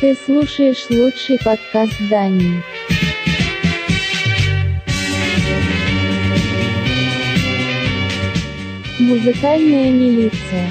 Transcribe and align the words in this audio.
Ты 0.00 0.14
слушаешь 0.14 0.88
лучший 0.90 1.38
подкаст 1.44 1.96
Дании. 2.08 2.62
Музыкальная 9.00 9.90
милиция. 9.90 10.70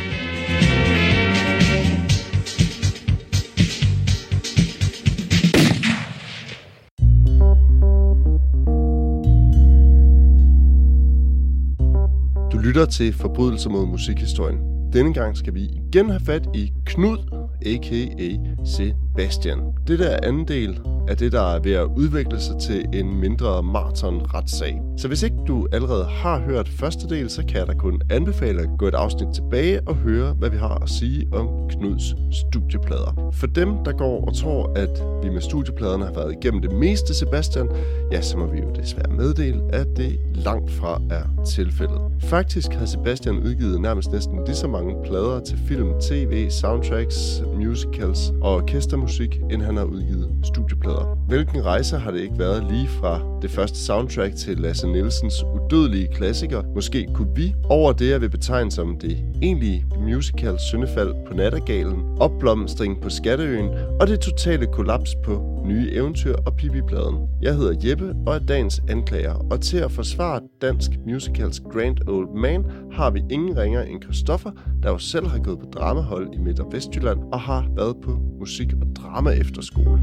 Du 12.50 12.58
lytter 12.60 12.86
til 12.86 13.14
Forbrydelser 13.14 13.70
mod 13.70 13.88
musikhistorien. 13.88 14.78
Denne 14.94 15.14
gang 15.14 15.38
skal 15.38 15.54
vi 15.54 15.62
igen 15.62 16.10
have 16.10 16.20
fat 16.26 16.48
i 16.56 16.74
Knud, 16.86 17.18
a.k.a. 17.66 19.07
Sebastian. 19.18 19.60
Det 19.88 20.00
der 20.00 20.08
er 20.08 20.20
anden 20.24 20.48
del 20.48 20.80
af 21.08 21.18
det, 21.18 21.32
der 21.32 21.56
er 21.56 21.60
ved 21.60 21.72
at 21.72 21.88
udvikle 21.98 22.40
sig 22.40 22.56
til 22.62 22.86
en 22.94 23.20
mindre 23.20 23.64
maraton-retssag. 23.64 24.82
Så 24.98 25.08
hvis 25.08 25.24
ikke 25.24 25.36
du 25.48 25.68
allerede 25.72 26.06
har 26.06 26.40
hørt 26.40 26.70
første 26.70 27.10
del, 27.10 27.30
så 27.30 27.44
kan 27.46 27.58
jeg 27.58 27.68
da 27.68 27.74
kun 27.74 28.02
anbefale 28.10 28.62
at 28.62 28.70
gå 28.78 28.88
et 28.88 28.94
afsnit 28.94 29.28
tilbage 29.36 29.82
og 29.88 29.96
høre, 29.96 30.34
hvad 30.34 30.50
vi 30.50 30.58
har 30.58 30.84
at 30.84 30.90
sige 30.90 31.28
om 31.32 31.48
Knuds 31.70 32.16
studieplader. 32.32 33.32
For 33.34 33.48
dem, 33.48 33.70
der 33.86 33.92
går 33.92 34.26
og 34.26 34.36
tror, 34.36 34.72
at 34.76 35.04
vi 35.24 35.30
med 35.30 35.42
studiepladerne 35.42 36.06
har 36.06 36.14
været 36.14 36.36
igennem 36.42 36.62
det 36.62 36.72
meste, 36.72 37.14
Sebastian, 37.14 37.70
ja, 38.12 38.22
så 38.22 38.38
må 38.38 38.46
vi 38.46 38.60
jo 38.60 38.72
desværre 38.76 39.16
meddele, 39.18 39.62
at 39.70 39.88
det 39.98 40.20
langt 40.36 40.72
fra 40.72 41.02
er 41.10 41.44
tilfældet. 41.46 42.00
Faktisk 42.20 42.72
har 42.72 42.86
Sebastian 42.86 43.38
udgivet 43.38 43.82
nærmest 43.82 44.12
næsten 44.12 44.40
lige 44.46 44.56
så 44.56 44.68
mange 44.68 44.96
plader 45.06 45.40
til 45.40 45.58
film, 45.68 45.88
tv, 46.02 46.50
soundtracks, 46.50 47.44
musicals 47.56 48.34
og 48.42 48.56
orkestermusik, 48.56 49.07
end 49.52 49.62
han 49.62 49.78
har 49.78 49.84
udgivet 49.84 50.32
studieplader. 50.44 51.26
Hvilken 51.28 51.66
rejse 51.66 51.98
har 51.98 52.12
det 52.12 52.20
ikke 52.20 52.40
været 52.40 52.72
lige 52.72 52.88
fra 52.88 53.22
det 53.42 53.52
første 53.52 53.78
soundtrack 53.78 54.36
til 54.36 54.58
Lasse 54.58 54.88
Nielsens 54.88 55.44
udødelige 55.44 56.08
klassiker? 56.08 56.64
Måske 56.76 57.08
kunne 57.14 57.36
vi 57.36 57.54
over 57.70 57.94
det, 57.94 58.10
jeg 58.10 58.22
vil 58.22 58.30
betegne 58.30 58.72
som 58.72 58.98
det 59.00 59.18
egentlige 59.42 59.86
musical 60.00 60.60
Søndefald 60.72 61.14
på 61.28 61.34
Nattergalen, 61.34 62.04
opblomstring 62.20 63.02
på 63.02 63.10
Skatteøen 63.10 63.70
og 64.00 64.08
det 64.08 64.20
totale 64.20 64.66
kollaps 64.66 65.16
på 65.26 65.57
nye 65.68 65.92
eventyr 65.92 66.36
og 66.46 66.56
Pippi-pladen. 66.58 67.28
Jeg 67.42 67.56
hedder 67.56 67.90
Jeppe 67.90 68.16
og 68.28 68.36
er 68.36 68.40
dagens 68.40 68.82
anklager, 68.90 69.34
og 69.52 69.62
til 69.62 69.78
at 69.78 69.92
forsvare 69.92 70.42
dansk 70.62 70.92
musicals 71.08 71.60
Grand 71.60 72.10
Old 72.10 72.30
Man 72.42 72.66
har 72.92 73.10
vi 73.10 73.24
ingen 73.30 73.58
ringer 73.58 73.82
end 73.82 74.04
Christoffer, 74.04 74.52
der 74.84 74.90
jo 74.90 74.98
selv 74.98 75.28
har 75.28 75.40
gået 75.40 75.60
på 75.60 75.66
dramahold 75.66 76.34
i 76.34 76.38
Midt- 76.38 76.60
og 76.60 76.72
Vestjylland 76.72 77.20
og 77.34 77.40
har 77.40 77.70
været 77.76 77.96
på 78.02 78.12
musik- 78.40 78.74
og 78.74 78.96
drama 78.96 79.30
efterskole. 79.30 80.00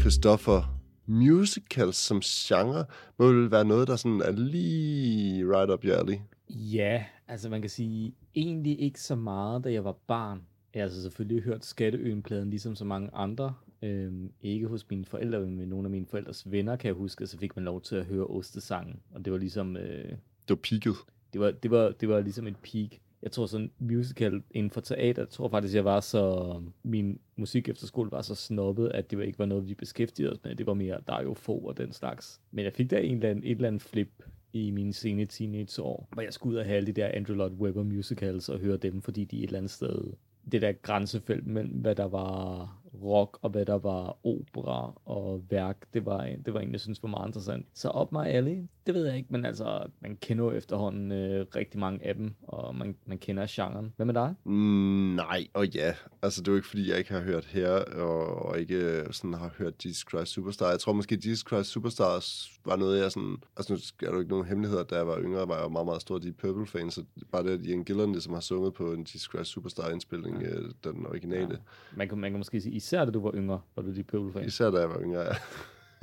Christoffer, 0.00 0.78
musicals 1.06 1.96
som 1.96 2.20
genre 2.20 2.84
må 3.18 3.26
vel 3.26 3.50
være 3.50 3.64
noget, 3.64 3.88
der 3.88 3.96
sådan 3.96 4.22
er 4.24 4.32
lige 4.32 5.44
right 5.44 5.70
up 5.72 5.84
your 5.84 5.96
alley. 5.96 6.16
Ja, 6.50 7.04
altså 7.28 7.48
man 7.48 7.60
kan 7.60 7.70
sige, 7.70 8.14
egentlig 8.34 8.80
ikke 8.80 9.00
så 9.00 9.16
meget, 9.16 9.64
da 9.64 9.72
jeg 9.72 9.84
var 9.84 9.96
barn. 10.08 10.40
Jeg 10.76 10.82
har 10.82 10.86
altså 10.86 11.02
selvfølgelig 11.02 11.42
hørt 11.42 11.64
Skatteøen-pladen, 11.64 12.50
ligesom 12.50 12.74
så 12.76 12.84
mange 12.84 13.10
andre. 13.12 13.54
Øhm, 13.82 14.30
ikke 14.42 14.66
hos 14.66 14.90
mine 14.90 15.04
forældre, 15.04 15.40
men 15.40 15.56
med 15.56 15.66
nogle 15.66 15.86
af 15.86 15.90
mine 15.90 16.06
forældres 16.06 16.50
venner, 16.50 16.76
kan 16.76 16.88
jeg 16.88 16.94
huske, 16.94 17.26
så 17.26 17.38
fik 17.38 17.56
man 17.56 17.64
lov 17.64 17.80
til 17.80 17.96
at 17.96 18.04
høre 18.04 18.26
Ostesangen. 18.26 19.00
Og 19.14 19.24
det 19.24 19.32
var 19.32 19.38
ligesom, 19.38 19.76
øh, 19.76 20.04
Det 20.08 20.18
var 20.48 20.54
peaked. 20.56 20.94
det 21.32 21.40
var, 21.40 21.50
det 21.50 21.70
var, 21.70 21.90
det 21.90 22.08
var 22.08 22.20
ligesom 22.20 22.46
et 22.46 22.56
peak. 22.56 22.90
Jeg 23.22 23.32
tror 23.32 23.46
sådan 23.46 23.70
musical 23.78 24.42
inden 24.50 24.70
for 24.70 24.80
teater, 24.80 25.22
jeg 25.22 25.28
tror 25.28 25.48
faktisk, 25.48 25.74
jeg 25.74 25.84
var 25.84 26.00
så, 26.00 26.54
min 26.82 27.18
musik 27.36 27.68
efter 27.68 27.86
skole 27.86 28.10
var 28.10 28.22
så 28.22 28.34
snobbet, 28.34 28.88
at 28.88 29.10
det 29.10 29.24
ikke 29.26 29.38
var 29.38 29.46
noget, 29.46 29.68
vi 29.68 29.74
beskæftigede 29.74 30.32
os 30.32 30.44
med. 30.44 30.54
Det 30.56 30.66
var 30.66 30.74
mere 30.74 30.98
Dario 31.08 31.34
Fo 31.34 31.58
og 31.58 31.76
den 31.76 31.92
slags. 31.92 32.40
Men 32.50 32.64
jeg 32.64 32.72
fik 32.72 32.90
da 32.90 33.00
en 33.00 33.14
eller 33.16 33.30
anden, 33.30 33.44
et 33.44 33.50
eller 33.50 33.68
andet 33.68 33.82
flip 33.82 34.22
i 34.52 34.70
mine 34.70 34.92
sene 34.92 35.26
teenageår, 35.26 36.08
hvor 36.12 36.22
jeg 36.22 36.32
skulle 36.32 36.54
ud 36.54 36.58
og 36.58 36.64
have 36.64 36.76
alle 36.76 36.86
de 36.86 36.92
der 36.92 37.10
Andrew 37.14 37.36
Lloyd 37.36 37.52
Webber 37.52 37.82
musicals 37.82 38.48
og 38.48 38.58
høre 38.58 38.76
dem, 38.76 39.02
fordi 39.02 39.24
de 39.24 39.38
et 39.38 39.44
eller 39.44 39.58
andet 39.58 39.70
sted, 39.70 40.12
det 40.52 40.62
der 40.62 40.72
grænsefelt 40.72 41.46
mellem, 41.46 41.80
hvad 41.80 41.94
der 41.94 42.08
var 42.08 42.72
rock 43.02 43.38
og 43.42 43.50
hvad 43.50 43.64
der 43.66 43.78
var 43.78 44.26
opera 44.26 45.00
og 45.04 45.42
værk, 45.50 45.86
det 45.94 46.06
var, 46.06 46.28
det 46.44 46.54
var 46.54 46.60
en, 46.60 46.72
jeg 46.72 46.80
synes 46.80 47.02
var 47.02 47.08
meget 47.08 47.26
interessant. 47.26 47.66
Så 47.74 47.88
op 47.88 48.12
mig 48.12 48.30
alle, 48.30 48.68
det 48.86 48.94
ved 48.94 49.06
jeg 49.06 49.16
ikke, 49.16 49.28
men 49.32 49.44
altså, 49.44 49.86
man 50.00 50.16
kender 50.16 50.44
jo 50.44 50.50
efterhånden 50.50 51.12
øh, 51.12 51.46
rigtig 51.56 51.80
mange 51.80 52.06
af 52.06 52.14
dem, 52.14 52.34
og 52.42 52.74
man, 52.74 52.96
man 53.06 53.18
kender 53.18 53.46
genren. 53.48 53.92
Hvad 53.96 54.06
med 54.06 54.14
dig? 54.14 54.34
Mm, 54.44 55.14
nej, 55.16 55.46
og 55.54 55.66
ja. 55.66 55.94
Altså, 56.22 56.40
det 56.40 56.48
er 56.48 56.52
jo 56.52 56.56
ikke, 56.56 56.68
fordi 56.68 56.90
jeg 56.90 56.98
ikke 56.98 57.12
har 57.12 57.20
hørt 57.20 57.44
her, 57.44 57.70
og, 57.70 58.46
og 58.46 58.60
ikke 58.60 58.74
øh, 58.74 59.12
sådan 59.12 59.34
har 59.34 59.54
hørt 59.58 59.86
Jesus 59.86 60.04
Christ 60.10 60.32
Superstar. 60.32 60.70
Jeg 60.70 60.80
tror 60.80 60.92
måske, 60.92 61.18
Jesus 61.24 61.44
Christ 61.48 61.70
Superstars 61.70 62.50
var 62.64 62.76
noget, 62.76 63.02
jeg 63.02 63.12
sådan... 63.12 63.36
Altså, 63.56 63.72
nu 63.72 63.76
er 63.76 64.10
der 64.10 64.14
jo 64.14 64.20
ikke 64.20 64.30
nogen 64.30 64.46
hemmeligheder, 64.46 64.84
da 64.84 64.96
jeg 64.96 65.06
var 65.06 65.20
yngre, 65.20 65.48
var 65.48 65.54
jeg 65.54 65.64
jo 65.64 65.68
meget, 65.68 65.86
meget 65.86 66.00
stor 66.00 66.18
de 66.18 66.32
Purple-fan, 66.32 66.90
så 66.90 67.04
bare 67.32 67.42
det, 67.42 67.50
at 67.50 67.66
Ian 67.66 67.84
Gillan 67.84 68.12
ligesom 68.12 68.32
har 68.32 68.40
sunget 68.40 68.74
på 68.74 68.92
en 68.92 69.00
Jesus 69.00 69.22
Christ 69.22 69.50
Superstar-indspilning, 69.50 70.42
ja. 70.42 70.90
den 70.90 71.06
originale. 71.06 71.50
Ja. 71.50 71.96
Man 71.96 72.08
kan, 72.08 72.18
man 72.18 72.30
kan 72.30 72.38
måske 72.38 72.60
sige, 72.60 72.76
især 72.86 73.08
da 73.08 73.14
du 73.14 73.20
var 73.24 73.34
yngre, 73.34 73.60
var 73.74 73.86
du 73.86 73.90
de 73.94 74.04
Purple-fan. 74.06 74.46
Især 74.46 74.70
da 74.70 74.84
jeg 74.84 74.94
var 74.94 75.02
yngre, 75.02 75.26
ja. 75.26 75.38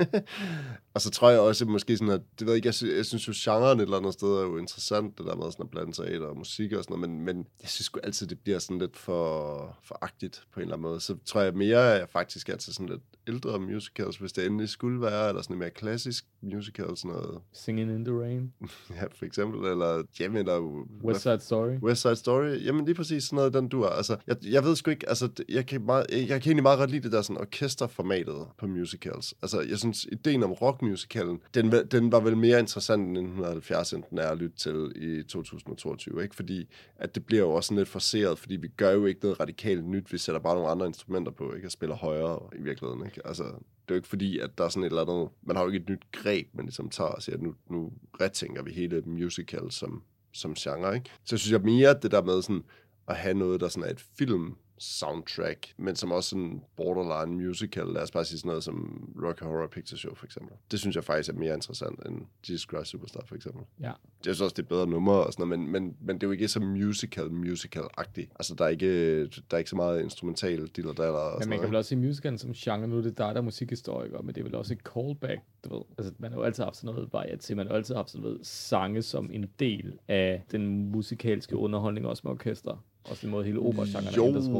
og 0.93 1.01
så 1.01 1.09
tror 1.09 1.29
jeg 1.29 1.39
også 1.39 1.65
måske 1.65 1.97
sådan, 1.97 2.13
at 2.13 2.21
det 2.39 2.47
ved 2.47 2.53
jeg 2.53 2.55
ikke, 2.55 2.67
jeg, 2.67 2.73
synes, 2.73 2.95
jeg 2.95 3.05
synes 3.05 3.27
jo, 3.27 3.33
genren 3.35 3.79
et 3.79 3.83
eller 3.83 3.97
andet 3.97 4.13
sted 4.13 4.27
er 4.27 4.41
jo 4.41 4.57
interessant, 4.57 5.17
det 5.17 5.25
der 5.25 5.35
med 5.35 5.51
sådan 5.51 5.63
at 5.63 5.69
blande 5.69 5.91
teater 5.91 6.25
og 6.25 6.37
musik 6.37 6.71
og 6.73 6.83
sådan 6.83 6.99
noget, 6.99 7.09
men, 7.09 7.25
men 7.25 7.37
jeg 7.61 7.69
synes 7.69 7.85
sgu 7.85 7.99
altid, 8.03 8.27
det 8.27 8.39
bliver 8.39 8.59
sådan 8.59 8.79
lidt 8.79 8.97
for, 8.97 9.77
for 9.83 9.97
agtigt 10.01 10.43
på 10.53 10.59
en 10.59 10.61
eller 10.61 10.75
anden 10.75 10.89
måde. 10.89 10.99
Så 10.99 11.15
tror 11.25 11.41
jeg 11.41 11.53
mere, 11.53 11.93
at 11.93 11.99
jeg 11.99 12.09
faktisk 12.09 12.49
er 12.49 12.55
til 12.55 12.73
sådan 12.73 12.89
lidt 12.89 13.01
ældre 13.27 13.59
musicals, 13.59 14.17
hvis 14.17 14.33
det 14.33 14.45
endelig 14.45 14.69
skulle 14.69 15.01
være, 15.01 15.29
eller 15.29 15.41
sådan 15.41 15.57
mere 15.57 15.69
klassisk 15.69 16.25
musical, 16.41 16.97
sådan 16.97 17.11
noget. 17.11 17.41
Singing 17.53 17.91
in 17.91 18.05
the 18.05 18.19
Rain. 18.19 18.53
ja, 18.95 19.03
for 19.15 19.25
eksempel, 19.25 19.71
eller 19.71 20.03
jamen, 20.19 20.37
eller... 20.37 20.85
West 21.03 21.21
Side 21.21 21.39
Story. 21.39 21.77
West 21.81 22.01
Side 22.01 22.15
Story, 22.15 22.65
jamen 22.65 22.85
lige 22.85 22.95
præcis 22.95 23.23
sådan 23.23 23.35
noget, 23.37 23.53
den 23.53 23.67
du 23.67 23.81
er. 23.81 23.89
Altså, 23.89 24.17
jeg, 24.27 24.37
jeg 24.43 24.63
ved 24.63 24.75
sgu 24.75 24.91
ikke, 24.91 25.09
altså, 25.09 25.29
jeg 25.49 25.65
kan, 25.65 25.85
meget, 25.85 26.05
jeg 26.11 26.27
kan 26.27 26.49
egentlig 26.49 26.63
meget 26.63 26.79
godt 26.79 26.91
lide 26.91 27.03
det 27.03 27.11
der 27.11 27.21
sådan 27.21 27.41
orkesterformatet 27.41 28.47
på 28.57 28.67
musicals. 28.67 29.33
Altså, 29.41 29.61
jeg 29.61 29.77
synes, 29.77 30.07
ideen 30.11 30.43
om 30.43 30.51
musicalen, 30.83 31.39
den, 31.53 31.71
den 31.71 32.11
var 32.11 32.19
vel 32.19 32.37
mere 32.37 32.59
interessant 32.59 33.01
end 33.01 33.17
1970, 33.17 33.93
end 33.93 34.03
den 34.09 34.17
er 34.17 34.27
at 34.27 34.37
lytte 34.37 34.57
til 34.57 34.91
i 34.95 35.23
2022, 35.23 36.23
ikke? 36.23 36.35
Fordi 36.35 36.69
at 36.95 37.15
det 37.15 37.25
bliver 37.25 37.41
jo 37.41 37.51
også 37.51 37.67
sådan 37.67 37.77
lidt 37.77 37.89
forseret, 37.89 38.39
fordi 38.39 38.55
vi 38.55 38.67
gør 38.67 38.91
jo 38.91 39.05
ikke 39.05 39.19
noget 39.23 39.39
radikalt 39.39 39.85
nyt, 39.85 40.13
vi 40.13 40.17
sætter 40.17 40.39
bare 40.41 40.55
nogle 40.55 40.69
andre 40.69 40.87
instrumenter 40.87 41.31
på, 41.31 41.53
ikke? 41.53 41.67
Og 41.67 41.71
spiller 41.71 41.95
højere 41.95 42.39
i 42.55 42.61
virkeligheden, 42.61 43.05
ikke? 43.05 43.27
Altså, 43.27 43.43
det 43.43 43.91
er 43.91 43.95
jo 43.95 43.95
ikke 43.95 44.07
fordi, 44.07 44.39
at 44.39 44.57
der 44.57 44.63
er 44.63 44.69
sådan 44.69 44.83
et 44.83 44.89
eller 44.89 45.01
andet, 45.01 45.29
man 45.43 45.55
har 45.55 45.63
jo 45.63 45.69
ikke 45.69 45.83
et 45.83 45.89
nyt 45.89 46.11
greb, 46.11 46.47
man 46.53 46.65
ligesom 46.65 46.89
tager 46.89 47.09
og 47.09 47.23
siger, 47.23 47.35
at 47.35 47.41
nu, 47.41 47.55
nu 47.69 47.91
retænker 48.21 48.63
vi 48.63 48.71
hele 48.71 49.01
musical 49.01 49.71
som, 49.71 50.03
som 50.33 50.53
genre, 50.53 50.95
ikke? 50.95 51.09
Så 51.23 51.35
jeg 51.35 51.39
synes 51.39 51.51
jeg 51.51 51.61
mere, 51.61 51.95
det 52.01 52.11
der 52.11 52.21
med 52.21 52.41
sådan, 52.41 52.63
at 53.07 53.15
have 53.15 53.33
noget, 53.33 53.61
der 53.61 53.67
sådan 53.67 53.89
er 53.89 53.91
et 53.91 54.05
film 54.17 54.55
soundtrack, 54.83 55.73
men 55.77 55.95
som 55.95 56.11
også 56.11 56.29
sådan 56.29 56.61
borderline 56.75 57.43
musical. 57.45 57.85
Lad 57.85 58.01
os 58.01 58.11
bare 58.11 58.25
sige 58.25 58.39
sådan 58.39 58.49
noget 58.49 58.63
som 58.63 59.09
Rock 59.23 59.39
Horror 59.39 59.67
Picture 59.67 59.97
Show, 59.97 60.15
for 60.15 60.25
eksempel. 60.25 60.53
Det 60.71 60.79
synes 60.79 60.95
jeg 60.95 61.03
faktisk 61.03 61.29
er 61.29 61.33
mere 61.33 61.53
interessant 61.53 61.99
end 62.05 62.21
Jesus 62.49 62.61
Christ 62.61 62.89
Superstar, 62.91 63.23
for 63.25 63.35
eksempel. 63.35 63.63
Ja. 63.79 63.85
Jeg 63.85 63.95
synes 64.35 64.41
også, 64.41 64.53
det 64.53 64.63
er 64.63 64.67
bedre 64.67 64.87
nummer 64.87 65.13
og 65.13 65.33
sådan 65.33 65.47
noget, 65.47 65.59
men, 65.59 65.71
men, 65.71 65.97
men 66.01 66.15
det 66.15 66.23
er 66.23 66.27
jo 66.27 66.31
ikke 66.31 66.47
så 66.47 66.59
musical, 66.59 67.31
musical-agtigt. 67.31 68.31
Altså, 68.35 68.55
der 68.55 68.65
er 68.65 68.69
ikke, 68.69 69.25
der 69.25 69.41
er 69.51 69.57
ikke 69.57 69.69
så 69.69 69.75
meget 69.75 70.01
instrumental 70.01 70.67
diller 70.67 70.91
og 70.91 70.97
Men 70.99 71.09
man 71.09 71.39
kan 71.39 71.49
noget. 71.49 71.69
vel 71.69 71.75
også 71.75 71.89
se 71.89 71.95
musicalen 71.95 72.37
som 72.37 72.53
genre, 72.53 72.87
nu 72.87 72.97
er 72.97 73.01
det 73.01 73.17
dig, 73.17 73.35
der 73.35 73.41
er 73.41 73.41
musikhistoriker, 73.41 74.21
men 74.21 74.35
det 74.35 74.41
er 74.41 74.45
vel 74.45 74.55
også 74.55 74.73
et 74.73 74.79
callback, 74.79 75.41
du 75.63 75.75
ved. 75.75 75.83
Altså, 75.97 76.13
man 76.17 76.31
har 76.31 76.39
jo 76.39 76.43
altid 76.43 76.63
haft 76.63 76.75
sådan 76.75 76.95
noget 76.95 77.13
variety, 77.13 77.51
man 77.51 77.67
har 77.67 77.75
altid 77.75 77.95
haft 77.95 78.09
sådan 78.09 78.23
noget 78.23 78.39
sange 78.43 79.01
som 79.01 79.29
en 79.33 79.49
del 79.59 79.99
af 80.07 80.43
den 80.51 80.91
musikalske 80.91 81.55
underholdning, 81.55 82.07
også 82.07 82.21
med 82.25 82.31
orkester. 82.31 82.83
Også 83.09 83.21
den 83.21 83.31
måde 83.31 83.45
hele 83.45 83.59
opera-genren 83.59 84.05
er 84.07 84.23
ændret 84.23 84.43
sig 84.43 84.51
på. 84.53 84.59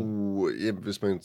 Jo, 0.68 0.72
hvis 0.82 1.02
man 1.02 1.22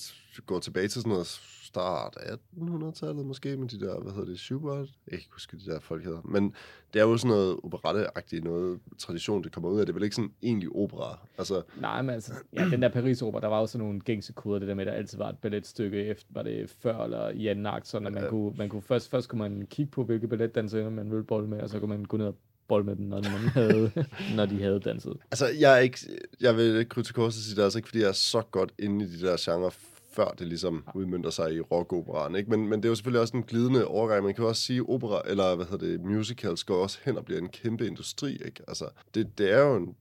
går 0.47 0.59
tilbage 0.59 0.89
til 0.89 1.01
sådan 1.01 1.11
noget 1.13 1.27
start 1.63 2.17
af 2.21 2.35
1800-tallet 2.57 3.27
måske, 3.27 3.57
med 3.57 3.69
de 3.69 3.81
der, 3.81 4.01
hvad 4.01 4.13
hedder 4.13 4.29
det, 4.29 4.39
Schubert? 4.39 4.79
Jeg 4.79 4.89
kan 5.11 5.19
ikke 5.19 5.29
huske, 5.33 5.57
de 5.57 5.71
der 5.71 5.81
folk 5.81 6.05
hedder. 6.05 6.21
Men 6.25 6.55
det 6.95 7.01
er 7.01 7.05
jo 7.05 7.17
sådan 7.17 7.37
noget 7.37 7.57
operetteagtigt 7.63 8.45
noget 8.45 8.81
tradition, 8.99 9.45
det 9.45 9.53
kommer 9.53 9.71
ud 9.71 9.81
af. 9.81 9.87
Det 9.87 9.93
er 9.93 9.95
vel 9.95 10.03
ikke 10.03 10.17
sådan 10.17 10.33
egentlig 10.43 10.69
opera. 10.75 11.19
Altså, 11.39 11.63
Nej, 11.81 12.03
men 12.03 12.11
altså, 12.15 12.33
ja, 12.53 12.69
den 12.71 12.83
der 12.83 12.89
Paris-opera, 12.89 13.41
der 13.41 13.47
var 13.49 13.61
jo 13.61 13.67
sådan 13.67 13.87
nogle 13.87 14.01
gængse 14.01 14.33
koder, 14.33 14.59
det 14.59 14.69
der 14.69 14.75
med, 14.75 14.87
at 14.87 14.93
der 14.93 14.99
altid 14.99 15.19
var 15.19 15.29
et 15.29 15.39
balletstykke 15.39 16.05
efter, 16.05 16.27
var 16.31 16.43
det 16.43 16.71
før 16.83 17.05
eller 17.05 17.29
i 17.29 17.47
anden 17.47 17.67
akt, 17.67 17.89
sådan 17.89 18.07
at 18.07 18.13
man, 18.13 18.23
Ja. 18.23 18.29
kunne, 18.31 18.55
man 18.59 18.69
kunne 18.69 18.83
først, 18.83 19.11
først 19.11 19.29
kunne 19.29 19.39
man 19.39 19.67
kigge 19.71 19.91
på, 19.91 20.05
hvilke 20.05 20.29
balletdansere 20.29 20.91
man 20.91 21.11
ville 21.11 21.25
bolle 21.25 21.49
med, 21.49 21.61
og 21.61 21.69
så 21.71 21.79
kunne 21.81 21.89
man 21.89 22.05
gå 22.05 22.17
ned 22.17 22.27
og 22.27 22.37
bolle 22.69 22.87
med 22.87 22.97
dem, 22.97 23.05
når, 23.05 23.23
man 23.23 23.49
havde, 23.49 23.91
når 24.37 24.47
de 24.47 24.63
havde 24.63 24.81
danset. 24.81 25.17
altså 25.31 25.47
jeg, 25.61 25.75
er 25.75 25.79
ikke, 25.79 25.99
jeg 26.41 26.57
vil 26.57 26.65
ikke 26.65 26.89
krydse 26.89 27.13
korset 27.13 27.43
sige, 27.43 27.55
det 27.55 27.61
er 27.61 27.65
altså 27.65 27.79
ikke, 27.79 27.89
fordi 27.89 28.01
jeg 28.01 28.09
er 28.09 28.13
så 28.13 28.43
godt 28.51 28.73
inde 28.79 29.05
i 29.05 29.09
de 29.09 29.27
der 29.27 29.37
genre 29.41 29.71
før 30.19 30.35
det 30.39 30.47
ligesom 30.47 30.85
udmyndter 30.95 31.31
sig 31.31 31.55
i 31.55 31.61
rockoperaen. 31.61 32.35
Ikke? 32.37 32.51
Men, 32.51 32.69
men 32.69 32.79
det 32.79 32.85
er 32.85 32.89
jo 32.89 32.95
selvfølgelig 32.95 33.21
også 33.21 33.37
en 33.37 33.43
glidende 33.43 33.87
overgang. 33.87 34.25
Man 34.25 34.35
kan 34.35 34.43
jo 34.43 34.49
også 34.49 34.63
sige, 34.63 34.83
opera, 34.89 35.23
eller 35.27 35.57
hvad 35.57 35.67
hedder 35.67 35.87
det, 35.87 36.01
musicals 36.05 36.65
går 36.65 36.83
også 36.83 36.99
hen 37.05 37.17
og 37.17 37.25
bliver 37.25 37.41
en 37.41 37.49
kæmpe 37.49 37.87
industri. 37.87 38.33
Ikke? 38.33 38.63
Altså, 38.69 38.85
det, 39.15 39.39
det 39.39 39.53
er 39.53 39.61
jo 39.61 39.77
en, 39.77 39.95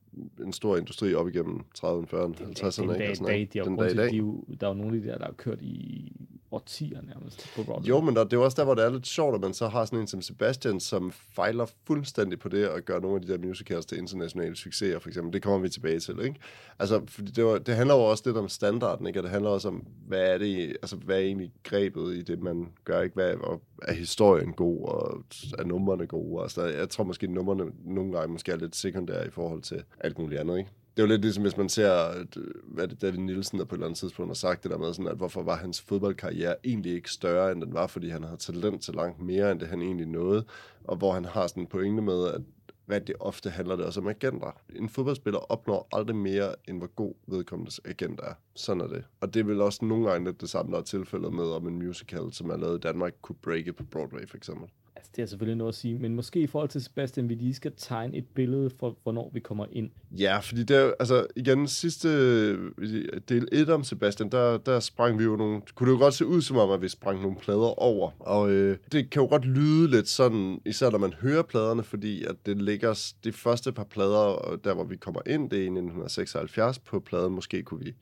en 0.43 0.53
stor 0.53 0.77
industri 0.77 1.13
op 1.13 1.27
igennem 1.27 1.59
30'erne, 1.77 1.85
40'erne, 1.85 2.33
50'erne. 2.65 2.81
Den 2.81 2.89
dag, 2.89 3.09
Og 3.09 3.15
sådan 3.17 3.27
dag, 3.27 3.49
de 3.53 3.59
Den 3.59 3.77
dag 3.77 3.91
i 3.91 3.95
dag. 3.95 4.11
de 4.11 4.17
er 4.17 4.55
der 4.59 4.67
er 4.67 4.71
jo 4.71 4.73
nogle 4.73 4.95
af 4.95 5.01
de 5.01 5.07
der, 5.07 5.17
der 5.17 5.25
har 5.25 5.33
kørt 5.33 5.61
i 5.61 6.11
årtier 6.51 7.01
nærmest 7.01 7.49
på 7.55 7.63
Broadway. 7.63 7.89
Jo, 7.89 8.01
men 8.01 8.15
der, 8.15 8.23
det 8.23 8.33
er 8.33 8.37
også 8.37 8.55
der, 8.55 8.63
hvor 8.63 8.75
det 8.75 8.85
er 8.85 8.89
lidt 8.89 9.07
sjovt, 9.07 9.35
at 9.35 9.41
man 9.41 9.53
så 9.53 9.67
har 9.67 9.85
sådan 9.85 9.99
en 9.99 10.07
som 10.07 10.21
Sebastian, 10.21 10.79
som 10.79 11.11
fejler 11.11 11.65
fuldstændig 11.87 12.39
på 12.39 12.49
det 12.49 12.65
at 12.65 12.85
gøre 12.85 13.01
nogle 13.01 13.15
af 13.15 13.21
de 13.21 13.27
der 13.27 13.47
musicals 13.47 13.85
til 13.85 13.97
internationale 13.97 14.55
succeser, 14.55 14.99
for 14.99 15.09
eksempel. 15.09 15.33
Det 15.33 15.43
kommer 15.43 15.59
vi 15.59 15.69
tilbage 15.69 15.99
til, 15.99 16.19
ikke? 16.21 16.39
Altså, 16.79 17.01
det, 17.35 17.45
var, 17.45 17.57
det 17.57 17.75
handler 17.75 17.95
jo 17.95 18.01
også 18.01 18.23
lidt 18.25 18.37
om 18.37 18.49
standarden, 18.49 19.07
ikke? 19.07 19.19
Og 19.19 19.23
det 19.23 19.31
handler 19.31 19.49
også 19.49 19.67
om, 19.67 19.85
hvad 20.07 20.33
er 20.33 20.37
det, 20.37 20.69
altså, 20.81 20.95
hvad 20.95 21.15
er 21.15 21.21
egentlig 21.21 21.51
grebet 21.63 22.15
i 22.15 22.21
det, 22.21 22.41
man 22.41 22.67
gør, 22.83 23.01
ikke? 23.01 23.13
Hvad, 23.13 23.35
og 23.35 23.61
er 23.81 23.93
historien 23.93 24.53
god, 24.53 24.87
og 24.87 25.23
er 25.59 25.63
numrene 25.63 26.07
gode? 26.07 26.43
Altså, 26.43 26.65
jeg 26.65 26.89
tror 26.89 27.03
måske, 27.03 27.23
at 27.23 27.29
numrene 27.29 27.71
nogle 27.85 28.13
gange 28.13 28.33
måske 28.33 28.51
er 28.51 28.57
lidt 28.57 28.75
sekundære 28.75 29.27
i 29.27 29.29
forhold 29.29 29.61
til 29.61 29.83
alt 29.99 30.19
muligt 30.19 30.41
andet, 30.41 30.57
ikke? 30.57 30.71
Det 30.97 31.03
er 31.03 31.07
jo 31.07 31.11
lidt 31.11 31.21
ligesom, 31.21 31.43
hvis 31.43 31.57
man 31.57 31.69
ser, 31.69 31.91
at, 31.91 32.37
øh, 32.37 32.53
hvad 32.63 32.87
det 32.87 33.01
David 33.01 33.19
Nielsen, 33.19 33.59
der 33.59 33.65
på 33.65 33.75
et 33.75 33.77
eller 33.77 33.85
andet 33.85 33.99
tidspunkt 33.99 34.29
har 34.29 34.35
sagt 34.35 34.63
det 34.63 34.71
der 34.71 34.77
med, 34.77 34.93
sådan, 34.93 35.11
at 35.11 35.17
hvorfor 35.17 35.43
var 35.43 35.55
hans 35.55 35.81
fodboldkarriere 35.81 36.55
egentlig 36.63 36.93
ikke 36.93 37.11
større, 37.11 37.51
end 37.51 37.61
den 37.61 37.73
var, 37.73 37.87
fordi 37.87 38.09
han 38.09 38.23
havde 38.23 38.37
talent 38.37 38.83
til 38.83 38.93
langt 38.93 39.21
mere, 39.21 39.51
end 39.51 39.59
det 39.59 39.67
han 39.67 39.81
egentlig 39.81 40.07
nåede, 40.07 40.45
og 40.83 40.97
hvor 40.97 41.13
han 41.13 41.25
har 41.25 41.47
sådan 41.47 41.63
en 41.63 41.67
pointe 41.67 42.01
med, 42.01 42.27
at 42.27 42.41
hvad 42.85 43.01
det 43.01 43.15
ofte 43.19 43.49
handler 43.49 43.75
det 43.75 43.85
også 43.85 43.99
om 43.99 44.07
agenter. 44.07 44.61
En 44.75 44.89
fodboldspiller 44.89 45.39
opnår 45.39 45.87
aldrig 45.91 46.15
mere, 46.15 46.55
end 46.67 46.77
hvor 46.77 46.87
god 46.87 47.13
vedkommendes 47.27 47.81
agent 47.85 48.19
er. 48.23 48.33
Sådan 48.55 48.81
er 48.81 48.87
det. 48.87 49.03
Og 49.21 49.33
det 49.33 49.39
er 49.39 49.43
vel 49.43 49.61
også 49.61 49.85
nogle 49.85 50.09
gange 50.09 50.25
lidt 50.25 50.41
det 50.41 50.49
samme, 50.49 50.71
der 50.71 50.77
er 50.77 50.83
tilfældet 50.83 51.33
med, 51.33 51.45
om 51.45 51.67
en 51.67 51.79
musical, 51.79 52.33
som 52.33 52.49
er 52.49 52.57
lavet 52.57 52.77
i 52.77 52.81
Danmark, 52.87 53.13
kunne 53.21 53.35
breake 53.41 53.73
på 53.73 53.83
Broadway, 53.83 54.27
for 54.27 54.37
eksempel. 54.37 54.69
Altså, 54.97 55.11
det 55.15 55.21
er 55.21 55.25
selvfølgelig 55.25 55.57
noget 55.57 55.71
at 55.71 55.75
sige, 55.75 55.99
men 55.99 56.15
måske 56.15 56.39
i 56.39 56.47
forhold 56.47 56.69
til 56.69 56.83
Sebastian, 56.83 57.29
vi 57.29 57.33
lige 57.33 57.53
skal 57.53 57.71
tegne 57.77 58.17
et 58.17 58.25
billede 58.35 58.69
for, 58.79 58.97
hvornår 59.03 59.31
vi 59.33 59.39
kommer 59.39 59.65
ind. 59.71 59.89
Ja, 60.11 60.39
fordi 60.39 60.63
det 60.63 60.93
altså 60.99 61.27
igen, 61.35 61.67
sidste 61.67 62.09
del 63.19 63.47
1 63.51 63.69
om 63.69 63.83
Sebastian, 63.83 64.29
der, 64.29 64.57
der 64.57 64.79
sprang 64.79 65.19
vi 65.19 65.23
jo 65.23 65.35
nogle, 65.35 65.61
kunne 65.75 65.89
det 65.89 65.95
jo 65.97 65.99
godt 65.99 66.13
se 66.13 66.25
ud 66.25 66.41
som 66.41 66.57
om, 66.57 66.71
at 66.71 66.81
vi 66.81 66.87
sprang 66.87 67.21
nogle 67.21 67.37
plader 67.37 67.79
over. 67.79 68.11
Og 68.19 68.51
øh, 68.51 68.77
det 68.91 69.09
kan 69.09 69.21
jo 69.21 69.27
godt 69.27 69.45
lyde 69.45 69.91
lidt 69.91 70.07
sådan, 70.07 70.61
især 70.65 70.89
når 70.89 70.97
man 70.97 71.13
hører 71.13 71.43
pladerne, 71.43 71.83
fordi 71.83 72.23
at 72.23 72.35
det 72.45 72.61
ligger, 72.61 73.13
de 73.23 73.31
første 73.31 73.71
par 73.71 73.83
plader, 73.83 74.59
der 74.63 74.73
hvor 74.73 74.83
vi 74.83 74.95
kommer 74.95 75.21
ind, 75.25 75.49
det 75.49 75.57
er 75.57 75.63
i 75.63 75.65
1976 75.65 76.79
på 76.79 76.99
pladen, 76.99 77.33
måske 77.33 77.63
kunne 77.63 77.85
vi, 77.85 77.93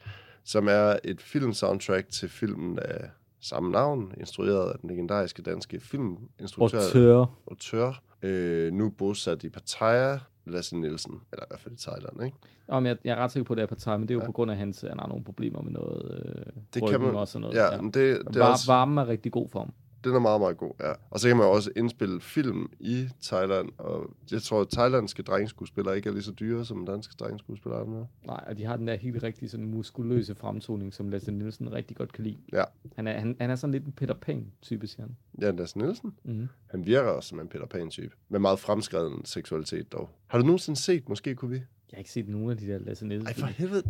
som 0.44 0.68
er 0.68 0.96
et 1.04 1.22
film-soundtrack 1.22 2.10
til 2.10 2.30
filmen 2.30 2.80
af 2.80 3.10
samme 3.48 3.72
navn, 3.72 4.12
instrueret 4.20 4.70
af 4.72 4.80
den 4.80 4.90
legendariske 4.90 5.42
danske 5.42 5.80
filminstruktør 5.80 6.80
Autør. 6.80 7.26
autør, 7.52 8.02
øh, 8.22 8.74
nu 8.74 8.90
bosat 8.90 9.44
i 9.44 9.50
Pattaya, 9.50 10.18
Lasse 10.46 10.78
Nielsen, 10.78 11.22
eller 11.32 11.44
i 11.44 11.48
hvert 11.50 11.60
fald 11.60 11.74
i 11.74 11.78
Thailand, 11.78 12.24
ikke? 12.24 12.38
Men 12.70 12.86
jeg, 12.86 12.98
jeg 13.04 13.12
er 13.12 13.16
ret 13.24 13.32
sikker 13.32 13.46
på, 13.46 13.54
at 13.54 13.58
det 13.58 13.64
er 13.64 13.68
på 13.68 13.76
time, 13.76 13.98
men 13.98 14.08
det 14.08 14.12
er 14.12 14.16
jo 14.16 14.22
Ja. 14.22 14.26
på 14.26 14.32
grund 14.32 14.52
af, 14.52 14.56
at 14.56 14.60
han, 14.60 14.74
har 15.00 15.08
nogle 15.08 15.24
problemer 15.24 15.62
med 15.62 15.72
noget 15.72 16.24
øh, 16.38 16.54
Det 16.74 16.90
kan 16.90 17.02
man, 17.02 17.16
og 17.16 17.28
sådan 17.28 17.42
noget. 17.42 17.56
ja, 17.56 17.82
men 17.82 17.86
det, 17.92 17.94
det 18.28 18.36
er 18.36 18.40
Var, 18.40 18.52
også, 18.52 18.68
Varmen 18.68 18.98
er 18.98 19.08
rigtig 19.08 19.32
god 19.32 19.50
for 19.50 19.60
ham. 19.60 19.74
Den 20.06 20.16
er 20.16 20.20
meget, 20.20 20.42
meget 20.42 20.58
god, 20.58 20.72
ja. 20.80 20.94
Og 21.10 21.20
så 21.20 21.28
kan 21.28 21.38
man 21.38 21.46
også 21.46 21.72
indspille 21.76 22.22
film 22.22 22.72
i 22.80 23.08
Thailand, 23.24 23.70
og 23.78 24.10
jeg 24.32 24.42
tror, 24.42 24.62
at 24.62 24.68
thailandske 24.70 25.24
drengeskuespillere 25.24 25.96
ikke 25.96 26.10
er 26.10 26.14
lige 26.14 26.24
så 26.24 26.32
dyre, 26.32 26.66
som 26.66 26.86
danske 26.86 27.14
drengeskuespillere 27.20 27.82
er 27.82 27.86
med. 27.86 28.06
Nej, 28.26 28.44
og 28.48 28.58
de 28.58 28.66
har 28.66 28.78
den 28.78 28.88
der 28.88 28.96
helt 28.96 29.24
rigtig 29.24 29.50
sådan 29.52 29.66
muskuløse 29.66 30.36
fremtoning, 30.36 30.94
som 30.94 31.10
Lasse 31.10 31.32
Nielsen 31.32 31.72
rigtig 31.74 31.98
godt 31.98 32.14
kan 32.14 32.24
lide. 32.24 32.38
Ja. 32.54 32.64
Han 32.96 33.08
er, 33.08 33.20
han, 33.20 33.36
han 33.40 33.50
er 33.50 33.56
sådan 33.56 33.72
lidt 33.72 33.86
en 33.86 33.92
Peter 33.92 34.14
Pan-type, 34.14 34.88
siger 34.88 35.02
han. 35.02 35.16
Ja, 35.42 35.52
Lasse 35.52 35.78
Nielsen, 35.78 36.14
Mm-hmm. 36.24 36.48
han 36.68 36.86
virker 36.86 37.10
også 37.10 37.30
som 37.30 37.40
en 37.40 37.48
Peter 37.48 37.66
Pan-type, 37.66 38.16
med 38.30 38.40
meget 38.40 38.60
fremskreden 38.60 39.26
seksualitet 39.26 39.92
dog. 39.92 40.10
Har 40.28 40.38
du 40.40 40.46
nogensinde 40.46 40.80
set, 40.80 41.10
måske 41.10 41.36
kunne 41.36 41.52
vi? 41.52 41.62
Jeg 41.92 41.98
har 41.98 42.00
ikke 42.00 42.12
set 42.12 42.28
nogen 42.28 42.50
af 42.50 42.58
de 42.58 42.68
der 42.68 42.80
Lasse 42.80 43.08
Nielsen. 43.08 43.28
Ej, 43.28 43.34
for 43.34 43.46
helvede, 43.46 43.84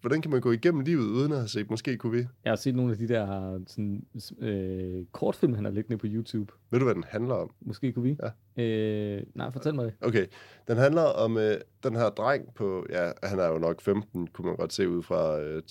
hvordan 0.00 0.22
kan 0.22 0.30
man 0.30 0.40
gå 0.40 0.52
igennem 0.52 0.80
livet 0.80 1.04
uden 1.04 1.32
at 1.32 1.38
have 1.38 1.48
set, 1.48 1.70
måske 1.70 1.96
kunne 1.96 2.12
vi? 2.12 2.26
Jeg 2.44 2.50
har 2.50 2.56
set 2.56 2.74
nogle 2.74 2.92
af 2.92 2.98
de 2.98 3.08
der 3.08 3.58
sådan, 3.66 4.04
øh, 4.38 5.04
kortfilm, 5.12 5.54
han 5.54 5.64
har 5.64 5.72
liggende 5.72 5.98
på 5.98 6.06
YouTube. 6.06 6.52
Ved 6.70 6.78
du, 6.78 6.84
hvad 6.84 6.94
den 6.94 7.04
handler 7.08 7.34
om? 7.34 7.50
Måske 7.60 7.92
kunne 7.92 8.02
vi. 8.02 8.16
Ja. 8.56 8.62
Øh, 8.62 9.22
nej, 9.34 9.50
fortæl 9.50 9.74
mig 9.74 9.84
det. 9.84 9.94
Okay, 10.00 10.26
den 10.68 10.76
handler 10.76 11.02
om 11.02 11.38
øh, 11.38 11.56
den 11.82 11.96
her 11.96 12.08
dreng 12.08 12.54
på, 12.54 12.86
ja, 12.90 13.12
han 13.22 13.38
er 13.38 13.46
jo 13.46 13.58
nok 13.58 13.80
15, 13.80 14.26
kunne 14.26 14.46
man 14.46 14.56
godt 14.56 14.72
se 14.72 14.88
ud 14.88 15.02
fra, 15.02 15.40
øh, 15.40 15.62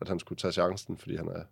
at 0.00 0.08
han 0.08 0.18
skulle 0.18 0.36
tage 0.36 0.52
chancen, 0.52 0.96
fordi 0.96 1.16
han 1.16 1.28
er, 1.28 1.42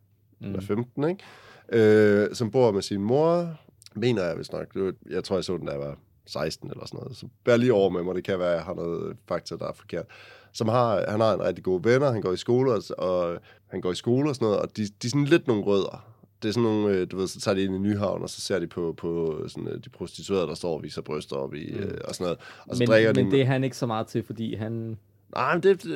mm. 0.41 0.55
er 0.55 0.61
15, 0.61 1.09
ikke? 1.09 1.25
Øh, 1.73 2.35
som 2.35 2.50
bor 2.50 2.73
med 2.73 2.82
sin 2.82 3.00
mor, 3.00 3.61
mener 3.94 4.25
jeg 4.25 4.38
vist 4.38 4.53
nok. 4.53 4.76
Jeg 5.11 5.25
tror, 5.25 5.37
jeg 5.37 5.44
så 5.44 5.56
den, 5.56 5.69
jeg 5.69 5.79
var 5.79 5.99
16 6.28 6.70
eller 6.70 6.86
sådan 6.86 7.00
noget. 7.00 7.16
Så 7.16 7.26
bær 7.44 7.56
lige 7.56 7.72
over 7.72 7.90
med 7.90 8.02
mig, 8.02 8.14
det 8.14 8.25
kan 8.25 8.38
være, 8.38 8.50
at 8.50 8.56
jeg 8.56 8.64
har 8.64 8.75
noget 8.75 9.16
fakta, 9.28 9.56
der 9.56 9.69
er 9.69 9.72
forkert. 9.72 10.06
Som 10.52 10.69
har, 10.69 11.10
han 11.10 11.20
har 11.20 11.34
en 11.34 11.42
rigtig 11.42 11.64
god 11.64 11.82
venner, 11.82 12.10
han 12.10 12.20
går 12.20 12.32
i 12.32 12.36
skole, 12.36 12.72
og, 12.72 12.82
og 12.98 13.38
han 13.66 13.80
går 13.80 13.92
i 13.92 13.94
skole 13.94 14.30
og 14.30 14.34
sådan 14.34 14.46
noget, 14.46 14.60
og 14.60 14.76
de, 14.76 14.82
de 14.86 15.06
er 15.06 15.08
sådan 15.08 15.25
lidt 15.25 15.46
nogle 15.46 15.62
rødder. 15.62 16.04
Det 16.42 16.48
er 16.48 16.52
sådan 16.52 16.62
nogle, 16.62 16.94
øh, 16.94 17.06
du 17.10 17.16
ved, 17.16 17.26
så 17.26 17.40
tager 17.40 17.54
de 17.54 17.62
ind 17.62 17.75
i 17.75 17.78
Nyhavn, 17.78 18.22
og 18.22 18.30
så 18.30 18.40
ser 18.40 18.58
de 18.58 18.66
på, 18.66 18.94
på 18.96 19.42
sådan, 19.48 19.69
øh, 19.69 19.84
de 19.84 19.90
prostituerede, 19.90 20.46
der 20.46 20.54
står 20.54 20.75
og 20.75 20.82
viser 20.82 21.02
bryster 21.02 21.36
op 21.36 21.54
i, 21.54 21.72
mm. 21.72 21.78
øh, 21.78 21.98
og 22.04 22.14
sådan 22.14 22.25
noget. 22.25 22.38
Og 22.66 22.76
så 22.76 22.81
Men, 22.81 22.88
drikker 22.88 23.12
de 23.12 23.22
men 23.22 23.32
det 23.32 23.40
er 23.40 23.46
han 23.46 23.64
ikke 23.64 23.76
så 23.76 23.86
meget 23.86 24.06
til, 24.06 24.22
fordi 24.22 24.54
han... 24.54 24.98
Nej, 25.34 25.54
men 25.54 25.62
det, 25.62 25.86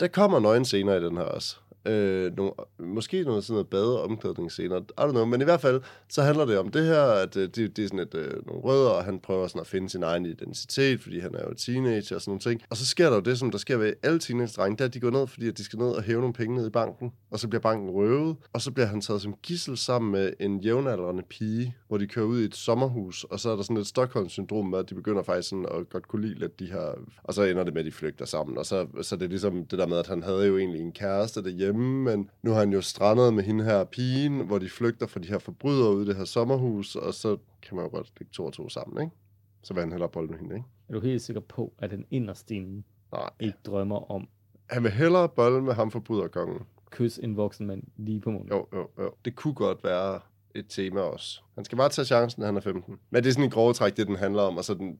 der 0.00 0.08
kommer 0.08 0.40
nøgen 0.40 0.64
scener 0.64 0.94
i 0.94 1.04
den 1.04 1.16
her 1.16 1.24
også. 1.24 1.56
Øh, 1.86 2.36
nogle, 2.36 2.52
måske 2.78 3.22
noget 3.24 3.44
sådan 3.44 3.54
noget 3.54 3.68
bade- 3.68 3.98
og 3.98 4.04
omklædningsscener. 4.04 4.80
I 4.80 4.82
don't 5.00 5.10
know, 5.10 5.24
men 5.24 5.40
i 5.40 5.44
hvert 5.44 5.60
fald, 5.60 5.80
så 6.08 6.22
handler 6.22 6.44
det 6.44 6.58
om 6.58 6.68
det 6.68 6.84
her, 6.84 7.02
at 7.02 7.36
øh, 7.36 7.48
det, 7.54 7.76
det 7.76 7.84
er 7.84 7.86
sådan 7.86 7.98
et, 7.98 8.14
øh, 8.14 8.46
nogle 8.46 8.62
rødder, 8.62 8.90
og 8.90 9.04
han 9.04 9.20
prøver 9.20 9.46
sådan 9.46 9.60
at 9.60 9.66
finde 9.66 9.90
sin 9.90 10.02
egen 10.02 10.26
identitet, 10.26 11.00
fordi 11.00 11.18
han 11.18 11.34
er 11.34 11.42
jo 11.48 11.54
teenager 11.54 12.16
og 12.16 12.22
sådan 12.22 12.30
nogle 12.30 12.40
ting. 12.40 12.62
Og 12.70 12.76
så 12.76 12.86
sker 12.86 13.08
der 13.08 13.14
jo 13.14 13.20
det, 13.20 13.38
som 13.38 13.50
der 13.50 13.58
sker 13.58 13.76
ved 13.76 13.92
alle 14.02 14.18
teenage-drenge, 14.18 14.76
der 14.76 14.88
de 14.88 15.00
går 15.00 15.10
ned, 15.10 15.26
fordi 15.26 15.48
at 15.48 15.58
de 15.58 15.64
skal 15.64 15.78
ned 15.78 15.88
og 15.88 16.02
hæve 16.02 16.20
nogle 16.20 16.34
penge 16.34 16.56
ned 16.56 16.66
i 16.66 16.70
banken, 16.70 17.12
og 17.30 17.38
så 17.38 17.48
bliver 17.48 17.60
banken 17.60 17.90
røvet, 17.90 18.36
og 18.52 18.60
så 18.60 18.70
bliver 18.70 18.86
han 18.86 19.00
taget 19.00 19.22
som 19.22 19.34
gissel 19.42 19.76
sammen 19.76 20.12
med 20.12 20.32
en 20.40 20.60
jævnaldrende 20.60 21.22
pige, 21.22 21.76
hvor 21.88 21.98
de 21.98 22.06
kører 22.06 22.26
ud 22.26 22.40
i 22.40 22.44
et 22.44 22.56
sommerhus, 22.56 23.24
og 23.24 23.40
så 23.40 23.50
er 23.50 23.56
der 23.56 23.62
sådan 23.62 23.76
et 23.76 23.86
Stockholm-syndrom 23.86 24.66
med, 24.66 24.78
at 24.78 24.90
de 24.90 24.94
begynder 24.94 25.22
faktisk 25.22 25.48
sådan 25.48 25.66
at 25.66 25.88
godt 25.90 26.08
kunne 26.08 26.22
lide 26.22 26.38
lidt 26.38 26.60
de 26.60 26.66
her, 26.66 26.94
og 27.24 27.34
så 27.34 27.42
ender 27.42 27.64
det 27.64 27.74
med, 27.74 27.80
at 27.80 27.86
de 27.86 27.92
flygter 27.92 28.24
sammen, 28.24 28.58
og 28.58 28.66
så, 28.66 28.86
så 29.02 29.16
det 29.16 29.24
er 29.24 29.28
ligesom 29.28 29.66
det 29.66 29.78
der 29.78 29.86
med, 29.86 29.96
at 29.96 30.06
han 30.06 30.22
havde 30.22 30.46
jo 30.46 30.58
egentlig 30.58 30.80
en 30.80 30.92
kæreste 30.92 31.42
derhjemme, 31.42 31.69
men 31.72 32.30
nu 32.42 32.50
har 32.50 32.58
han 32.58 32.72
jo 32.72 32.80
strandet 32.80 33.34
med 33.34 33.44
hende 33.44 33.64
her 33.64 33.84
pigen, 33.84 34.46
hvor 34.46 34.58
de 34.58 34.68
flygter 34.68 35.06
fra 35.06 35.20
de 35.20 35.28
her 35.28 35.38
forbrydere 35.38 35.94
ude 35.94 36.04
i 36.04 36.08
det 36.08 36.16
her 36.16 36.24
sommerhus, 36.24 36.96
og 36.96 37.14
så 37.14 37.36
kan 37.62 37.76
man 37.76 37.84
jo 37.84 37.90
godt 37.90 38.12
lægge 38.20 38.32
to 38.32 38.44
og 38.44 38.52
to 38.52 38.68
sammen, 38.68 39.02
ikke? 39.04 39.16
Så 39.62 39.74
vil 39.74 39.80
han 39.80 39.90
hellere 39.92 40.08
bolle 40.08 40.28
med 40.30 40.38
hende, 40.38 40.54
ikke? 40.54 40.66
Er 40.88 40.92
du 40.94 41.00
helt 41.00 41.22
sikker 41.22 41.40
på, 41.40 41.72
at 41.78 41.90
han 41.90 42.04
inderst 42.10 42.50
inde 42.50 42.82
Nej. 43.12 43.30
ikke 43.40 43.58
drømmer 43.66 44.10
om 44.10 44.28
Han 44.70 44.82
vil 44.82 44.90
hellere 44.92 45.28
bolle 45.28 45.62
med 45.62 45.74
ham 45.74 45.90
forbryderkongen. 45.90 46.58
kys 46.90 47.18
en 47.18 47.36
voksen 47.36 47.66
mand 47.66 47.82
lige 47.96 48.20
på 48.20 48.30
munden? 48.30 48.48
Jo, 48.48 48.66
jo, 48.72 48.88
jo. 48.98 49.12
Det 49.24 49.36
kunne 49.36 49.54
godt 49.54 49.84
være 49.84 50.20
et 50.54 50.66
tema 50.68 51.00
også. 51.00 51.40
Han 51.54 51.64
skal 51.64 51.78
bare 51.78 51.88
tage 51.88 52.06
chancen, 52.06 52.40
når 52.40 52.46
han 52.46 52.56
er 52.56 52.60
15. 52.60 52.98
Men 53.10 53.22
det 53.22 53.28
er 53.28 53.32
sådan 53.32 53.44
en 53.44 53.50
grove 53.50 53.72
træk, 53.72 53.96
det 53.96 54.06
den 54.06 54.16
handler 54.16 54.42
om. 54.42 54.56
Og 54.56 54.64
så 54.64 54.74
den, 54.74 54.98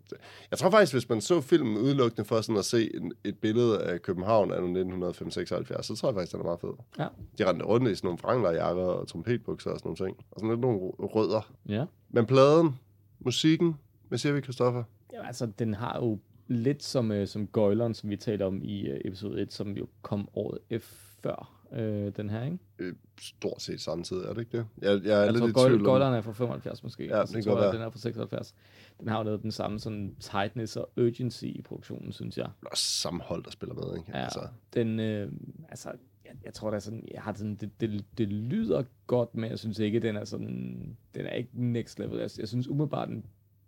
jeg 0.51 0.59
tror 0.59 0.71
faktisk, 0.71 0.93
hvis 0.93 1.09
man 1.09 1.21
så 1.21 1.41
filmen 1.41 1.77
udelukkende 1.77 2.25
for 2.25 2.41
sådan 2.41 2.57
at 2.57 2.65
se 2.65 2.97
en, 2.97 3.13
et 3.25 3.39
billede 3.39 3.83
af 3.83 4.03
København 4.03 4.51
af 4.51 4.57
1975, 4.57 5.87
så 5.87 5.97
tror 5.97 6.09
jeg 6.09 6.15
faktisk, 6.15 6.33
den 6.33 6.41
er 6.41 6.45
meget 6.45 6.61
fed. 6.61 6.73
Ja. 6.99 7.07
De 7.39 7.49
rendte 7.49 7.65
rundt 7.65 7.91
i 7.91 7.95
sådan 7.95 8.07
nogle 8.07 8.19
franglerjakker 8.19 8.83
og 8.83 9.09
trompetbukser 9.09 9.71
og 9.71 9.79
sådan 9.79 9.89
nogle 9.89 10.07
ting. 10.07 10.27
Og 10.31 10.41
sådan 10.41 10.51
lidt 10.51 10.61
nogle 10.61 10.79
rødder. 10.99 11.53
Ja. 11.69 11.85
Men 12.11 12.27
pladen, 12.27 12.79
musikken, 13.19 13.77
hvad 14.09 14.19
siger 14.19 14.33
vi, 14.33 14.41
Christoffer? 14.41 14.83
ja 15.13 15.27
altså, 15.27 15.47
den 15.47 15.75
har 15.75 15.99
jo 16.01 16.19
lidt 16.47 16.83
som, 16.83 17.13
øh, 17.13 17.27
som 17.27 17.47
Gøjleren, 17.47 17.95
som 17.95 18.11
vi 18.11 18.17
talte 18.17 18.47
om 18.47 18.63
i 18.63 18.89
øh, 18.89 19.01
episode 19.05 19.43
1, 19.43 19.53
som 19.53 19.77
jo 19.77 19.87
kom 20.03 20.29
året 20.35 20.59
efter 20.71 21.60
øh, 21.73 22.13
den 22.17 22.31
her, 22.31 22.45
ikke? 22.45 22.59
Øh, 22.79 22.95
stort 23.21 23.63
set 23.63 23.81
samtidig, 23.81 24.25
er 24.25 24.33
det 24.33 24.41
ikke 24.41 24.59
det? 24.59 24.67
Jeg, 24.83 25.01
jeg 25.05 25.21
er 25.21 25.25
Jeg 25.25 25.33
lidt 25.33 25.55
tror, 25.55 25.67
i 25.67 25.69
tvivl 25.69 25.87
om... 25.87 26.13
Er 26.13 26.21
fra 26.21 26.33
75 26.33 26.83
måske. 26.83 27.05
Ja, 27.05 27.21
og 27.21 27.29
så 27.29 27.37
det 27.37 27.45
kan 27.45 27.53
tror 27.53 27.63
jeg, 27.63 27.73
den 27.73 27.83
er 27.83 27.91
fra 27.91 27.99
76. 27.99 28.55
Den 29.01 29.09
har 29.09 29.19
jo 29.19 29.25
noget 29.25 29.43
den 29.43 29.53
samme 29.53 29.79
sådan 29.79 30.15
tightness 30.21 30.77
og 30.77 30.91
urgency 30.97 31.45
i 31.45 31.63
produktionen, 31.63 32.13
synes 32.13 32.39
jeg. 32.39 32.49
Også 32.71 32.85
sammenhold, 32.85 33.45
der 33.45 33.51
spiller 33.51 33.75
med, 33.75 33.99
ikke? 33.99 34.11
Ja, 34.15 34.25
Altså, 34.25 34.49
den, 34.75 35.01
øh, 35.01 35.33
altså, 35.69 35.93
jeg, 36.25 36.33
jeg 36.45 36.55
tror, 36.55 36.71
der 36.71 36.77
er 36.77 36.81
sådan, 36.81 37.09
jeg 37.15 37.23
har 37.23 37.33
sådan, 37.33 37.55
det, 37.55 37.81
det, 37.81 38.05
det 38.19 38.29
lyder 38.29 38.83
godt, 39.07 39.35
men 39.35 39.51
jeg 39.51 39.59
synes 39.59 39.79
ikke, 39.79 40.01
den 40.01 40.17
er 40.17 40.25
sådan, 40.25 40.97
den 41.15 41.27
er 41.27 41.33
ikke 41.33 41.51
next 41.53 41.99
level. 41.99 42.19
Jeg, 42.19 42.31
jeg 42.39 42.49
synes 42.49 42.69
umiddelbart, 42.69 43.09
den 43.09 43.25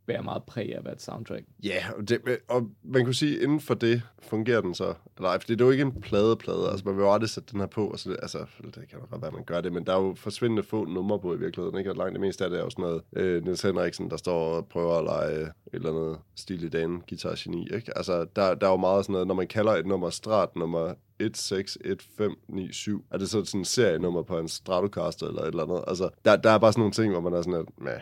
bærer 0.07 0.23
meget 0.23 0.43
præg 0.43 0.73
af 0.75 0.79
at 0.79 0.85
være 0.85 0.95
et 0.95 1.03
soundtrack. 1.03 1.45
Ja, 1.65 1.85
og, 1.97 2.09
det, 2.09 2.21
øh, 2.27 2.39
og 2.49 2.69
man 2.83 3.05
kunne 3.05 3.15
sige, 3.15 3.43
inden 3.43 3.61
for 3.61 3.75
det 3.75 4.03
fungerer 4.23 4.61
den 4.61 4.75
så 4.75 4.95
live. 5.19 5.41
Fordi 5.41 5.53
det 5.53 5.61
er 5.61 5.65
jo 5.65 5.71
ikke 5.71 5.83
en 5.83 6.01
plade-plade. 6.01 6.71
Altså, 6.71 6.85
man 6.85 6.97
vil 6.97 7.03
jo 7.03 7.13
aldrig 7.13 7.31
sætte 7.31 7.53
den 7.53 7.61
her 7.61 7.67
på. 7.67 7.87
Og 7.87 7.99
så, 7.99 8.17
altså, 8.23 8.39
det 8.65 8.75
kan 8.75 8.99
jo 8.99 9.07
godt 9.11 9.23
være, 9.23 9.31
man 9.31 9.45
gør 9.45 9.61
det, 9.61 9.73
men 9.73 9.87
der 9.87 9.93
er 9.93 10.03
jo 10.03 10.15
forsvindende 10.15 10.63
få 10.63 10.85
numre 10.85 11.19
på 11.19 11.35
i 11.35 11.39
virkeligheden. 11.39 11.79
Ikke? 11.79 11.91
Og 11.91 11.97
langt 11.97 12.13
det 12.13 12.21
meste 12.21 12.45
af 12.45 12.51
det 12.51 12.59
er 12.59 12.65
jo 12.65 12.71
sådan 12.71 12.83
noget 12.83 13.03
øh, 13.17 13.45
Niels 13.45 13.63
Henriksen, 13.63 14.11
der 14.11 14.17
står 14.17 14.57
og 14.57 14.67
prøver 14.69 14.99
at 14.99 15.05
lege 15.05 15.37
øh, 15.37 15.43
et 15.43 15.53
eller 15.73 15.91
andet 15.91 16.19
stil 16.35 16.65
i 16.65 16.69
dagen, 16.69 17.03
guitar 17.09 17.35
geni. 17.39 17.69
Ikke? 17.75 17.97
Altså, 17.97 18.27
der, 18.37 18.55
der 18.55 18.67
er 18.67 18.71
jo 18.71 18.77
meget 18.77 19.05
sådan 19.05 19.13
noget, 19.13 19.27
når 19.27 19.35
man 19.35 19.47
kalder 19.47 19.73
et 19.73 19.87
nummer 19.87 20.11
strat 20.11 20.57
nummer 20.57 20.95
161597. 21.21 23.03
Er 23.11 23.19
det 23.19 23.31
så 23.31 23.45
sådan 23.45 23.61
en 23.61 23.65
serienummer 23.65 24.23
på 24.23 24.39
en 24.39 24.49
Stratocaster 24.49 25.27
eller 25.27 25.43
et 25.43 25.49
eller 25.49 25.63
andet? 25.63 25.85
Altså, 25.87 26.09
der, 26.25 26.37
der 26.37 26.51
er 26.51 26.59
bare 26.59 26.73
sådan 26.73 26.81
nogle 26.81 26.93
ting, 26.93 27.13
hvor 27.13 27.21
man 27.21 27.33
er 27.33 27.43
sådan, 27.43 27.61
at, 27.61 27.67
meh, 27.79 28.01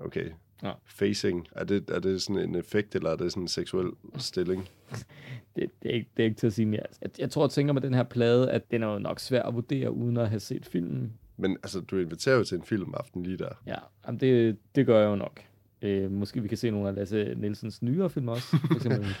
okay. 0.00 0.30
Ja. 0.62 0.72
Facing, 0.84 1.48
er 1.52 1.64
det, 1.64 1.90
er 1.90 2.00
det 2.00 2.22
sådan 2.22 2.42
en 2.48 2.54
effekt, 2.54 2.94
eller 2.94 3.10
er 3.10 3.16
det 3.16 3.32
sådan 3.32 3.42
en 3.42 3.48
seksuel 3.48 3.90
stilling? 4.16 4.68
Det, 5.56 5.70
det, 5.82 5.90
er 5.90 5.94
ikke, 5.94 6.08
det 6.16 6.22
er 6.22 6.24
ikke 6.26 6.36
til 6.36 6.46
at 6.46 6.52
sige 6.52 6.66
mere. 6.66 6.82
Jeg, 7.02 7.10
jeg 7.18 7.30
tror, 7.30 7.44
jeg 7.44 7.50
tænker 7.50 7.72
med 7.72 7.82
den 7.82 7.94
her 7.94 8.02
plade, 8.02 8.50
at 8.50 8.70
den 8.70 8.82
er 8.82 8.86
jo 8.92 8.98
nok 8.98 9.20
svær 9.20 9.42
at 9.42 9.54
vurdere, 9.54 9.90
uden 9.90 10.16
at 10.16 10.28
have 10.28 10.40
set 10.40 10.66
filmen. 10.66 11.12
Men 11.36 11.56
altså, 11.62 11.80
du 11.80 11.98
inviterer 11.98 12.36
jo 12.36 12.44
til 12.44 12.56
en 12.56 12.62
filmaften 12.62 13.22
lige 13.22 13.36
der. 13.36 13.48
Ja, 13.66 13.74
jamen 14.06 14.20
det, 14.20 14.56
det 14.74 14.86
gør 14.86 15.00
jeg 15.00 15.06
jo 15.06 15.16
nok. 15.16 15.40
Øh, 15.82 16.10
måske 16.10 16.42
vi 16.42 16.48
kan 16.48 16.58
se 16.58 16.70
nogle 16.70 16.88
af 16.88 16.94
Lasse 16.94 17.34
Nielsens 17.36 17.82
nyere 17.82 18.10
film 18.10 18.28
også. 18.28 18.56
For 18.66 18.74
eksempel 18.74 19.06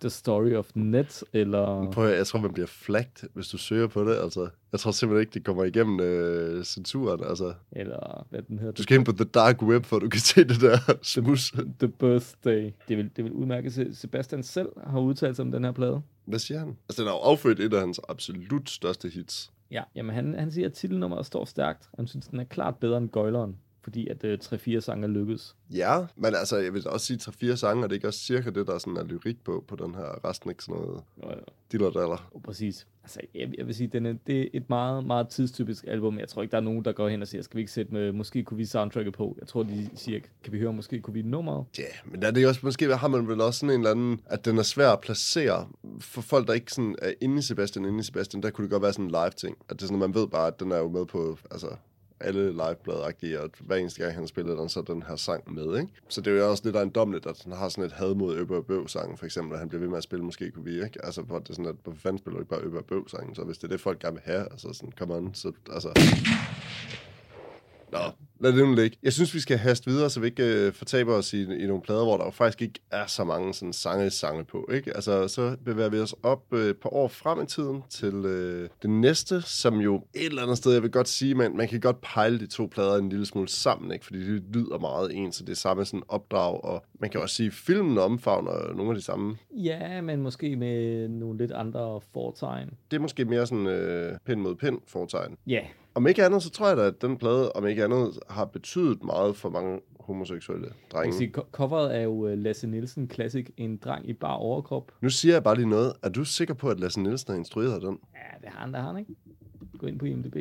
The 0.00 0.10
Story 0.10 0.52
of 0.54 0.70
Net, 0.74 1.24
eller... 1.32 1.90
Prøv 1.90 2.06
at, 2.08 2.16
jeg 2.16 2.26
tror, 2.26 2.40
man 2.40 2.52
bliver 2.52 2.66
flagt, 2.66 3.24
hvis 3.34 3.48
du 3.48 3.58
søger 3.58 3.86
på 3.86 4.04
det. 4.04 4.16
Altså, 4.16 4.48
jeg 4.72 4.80
tror 4.80 4.90
simpelthen 4.90 5.20
ikke, 5.20 5.34
det 5.34 5.44
kommer 5.44 5.64
igennem 5.64 6.00
øh, 6.00 6.64
censuren. 6.64 7.24
Altså, 7.24 7.52
Eller 7.72 8.26
hvad 8.30 8.42
den 8.42 8.58
hedder. 8.58 8.72
du 8.72 8.82
skal 8.82 8.96
ind 8.96 9.04
på 9.06 9.12
The 9.12 9.24
Dark 9.24 9.62
Web, 9.62 9.84
for 9.84 9.98
du 9.98 10.08
kan 10.08 10.20
se 10.20 10.44
det 10.44 10.60
der 10.60 10.78
smus. 11.02 11.50
The 11.78 11.88
Birthday. 11.88 12.70
Det 12.88 12.96
vil, 12.96 13.10
det 13.16 13.24
vil 13.24 13.32
udmærke 13.32 13.70
Se- 13.70 13.94
Sebastian 13.94 14.42
selv 14.42 14.68
har 14.86 15.00
udtalt 15.00 15.36
sig 15.36 15.44
om 15.44 15.52
den 15.52 15.64
her 15.64 15.72
plade. 15.72 16.02
Hvad 16.24 16.38
siger 16.38 16.58
han? 16.58 16.76
Altså, 16.88 17.02
den 17.02 17.08
har 17.08 17.14
jo 17.16 17.20
affødt 17.20 17.60
et 17.60 17.74
af 17.74 17.80
hans 17.80 18.00
absolut 18.08 18.70
største 18.70 19.08
hits. 19.08 19.50
Ja, 19.70 19.82
jamen 19.94 20.14
han, 20.14 20.34
han 20.38 20.50
siger, 20.50 20.66
at 20.68 20.72
titelnummeret 20.72 21.26
står 21.26 21.44
stærkt. 21.44 21.88
Han 21.96 22.06
synes, 22.06 22.26
den 22.26 22.40
er 22.40 22.44
klart 22.44 22.76
bedre 22.76 22.98
end 22.98 23.08
Gøjleren, 23.08 23.56
fordi 23.84 24.08
at 24.08 24.24
øh, 24.24 24.38
3-4 24.44 24.80
sange 24.80 25.08
lykkedes. 25.08 25.56
Ja, 25.70 26.06
men 26.16 26.34
altså, 26.34 26.56
jeg 26.56 26.74
vil 26.74 26.88
også 26.88 27.06
sige 27.06 27.50
3-4 27.52 27.56
sange, 27.56 27.84
og 27.84 27.88
det 27.90 27.94
er 27.94 27.96
ikke 27.96 28.08
også 28.08 28.20
cirka 28.20 28.50
det, 28.50 28.66
der 28.66 28.78
sådan 28.78 28.96
er 28.96 29.04
lyrik 29.04 29.44
på, 29.44 29.64
på 29.68 29.76
den 29.76 29.94
her. 29.94 30.28
Resten 30.28 30.50
ikke 30.50 30.64
sådan 30.64 30.80
noget 30.80 31.02
Og, 31.22 31.32
øh, 31.32 31.42
dillerdaller. 31.72 32.30
og 32.34 32.42
præcis. 32.42 32.86
Altså, 33.02 33.20
jeg, 33.34 33.50
jeg 33.58 33.66
vil 33.66 33.74
sige, 33.74 33.86
den 33.86 34.06
er, 34.06 34.14
det 34.26 34.40
er 34.42 34.46
et 34.52 34.70
meget, 34.70 35.06
meget 35.06 35.28
tidstypisk 35.28 35.84
album. 35.88 36.18
Jeg 36.18 36.28
tror 36.28 36.42
ikke, 36.42 36.52
der 36.52 36.56
er 36.58 36.62
nogen, 36.62 36.84
der 36.84 36.92
går 36.92 37.08
hen 37.08 37.22
og 37.22 37.28
siger, 37.28 37.42
skal 37.42 37.56
vi 37.56 37.60
ikke 37.60 37.72
sætte 37.72 37.92
med, 37.92 38.12
måske 38.12 38.42
kunne 38.44 38.58
vi 38.58 38.64
soundtracket 38.64 39.12
på. 39.14 39.36
Jeg 39.40 39.48
tror, 39.48 39.62
de 39.62 39.88
siger, 39.94 40.20
kan 40.44 40.52
vi 40.52 40.58
høre, 40.58 40.72
måske 40.72 41.00
kunne 41.00 41.14
vi 41.14 41.22
nummeret. 41.22 41.64
Ja, 41.78 41.82
yeah, 41.82 41.92
men 42.04 42.22
der 42.22 42.28
er 42.28 42.32
det 42.32 42.46
også, 42.48 42.60
måske 42.62 42.96
har 42.96 43.08
man 43.08 43.28
vel 43.28 43.40
også 43.40 43.60
sådan 43.60 43.74
en 43.74 43.80
eller 43.80 43.90
anden, 43.90 44.20
at 44.26 44.44
den 44.44 44.58
er 44.58 44.62
svær 44.62 44.88
at 44.90 45.00
placere 45.00 45.68
for 46.00 46.20
folk, 46.20 46.46
der 46.46 46.52
ikke 46.52 46.72
sådan 46.72 46.96
er 47.02 47.12
inde 47.20 47.38
i 47.38 47.42
Sebastian, 47.42 47.84
inde 47.84 47.98
i 47.98 48.02
Sebastian, 48.02 48.42
der 48.42 48.50
kunne 48.50 48.62
det 48.62 48.70
godt 48.70 48.82
være 48.82 48.92
sådan 48.92 49.04
en 49.04 49.10
live 49.10 49.30
ting. 49.36 49.56
At 49.68 49.76
det 49.76 49.82
er 49.82 49.86
sådan, 49.86 50.02
at 50.02 50.10
man 50.10 50.20
ved 50.20 50.28
bare, 50.28 50.46
at 50.46 50.60
den 50.60 50.72
er 50.72 50.78
jo 50.78 50.88
med 50.88 51.06
på, 51.06 51.38
altså, 51.50 51.66
alle 52.24 52.52
liveblad 52.52 52.94
og 52.94 53.12
hver 53.60 53.76
eneste 53.76 54.02
gang, 54.02 54.14
han 54.14 54.26
spillede 54.26 54.56
den, 54.56 54.68
så 54.68 54.82
den 54.82 55.02
her 55.02 55.16
sang 55.16 55.54
med, 55.54 55.78
ikke? 55.78 55.92
Så 56.08 56.20
det 56.20 56.32
er 56.32 56.36
jo 56.36 56.50
også 56.50 56.62
lidt 56.64 56.76
ejendomligt, 56.76 57.26
at 57.26 57.42
han 57.44 57.52
har 57.52 57.68
sådan 57.68 57.84
et 57.84 57.92
had 57.92 58.14
mod 58.14 58.36
Øber 58.36 58.56
og 58.56 58.66
Bøv 58.66 58.88
sangen 58.88 59.16
for 59.16 59.24
eksempel, 59.24 59.52
at 59.52 59.58
han 59.58 59.68
bliver 59.68 59.80
ved 59.80 59.88
med 59.88 59.96
at 59.96 60.02
spille, 60.02 60.24
måske 60.24 60.50
kunne 60.50 60.64
vi, 60.64 60.84
ikke? 60.84 61.04
Altså, 61.04 61.22
hvor 61.22 61.38
det 61.38 61.50
er 61.50 61.54
sådan, 61.54 61.66
at 61.66 61.76
hvorfor 61.82 62.00
fanden 62.00 62.18
spiller 62.18 62.36
du 62.36 62.42
ikke 62.42 62.50
bare 62.50 62.62
Øber 62.62 62.78
og 62.78 62.84
Bøv 62.84 63.08
sangen? 63.08 63.34
Så 63.34 63.42
hvis 63.44 63.58
det 63.58 63.64
er 63.64 63.68
det, 63.68 63.80
folk 63.80 63.98
gerne 63.98 64.14
vil 64.14 64.22
have, 64.24 64.48
altså 64.50 64.72
sådan, 64.72 64.92
come 64.98 65.14
on, 65.14 65.34
så, 65.34 65.52
altså... 65.72 65.88
Nå, 67.94 68.00
lad 68.40 68.52
det 68.52 68.68
nu 68.68 68.74
ligge. 68.74 68.96
Jeg 69.02 69.12
synes, 69.12 69.34
vi 69.34 69.40
skal 69.40 69.58
haste 69.58 69.90
videre, 69.90 70.10
så 70.10 70.20
vi 70.20 70.26
ikke 70.26 70.66
øh, 70.66 70.72
fortaber 70.72 71.14
os 71.14 71.32
i, 71.32 71.42
i 71.42 71.66
nogle 71.66 71.82
plader, 71.82 72.04
hvor 72.04 72.16
der 72.16 72.24
jo 72.24 72.30
faktisk 72.30 72.62
ikke 72.62 72.80
er 72.90 73.06
så 73.06 73.24
mange 73.24 73.54
sådan 73.54 73.72
sange 73.72 74.10
sange 74.10 74.44
på. 74.44 74.68
Ikke? 74.72 74.94
Altså, 74.96 75.28
så 75.28 75.56
bevæger 75.64 75.88
vi 75.88 75.98
os 75.98 76.14
op 76.22 76.42
øh, 76.52 76.68
et 76.68 76.76
par 76.76 76.94
år 76.94 77.08
frem 77.08 77.42
i 77.42 77.46
tiden 77.46 77.82
til 77.90 78.14
øh, 78.14 78.68
det 78.82 78.90
næste, 78.90 79.42
som 79.42 79.80
jo 79.80 79.96
et 80.14 80.26
eller 80.26 80.42
andet 80.42 80.58
sted, 80.58 80.72
jeg 80.72 80.82
vil 80.82 80.90
godt 80.90 81.08
sige, 81.08 81.34
man, 81.34 81.56
man 81.56 81.68
kan 81.68 81.80
godt 81.80 82.00
pejle 82.00 82.38
de 82.38 82.46
to 82.46 82.66
plader 82.66 82.96
en 82.96 83.08
lille 83.08 83.26
smule 83.26 83.48
sammen, 83.48 83.92
ikke? 83.92 84.04
fordi 84.04 84.18
det 84.18 84.42
lyder 84.52 84.78
meget 84.78 85.16
ens, 85.16 85.36
så 85.36 85.44
det 85.44 85.52
er 85.52 85.56
samme 85.56 85.84
sådan 85.84 86.02
opdrag, 86.08 86.64
og 86.64 86.84
man 87.00 87.10
kan 87.10 87.20
også 87.20 87.34
sige, 87.34 87.46
at 87.46 87.52
filmen 87.52 87.98
omfavner 87.98 88.74
nogle 88.74 88.90
af 88.90 88.96
de 88.96 89.02
samme. 89.02 89.36
Ja, 89.50 90.00
men 90.00 90.22
måske 90.22 90.56
med 90.56 91.08
nogle 91.08 91.38
lidt 91.38 91.52
andre 91.52 92.00
fortegn. 92.12 92.70
Det 92.90 92.96
er 92.96 93.00
måske 93.00 93.24
mere 93.24 93.46
sådan 93.46 93.66
øh, 93.66 94.18
pind 94.26 94.40
mod 94.40 94.54
pind 94.54 94.78
foretegn. 94.86 95.36
Ja, 95.46 95.60
Om 95.94 96.06
ikke 96.06 96.24
andet, 96.24 96.42
så 96.42 96.50
tror 96.50 96.68
jeg 96.68 96.76
da, 96.76 96.82
at 96.86 97.02
den 97.02 97.18
plade, 97.18 97.52
om 97.52 97.66
ikke 97.66 97.84
andet, 97.84 98.18
har 98.30 98.44
betydet 98.44 99.04
meget 99.04 99.36
for 99.36 99.50
mange 99.50 99.80
homoseksuelle 100.00 100.66
jeg 100.66 100.74
drenge. 100.92 101.10
kan 101.12 101.18
sige, 101.18 101.32
co- 101.38 101.50
coveret 101.52 101.96
er 101.96 102.00
jo 102.00 102.26
øh, 102.28 102.38
Lasse 102.38 102.66
Nielsen 102.66 103.10
Classic, 103.10 103.46
en 103.56 103.76
dreng 103.76 104.08
i 104.08 104.12
bar 104.12 104.32
overkrop. 104.34 104.92
Nu 105.00 105.10
siger 105.10 105.34
jeg 105.34 105.42
bare 105.44 105.54
lige 105.56 105.68
noget. 105.68 105.92
Er 106.02 106.08
du 106.08 106.24
sikker 106.24 106.54
på, 106.54 106.68
at 106.68 106.80
Lasse 106.80 107.00
Nielsen 107.00 107.30
har 107.32 107.38
instrueret 107.38 107.82
den? 107.82 107.98
Ja, 108.14 108.38
det 108.40 108.48
har 108.48 108.60
han, 108.60 108.72
der 108.72 108.80
har 108.80 108.86
han, 108.86 108.98
ikke? 108.98 109.14
Gå 109.78 109.86
ind 109.86 109.98
på 109.98 110.04
IMDb. 110.06 110.36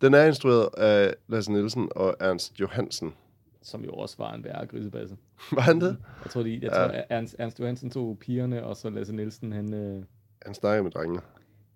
Den 0.00 0.14
er 0.14 0.24
instrueret 0.24 0.68
af 0.78 1.14
Lasse 1.28 1.52
Nielsen 1.52 1.88
og 1.96 2.16
Ernst 2.20 2.60
Johansen. 2.60 3.14
Som 3.62 3.84
jo 3.84 3.90
også 3.90 4.14
var 4.18 4.34
en 4.34 4.44
værre 4.44 4.66
grisebasse. 4.66 5.16
Var 5.52 5.60
han 5.62 5.80
det? 5.80 5.96
Jeg 6.24 6.30
tror, 6.30 6.42
de, 6.42 6.52
jeg 6.52 6.62
Ja. 6.62 6.68
tror 6.68 6.94
Ernst, 7.10 7.36
Ernst 7.38 7.60
Johansen 7.60 7.90
tog 7.90 8.18
pigerne, 8.18 8.64
og 8.64 8.76
så 8.76 8.90
Lasse 8.90 9.14
Nielsen, 9.14 9.52
han... 9.52 9.74
Øh, 9.74 10.02
Han 10.46 10.54
snakker 10.54 10.82
med 10.82 10.90
drengene. 10.90 11.20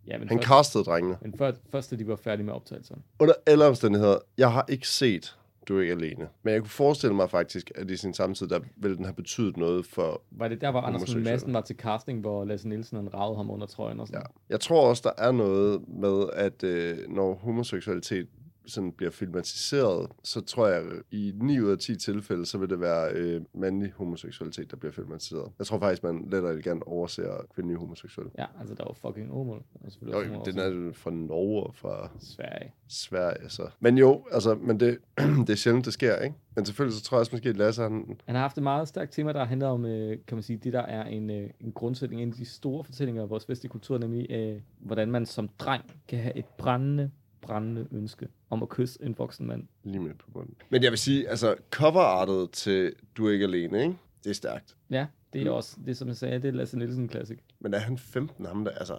Ja, 0.07 0.19
men, 0.19 0.29
Han 0.29 0.39
først, 0.39 0.49
castede 0.49 0.85
drengene. 0.85 1.17
men 1.23 1.35
før, 1.39 1.53
først, 1.71 1.91
da 1.91 1.97
de 1.97 2.09
var 2.09 2.17
færdige 2.17 2.47
med 2.47 2.55
optagelserne. 2.55 3.03
Under 3.21 3.35
alle 3.47 3.65
omstændigheder, 3.65 4.19
jeg 4.39 4.53
har 4.53 4.65
ikke 4.69 4.89
set 4.89 5.37
Du 5.69 5.77
er 5.77 5.81
ikke 5.81 5.93
alene. 5.93 6.29
Men 6.43 6.55
jeg 6.55 6.61
kunne 6.61 6.71
forestille 6.71 7.15
mig 7.17 7.31
faktisk, 7.31 7.73
at 7.75 7.91
i 7.91 7.97
sin 7.97 8.15
samtid, 8.15 8.49
der 8.49 8.61
ville 8.77 8.97
den 8.97 9.05
have 9.05 9.15
betydet 9.15 9.57
noget 9.57 9.87
for... 9.87 10.23
Var 10.31 10.49
det 10.49 10.61
der, 10.61 10.71
hvor 10.71 10.81
Anders. 10.81 11.17
Madsen 11.17 11.55
var 11.55 11.61
til 11.61 11.77
casting, 11.77 12.21
hvor 12.21 12.45
Lasse 12.45 12.69
Nielsen 12.69 12.97
han 12.97 13.15
ragede 13.15 13.37
ham 13.37 13.51
under 13.51 13.67
trøjen 13.67 14.01
og 14.01 14.07
sådan 14.07 14.21
Ja. 14.21 14.27
Jeg 14.49 14.61
tror 14.61 14.89
også, 14.89 15.03
der 15.05 15.25
er 15.25 15.33
noget 15.33 15.89
med, 15.89 16.27
at 16.33 16.65
øh, 16.65 16.99
når 17.09 17.35
homoseksualitet 17.35 18.27
sådan 18.67 18.93
bliver 18.93 19.11
filmatiseret, 19.11 20.11
så 20.25 20.41
tror 20.41 20.69
jeg, 20.69 20.83
i 21.11 21.33
9 21.35 21.61
ud 21.61 21.71
af 21.71 21.79
10 21.79 21.97
tilfælde, 21.97 22.47
så 22.47 22.59
vil 22.59 22.71
det 22.71 22.81
være 22.81 23.13
øh, 23.13 23.41
mandlig 23.55 23.93
homoseksualitet, 23.97 24.71
der 24.71 24.77
bliver 24.77 24.93
filmatiseret. 24.93 25.53
Jeg 25.59 25.67
tror 25.67 25.79
faktisk, 25.79 26.03
man 26.03 26.29
let 26.31 26.45
og 26.45 26.51
elegant 26.51 26.83
overser 26.83 27.47
kvindelige 27.55 27.79
homoseksuelle. 27.79 28.33
Ja, 28.39 28.47
altså 28.61 28.75
der 28.75 28.85
var 28.85 28.93
fucking 28.93 29.33
Omul. 29.33 29.59
Jo, 30.03 30.21
jo, 30.21 30.43
den 30.45 30.59
er 30.59 30.93
fra 30.93 31.11
Norge 31.11 31.63
og 31.63 31.75
fra 31.75 32.11
Sverige. 32.21 32.73
Sverige, 32.89 33.49
så. 33.49 33.69
Men 33.81 33.99
jo, 33.99 34.27
altså, 34.33 34.55
men 34.55 34.81
det, 34.81 34.99
det 35.47 35.51
er 35.51 35.55
sjældent, 35.55 35.85
det 35.85 35.93
sker, 35.93 36.17
ikke? 36.17 36.37
Men 36.55 36.65
selvfølgelig 36.65 36.99
så 36.99 37.05
tror 37.05 37.17
jeg 37.17 37.21
også 37.21 37.33
måske, 37.33 37.49
at 37.49 37.57
Lasse, 37.57 37.83
han, 37.83 38.19
Han 38.27 38.35
har 38.35 38.43
haft 38.43 38.57
et 38.57 38.63
meget 38.63 38.89
stærkt 38.89 39.13
tema, 39.13 39.33
der 39.33 39.45
handler 39.45 39.69
om, 39.69 39.85
øh, 39.85 40.19
kan 40.27 40.37
man 40.37 40.43
sige, 40.43 40.57
det 40.57 40.73
der 40.73 40.83
er 40.83 41.05
en, 41.05 41.31
øh, 41.31 41.51
en 41.61 41.73
grundsætning, 41.73 42.23
en 42.23 42.29
af 42.29 42.35
de 42.35 42.45
store 42.45 42.85
fortællinger 42.85 43.23
af 43.23 43.31
vores 43.31 43.49
vestlige 43.49 43.71
kultur, 43.71 43.99
nemlig 43.99 44.31
øh, 44.31 44.61
hvordan 44.79 45.11
man 45.11 45.27
som 45.27 45.49
dreng 45.59 45.85
kan 46.09 46.19
have 46.19 46.37
et 46.37 46.45
brændende, 46.59 47.11
brændende 47.43 47.87
ønske 47.93 48.29
om 48.51 48.63
at 48.63 48.69
kysse 48.69 48.99
en 49.03 49.15
voksen 49.19 49.47
mand. 49.47 49.67
lige 49.85 50.01
med 50.01 50.15
på 50.15 50.31
bunden. 50.31 50.55
Men 50.71 50.83
jeg 50.83 50.91
vil 50.91 50.99
sige, 50.99 51.29
altså, 51.29 51.55
coverartet 51.71 52.51
til 52.51 52.93
Du 53.17 53.27
er 53.27 53.33
ikke 53.33 53.45
alene, 53.45 53.83
ikke? 53.83 53.97
Det 54.25 54.31
er 54.31 54.35
stærkt. 54.35 54.77
Ja, 54.91 55.07
det 55.33 55.47
er 55.47 55.51
også, 55.51 55.77
det 55.87 55.97
som 55.97 56.09
jeg 56.09 56.17
sagde, 56.17 56.43
det 56.43 56.49
er 56.49 56.53
Lasse 56.53 56.79
Nielsen 56.79 57.11
Classic. 57.11 57.39
Men 57.61 57.75
er 57.75 57.79
han 57.79 57.99
15, 57.99 58.47
ham 58.47 58.65
der, 58.65 58.71
altså... 58.71 58.99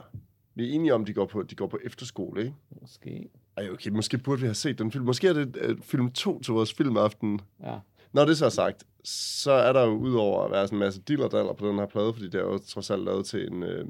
Vi 0.55 0.69
er 0.69 0.73
enige 0.73 0.93
om, 0.93 1.05
de 1.05 1.13
går 1.13 1.25
på, 1.25 1.43
de 1.43 1.55
går 1.55 1.67
på 1.67 1.79
efterskole, 1.83 2.41
ikke? 2.41 2.55
Måske. 2.81 3.29
Ej, 3.57 3.69
okay, 3.69 3.89
måske 3.89 4.17
burde 4.17 4.41
vi 4.41 4.47
have 4.47 4.53
set 4.55 4.79
den 4.79 4.91
film. 4.91 5.05
Måske 5.05 5.27
er 5.27 5.33
det 5.33 5.57
uh, 5.69 5.77
film 5.81 6.12
2 6.12 6.41
til 6.41 6.53
vores 6.53 6.73
filmaften. 6.73 7.41
Ja, 7.63 7.77
Når 8.13 8.25
det 8.25 8.38
så 8.38 8.45
er 8.45 8.50
sagt, 8.50 8.83
så 9.03 9.51
er 9.51 9.73
der 9.73 9.83
jo 9.83 9.91
udover 9.91 10.45
at 10.45 10.51
være 10.51 10.67
sådan 10.67 10.75
en 10.75 10.79
masse 10.79 11.01
dillerdaller 11.01 11.53
på 11.53 11.67
den 11.67 11.75
her 11.79 11.85
plade, 11.85 12.13
fordi 12.13 12.25
det 12.25 12.35
er 12.35 12.43
jo 12.43 12.57
trods 12.57 12.89
alt 12.89 13.03
lavet 13.03 13.25
til 13.25 13.47
en, 13.47 13.63
øh, 13.63 13.85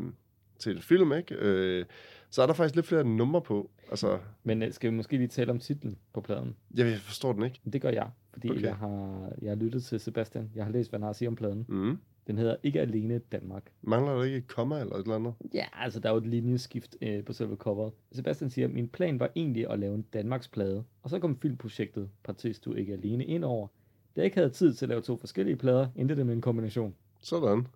til 0.59 0.75
en 0.75 0.81
film, 0.81 1.13
ikke? 1.13 1.35
Øh, 1.35 1.85
så 2.33 2.41
er 2.41 2.45
der 2.45 2.53
faktisk 2.53 2.75
lidt 2.75 2.85
flere 2.85 3.03
numre 3.03 3.41
på. 3.41 3.69
Altså, 3.89 4.19
men 4.43 4.63
øh, 4.63 4.73
skal 4.73 4.91
vi 4.91 4.95
måske 4.95 5.17
lige 5.17 5.27
tale 5.27 5.51
om 5.51 5.59
titlen 5.59 5.97
på 6.13 6.21
pladen? 6.21 6.55
jeg, 6.77 6.85
jeg 6.85 6.97
forstår 6.97 7.33
den 7.33 7.43
ikke. 7.43 7.59
Det 7.73 7.81
gør 7.81 7.89
jeg, 7.89 8.09
fordi 8.33 8.49
Okay. 8.49 8.61
jeg, 8.61 8.75
har, 8.75 9.31
jeg 9.41 9.51
har 9.51 9.55
lyttet 9.55 9.83
til 9.83 9.99
Sebastian. 9.99 10.51
Jeg 10.55 10.65
har 10.65 10.71
læst, 10.71 10.89
hvad 10.89 10.99
han 10.99 11.03
har 11.03 11.09
at 11.09 11.15
sige 11.15 11.27
om 11.27 11.35
pladen. 11.35 11.65
Mm. 11.69 11.97
Den 12.27 12.37
hedder 12.37 12.55
Ikke 12.63 12.81
Alene 12.81 13.17
Danmark. 13.19 13.71
Mangler 13.81 14.15
der 14.15 14.23
ikke 14.23 14.37
et 14.37 14.47
komma 14.47 14.79
eller 14.79 14.95
et 14.95 15.01
eller 15.01 15.15
andet? 15.15 15.33
Ja, 15.53 15.65
altså 15.73 15.99
der 15.99 16.09
er 16.09 16.13
jo 16.13 16.17
et 16.19 16.27
linjeskift 16.27 16.95
øh, 17.01 17.23
på 17.23 17.33
selve 17.33 17.55
coveret. 17.55 17.93
Sebastian 18.11 18.49
siger, 18.49 18.67
min 18.67 18.87
plan 18.87 19.19
var 19.19 19.29
egentlig 19.35 19.69
at 19.71 19.79
lave 19.79 19.95
en 19.95 20.01
Danmarks 20.01 20.47
plade, 20.47 20.83
og 21.03 21.09
så 21.09 21.19
kom 21.19 21.37
filmprojektet, 21.41 22.09
partis 22.23 22.59
du 22.59 22.73
ikke 22.73 22.93
alene 22.93 23.25
ind 23.25 23.43
over. 23.43 23.67
Da 24.15 24.21
jeg 24.21 24.25
ikke 24.25 24.37
havde 24.37 24.49
tid 24.49 24.73
til 24.73 24.85
at 24.85 24.89
lave 24.89 25.01
to 25.01 25.17
forskellige 25.17 25.55
plader, 25.55 25.87
endte 25.95 26.15
det 26.15 26.25
med 26.25 26.33
en 26.33 26.41
kombination. 26.41 26.95
Sådan. 27.21 27.67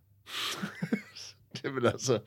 Jamen 1.64 1.86
altså, 1.86 2.20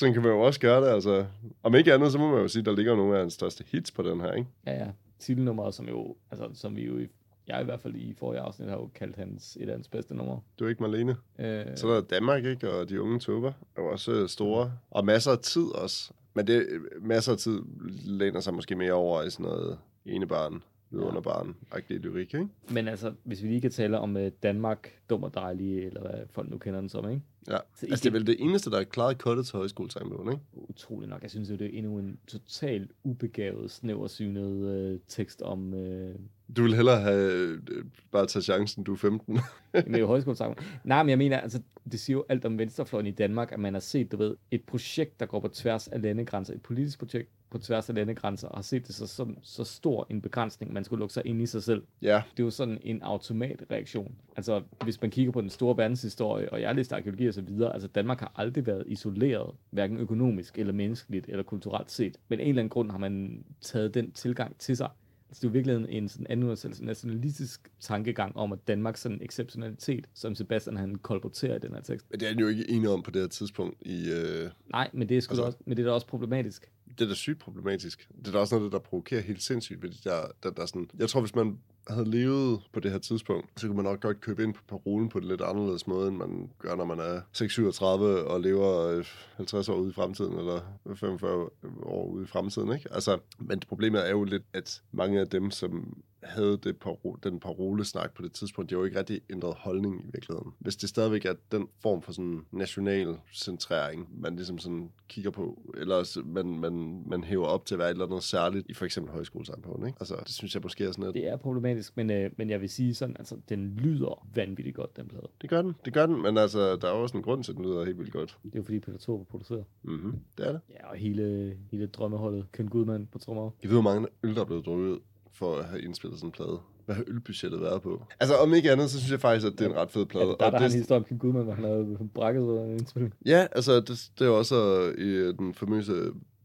sådan 0.00 0.12
kan 0.14 0.22
man 0.22 0.32
jo 0.32 0.40
også 0.40 0.60
gøre 0.60 0.80
det, 0.86 0.88
altså. 0.94 1.26
Om 1.62 1.74
ikke 1.74 1.94
andet, 1.94 2.12
så 2.12 2.18
må 2.18 2.30
man 2.30 2.40
jo 2.40 2.48
sige, 2.48 2.64
der 2.64 2.76
ligger 2.76 2.96
nogle 2.96 3.14
af 3.14 3.20
hans 3.20 3.34
største 3.34 3.64
hits 3.72 3.90
på 3.90 4.02
den 4.02 4.20
her, 4.20 4.32
ikke? 4.32 4.48
Ja, 4.66 4.72
ja. 4.72 4.86
Titelnummeret, 5.18 5.74
som 5.74 5.88
jo, 5.88 6.16
altså 6.30 6.48
som 6.54 6.76
vi 6.76 6.86
jo, 6.86 6.98
i, 6.98 7.06
jeg 7.48 7.60
i 7.60 7.64
hvert 7.64 7.80
fald 7.80 7.94
i 7.94 8.14
forrige 8.18 8.40
afsnit 8.40 8.68
har 8.68 8.76
jo 8.76 8.90
kaldt 8.94 9.16
hans, 9.16 9.56
et 9.60 9.68
af 9.68 9.74
hans 9.74 9.88
bedste 9.88 10.14
numre. 10.14 10.40
Du 10.58 10.64
er 10.64 10.68
ikke 10.68 10.82
Marlene. 10.82 11.16
Øh, 11.38 11.64
Så 11.76 11.88
er 11.88 11.94
der 11.94 12.00
Danmark, 12.00 12.44
ikke? 12.44 12.70
Og 12.72 12.88
de 12.88 13.02
unge 13.02 13.18
tupper 13.18 13.52
er 13.76 13.82
jo 13.82 13.88
også 13.88 14.12
øh, 14.12 14.28
store. 14.28 14.72
Og 14.90 15.04
masser 15.04 15.30
af 15.30 15.38
tid 15.38 15.66
også. 15.74 16.10
Men 16.34 16.46
det 16.46 16.66
masser 17.00 17.32
af 17.32 17.38
tid 17.38 17.60
læner 18.04 18.40
sig 18.40 18.54
måske 18.54 18.74
mere 18.74 18.92
over 18.92 19.22
i 19.22 19.30
sådan 19.30 19.44
noget 19.46 19.78
enebarn, 20.06 20.62
vidunderbarn, 20.90 21.56
agtig 21.72 22.00
lyrik, 22.00 22.34
ikke? 22.34 22.48
men 22.70 22.88
altså, 22.88 23.12
hvis 23.24 23.42
vi 23.42 23.48
lige 23.48 23.60
kan 23.60 23.70
tale 23.70 23.98
om 23.98 24.16
øh, 24.16 24.32
Danmark, 24.42 24.92
dum 25.10 25.22
og 25.22 25.34
dejlig, 25.34 25.86
eller 25.86 26.00
hvad 26.00 26.20
folk 26.30 26.50
nu 26.50 26.58
kender 26.58 26.80
den 26.80 26.88
som, 26.88 27.10
ikke? 27.10 27.22
Ja. 27.48 27.58
Så 27.74 27.86
Altså, 27.90 28.04
det 28.04 28.06
er 28.06 28.12
vel 28.12 28.26
det 28.26 28.36
eneste, 28.38 28.70
der 28.70 28.78
er 28.78 28.84
klaret 28.84 29.18
kuttet 29.18 29.46
til 29.46 29.56
højskolesangbogen, 29.56 30.32
ikke? 30.32 30.42
utrolig 30.52 31.08
nok. 31.08 31.22
Jeg 31.22 31.30
synes 31.30 31.50
jo, 31.50 31.56
det 31.56 31.66
er 31.66 31.78
endnu 31.78 31.98
en 31.98 32.18
totalt 32.26 32.90
ubegavet, 33.04 33.70
snæversynet 33.70 34.68
øh, 34.68 35.00
tekst 35.08 35.42
om 35.42 35.74
øh, 35.74 36.14
Du 36.56 36.62
vil 36.62 36.74
hellere 36.74 37.00
have 37.00 37.32
øh, 37.42 37.84
bare 38.12 38.26
tage 38.26 38.42
chancen, 38.42 38.84
du 38.84 38.92
er 38.92 38.96
15. 38.96 39.38
med 39.86 39.98
jo 39.98 40.06
højskolesang. 40.14 40.56
Nej, 40.84 41.02
men 41.02 41.10
jeg 41.10 41.18
mener, 41.18 41.38
altså, 41.38 41.60
det 41.92 42.00
siger 42.00 42.16
jo 42.16 42.24
alt 42.28 42.44
om 42.44 42.58
venstrefløjen 42.58 43.06
i 43.06 43.10
Danmark, 43.10 43.52
at 43.52 43.60
man 43.60 43.72
har 43.72 43.80
set, 43.80 44.12
du 44.12 44.16
ved, 44.16 44.36
et 44.50 44.64
projekt, 44.64 45.20
der 45.20 45.26
går 45.26 45.40
på 45.40 45.48
tværs 45.48 45.88
af 45.88 46.02
landegrænser, 46.02 46.54
et 46.54 46.62
politisk 46.62 46.98
projekt 46.98 47.30
på 47.50 47.58
tværs 47.58 47.88
af 47.88 47.94
landegrænser, 47.94 48.48
og 48.48 48.56
har 48.56 48.62
set 48.62 48.86
det 48.86 48.94
så, 48.94 49.06
som 49.06 49.36
så 49.42 49.64
stor 49.64 50.06
en 50.10 50.22
begrænsning, 50.22 50.72
man 50.72 50.84
skulle 50.84 51.00
lukke 51.00 51.14
sig 51.14 51.22
ind 51.26 51.42
i 51.42 51.46
sig 51.46 51.62
selv. 51.62 51.82
ja, 52.02 52.22
Det 52.36 52.42
er 52.42 52.44
jo 52.44 52.50
sådan 52.50 52.78
en 52.82 53.02
automatreaktion. 53.02 54.14
Altså, 54.36 54.62
hvis 54.84 55.00
man 55.00 55.10
kigger 55.10 55.32
på 55.32 55.40
den 55.40 55.50
store 55.50 55.76
verdenshistorie, 55.76 56.52
og 56.52 56.60
jeg 56.60 56.68
har 56.68 56.74
læst 56.74 56.92
arkeologi 56.92 57.26
og 57.26 57.34
så 57.34 57.42
videre, 57.42 57.72
altså 57.72 57.88
Danmark 57.88 58.20
har 58.20 58.32
aldrig 58.36 58.66
været 58.66 58.84
isoleret, 58.86 59.54
hverken 59.70 59.98
økonomisk 59.98 60.58
eller 60.58 60.72
menneskeligt 60.72 61.26
eller 61.28 61.42
kulturelt 61.42 61.90
set. 61.90 62.16
Men 62.28 62.40
af 62.40 62.42
en 62.42 62.48
eller 62.48 62.60
anden 62.62 62.70
grund 62.70 62.90
har 62.90 62.98
man 62.98 63.44
taget 63.60 63.94
den 63.94 64.12
tilgang 64.12 64.58
til 64.58 64.76
sig. 64.76 64.88
Altså, 65.30 65.40
det 65.40 65.44
er 65.44 65.48
jo 65.48 65.52
virkelig 65.52 65.96
en 65.96 66.08
sådan 66.08 66.26
anden 66.30 66.56
nationalistisk 66.80 67.70
tankegang 67.80 68.36
om, 68.36 68.52
at 68.52 68.58
Danmarks 68.68 69.00
sådan 69.00 69.18
exceptionalitet, 69.22 70.06
som 70.14 70.34
Sebastian 70.34 70.76
han 70.76 70.94
kolporterer 70.94 71.56
i 71.56 71.58
den 71.58 71.72
her 71.74 71.80
tekst. 71.80 72.06
men 72.10 72.20
det 72.20 72.26
er 72.26 72.30
han 72.32 72.40
jo 72.40 72.48
ikke 72.48 72.70
enig 72.70 72.88
om 72.88 73.02
på 73.02 73.10
det 73.10 73.22
her 73.22 73.28
tidspunkt. 73.28 73.76
I, 73.82 74.10
øh, 74.10 74.50
Nej, 74.72 74.90
men 74.92 75.08
det 75.08 75.16
er, 75.16 75.20
sgu 75.20 75.32
altså... 75.32 75.42
også, 75.44 75.58
men 75.64 75.76
det 75.76 75.82
er 75.82 75.86
da 75.86 75.92
også 75.92 76.06
problematisk 76.06 76.70
det 76.98 77.04
er 77.04 77.08
da 77.08 77.14
sygt 77.14 77.38
problematisk. 77.38 78.08
Det 78.18 78.28
er 78.28 78.32
da 78.32 78.38
også 78.38 78.56
noget, 78.56 78.72
der 78.72 78.78
provokerer 78.78 79.20
helt 79.20 79.42
sindssygt 79.42 79.82
ved 79.82 79.90
det 79.90 80.04
der, 80.04 80.26
der, 80.42 80.50
der 80.50 80.66
sådan... 80.66 80.90
Jeg 80.98 81.08
tror, 81.08 81.20
hvis 81.20 81.34
man 81.34 81.58
havde 81.88 82.10
levet 82.10 82.60
på 82.72 82.80
det 82.80 82.90
her 82.90 82.98
tidspunkt, 82.98 83.60
så 83.60 83.66
kunne 83.66 83.76
man 83.76 83.84
nok 83.84 84.00
godt 84.00 84.20
købe 84.20 84.42
ind 84.42 84.54
på 84.54 84.62
parolen 84.68 85.08
på 85.08 85.18
en 85.18 85.24
lidt 85.24 85.40
anderledes 85.40 85.86
måde, 85.86 86.08
end 86.08 86.16
man 86.16 86.50
gør, 86.58 86.76
når 86.76 86.84
man 86.84 86.98
er 86.98 87.20
6-37 87.36 87.84
og 88.30 88.40
lever 88.40 88.86
øh, 88.86 89.04
50 89.36 89.68
år 89.68 89.74
ude 89.74 89.90
i 89.90 89.92
fremtiden, 89.92 90.38
eller 90.38 90.60
45 90.94 91.48
år 91.82 92.06
ude 92.06 92.24
i 92.24 92.26
fremtiden, 92.26 92.72
ikke? 92.72 92.92
Altså, 92.92 93.18
men 93.38 93.60
problemet 93.60 94.06
er 94.06 94.10
jo 94.10 94.24
lidt, 94.24 94.42
at 94.52 94.82
mange 94.92 95.20
af 95.20 95.28
dem, 95.28 95.50
som 95.50 96.02
havde 96.22 96.58
det 96.62 96.76
paro- 96.86 97.16
den 97.22 97.40
parolesnak 97.40 98.14
på 98.14 98.22
det 98.22 98.32
tidspunkt, 98.32 98.70
de 98.70 98.74
har 98.74 98.80
jo 98.80 98.84
ikke 98.84 98.98
rigtig 98.98 99.20
ændret 99.30 99.54
holdning 99.54 100.00
i 100.00 100.10
virkeligheden. 100.12 100.52
Hvis 100.58 100.76
det 100.76 100.88
stadigvæk 100.88 101.24
er 101.24 101.34
den 101.52 101.68
form 101.82 102.02
for 102.02 102.12
sådan 102.12 102.40
national 102.52 103.16
centrering, 103.34 104.08
man 104.20 104.36
ligesom 104.36 104.58
sådan 104.58 104.90
kigger 105.08 105.30
på, 105.30 105.72
eller 105.76 106.22
man, 106.24 106.46
man, 106.58 107.02
man 107.06 107.24
hæver 107.24 107.46
op 107.46 107.64
til 107.66 107.74
at 107.74 107.78
være 107.78 107.88
et 107.88 107.92
eller 107.94 108.06
andet 108.06 108.22
særligt 108.22 108.66
i 108.70 108.74
for 108.74 108.84
eksempel 108.84 109.12
højskolesangbogen, 109.12 109.86
ikke? 109.86 109.96
Altså, 110.00 110.16
det 110.24 110.34
synes 110.34 110.54
jeg 110.54 110.62
måske 110.62 110.84
er 110.84 110.92
sådan, 110.92 111.04
at 111.04 111.14
Det 111.14 111.28
er 111.28 111.36
problematisk, 111.36 111.96
men, 111.96 112.10
øh, 112.10 112.30
men 112.36 112.50
jeg 112.50 112.60
vil 112.60 112.68
sige 112.68 112.94
sådan, 112.94 113.16
altså, 113.18 113.36
den 113.48 113.66
lyder 113.70 114.26
vanvittigt 114.34 114.76
godt, 114.76 114.96
den 114.96 115.08
plade. 115.08 115.28
det 115.42 115.50
gør 115.50 115.62
den, 115.62 115.74
det 115.84 115.92
gør 115.92 116.06
den, 116.06 116.22
men 116.22 116.36
altså, 116.38 116.76
der 116.76 116.88
er 116.88 116.92
også 116.92 117.16
en 117.16 117.22
grund 117.22 117.44
til, 117.44 117.52
at 117.52 117.56
den 117.56 117.64
lyder 117.64 117.84
helt 117.84 117.98
vildt 117.98 118.12
godt. 118.12 118.38
Det 118.44 118.54
er 118.54 118.58
jo 118.58 118.62
fordi 118.62 118.78
Peter 118.80 118.98
Thor 118.98 119.24
producerer. 119.24 119.62
Mhm, 119.82 120.14
det 120.38 120.46
er 120.46 120.52
det. 120.52 120.60
Ja, 120.70 120.90
og 120.90 120.96
hele, 120.96 121.56
hele 121.70 121.86
drømmeholdet, 121.86 122.46
Ken 122.52 122.68
Gudman 122.68 123.06
på 123.12 123.18
trommer. 123.18 123.50
Jeg 123.62 123.70
ved, 123.70 123.74
hvor 123.76 123.82
mange 123.90 124.08
øl, 124.22 124.34
der 124.34 124.40
er 124.40 124.44
blevet 124.44 124.66
drukket 124.66 124.98
for 125.32 125.56
at 125.56 125.64
have 125.64 125.82
indspillet 125.82 126.18
sådan 126.18 126.28
en 126.28 126.32
plade. 126.32 126.58
Hvad 126.86 126.94
har 126.96 127.04
ølbudgettet 127.06 127.60
været 127.60 127.82
på? 127.82 128.02
Altså, 128.20 128.36
om 128.36 128.54
ikke 128.54 128.72
andet, 128.72 128.90
så 128.90 128.98
synes 128.98 129.10
jeg 129.12 129.20
faktisk, 129.20 129.46
at 129.46 129.52
det 129.58 129.64
er 129.66 129.70
en 129.70 129.76
ret 129.76 129.90
fed 129.90 130.06
plade. 130.06 130.24
Ja, 130.26 130.30
der 130.30 130.36
er 130.40 130.46
Og 130.46 130.52
der 130.52 130.58
har 130.58 130.66
det- 130.68 130.74
en 130.74 130.78
historie 130.80 130.98
om 130.98 131.04
Ken 131.04 131.18
Gudman, 131.18 131.44
hvor 131.44 131.52
han 131.52 131.64
havde 131.64 131.98
brækket 132.14 132.42
sig 132.42 132.58
af 132.60 132.64
en 132.66 132.72
indspilning. 132.72 133.14
Ja, 133.26 133.46
altså 133.52 133.80
det, 133.80 134.10
det 134.18 134.26
er 134.26 134.30
også 134.30 134.56
øh, 134.96 135.04
i 135.04 135.32
den 135.32 135.54
famøse 135.54 135.92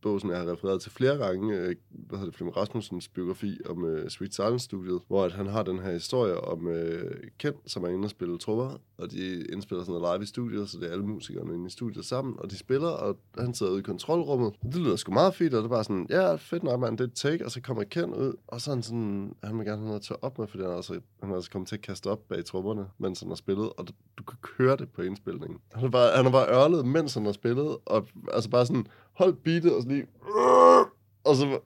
bog, 0.06 0.22
som 0.22 0.30
jeg 0.30 0.40
har 0.40 0.52
refereret 0.52 0.82
til 0.82 0.92
flere 0.92 1.18
gange, 1.18 1.56
øh, 1.56 1.76
hvad 1.90 2.18
hedder 2.20 2.26
det, 2.26 2.36
Flemming 2.36 2.58
Rasmussens 2.58 3.08
biografi 3.08 3.60
om 3.70 3.86
øh, 3.86 4.10
Sweet 4.10 4.36
Silence-studiet, 4.36 5.00
hvor 5.08 5.26
at 5.26 5.32
han 5.32 5.48
har 5.48 5.64
den 5.64 5.80
her 5.80 5.92
historie 5.92 6.40
om 6.40 6.68
øh, 6.68 7.14
Kent, 7.38 7.56
som 7.66 7.84
er 7.84 7.88
inde 7.88 8.06
og 8.06 8.10
spille 8.10 8.38
trommer, 8.38 8.78
og 8.98 9.12
de 9.12 9.46
indspiller 9.46 9.84
sådan 9.84 10.02
noget 10.02 10.18
live 10.20 10.24
i 10.24 10.28
studiet, 10.28 10.70
så 10.70 10.78
det 10.80 10.88
er 10.88 10.92
alle 10.92 11.06
musikerne 11.06 11.54
inde 11.54 11.68
i 11.68 11.70
studiet 11.70 12.06
sammen, 12.06 12.36
og 12.40 12.52
de 12.52 12.58
spiller, 12.58 12.88
og 12.88 13.18
han 13.38 13.54
sidder 13.54 13.72
ude 13.72 13.80
i 13.80 13.84
kontrolrummet. 13.84 14.54
Det 14.64 14.76
lyder 14.76 14.96
sgu 14.96 15.14
meget 15.14 15.36
fedt, 15.36 15.54
og 15.54 15.58
det 15.58 15.66
er 15.66 15.70
bare 15.70 15.84
sådan, 15.84 16.08
ja, 16.10 16.36
fedt 16.36 16.64
nok, 16.64 16.80
man, 16.80 16.96
det 16.98 17.10
er 17.10 17.14
take, 17.16 17.46
og 17.46 17.52
så 17.52 17.62
kommer 17.62 17.84
Kent 17.84 18.16
ud, 18.16 18.34
og 18.48 18.62
så 18.62 18.72
er 18.72 18.76
han 18.76 18.84
sådan, 18.84 19.36
han 19.44 19.58
vil 19.58 19.66
gerne 19.66 19.78
have 19.78 19.88
noget 19.88 20.00
at 20.00 20.06
tage 20.06 20.24
op 20.24 20.40
med, 20.40 20.48
fordi 20.48 20.64
han 20.64 20.72
er 20.72 20.76
altså, 20.76 21.00
han 21.22 21.32
er 21.32 21.36
altså 21.36 21.52
kommet 21.52 21.68
til 21.68 21.76
at 21.76 21.82
kaste 21.82 22.08
op 22.08 22.20
bag 22.30 22.46
trommerne, 22.46 22.86
mens 22.98 23.20
han 23.20 23.30
har 23.30 23.36
spillet, 23.36 23.70
og 23.78 23.88
du, 23.88 23.94
du 24.18 24.24
kan 24.24 24.38
høre 24.58 24.78
det 24.78 24.90
på 24.90 25.02
indspilningen. 25.02 25.60
Han 25.74 25.82
har 25.82 25.90
bare, 25.90 26.16
han 26.16 26.26
har 26.26 26.32
bare 26.32 26.48
ørlet, 26.50 26.86
mens 26.86 27.14
han 27.14 27.26
har 27.26 27.32
spillet, 27.32 27.78
og 27.86 28.08
altså 28.34 28.50
bare 28.50 28.66
sådan, 28.66 28.88
holdt 29.18 29.44
beatet, 29.44 29.74
og 29.76 29.82
så 29.82 29.88
lige, 29.88 30.06
og 31.24 31.36
så, 31.36 31.60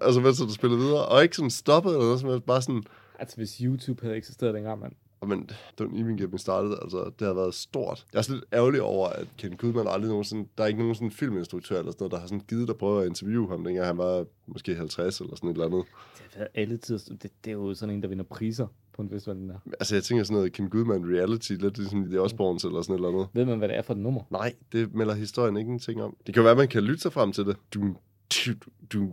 altså 0.00 0.20
mens 0.20 0.38
han 0.38 0.50
spillet 0.50 0.78
videre, 0.78 1.06
og 1.06 1.22
ikke 1.22 1.36
sådan 1.36 1.50
stoppet 1.50 1.90
eller 1.90 2.04
noget, 2.04 2.20
som 2.20 2.40
bare 2.40 2.62
sådan, 2.62 2.82
Altså, 3.18 3.36
hvis 3.36 3.56
YouTube 3.56 4.02
havde 4.02 4.16
eksisteret 4.16 4.54
dengang, 4.54 4.80
mand. 4.80 4.92
men 5.26 6.16
Get 6.18 6.32
Me 6.32 6.38
Started, 6.38 6.76
altså, 6.82 7.10
det 7.18 7.26
har 7.26 7.34
været 7.34 7.54
stort. 7.54 8.06
Jeg 8.12 8.18
er 8.18 8.22
sådan 8.22 8.36
lidt 8.36 8.44
ærgerlig 8.52 8.82
over, 8.82 9.08
at 9.08 9.28
Ken 9.38 9.56
Goodman 9.56 9.86
aldrig 9.88 10.08
nogensinde, 10.08 10.48
der 10.58 10.64
er 10.64 10.68
ikke 10.68 10.80
nogen 10.80 10.94
sådan 10.94 11.10
filminstruktør 11.10 11.78
eller 11.78 11.92
sådan 11.92 12.02
noget, 12.02 12.12
der 12.12 12.18
har 12.18 12.26
sådan 12.26 12.42
givet 12.48 12.70
at 12.70 12.76
prøve 12.76 13.02
at 13.02 13.08
interviewe 13.08 13.48
ham, 13.48 13.64
dengang 13.64 13.86
han 13.86 13.98
var 13.98 14.24
måske 14.46 14.74
50 14.74 15.20
eller 15.20 15.36
sådan 15.36 15.50
et 15.50 15.54
eller 15.54 15.66
andet. 15.66 15.84
Det 16.18 16.22
har 16.32 16.38
været 16.38 16.48
alle 16.54 16.76
tider. 16.76 16.98
Det, 17.22 17.30
det 17.44 17.50
er 17.50 17.54
jo 17.54 17.74
sådan 17.74 17.94
en, 17.94 18.02
der 18.02 18.08
vinder 18.08 18.24
priser 18.24 18.66
på 18.96 19.02
en 19.02 19.10
festival, 19.10 19.36
den 19.36 19.48
der. 19.48 19.58
Altså, 19.80 19.94
jeg 19.94 20.02
tænker 20.04 20.24
sådan 20.24 20.36
noget 20.36 20.52
Ken 20.52 20.68
Goodman 20.70 21.16
reality, 21.16 21.52
lidt 21.52 21.78
ligesom 21.78 22.04
The 22.10 22.20
Osbournes 22.20 22.64
eller 22.64 22.82
sådan 22.82 22.94
eller 22.94 23.08
andet. 23.08 23.26
Ved 23.32 23.44
man, 23.44 23.58
hvad 23.58 23.68
det 23.68 23.76
er 23.76 23.82
for 23.82 23.92
et 23.94 23.98
nummer? 24.00 24.20
Nej, 24.30 24.52
det 24.72 24.94
melder 24.94 25.14
historien 25.14 25.56
ikke 25.56 25.72
en 25.72 25.78
ting 25.78 26.02
om. 26.02 26.16
Det 26.26 26.34
kan 26.34 26.42
være, 26.42 26.50
at 26.52 26.58
man 26.58 26.68
kan 26.68 26.82
lytte 26.82 27.02
sig 27.02 27.12
frem 27.12 27.32
til 27.32 27.44
det. 27.46 27.56
Du, 27.74 27.96
du, 28.34 28.52
du, 28.92 29.12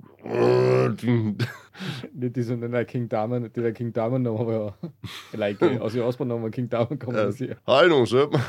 du, 1.02 1.34
Lidt 2.22 2.34
ligesom 2.36 2.62
den 2.62 2.74
der 2.74 2.84
King 2.84 3.12
Diamond, 3.12 3.44
det 3.44 3.56
der 3.64 3.72
King 3.72 3.96
Diamond 3.96 4.24
nummer, 4.24 4.44
hvor, 4.44 4.76
eller 5.34 5.46
ikke, 5.46 5.82
også 5.82 5.98
i 5.98 6.02
Osborne 6.02 6.30
nummer, 6.30 6.50
King 6.50 6.72
Diamond 6.72 6.98
kommer 7.00 7.22
Ja. 7.22 7.28
og 7.28 7.34
siger. 7.34 7.54
Hej, 7.68 7.88
nogle 7.88 8.08
søm. 8.08 8.34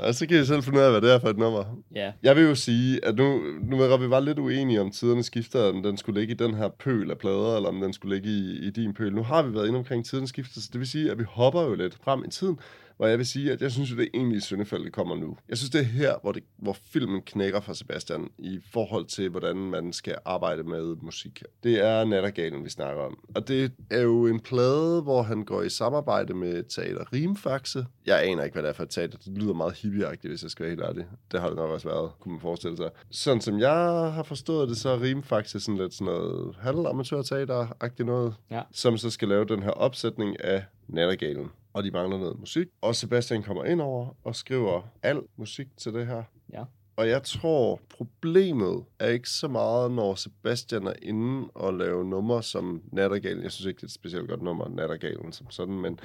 Ja, 0.00 0.12
så 0.12 0.26
kan 0.26 0.42
I 0.42 0.44
selv 0.44 0.62
finde 0.62 0.78
ud 0.78 0.84
af, 0.84 0.90
hvad 0.90 1.00
det 1.00 1.12
er 1.12 1.18
for 1.18 1.28
et 1.28 1.38
nummer. 1.38 1.64
Ja, 1.94 2.12
Jeg 2.22 2.36
vil 2.36 2.44
jo 2.44 2.54
sige, 2.54 3.04
at 3.04 3.16
nu, 3.16 3.40
nu 3.62 3.76
var 3.76 3.96
vi 3.96 4.10
var 4.10 4.20
lidt 4.20 4.38
uenige 4.38 4.80
om 4.80 4.90
tiderne 4.90 5.22
skifter, 5.22 5.62
om 5.68 5.82
den 5.82 5.96
skulle 5.96 6.20
ligge 6.20 6.34
i 6.34 6.36
den 6.36 6.54
her 6.54 6.68
pøl 6.68 7.10
af 7.10 7.18
plader, 7.18 7.56
eller 7.56 7.68
om 7.68 7.80
den 7.80 7.92
skulle 7.92 8.14
ligge 8.16 8.28
i, 8.28 8.66
i 8.66 8.70
din 8.70 8.94
pøl. 8.94 9.14
Nu 9.14 9.22
har 9.22 9.42
vi 9.42 9.54
været 9.54 9.66
inde 9.68 9.78
omkring 9.78 10.04
tidens 10.04 10.28
skifter, 10.30 10.60
så 10.60 10.68
det 10.72 10.78
vil 10.78 10.88
sige, 10.88 11.10
at 11.10 11.18
vi 11.18 11.24
hopper 11.28 11.62
jo 11.62 11.74
lidt 11.74 11.98
frem 12.04 12.24
i 12.24 12.30
tiden, 12.30 12.58
hvor 12.96 13.06
jeg 13.06 13.18
vil 13.18 13.26
sige, 13.26 13.52
at 13.52 13.62
jeg 13.62 13.72
synes, 13.72 13.92
at 13.92 13.98
det 13.98 14.08
egentlige 14.14 14.40
syndefald, 14.40 14.84
det 14.84 14.92
kommer 14.92 15.16
nu. 15.16 15.36
Jeg 15.48 15.56
synes, 15.58 15.70
det 15.70 15.80
er 15.80 15.84
her, 15.84 16.14
hvor, 16.22 16.32
det, 16.32 16.42
hvor 16.58 16.76
filmen 16.92 17.22
knækker 17.22 17.60
for 17.60 17.72
Sebastian 17.72 18.28
i 18.38 18.60
forhold 18.72 19.04
til, 19.06 19.28
hvordan 19.28 19.56
man 19.56 19.92
skal 19.92 20.14
arbejde 20.24 20.62
med 20.62 20.96
musik. 21.02 21.42
Det 21.62 21.84
er 21.86 22.04
Nattergalen, 22.04 22.64
vi 22.64 22.70
snakker 22.70 23.02
om. 23.02 23.18
Og 23.34 23.48
det 23.48 23.72
er 23.90 24.00
jo 24.00 24.26
en 24.26 24.40
plade, 24.40 25.02
hvor 25.02 25.22
han 25.22 25.44
går 25.44 25.62
i 25.62 25.68
samarbejde 25.68 26.34
med 26.34 26.62
Teater 26.62 27.12
Rimfaxe. 27.12 27.86
Jeg 28.06 28.24
aner 28.24 28.42
ikke, 28.44 28.54
hvad 28.54 28.62
det 28.62 28.68
er 28.68 28.72
for 28.72 28.82
et 28.82 28.90
teater. 28.90 29.18
Det 29.18 29.38
lyder 29.38 29.54
meget 29.54 29.74
hippieagtigt, 29.74 30.30
hvis 30.30 30.42
jeg 30.42 30.50
skal 30.50 30.62
være 30.62 30.70
helt 30.70 30.82
ærlig. 30.82 31.04
Det 31.32 31.40
har 31.40 31.46
det 31.48 31.56
nok 31.56 31.70
også 31.70 31.88
været, 31.88 32.10
kunne 32.20 32.32
man 32.32 32.40
forestille 32.40 32.76
sig. 32.76 32.90
Sådan 33.10 33.40
som 33.40 33.58
jeg 33.60 34.12
har 34.12 34.22
forstået 34.22 34.68
det, 34.68 34.76
så 34.76 34.88
er 34.88 35.00
Rimfaxe 35.00 35.60
sådan 35.60 35.80
lidt 35.80 35.94
sådan 35.94 36.04
noget 36.14 36.54
halvamatørteater-agtigt 36.60 38.04
noget, 38.06 38.34
Ja. 38.50 38.62
som 38.72 38.98
så 38.98 39.10
skal 39.10 39.28
lave 39.28 39.44
den 39.44 39.62
her 39.62 39.70
opsætning 39.70 40.44
af 40.44 40.64
Nattergalen. 40.88 41.50
Og 41.76 41.84
de 41.84 41.90
mangler 41.90 42.18
noget 42.18 42.38
musik. 42.38 42.66
Og 42.80 42.94
Sebastian 42.94 43.42
kommer 43.42 43.64
ind 43.64 43.80
over 43.80 44.16
og 44.24 44.36
skriver 44.36 44.82
al 45.02 45.20
musik 45.36 45.66
til 45.76 45.94
det 45.94 46.06
her. 46.06 46.22
ja. 46.52 46.64
Og 46.96 47.08
jeg 47.08 47.22
tror, 47.22 47.80
problemet 47.96 48.84
er 48.98 49.08
ikke 49.08 49.28
så 49.28 49.48
meget, 49.48 49.90
når 49.90 50.14
Sebastian 50.14 50.86
er 50.86 50.92
inde 51.02 51.48
og 51.54 51.74
lave 51.74 52.04
numre 52.04 52.42
som 52.42 52.82
Nattergalen. 52.92 53.42
Jeg 53.42 53.52
synes 53.52 53.66
ikke, 53.66 53.76
det 53.76 53.82
er 53.82 53.86
et 53.86 53.92
specielt 53.92 54.28
godt 54.28 54.42
nummer, 54.42 54.68
Nattergalen 54.68 55.32
som 55.32 55.50
sådan, 55.50 55.74
men... 55.74 56.00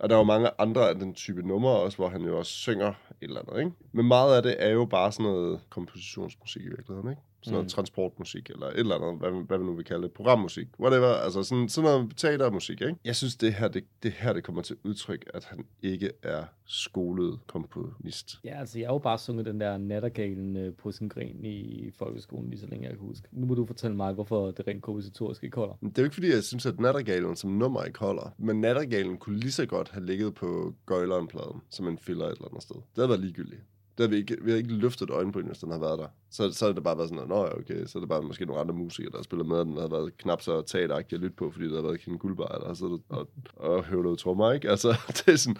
Og 0.00 0.08
der 0.08 0.14
er 0.14 0.18
jo 0.18 0.24
mange 0.24 0.50
andre 0.58 0.88
af 0.88 0.94
den 0.94 1.14
type 1.14 1.48
numre 1.48 1.70
også, 1.70 1.96
hvor 1.96 2.08
han 2.08 2.22
jo 2.22 2.38
også 2.38 2.52
synger 2.52 2.88
et 2.88 2.94
eller 3.20 3.40
andet, 3.40 3.58
ikke? 3.58 3.72
Men 3.92 4.08
meget 4.08 4.36
af 4.36 4.42
det 4.42 4.56
er 4.58 4.70
jo 4.70 4.84
bare 4.84 5.12
sådan 5.12 5.32
noget 5.32 5.60
kompositionsmusik 5.70 6.62
i 6.62 6.68
virkeligheden, 6.68 7.10
ikke? 7.10 7.22
Sådan 7.46 7.54
noget 7.54 7.64
Mm. 7.64 7.68
transportmusik, 7.70 8.50
eller 8.50 8.66
et 8.66 8.78
eller 8.78 8.94
andet, 8.94 9.18
hvad, 9.18 9.46
hvad 9.46 9.58
vi 9.58 9.64
nu 9.64 9.74
vil 9.74 9.84
kalde 9.84 10.02
det, 10.02 10.12
programmusik, 10.12 10.66
whatever, 10.80 11.06
altså 11.06 11.42
sådan, 11.42 11.68
sådan 11.68 11.90
noget 11.90 12.12
teatermusik, 12.16 12.80
ikke? 12.80 12.94
Jeg 13.04 13.16
synes, 13.16 13.36
det 13.36 13.54
her, 13.54 13.68
det, 13.68 13.84
det 14.02 14.12
her, 14.12 14.32
det 14.32 14.44
kommer 14.44 14.62
til 14.62 14.76
udtryk, 14.84 15.24
at 15.34 15.44
han 15.44 15.66
ikke 15.82 16.10
er 16.22 16.44
skolet 16.64 17.38
komponist. 17.46 18.38
Ja, 18.44 18.60
altså 18.60 18.78
jeg 18.78 18.88
har 18.88 18.94
jo 18.94 18.98
bare 18.98 19.18
sunget 19.18 19.46
den 19.46 19.60
der 19.60 19.78
nattergalen 19.78 20.56
øh, 20.56 20.74
på 20.74 20.92
sin 20.92 21.08
gren 21.08 21.44
i 21.44 21.90
folkeskolen, 21.98 22.50
lige 22.50 22.60
så 22.60 22.66
længe 22.66 22.84
jeg 22.88 22.96
kan 22.96 23.06
huske. 23.06 23.28
Nu 23.32 23.46
må 23.46 23.54
du 23.54 23.66
fortælle 23.66 23.96
mig, 23.96 24.12
hvorfor 24.14 24.50
det 24.50 24.66
rent 24.66 24.82
kompositorisk 24.82 25.44
ikke 25.44 25.56
holder. 25.56 25.74
Det 25.82 25.98
er 25.98 26.02
jo 26.02 26.04
ikke 26.04 26.14
fordi, 26.14 26.30
jeg 26.30 26.44
synes, 26.44 26.66
at 26.66 26.80
Nattergalen 26.80 27.36
som 27.36 27.50
nummer 27.50 27.84
ikke 27.84 27.98
holder. 27.98 28.34
Men 28.38 28.60
Nattergalen 28.60 29.16
kunne 29.18 29.38
lige 29.38 29.52
så 29.52 29.66
godt 29.66 29.88
have 29.88 30.06
ligget 30.06 30.34
på 30.34 30.74
Gøjleren-pladen, 30.86 31.60
som 31.70 31.88
en 31.88 31.98
filler 31.98 32.24
et 32.26 32.32
eller 32.32 32.48
andet 32.48 32.62
sted. 32.62 32.76
Det 32.76 32.84
havde 32.96 33.08
været 33.08 33.20
ligegyldigt. 33.20 33.60
Det 33.98 34.04
har 34.04 34.08
vi, 34.08 34.16
ikke, 34.16 34.36
vi 34.42 34.50
har 34.50 34.58
ikke 34.58 34.72
løftet 34.72 35.10
øjenbryn, 35.10 35.46
hvis 35.46 35.58
den 35.58 35.70
har 35.70 35.78
været 35.78 35.98
der. 35.98 36.08
Så, 36.30 36.52
så 36.52 36.66
er 36.66 36.72
det 36.72 36.82
bare 36.82 36.96
været 36.96 37.08
sådan, 37.08 37.22
at, 37.22 37.28
Nå, 37.28 37.46
okay, 37.46 37.86
så 37.86 37.98
er 37.98 38.00
det 38.00 38.08
bare 38.08 38.22
måske 38.22 38.46
nogle 38.46 38.60
andre 38.60 38.74
musikere, 38.74 39.10
der 39.10 39.18
har 39.18 39.22
spillet 39.22 39.46
med, 39.46 39.58
den 39.58 39.76
har 39.76 39.88
været 39.88 40.18
knap 40.18 40.42
så 40.42 40.62
teateragtig 40.62 41.16
at 41.16 41.22
lytte 41.22 41.36
på, 41.36 41.50
fordi 41.50 41.68
der 41.68 41.74
har 41.74 41.82
været 41.82 42.00
Ken 42.00 42.18
Guldbar, 42.18 42.54
eller 42.54 42.74
så 42.74 42.78
siddet 42.78 43.00
og, 43.08 43.28
og 43.56 43.84
høvlet 43.84 44.18
trommer, 44.18 44.52
ikke? 44.52 44.70
Altså, 44.70 44.88
det 45.16 45.28
er 45.28 45.36
sådan, 45.36 45.56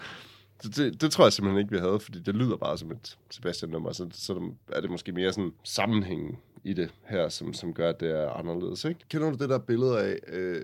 det, 0.63 0.75
det, 0.75 1.01
det, 1.01 1.11
tror 1.11 1.25
jeg 1.25 1.33
simpelthen 1.33 1.59
ikke, 1.59 1.71
vi 1.71 1.79
havde, 1.79 1.99
fordi 1.99 2.19
det 2.19 2.35
lyder 2.35 2.57
bare 2.57 2.77
som 2.77 2.91
et 2.91 3.17
Sebastian-nummer, 3.29 3.91
så, 3.91 4.07
så 4.11 4.51
er 4.67 4.81
det 4.81 4.89
måske 4.89 5.11
mere 5.11 5.33
sådan 5.33 5.53
sammenhængen 5.63 6.37
i 6.63 6.73
det 6.73 6.93
her, 7.03 7.29
som, 7.29 7.53
som 7.53 7.73
gør, 7.73 7.89
at 7.89 7.99
det 7.99 8.11
er 8.11 8.29
anderledes, 8.29 8.85
ikke? 8.85 8.99
Kender 9.09 9.31
du 9.31 9.37
det 9.37 9.49
der 9.49 9.57
billede 9.57 9.99
af, 9.99 10.19
øh, 10.27 10.61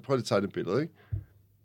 prøv 0.00 0.16
lige 0.16 0.22
at 0.22 0.24
tegne 0.24 0.46
et 0.46 0.52
billede, 0.52 0.80
ikke? 0.80 0.92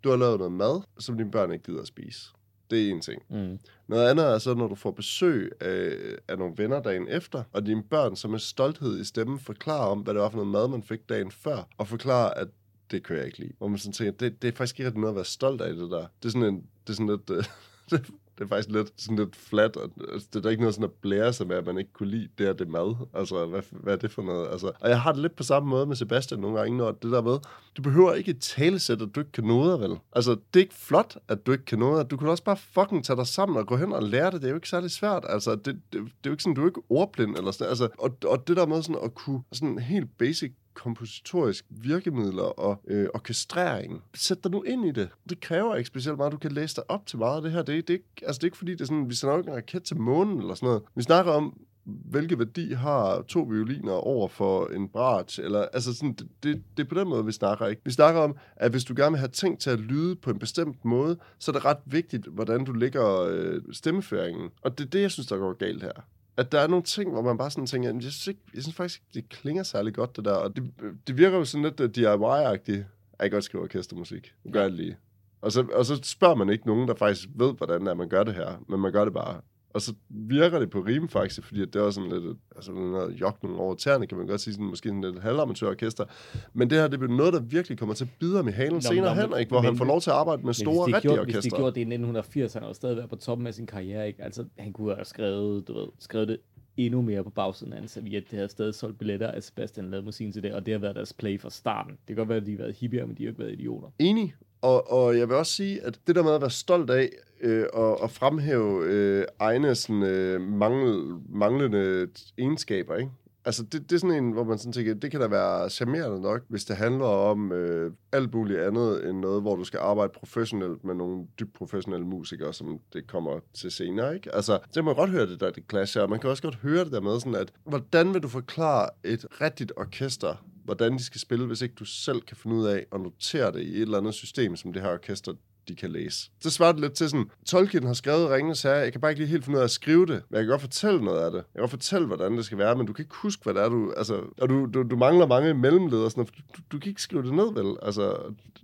Du 0.03 0.09
har 0.09 0.17
lavet 0.17 0.37
noget 0.37 0.53
mad, 0.53 0.81
som 0.99 1.17
dine 1.17 1.31
børn 1.31 1.51
ikke 1.51 1.65
gider 1.65 1.81
at 1.81 1.87
spise. 1.87 2.29
Det 2.71 2.87
er 2.87 2.91
en 2.91 3.01
ting. 3.01 3.21
Mm. 3.29 3.59
Noget 3.87 4.09
andet 4.09 4.25
er 4.25 4.37
så, 4.37 4.53
når 4.53 4.67
du 4.67 4.75
får 4.75 4.91
besøg 4.91 5.51
af, 5.61 5.95
af 6.27 6.37
nogle 6.37 6.53
venner 6.57 6.81
dagen 6.81 7.07
efter, 7.07 7.43
og 7.53 7.65
dine 7.65 7.83
børn, 7.83 8.15
som 8.15 8.31
med 8.31 8.39
stolthed 8.39 8.99
i 8.99 9.03
stemmen 9.03 9.39
forklarer 9.39 9.87
om, 9.87 9.99
hvad 9.99 10.13
det 10.13 10.21
var 10.21 10.29
for 10.29 10.37
noget 10.37 10.51
mad, 10.51 10.67
man 10.67 10.83
fik 10.83 11.09
dagen 11.09 11.31
før, 11.31 11.67
og 11.77 11.87
forklarer, 11.87 12.29
at 12.29 12.47
det 12.91 13.05
kan 13.05 13.17
jeg 13.17 13.25
ikke 13.25 13.39
lide. 13.39 13.53
Hvor 13.57 13.67
man 13.67 13.77
sådan 13.77 13.93
tænker, 13.93 14.11
det, 14.11 14.41
det 14.41 14.47
er 14.47 14.51
faktisk 14.51 14.79
ikke 14.79 15.01
noget 15.01 15.11
at 15.11 15.15
være 15.15 15.25
stolt 15.25 15.61
af, 15.61 15.73
det 15.73 15.91
der. 15.91 16.07
Det 16.23 16.25
er 16.25 16.29
sådan, 16.29 16.47
en, 16.47 16.67
det 16.87 16.89
er 16.89 16.93
sådan 16.93 17.07
lidt... 17.07 17.29
Øh, 17.29 17.43
det, 17.89 18.09
det 18.43 18.51
er 18.51 18.55
faktisk 18.55 18.69
lidt, 18.69 19.01
sådan 19.01 19.17
lidt 19.17 19.35
flat, 19.35 19.77
og 19.77 19.89
altså, 20.11 20.27
det 20.33 20.39
er 20.39 20.41
der 20.41 20.49
ikke 20.49 20.61
noget 20.61 20.75
sådan 20.75 20.89
at 20.89 20.91
blære 21.01 21.33
sig 21.33 21.47
med, 21.47 21.55
at 21.55 21.65
man 21.65 21.77
ikke 21.77 21.93
kunne 21.93 22.09
lide 22.09 22.27
det 22.37 22.45
her, 22.45 22.53
det 22.53 22.67
mad. 22.67 22.95
Altså, 23.13 23.45
hvad, 23.45 23.61
hvad 23.71 23.93
er 23.93 23.97
det 23.97 24.11
for 24.11 24.21
noget? 24.21 24.47
Altså, 24.51 24.71
og 24.79 24.89
jeg 24.89 25.01
har 25.01 25.11
det 25.11 25.21
lidt 25.21 25.35
på 25.35 25.43
samme 25.43 25.69
måde 25.69 25.85
med 25.85 25.95
Sebastian 25.95 26.39
nogle 26.39 26.59
gange, 26.59 26.77
når 26.77 26.91
det 26.91 27.11
der 27.11 27.21
med, 27.21 27.37
du 27.77 27.81
behøver 27.81 28.13
ikke 28.13 28.31
et 28.31 28.39
talesæt, 28.39 29.01
at 29.01 29.09
du 29.15 29.19
ikke 29.19 29.31
kan 29.31 29.43
noget, 29.43 29.79
vel? 29.79 29.97
Altså, 30.11 30.31
det 30.31 30.59
er 30.59 30.63
ikke 30.63 30.75
flot, 30.75 31.17
at 31.27 31.45
du 31.45 31.51
ikke 31.51 31.65
kan 31.65 31.79
noget. 31.79 32.11
Du 32.11 32.17
kan 32.17 32.27
også 32.27 32.43
bare 32.43 32.57
fucking 32.57 33.05
tage 33.05 33.17
dig 33.17 33.27
sammen 33.27 33.57
og 33.57 33.67
gå 33.67 33.75
hen 33.75 33.93
og 33.93 34.03
lære 34.03 34.31
det. 34.31 34.41
Det 34.41 34.47
er 34.47 34.49
jo 34.49 34.55
ikke 34.55 34.69
særlig 34.69 34.91
svært. 34.91 35.25
Altså, 35.29 35.55
det, 35.55 35.65
det, 35.65 35.81
det 35.93 35.99
er 35.99 36.05
jo 36.25 36.31
ikke 36.31 36.43
sådan, 36.43 36.55
du 36.55 36.61
er 36.61 36.67
ikke 36.67 36.81
ordblind 36.89 37.37
eller 37.37 37.51
sådan 37.51 37.69
Altså, 37.69 37.87
og, 37.97 38.17
og 38.25 38.47
det 38.47 38.57
der 38.57 38.65
med 38.65 38.81
sådan 38.81 39.01
at 39.03 39.15
kunne 39.15 39.41
sådan 39.53 39.79
helt 39.79 40.17
basic 40.17 40.51
kompositorisk 40.73 41.65
virkemidler 41.69 42.43
og 42.43 42.81
øh, 42.87 43.07
orkestrering. 43.13 44.03
Sæt 44.13 44.43
dig 44.43 44.51
nu 44.51 44.61
ind 44.63 44.85
i 44.85 44.91
det. 44.91 45.09
Det 45.29 45.39
kræver 45.39 45.75
ikke 45.75 45.87
specielt 45.87 46.17
meget. 46.17 46.31
Du 46.31 46.37
kan 46.37 46.51
læse 46.51 46.75
dig 46.75 46.83
op 46.91 47.05
til 47.05 47.17
meget 47.19 47.35
af 47.35 47.41
det 47.41 47.51
her. 47.51 47.61
Det, 47.61 47.77
er- 47.77 47.81
det, 47.81 47.89
er, 47.89 47.93
ikke, 47.93 48.05
altså, 48.27 48.39
det 48.39 48.43
er 48.43 48.47
ikke 48.47 48.57
fordi, 48.57 48.71
det 48.71 48.81
er 48.81 48.85
sådan, 48.85 49.09
vi 49.09 49.15
sender 49.15 49.37
ikke 49.37 49.49
en 49.49 49.55
raket 49.55 49.83
til 49.83 49.97
månen 49.99 50.39
eller 50.41 50.53
sådan 50.53 50.67
noget. 50.67 50.83
Vi 50.95 51.03
snakker 51.03 51.31
om, 51.31 51.59
hvilke 51.85 52.39
værdi 52.39 52.73
har 52.73 53.21
to 53.21 53.39
violiner 53.41 53.91
over 53.93 54.27
for 54.27 54.67
en 54.67 54.89
brat, 54.89 55.39
eller 55.39 55.61
altså 55.73 55.93
sådan, 55.93 56.13
det, 56.13 56.27
det, 56.43 56.63
det 56.77 56.83
er 56.83 56.87
på 56.89 56.95
den 56.95 57.07
måde, 57.09 57.25
vi 57.25 57.31
snakker 57.31 57.67
ikke. 57.67 57.81
Vi 57.85 57.91
snakker 57.91 58.21
om, 58.21 58.35
at 58.55 58.71
hvis 58.71 58.83
du 58.83 58.93
gerne 58.97 59.11
vil 59.11 59.19
have 59.19 59.29
ting 59.29 59.59
til 59.59 59.69
at 59.69 59.79
lyde 59.79 60.15
på 60.15 60.29
en 60.29 60.39
bestemt 60.39 60.85
måde, 60.85 61.17
så 61.39 61.51
er 61.51 61.53
det 61.53 61.65
ret 61.65 61.77
vigtigt, 61.85 62.27
hvordan 62.27 62.65
du 62.65 62.71
lægger 62.71 63.19
øh, 63.21 63.61
stemmeføringen. 63.71 64.49
Og 64.61 64.77
det 64.77 64.85
er 64.85 64.89
det, 64.89 65.01
jeg 65.01 65.11
synes, 65.11 65.27
der 65.27 65.37
går 65.37 65.53
galt 65.53 65.83
her 65.83 65.91
at 66.37 66.51
der 66.51 66.59
er 66.59 66.67
nogle 66.67 66.83
ting, 66.83 67.11
hvor 67.11 67.21
man 67.21 67.37
bare 67.37 67.51
sådan 67.51 67.65
tænker, 67.67 67.89
"Jamen, 67.89 68.01
jeg 68.01 68.11
synes, 68.11 68.27
ikke, 68.27 68.41
jeg 68.53 68.63
synes 68.63 68.75
faktisk 68.75 69.01
ikke, 69.01 69.27
det 69.27 69.39
klinger 69.39 69.63
særlig 69.63 69.93
godt, 69.93 70.15
det 70.15 70.25
der. 70.25 70.33
Og 70.33 70.55
det, 70.55 70.63
det 71.07 71.17
virker 71.17 71.37
jo 71.37 71.45
sådan 71.45 71.63
lidt 71.63 71.79
uh, 71.79 71.85
DIY-agtigt. 71.97 72.85
Jeg 73.19 73.29
kan 73.29 73.31
godt 73.31 73.43
skrive 73.43 73.63
orkestermusik. 73.63 74.33
Nu 74.43 74.51
gør 74.51 74.61
jeg 74.61 74.69
det 74.69 74.79
lige. 74.79 74.97
Og 75.41 75.51
så, 75.51 75.65
og 75.73 75.85
så 75.85 75.99
spørger 76.03 76.35
man 76.35 76.49
ikke 76.49 76.67
nogen, 76.67 76.87
der 76.87 76.95
faktisk 76.95 77.29
ved, 77.35 77.53
hvordan 77.53 77.87
er, 77.87 77.93
man 77.93 78.09
gør 78.09 78.23
det 78.23 78.33
her. 78.33 78.63
Men 78.69 78.79
man 78.79 78.91
gør 78.91 79.03
det 79.05 79.13
bare. 79.13 79.41
Og 79.73 79.81
så 79.81 79.93
virker 80.09 80.59
det 80.59 80.69
på 80.69 80.79
rim 80.79 81.07
faktisk, 81.09 81.43
fordi 81.43 81.59
det 81.65 81.75
er 81.75 81.81
også 81.81 82.01
sådan 82.01 82.21
lidt, 82.21 82.37
altså 82.55 82.71
noget 82.71 83.21
jokning 83.21 83.55
over 83.55 83.75
tæerne, 83.75 84.07
kan 84.07 84.17
man 84.17 84.27
godt 84.27 84.41
sige, 84.41 84.53
sådan, 84.53 84.65
måske 84.67 84.89
sådan 84.89 85.01
lidt 85.01 85.19
halvamatørorkester. 85.21 86.05
Men 86.53 86.69
det 86.69 86.77
her, 86.77 86.87
det 86.87 86.99
bliver 86.99 87.15
noget, 87.17 87.33
der 87.33 87.39
virkelig 87.41 87.77
kommer 87.77 87.95
til 87.95 88.03
at 88.05 88.09
bide 88.19 88.35
ham 88.35 88.47
i 88.47 88.51
halen 88.51 88.73
Nå, 88.73 88.79
senere 88.81 89.15
nå, 89.15 89.21
hen, 89.21 89.39
ikke? 89.39 89.49
hvor 89.49 89.61
han 89.61 89.69
men- 89.71 89.77
får 89.77 89.85
lov 89.85 90.01
til 90.01 90.09
at 90.09 90.15
arbejde 90.15 90.45
med 90.45 90.53
store, 90.53 90.85
rigtige 90.87 91.01
gjorde, 91.01 91.23
hvis 91.23 91.33
de 91.33 91.37
orkestre. 91.37 91.57
gjorde 91.57 91.71
det 91.75 91.77
i 91.77 91.81
1980, 91.81 92.53
han 92.53 92.63
var 92.63 92.73
stadig 92.73 92.97
været 92.97 93.09
på 93.09 93.15
toppen 93.15 93.47
af 93.47 93.53
sin 93.53 93.67
karriere, 93.67 94.07
ikke? 94.07 94.23
Altså, 94.23 94.45
han 94.59 94.73
kunne 94.73 94.95
have 94.95 95.05
skrevet, 95.05 95.67
du 95.67 95.73
ved, 95.73 95.87
skrevet 95.99 96.27
det 96.27 96.37
endnu 96.77 97.01
mere 97.01 97.23
på 97.23 97.29
bagsiden 97.29 97.73
af 97.73 97.81
en 97.81 97.87
serviet. 97.87 98.23
Det 98.31 98.37
havde 98.37 98.49
stadig 98.49 98.75
solgt 98.75 98.97
billetter, 98.97 99.27
at 99.27 99.43
Sebastian 99.43 99.89
lavede 99.89 100.05
musikken 100.05 100.33
til 100.33 100.43
det, 100.43 100.53
og 100.53 100.65
det 100.65 100.71
har 100.71 100.79
været 100.79 100.95
deres 100.95 101.13
play 101.13 101.39
fra 101.39 101.49
starten. 101.49 101.91
Det 101.91 102.07
kan 102.07 102.15
godt 102.15 102.29
være, 102.29 102.37
at 102.37 102.45
de 102.45 102.51
har 102.51 102.57
været 102.57 102.75
hippier, 102.75 103.05
men 103.05 103.17
de 103.17 103.23
har 103.23 103.29
ikke 103.29 103.39
været 103.39 103.51
idioter. 103.51 103.87
Enig. 103.99 104.35
Og, 104.61 104.91
og 104.91 105.17
jeg 105.17 105.29
vil 105.29 105.35
også 105.35 105.51
sige, 105.51 105.83
at 105.83 105.99
det 106.07 106.15
der 106.15 106.23
med 106.23 106.35
at 106.35 106.41
være 106.41 106.49
stolt 106.49 106.89
af 106.89 107.09
øh, 107.41 107.65
og, 107.73 108.01
og 108.01 108.11
fremhæve 108.11 108.83
øh, 108.85 109.25
egne 109.39 109.75
sådan, 109.75 110.03
øh, 110.03 110.41
mangel, 110.41 111.15
manglende 111.29 112.07
egenskaber, 112.37 112.95
ikke? 112.95 113.11
Altså, 113.45 113.63
det, 113.63 113.89
det 113.89 113.91
er 113.95 113.99
sådan 113.99 114.23
en, 114.23 114.31
hvor 114.31 114.43
man 114.43 114.57
sådan 114.57 114.73
tænker, 114.73 114.93
det 114.93 115.11
kan 115.11 115.19
da 115.19 115.27
være 115.27 115.69
charmerende 115.69 116.21
nok, 116.21 116.41
hvis 116.49 116.65
det 116.65 116.75
handler 116.75 117.05
om 117.05 117.51
øh, 117.51 117.91
alt 118.11 118.33
muligt 118.33 118.59
andet 118.59 119.09
end 119.09 119.17
noget, 119.17 119.41
hvor 119.41 119.55
du 119.55 119.63
skal 119.63 119.79
arbejde 119.79 120.11
professionelt 120.15 120.83
med 120.83 120.95
nogle 120.95 121.27
dybt 121.39 121.53
professionelle 121.53 122.07
musikere, 122.07 122.53
som 122.53 122.79
det 122.93 123.07
kommer 123.07 123.39
til 123.53 123.71
senere, 123.71 124.15
ikke? 124.15 124.35
Altså, 124.35 124.53
det 124.53 124.73
kan 124.73 124.83
man 124.83 124.95
godt 124.95 125.09
høre 125.09 125.25
det 125.25 125.39
der, 125.39 125.51
det 125.51 125.63
clasher, 125.69 126.01
og 126.01 126.09
man 126.09 126.19
kan 126.19 126.29
også 126.29 126.43
godt 126.43 126.55
høre 126.55 126.83
det 126.83 126.91
der 126.91 127.01
med 127.01 127.19
sådan, 127.19 127.35
at 127.35 127.53
hvordan 127.63 128.13
vil 128.13 128.23
du 128.23 128.27
forklare 128.27 128.89
et 129.03 129.25
rigtigt 129.41 129.71
orkester, 129.77 130.45
hvordan 130.65 130.93
de 130.93 131.03
skal 131.03 131.21
spille, 131.21 131.45
hvis 131.45 131.61
ikke 131.61 131.75
du 131.75 131.85
selv 131.85 132.21
kan 132.21 132.37
finde 132.37 132.55
ud 132.55 132.65
af 132.65 132.85
at 132.91 133.01
notere 133.01 133.51
det 133.51 133.61
i 133.61 133.75
et 133.75 133.81
eller 133.81 133.97
andet 133.97 134.13
system, 134.13 134.55
som 134.55 134.73
det 134.73 134.81
her 134.81 134.93
orkester 134.93 135.33
de 135.67 135.75
kan 135.75 135.91
læse. 135.91 136.29
Så 136.39 136.49
svarer 136.49 136.71
det 136.71 136.81
lidt 136.81 136.93
til 136.93 137.09
sådan, 137.09 137.29
Tolkien 137.45 137.83
har 137.83 137.93
skrevet 137.93 138.29
Ringenes 138.29 138.61
Herre, 138.61 138.75
jeg 138.75 138.91
kan 138.91 139.01
bare 139.01 139.11
ikke 139.11 139.21
lige 139.21 139.29
helt 139.29 139.45
finde 139.45 139.57
ud 139.57 139.61
af 139.61 139.65
at 139.65 139.71
skrive 139.71 140.05
det, 140.05 140.23
men 140.29 140.37
jeg 140.37 140.43
kan 140.43 140.49
godt 140.49 140.61
fortælle 140.61 141.01
noget 141.01 141.19
af 141.19 141.31
det. 141.31 141.37
Jeg 141.37 141.53
kan 141.53 141.61
godt 141.61 141.71
fortælle, 141.71 142.07
hvordan 142.07 142.37
det 142.37 142.45
skal 142.45 142.57
være, 142.57 142.75
men 142.75 142.85
du 142.85 142.93
kan 142.93 143.05
ikke 143.05 143.15
huske, 143.15 143.43
hvad 143.43 143.53
det 143.53 143.61
er, 143.61 143.69
du... 143.69 143.93
Altså, 143.97 144.21
og 144.37 144.49
du, 144.49 144.65
du, 144.73 144.83
du 144.83 144.95
mangler 144.95 145.27
mange 145.27 145.53
mellemleder, 145.53 146.09
sådan 146.09 146.25
for 146.25 146.33
du, 146.57 146.61
du 146.71 146.79
kan 146.79 146.89
ikke 146.89 147.01
skrive 147.01 147.23
det 147.23 147.33
ned, 147.33 147.53
vel? 147.53 147.77
Altså, 147.81 148.17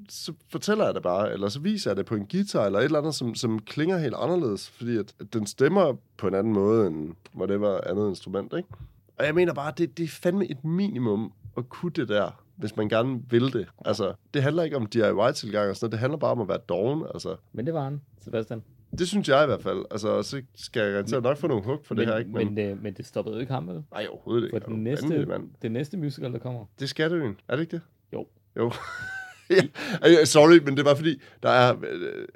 så 0.10 0.34
fortæller 0.52 0.86
jeg 0.86 0.94
det 0.94 1.04
bare, 1.04 1.34
eller 1.34 1.50
så 1.50 1.60
viser 1.60 1.90
jeg 1.90 1.98
det 1.98 2.06
på 2.06 2.16
en 2.16 2.28
guitar, 2.32 2.66
eller 2.66 2.80
et 2.80 2.86
eller 2.86 3.00
andet, 3.00 3.16
som, 3.16 3.36
som 3.36 3.60
klinger 3.60 3.98
helt 3.98 4.16
anderledes, 4.18 4.70
fordi 4.70 4.98
at, 4.98 5.14
at 5.20 5.34
den 5.34 5.46
stemmer 5.48 5.94
på 6.18 6.28
en 6.28 6.34
anden 6.34 6.54
måde, 6.54 6.88
end 6.88 7.14
whatever 7.36 7.82
andet 7.90 8.10
instrument, 8.10 8.54
ikke? 8.58 8.70
Og 9.18 9.26
jeg 9.26 9.36
mener 9.36 9.54
bare, 9.54 9.74
det, 9.78 9.98
det 9.98 10.04
er 10.04 10.08
fandme 10.08 10.52
et 10.52 10.64
minimum 10.64 11.32
at 11.58 11.70
kunne 11.70 11.92
det 11.92 12.08
der, 12.10 12.44
hvis 12.60 12.76
man 12.76 12.90
gerne 12.90 13.22
vil 13.30 13.54
det. 13.54 13.68
Altså, 13.86 14.14
det 14.34 14.44
handler 14.44 14.64
ikke 14.64 14.76
om 14.76 14.86
DIY-tilgang 14.86 15.70
og 15.70 15.76
sådan 15.76 15.86
noget, 15.86 15.92
det 15.92 16.00
handler 16.00 16.18
bare 16.18 16.32
om 16.32 16.42
at 16.42 16.48
være 16.48 16.60
doven, 16.70 17.04
altså. 17.14 17.36
Men 17.54 17.66
det 17.66 17.74
var 17.74 17.84
han, 17.84 18.02
Sebastian. 18.22 18.64
Det 18.98 19.08
synes 19.08 19.30
jeg 19.30 19.44
i 19.44 19.46
hvert 19.46 19.62
fald. 19.62 19.86
Altså, 19.92 20.24
så 20.24 20.42
skal 20.56 20.82
jeg 20.82 20.92
garanteret 20.92 21.24
nok 21.24 21.38
få 21.38 21.48
nogle 21.48 21.64
hug 21.64 21.80
for 21.84 21.96
men, 21.96 22.00
det 22.00 22.08
her, 22.08 22.18
ikke? 22.18 22.32
Men, 22.32 22.56
men, 22.56 22.72
øh, 22.72 22.84
men 22.84 22.94
det 22.94 23.06
stoppede 23.06 23.36
jo 23.36 23.42
ikke 23.42 23.54
ham, 23.54 23.68
vel? 23.68 23.84
nej, 23.92 24.08
overhovedet 24.10 24.44
ikke. 24.44 24.60
For 24.60 24.66
Er 24.70 24.74
den 24.74 24.84
næste, 24.84 25.26
mand? 25.26 25.50
det 25.62 25.72
næste 25.72 25.98
musical, 25.98 26.34
der 26.34 26.40
kommer. 26.40 26.66
Det 26.80 26.84
er 26.86 26.88
Skatteøen, 26.88 27.40
er 27.48 27.56
det 27.56 27.64
ikke 27.64 27.72
det? 27.72 27.82
Jo. 28.14 28.28
Jo. 28.58 28.72
ja, 30.04 30.26
sorry, 30.26 30.64
men 30.66 30.78
det 30.78 30.86
var 30.86 30.96
fordi, 30.96 31.22
der 31.44 31.50
er, 31.50 31.76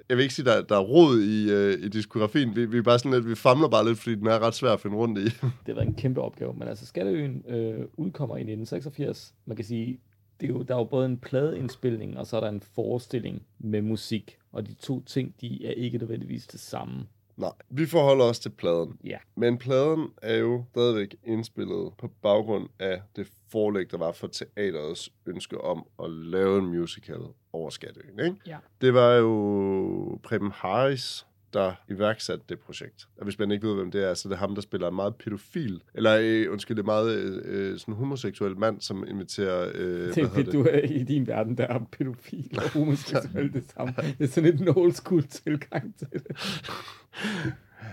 jeg 0.09 0.17
vil 0.17 0.23
ikke 0.23 0.33
sige, 0.33 0.45
der, 0.45 0.61
der 0.61 0.75
er 0.75 0.79
rod 0.79 1.19
i, 1.19 1.51
øh, 1.51 1.85
i 1.85 1.89
diskografien. 1.89 2.55
Vi, 2.55 2.65
vi 2.65 2.77
er 2.77 2.81
bare 2.81 2.99
sådan 2.99 3.11
lidt, 3.11 3.29
vi 3.29 3.35
famler 3.35 3.67
bare 3.67 3.85
lidt, 3.87 3.99
fordi 3.99 4.15
den 4.15 4.27
er 4.27 4.39
ret 4.39 4.53
svær 4.53 4.71
at 4.71 4.79
finde 4.79 4.95
rundt 4.95 5.19
i. 5.19 5.23
Det 5.23 5.67
har 5.67 5.73
været 5.73 5.87
en 5.87 5.95
kæmpe 5.95 6.21
opgave. 6.21 6.53
Men 6.53 6.67
altså, 6.67 6.85
Skatteøen 6.85 7.43
øh, 7.49 7.85
udkommer 7.97 8.35
i 8.35 8.39
1986. 8.39 9.33
Man 9.45 9.55
kan 9.55 9.65
sige, 9.65 9.99
det 10.41 10.49
er 10.49 10.53
jo, 10.53 10.63
der 10.63 10.73
er 10.73 10.77
jo 10.77 10.83
både 10.83 11.05
en 11.05 11.17
pladeindspilning, 11.17 12.17
og 12.17 12.27
så 12.27 12.37
er 12.37 12.41
der 12.41 12.49
en 12.49 12.61
forestilling 12.61 13.45
med 13.59 13.81
musik. 13.81 14.37
Og 14.51 14.67
de 14.67 14.73
to 14.73 15.03
ting, 15.03 15.35
de 15.41 15.67
er 15.67 15.71
ikke 15.71 15.97
nødvendigvis 15.97 16.47
det 16.47 16.59
samme. 16.59 17.07
Nej, 17.37 17.51
vi 17.69 17.85
forholder 17.85 18.25
os 18.25 18.39
til 18.39 18.49
pladen. 18.49 18.97
Ja. 19.03 19.17
Men 19.35 19.57
pladen 19.57 20.07
er 20.21 20.35
jo 20.35 20.63
stadigvæk 20.69 21.15
indspillet 21.23 21.93
på 21.97 22.07
baggrund 22.21 22.69
af 22.79 23.01
det 23.15 23.27
forlæg, 23.51 23.91
der 23.91 23.97
var 23.97 24.11
for 24.11 24.27
teaterets 24.27 25.09
ønske 25.25 25.61
om 25.61 25.85
at 26.03 26.09
lave 26.09 26.59
en 26.59 26.65
musical 26.65 27.21
over 27.53 27.69
Skatteøen. 27.69 28.19
Ikke? 28.19 28.35
Ja. 28.47 28.57
Det 28.81 28.93
var 28.93 29.13
jo 29.13 30.19
Preben 30.23 30.51
Harris, 30.51 31.25
der 31.53 31.73
iværksatte 31.89 32.43
det 32.49 32.59
projekt. 32.59 33.07
Og 33.17 33.23
hvis 33.23 33.39
man 33.39 33.51
ikke 33.51 33.67
ved, 33.67 33.75
hvem 33.75 33.91
det 33.91 34.03
er, 34.03 34.13
så 34.13 34.29
det 34.29 34.35
er 34.35 34.39
ham, 34.39 34.55
der 34.55 34.61
spiller 34.61 34.87
en 34.87 34.95
meget 34.95 35.15
pædofil, 35.15 35.83
eller 35.93 36.17
øh, 36.21 36.51
undskyld, 36.51 36.79
er 36.79 36.83
meget 36.83 37.15
øh, 37.15 37.41
øh, 37.45 37.79
sådan 37.79 37.93
homoseksuel 37.93 38.57
mand, 38.57 38.81
som 38.81 39.05
inviterer... 39.07 39.71
Øh, 39.75 40.15
Det, 40.15 40.31
det, 40.35 40.53
du 40.53 40.63
er 40.63 40.79
i 40.79 41.03
din 41.03 41.27
verden, 41.27 41.57
der 41.57 41.67
er 41.67 41.79
pædofil 41.91 42.57
og 42.57 42.69
homoseksuel 42.79 43.53
det 43.53 43.63
samme. 43.75 43.93
Det 43.97 44.23
er 44.23 44.27
sådan 44.27 44.49
lidt 44.51 44.61
en 44.61 44.77
old 44.77 44.91
school 44.91 45.23
tilgang 45.23 45.95
til 45.97 46.07
det. 46.11 46.23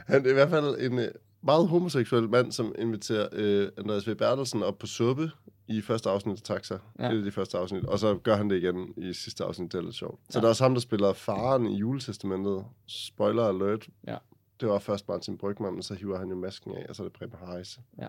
Han 0.07 0.27
er 0.27 0.31
i 0.31 0.33
hvert 0.33 0.51
fald 0.51 0.77
en 0.81 0.99
øh, 0.99 1.09
meget 1.43 1.69
homoseksuel 1.69 2.29
mand, 2.29 2.53
som 2.53 2.75
inviterer 2.79 3.29
øh, 3.33 3.69
Andreas 3.79 4.09
V. 4.09 4.15
Bertelsen 4.15 4.63
op 4.63 4.79
på 4.79 4.87
suppe 4.87 5.31
i 5.71 5.81
første 5.81 6.11
afsnit 6.11 6.37
af 6.37 6.43
Taxa. 6.43 6.79
Ja. 6.99 7.11
Det 7.11 7.19
er 7.19 7.23
det 7.25 7.35
første 7.35 7.59
afsnit. 7.59 7.85
Og 7.85 7.99
så 7.99 8.15
gør 8.17 8.37
han 8.37 8.51
det 8.51 8.57
igen 8.57 8.95
i 8.97 9.13
sidste 9.13 9.45
afsnit. 9.45 9.73
Det 9.73 9.79
er 9.79 9.83
lidt 9.83 9.95
sjovt. 9.95 10.21
Så 10.31 10.39
Ja. 10.39 10.41
der 10.41 10.47
er 10.47 10.49
også 10.49 10.65
ham, 10.65 10.75
der 10.75 10.81
spiller 10.81 11.13
faren 11.13 11.67
i 11.67 11.77
juletestamentet. 11.77 12.65
Spoiler 12.87 13.45
alert. 13.45 13.89
Ja. 14.07 14.17
Det 14.61 14.69
var 14.69 14.79
først 14.79 15.09
Martin 15.09 15.39
Brygman, 15.39 15.73
men 15.73 15.83
så 15.83 15.95
hiver 15.95 16.19
han 16.19 16.29
jo 16.29 16.37
masken 16.37 16.73
af, 16.75 16.87
og 16.89 16.97
så 16.97 17.03
er 17.03 17.05
det 17.09 17.13
Preben 17.13 17.39
Harris. 17.45 17.81
Ja. 17.99 18.07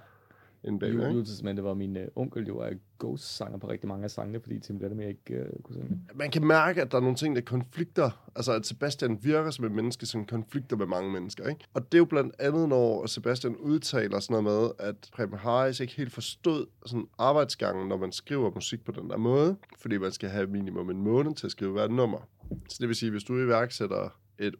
Inden 0.63 0.79
bagved, 0.79 0.99
ikke? 0.99 1.11
Juletestamentet 1.11 1.65
var 1.65 1.73
min 1.73 1.97
uh, 1.97 2.03
onkel 2.15 2.47
jo 2.47 2.57
er 2.57 2.69
ghost-sanger 2.99 3.57
på 3.57 3.69
rigtig 3.69 3.87
mange 3.87 4.03
af 4.03 4.11
sangene, 4.11 4.39
fordi 4.39 4.59
Tim 4.59 4.77
Letterman 4.77 5.07
ikke 5.07 5.45
uh, 5.55 5.61
kunne 5.63 5.75
synge. 5.75 6.01
Man 6.15 6.31
kan 6.31 6.45
mærke, 6.45 6.81
at 6.81 6.91
der 6.91 6.97
er 6.97 7.01
nogle 7.01 7.15
ting, 7.15 7.35
der 7.35 7.41
konflikter. 7.41 8.29
Altså, 8.35 8.53
at 8.53 8.65
Sebastian 8.65 9.19
virker 9.21 9.51
som 9.51 9.65
et 9.65 9.71
menneske, 9.71 10.05
som 10.05 10.25
konflikter 10.25 10.77
med 10.77 10.85
mange 10.85 11.11
mennesker, 11.11 11.47
ikke? 11.47 11.65
Og 11.73 11.91
det 11.91 11.93
er 11.93 11.97
jo 11.99 12.05
blandt 12.05 12.35
andet, 12.39 12.69
når 12.69 13.05
Sebastian 13.05 13.55
udtaler 13.55 14.19
sådan 14.19 14.43
noget 14.43 14.73
med, 14.79 14.87
at 14.87 14.95
Preben 15.13 15.37
Harris 15.37 15.79
ikke 15.79 15.93
helt 15.93 16.11
forstod 16.11 16.65
sådan 16.85 17.07
arbejdsgangen, 17.17 17.87
når 17.87 17.97
man 17.97 18.11
skriver 18.11 18.51
musik 18.55 18.85
på 18.85 18.91
den 18.91 19.09
der 19.09 19.17
måde. 19.17 19.55
Fordi 19.79 19.97
man 19.97 20.11
skal 20.11 20.29
have 20.29 20.47
minimum 20.47 20.89
en 20.89 21.01
måned 21.01 21.35
til 21.35 21.47
at 21.47 21.51
skrive 21.51 21.71
hvert 21.71 21.91
nummer. 21.91 22.29
Så 22.69 22.77
det 22.79 22.87
vil 22.87 22.95
sige, 22.95 23.11
hvis 23.11 23.23
du 23.23 23.37
iværksætter 23.37 24.19
et 24.39 24.55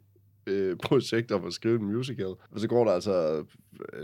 øh, 0.46 0.76
projekt 0.76 1.32
om 1.32 1.44
at 1.44 1.52
skrive 1.52 1.78
en 1.80 1.84
musical, 1.84 2.26
og 2.50 2.60
så 2.60 2.68
går 2.68 2.84
der 2.84 2.92
altså 2.92 3.38
øh, 3.38 3.44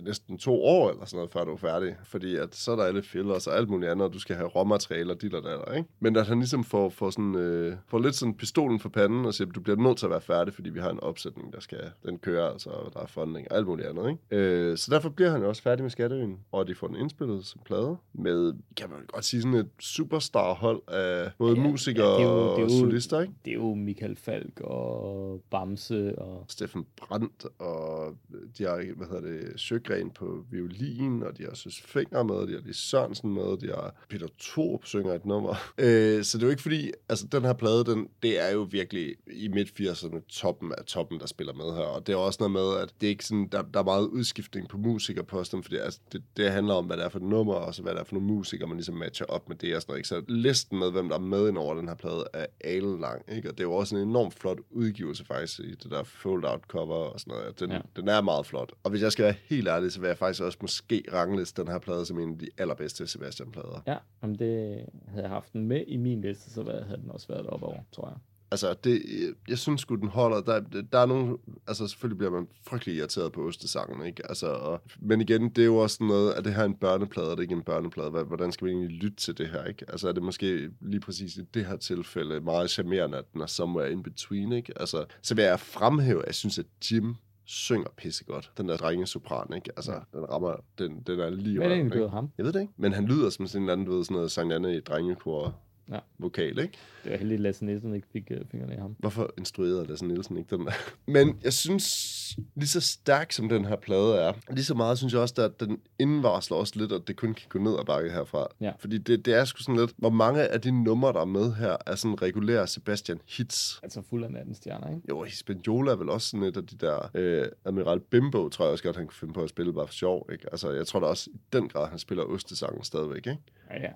næsten 0.03 0.39
to 0.39 0.63
år 0.65 0.91
eller 0.91 1.05
sådan 1.05 1.17
noget, 1.17 1.31
før 1.33 1.45
du 1.45 1.53
er 1.53 1.57
færdig. 1.57 1.97
Fordi 2.05 2.37
at 2.37 2.55
så 2.57 2.73
er 2.73 2.77
der 2.77 2.85
alle 2.85 3.03
fillers 3.03 3.47
og 3.47 3.57
alt 3.57 3.69
muligt 3.69 3.91
andet, 3.91 4.07
og 4.07 4.13
du 4.13 4.19
skal 4.19 4.37
have 4.37 4.49
råmaterialer, 4.49 5.15
dit 5.15 5.35
og 5.35 5.43
der, 5.43 5.73
ikke? 5.75 5.89
Men 6.01 6.17
at 6.17 6.27
han 6.27 6.39
ligesom 6.39 6.65
får, 6.65 6.89
får, 6.89 7.11
sådan, 7.11 7.35
øh, 7.35 7.77
får 7.89 7.99
lidt 7.99 8.15
sådan 8.15 8.35
pistolen 8.35 8.81
for 8.81 8.89
panden 8.89 9.25
og 9.27 9.35
siger, 9.35 9.51
du 9.53 9.61
bliver 9.61 9.77
nødt 9.77 9.99
til 9.99 10.07
at 10.07 10.11
være 10.11 10.21
færdig, 10.21 10.55
fordi 10.55 10.71
vi 10.71 10.81
har 10.81 10.91
en 10.91 11.01
opsætning, 11.01 11.53
der 11.53 11.61
skal, 11.61 11.81
den 12.07 12.19
kører, 12.19 12.51
altså, 12.51 12.71
og 12.71 12.93
der 12.95 13.01
er 13.01 13.07
funding 13.07 13.47
og 13.51 13.57
alt 13.57 13.67
muligt 13.67 13.89
andet, 13.89 14.09
ikke? 14.33 14.45
Øh, 14.71 14.77
så 14.79 14.91
derfor 14.91 15.09
bliver 15.09 15.31
han 15.31 15.41
jo 15.43 15.49
også 15.49 15.63
færdig 15.63 15.83
med 15.83 15.91
Skatteøen, 15.91 16.39
og 16.53 16.69
de 16.69 16.75
får 16.75 16.87
den 16.87 16.97
indspillet 16.97 17.47
som 17.47 17.61
plade 17.65 17.97
med, 18.13 18.53
kan 18.77 18.91
man 18.91 18.99
godt 19.07 19.25
sige, 19.25 19.43
sådan 19.43 19.55
et 19.59 19.69
superstar-hold 19.81 20.83
af 20.89 21.31
både 21.39 21.53
Ja, 21.53 21.57
ja, 21.61 21.65
ja, 21.65 21.71
musikere 21.71 22.15
det 22.15 22.21
er 22.21 22.29
jo- 22.29 22.51
og 22.51 22.57
det 22.59 22.65
er 22.73 22.75
jo- 22.75 22.81
solister, 22.81 23.21
ikke? 23.21 23.33
Det 23.45 23.51
er 23.51 23.55
jo 23.55 23.75
Michael 23.75 24.17
Falk 24.17 24.61
og 24.61 25.43
Bamse 25.51 26.19
og... 26.19 26.45
Steffen 26.49 26.87
Brandt, 26.97 27.47
og 27.59 28.17
de 28.59 28.63
har, 28.65 28.95
hvad 28.97 29.07
hedder 29.07 29.21
det, 29.21 29.58
Søgren 29.59 30.11
på 30.11 30.45
violin, 30.51 31.23
og 31.23 31.39
de 31.39 31.43
har 31.43 31.55
Søs 31.55 31.81
Finger 31.81 32.23
med, 32.23 32.47
de 32.47 32.53
har 32.53 32.61
Lis 32.67 32.77
Sørensen 32.77 33.35
med, 33.35 33.59
de 33.59 33.67
har 33.67 33.95
Peter 34.09 34.27
Thorup 34.41 34.87
synger 34.87 35.15
et 35.15 35.27
nummer. 35.27 35.55
Øh, 35.79 36.25
så 36.25 36.39
det 36.39 36.43
er 36.43 36.47
jo 36.47 36.51
ikke 36.51 36.63
fordi, 36.63 36.91
altså 37.09 37.27
den 37.27 37.45
her 37.45 37.53
plade, 37.53 37.85
den, 37.85 38.09
det 38.23 38.41
er 38.41 38.53
jo 38.53 38.69
virkelig 38.71 39.15
i 39.33 39.49
midt 39.49 39.81
80'erne 39.81 40.21
toppen 40.29 40.73
af 40.79 40.85
toppen, 40.85 41.21
der 41.21 41.27
spiller 41.27 41.53
med 41.53 41.65
her, 41.65 41.85
og 41.85 42.07
det 42.07 42.13
er 42.13 42.17
også 42.17 42.39
noget 42.41 42.53
med, 42.53 42.83
at 42.83 42.95
det 43.01 43.07
er 43.07 43.11
ikke 43.11 43.25
sådan, 43.25 43.49
der, 43.53 43.63
der 43.63 43.81
er 43.81 43.85
meget 43.85 44.07
udskiftning 44.07 44.69
på 44.69 44.77
musikerposten, 44.77 45.63
fordi 45.63 45.77
altså, 45.77 46.01
det, 46.13 46.23
det 46.37 46.51
handler 46.51 46.75
om, 46.75 46.87
hvad 46.87 46.97
det 46.97 47.05
er 47.05 47.09
for 47.09 47.19
et 47.19 47.25
nummer, 47.25 47.55
og 47.55 47.75
så 47.75 47.83
hvad 47.83 47.93
det 47.93 48.01
er 48.01 48.05
for 48.05 48.15
nogle 48.15 48.27
musikere, 48.27 48.69
man 48.69 48.77
ligesom 48.77 48.95
matcher 48.95 49.27
op 49.27 49.49
med 49.49 49.57
det 49.57 49.77
og 49.77 49.83
sådan 49.83 49.93
noget, 49.93 49.99
ikke? 49.99 50.09
Så 50.09 50.23
listen 50.29 50.79
med, 50.79 50.91
hvem 50.91 51.09
der 51.09 51.17
er 51.17 51.21
med 51.21 51.49
ind 51.49 51.59
over 51.59 51.75
den 51.75 51.89
her 51.89 51.95
plade, 51.95 52.25
er 52.33 52.47
alen 52.61 53.01
lang, 53.01 53.23
ikke? 53.33 53.49
Og 53.49 53.59
det 53.59 53.65
er 53.65 53.69
jo 53.69 53.75
også 53.75 53.97
en 53.97 54.03
enormt 54.03 54.35
flot 54.35 54.59
udgivelse 54.71 55.25
faktisk 55.25 55.61
i 55.61 55.75
det 55.75 55.91
der 55.91 56.05
fold-out 56.05 56.63
cover 56.69 56.95
og 56.95 57.21
sådan 57.21 57.35
noget. 57.35 57.61
Den, 57.61 57.71
ja. 57.71 57.81
den 57.97 58.09
er 58.09 58.21
meget 58.21 58.47
flot. 58.47 58.73
Og 58.83 58.91
hvis 58.91 59.03
jeg 59.03 59.13
skal 59.13 59.25
være 59.25 59.35
helt 59.49 59.69
ærlig, 59.69 59.93
så 59.93 60.01
vil 60.01 60.09
jeg 60.09 60.19
faktisk 60.19 60.43
også 60.43 60.59
måske 60.61 61.05
rangliste 61.13 61.63
den 61.63 61.71
her 61.71 61.79
plade 61.79 62.07
som 62.07 62.19
en 62.19 62.33
af 62.33 62.39
de 62.39 62.49
allerbedste 62.59 63.07
Sebastian-plader. 63.07 63.83
Ja, 63.87 63.97
om 64.21 64.35
det 64.35 64.85
havde 65.09 65.23
jeg 65.23 65.31
haft 65.31 65.53
den 65.53 65.67
med 65.67 65.85
i 65.87 65.97
min 65.97 66.21
liste, 66.21 66.51
så 66.51 66.63
havde 66.63 67.01
den 67.03 67.11
også 67.11 67.29
været 67.29 67.47
op 67.47 67.63
over, 67.63 67.81
tror 67.93 68.09
jeg. 68.09 68.17
Altså, 68.51 68.75
det, 68.85 69.03
jeg 69.49 69.59
synes 69.59 69.81
sgu, 69.81 69.95
den 69.95 70.09
holder. 70.09 70.41
Der, 70.41 70.61
der 70.93 70.99
er 70.99 71.07
nogle... 71.07 71.39
Altså, 71.67 71.87
selvfølgelig 71.87 72.19
bliver 72.19 72.31
man 72.31 72.49
frygtelig 72.67 72.95
irriteret 72.95 73.33
på 73.33 73.47
ostesangen, 73.47 74.07
ikke? 74.07 74.29
Altså, 74.29 74.47
og, 74.47 74.81
men 75.01 75.21
igen, 75.21 75.49
det 75.49 75.63
er 75.63 75.67
jo 75.67 75.77
også 75.77 75.95
sådan 75.95 76.07
noget, 76.07 76.33
at 76.33 76.45
det 76.45 76.55
her 76.55 76.63
er 76.63 76.67
en 76.67 76.75
børneplade, 76.75 77.31
og 77.31 77.37
det 77.37 77.39
er 77.39 77.43
ikke 77.43 77.55
en 77.55 77.63
børneplade. 77.63 78.11
Hvordan 78.11 78.53
skal 78.53 78.67
vi 78.67 78.73
egentlig 78.73 78.91
lytte 78.91 79.17
til 79.17 79.39
det 79.39 79.49
her, 79.49 79.65
ikke? 79.65 79.85
Altså, 79.89 80.09
er 80.09 80.13
det 80.13 80.23
måske 80.23 80.71
lige 80.81 81.01
præcis 81.01 81.37
i 81.37 81.43
det 81.55 81.67
her 81.67 81.77
tilfælde 81.77 82.41
meget 82.41 82.71
charmerende, 82.71 83.19
at 83.19 83.33
den 83.33 83.41
er 83.41 83.47
somewhere 83.47 83.93
in 83.93 84.03
between, 84.03 84.53
ikke? 84.53 84.73
Altså, 84.81 85.05
så 85.23 85.35
vil 85.35 85.45
jeg 85.45 85.61
fremhæve, 85.61 86.23
at 86.23 86.27
jeg 86.27 86.35
synes, 86.35 86.59
at 86.59 86.67
Jim 86.93 87.15
synger 87.49 87.89
pissegodt. 87.97 88.53
Den 88.59 88.69
der 88.69 88.77
drenge 88.77 89.07
sopran, 89.07 89.53
ikke? 89.57 89.71
Altså, 89.77 89.93
den 90.13 90.31
rammer, 90.31 90.57
den, 90.79 91.03
den 91.07 91.21
er 91.21 91.31
lige 91.31 91.57
Hvad 91.59 91.67
er 91.67 91.75
det 91.75 91.79
egentlig 91.79 92.11
ham? 92.11 92.31
Jeg 92.39 92.45
ved 92.47 92.53
det 92.53 92.61
ikke. 92.61 92.73
Men 92.77 92.93
han 92.93 93.05
lyder 93.05 93.31
som 93.31 93.47
sådan 93.47 93.63
en 93.63 93.65
eller 93.65 93.73
anden, 93.73 93.87
du 93.87 93.97
ved, 93.97 94.05
sådan 94.05 94.15
noget 94.15 94.31
Sankt 94.31 94.55
Anne 94.55 94.77
i 94.77 94.81
drengekor 94.81 95.61
Ja. 95.93 95.99
vokal, 96.19 96.59
ikke? 96.59 96.79
Det 97.05 97.13
var 97.13 97.19
heldigt, 97.19 97.39
at 97.39 97.43
Lasse 97.43 97.65
Nielsen 97.65 97.95
ikke 97.95 98.07
fik 98.13 98.31
uh, 98.31 98.37
fingrene 98.51 98.75
i 98.75 98.77
ham. 98.77 98.97
Hvorfor 98.99 99.31
instruerede 99.39 99.87
Lasse 99.87 100.07
Nielsen 100.07 100.37
ikke 100.37 100.57
den 100.57 100.67
der? 100.67 100.73
Men 101.13 101.39
jeg 101.45 101.53
synes, 101.53 102.39
lige 102.55 102.69
så 102.69 102.81
stærk 102.81 103.33
som 103.33 103.49
den 103.49 103.65
her 103.65 103.77
plade 103.77 104.17
er, 104.17 104.33
lige 104.51 104.65
så 104.65 104.75
meget 104.75 104.99
synes 104.99 105.13
jeg 105.13 105.21
også, 105.21 105.43
at 105.43 105.61
den 105.61 105.81
indvarsler 105.99 106.57
også 106.57 106.73
lidt, 106.77 106.93
at 106.93 107.09
det 107.09 107.17
kun 107.17 107.35
kan 107.35 107.47
gå 107.49 107.59
ned 107.59 107.79
ad 107.79 107.85
bakke 107.85 108.11
herfra. 108.11 108.47
Ja. 108.61 108.73
Fordi 108.79 108.99
det, 108.99 109.25
det 109.25 109.35
er 109.35 109.45
sgu 109.45 109.63
sådan 109.63 109.81
lidt, 109.81 109.93
hvor 109.97 110.11
mange 110.11 110.49
af 110.49 110.61
de 110.61 110.85
numre, 110.85 111.13
der 111.13 111.21
er 111.21 111.25
med 111.25 111.55
her, 111.55 111.77
er 111.87 111.95
sådan 111.95 112.23
regulære 112.23 112.67
Sebastian 112.67 113.21
hits. 113.29 113.81
Altså 113.83 114.03
fuld 114.11 114.25
af 114.25 114.31
nattens 114.31 114.57
stjerner, 114.57 114.89
ikke? 114.89 115.03
Jo, 115.09 115.23
Hispaniola 115.23 115.91
er 115.91 115.97
vel 115.97 116.09
også 116.09 116.29
sådan 116.29 116.45
et 116.47 116.57
af 116.57 116.67
de 116.67 116.77
der... 116.77 117.11
Øh, 117.15 117.47
Admiral 117.65 118.01
Bimbo, 118.01 118.49
tror 118.49 118.65
jeg 118.65 118.73
også 118.73 118.85
godt, 118.85 118.97
han 118.97 119.07
kunne 119.07 119.15
finde 119.15 119.35
på 119.35 119.43
at 119.43 119.49
spille 119.49 119.73
bare 119.73 119.87
for 119.87 119.95
sjov, 119.95 120.29
ikke? 120.33 120.47
Altså, 120.53 120.71
jeg 120.71 120.87
tror 120.87 121.01
da 121.01 121.07
også 121.07 121.31
i 121.31 121.39
den 121.53 121.69
grad, 121.69 121.89
han 121.89 121.99
spiller 121.99 122.25
ostesangen 122.25 122.85
stadigvæk, 122.85 123.27
ikke? 123.27 123.39
Ja, 123.71 123.81
ja. 123.81 123.93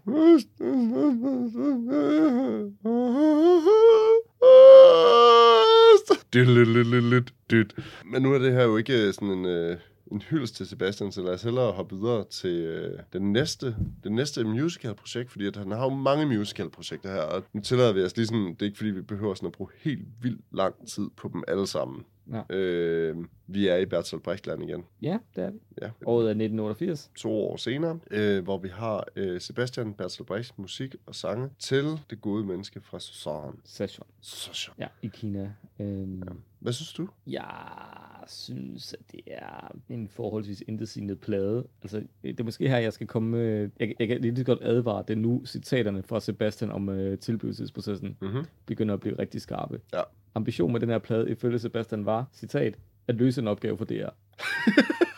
Men 8.04 8.22
nu 8.22 8.34
er 8.34 8.38
det 8.38 8.52
her 8.52 8.62
jo 8.64 8.76
ikke 8.76 9.12
sådan 9.12 9.28
en, 9.28 9.44
øh, 9.46 9.76
en 10.12 10.22
hyldest 10.22 10.54
til 10.56 10.66
Sebastian, 10.66 11.12
så 11.12 11.22
lad 11.22 11.32
os 11.32 11.42
hellere 11.42 11.72
hoppe 11.72 11.96
videre 11.96 12.24
til 12.30 12.56
øh, 12.56 12.98
den 13.12 13.32
næste, 13.32 13.76
det 14.04 14.12
næste 14.12 14.44
musical-projekt, 14.44 15.30
fordi 15.30 15.46
at 15.46 15.56
han 15.56 15.70
har 15.70 15.82
jo 15.82 15.90
mange 15.90 16.26
musical-projekter 16.26 17.12
her, 17.12 17.20
og 17.20 17.44
nu 17.52 17.60
tillader 17.60 17.92
vi 17.92 18.02
os 18.02 18.16
lige 18.16 18.26
sådan, 18.26 18.46
det 18.46 18.62
er 18.62 18.66
ikke 18.66 18.78
fordi, 18.78 18.90
vi 18.90 19.02
behøver 19.02 19.34
sådan 19.34 19.46
at 19.46 19.52
bruge 19.52 19.70
helt 19.78 20.06
vildt 20.22 20.40
lang 20.52 20.74
tid 20.88 21.10
på 21.16 21.30
dem 21.32 21.44
alle 21.48 21.66
sammen. 21.66 22.04
Ja. 22.32 22.56
Øh, 22.56 23.16
vi 23.54 23.68
er 23.68 23.76
i 23.76 23.86
Bertolt 23.86 24.22
Brechtland 24.22 24.62
igen. 24.62 24.84
Ja, 25.02 25.18
det 25.36 25.44
er 25.44 25.50
vi. 25.50 25.58
Ja, 25.82 25.90
Året 26.06 26.24
er 26.24 26.30
1988. 26.30 27.10
to 27.16 27.32
år 27.32 27.56
senere, 27.56 27.98
øh, 28.10 28.44
hvor 28.44 28.58
vi 28.58 28.68
har 28.68 29.04
øh, 29.16 29.40
Sebastian 29.40 29.94
Bertolt 29.94 30.26
Brechts 30.28 30.58
musik 30.58 30.94
og 31.06 31.14
sange 31.14 31.48
til 31.58 31.84
det 32.10 32.20
gode 32.20 32.44
menneske 32.44 32.80
fra 32.80 33.00
Susan. 33.00 33.52
Session. 33.64 34.06
Susan. 34.20 34.74
Ja, 34.78 34.86
i 35.02 35.06
Kina. 35.06 35.52
Øhm, 35.80 36.22
Hvad 36.58 36.72
synes 36.72 36.92
du? 36.92 37.08
Jeg 37.26 38.24
synes, 38.26 38.92
at 38.94 39.12
det 39.12 39.20
er 39.26 39.76
en 39.88 40.08
forholdsvis 40.08 40.62
intetsigende 40.68 41.16
plade. 41.16 41.66
Altså, 41.82 42.02
det 42.22 42.40
er 42.40 42.44
måske 42.44 42.68
her, 42.68 42.78
jeg 42.78 42.92
skal 42.92 43.06
komme 43.06 43.28
med... 43.30 43.70
Jeg, 43.80 43.94
jeg 43.98 44.08
kan 44.08 44.20
lige 44.20 44.44
godt 44.44 44.58
advare 44.62 45.04
det 45.08 45.18
nu. 45.18 45.42
Citaterne 45.46 46.02
fra 46.02 46.20
Sebastian 46.20 46.70
om 46.72 46.88
øh, 46.88 47.18
tilblivelsesprocessen 47.18 48.16
Mm-hmm. 48.20 48.44
begynder 48.66 48.94
at 48.94 49.00
blive 49.00 49.18
rigtig 49.18 49.40
skarpe. 49.40 49.80
Ja. 49.94 50.00
Ambition 50.34 50.72
med 50.72 50.80
den 50.80 50.88
her 50.88 50.98
plade, 50.98 51.30
ifølge 51.30 51.58
Sebastian, 51.58 52.06
var, 52.06 52.26
citat, 52.32 52.78
at 53.08 53.14
løse 53.14 53.40
en 53.40 53.48
opgave 53.48 53.78
for 53.78 53.84
DR. 53.84 54.08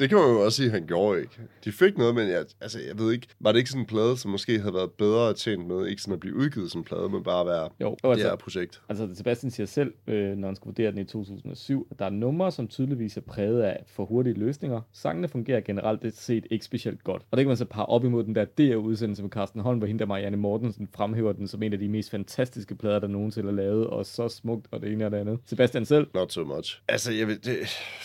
Det 0.00 0.08
kan 0.08 0.18
man 0.18 0.26
jo 0.26 0.44
også 0.44 0.56
sige, 0.56 0.66
at 0.66 0.72
han 0.72 0.86
gjorde 0.86 1.20
ikke. 1.20 1.32
De 1.64 1.72
fik 1.72 1.98
noget, 1.98 2.14
men 2.14 2.28
jeg, 2.28 2.44
altså, 2.60 2.78
jeg 2.88 2.98
ved 2.98 3.12
ikke, 3.12 3.26
var 3.40 3.52
det 3.52 3.58
ikke 3.58 3.70
sådan 3.70 3.82
en 3.82 3.86
plade, 3.86 4.16
som 4.16 4.30
måske 4.30 4.58
havde 4.58 4.74
været 4.74 4.90
bedre 4.90 5.34
tjent 5.34 5.66
med, 5.66 5.86
ikke 5.86 6.02
sådan 6.02 6.14
at 6.14 6.20
blive 6.20 6.36
udgivet 6.36 6.70
som 6.70 6.84
plade, 6.84 7.08
men 7.08 7.22
bare 7.22 7.46
være 7.46 7.68
Jo, 7.80 7.88
og 7.88 7.98
det 8.02 8.10
altså, 8.10 8.28
her 8.28 8.36
projekt. 8.36 8.80
Altså, 8.88 9.08
Sebastian 9.14 9.50
siger 9.50 9.66
selv, 9.66 9.92
øh, 10.06 10.36
når 10.36 10.48
han 10.48 10.56
skulle 10.56 10.68
vurdere 10.68 10.90
den 10.90 10.98
i 10.98 11.04
2007, 11.04 11.86
at 11.90 11.98
der 11.98 12.04
er 12.04 12.10
numre, 12.10 12.52
som 12.52 12.68
tydeligvis 12.68 13.16
er 13.16 13.20
præget 13.20 13.62
af 13.62 13.84
for 13.86 14.04
hurtige 14.04 14.34
løsninger. 14.34 14.80
Sangene 14.92 15.28
fungerer 15.28 15.60
generelt 15.60 16.14
set 16.14 16.46
ikke 16.50 16.64
specielt 16.64 17.04
godt. 17.04 17.22
Og 17.30 17.36
det 17.36 17.44
kan 17.44 17.48
man 17.48 17.56
så 17.56 17.64
parre 17.64 17.86
op 17.86 18.04
imod 18.04 18.24
den 18.24 18.34
der 18.34 18.44
DR-udsendelse 18.44 19.22
med 19.22 19.30
Carsten 19.30 19.60
Holm, 19.60 19.78
hvor 19.78 19.86
hende 19.86 19.98
der 19.98 20.06
Marianne 20.06 20.36
Mortensen 20.36 20.88
fremhæver 20.94 21.32
den 21.32 21.48
som 21.48 21.62
en 21.62 21.72
af 21.72 21.78
de 21.78 21.88
mest 21.88 22.10
fantastiske 22.10 22.74
plader, 22.74 22.98
der 22.98 23.08
nogensinde 23.08 23.48
er 23.48 23.54
lavet, 23.54 23.86
og 23.86 24.06
så 24.06 24.28
smukt, 24.28 24.66
og 24.70 24.80
det 24.80 24.92
ene 24.92 25.04
og 25.06 25.10
det 25.10 25.16
andet. 25.16 25.38
Sebastian 25.46 25.84
selv, 25.84 26.06
Not 26.14 26.32
so 26.32 26.44
much. 26.44 26.80
Altså, 26.88 27.12
jeg 27.12 27.26
ved, 27.26 27.38
det, 27.38 27.56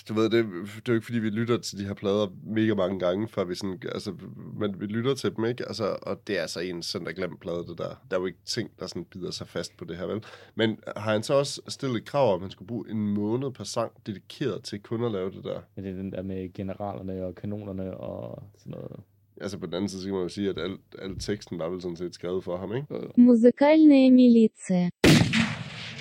du 0.09 0.13
ved, 0.13 0.23
det, 0.23 0.31
det 0.31 0.41
er 0.77 0.81
jo 0.87 0.93
ikke, 0.93 1.05
fordi 1.05 1.19
vi 1.19 1.29
lytter 1.29 1.57
til 1.57 1.79
de 1.79 1.82
her 1.86 1.94
plader 1.94 2.26
mega 2.46 2.74
mange 2.74 2.98
gange, 2.98 3.28
før 3.28 3.44
vi 3.44 3.54
sådan, 3.54 3.80
altså, 3.92 4.14
men 4.60 4.80
vi 4.80 4.86
lytter 4.86 5.14
til 5.14 5.36
dem, 5.36 5.44
ikke? 5.44 5.64
Altså, 5.68 5.96
og 6.02 6.26
det 6.26 6.38
er 6.38 6.42
altså 6.42 6.60
en 6.60 6.82
søndag 6.82 7.14
glemt 7.14 7.40
plade, 7.40 7.64
det 7.68 7.78
der. 7.78 8.02
Der 8.10 8.16
er 8.16 8.20
jo 8.20 8.26
ikke 8.26 8.38
ting, 8.44 8.70
der 8.78 8.86
sådan 8.86 9.04
bider 9.04 9.30
sig 9.30 9.48
fast 9.48 9.76
på 9.76 9.84
det 9.84 9.96
her, 9.96 10.06
vel? 10.06 10.24
Men 10.54 10.78
har 10.96 11.12
han 11.12 11.22
så 11.22 11.34
også 11.34 11.60
stillet 11.68 11.96
et 11.96 12.04
krav 12.04 12.28
om, 12.28 12.34
at 12.34 12.40
man 12.40 12.50
skulle 12.50 12.66
bruge 12.66 12.90
en 12.90 13.08
måned 13.14 13.50
per 13.50 13.64
sang 13.64 13.92
dedikeret 14.06 14.64
til 14.64 14.82
kun 14.82 15.04
at 15.04 15.12
lave 15.12 15.30
det 15.30 15.44
der? 15.44 15.60
ja, 15.76 15.82
det 15.82 15.90
er 15.90 15.94
den 15.94 16.12
der 16.12 16.22
med 16.22 16.52
generalerne 16.52 17.24
og 17.26 17.34
kanonerne 17.34 17.96
og 17.96 18.42
sådan 18.58 18.70
noget. 18.70 19.00
Altså 19.40 19.58
på 19.58 19.66
den 19.66 19.74
anden 19.74 19.88
side, 19.88 20.02
så 20.02 20.06
kan 20.06 20.14
man 20.14 20.22
jo 20.22 20.28
sige, 20.28 20.48
at 20.50 20.58
al, 20.58 20.76
al 20.98 21.18
teksten 21.18 21.58
var 21.58 21.68
vel 21.68 21.82
sådan 21.82 21.96
set 21.96 22.14
skrevet 22.14 22.44
for 22.44 22.56
ham, 22.56 22.74
ikke? 22.76 22.86
Øh, 22.94 23.02
Музыкальная 23.16 24.10
милиция. 24.10 24.90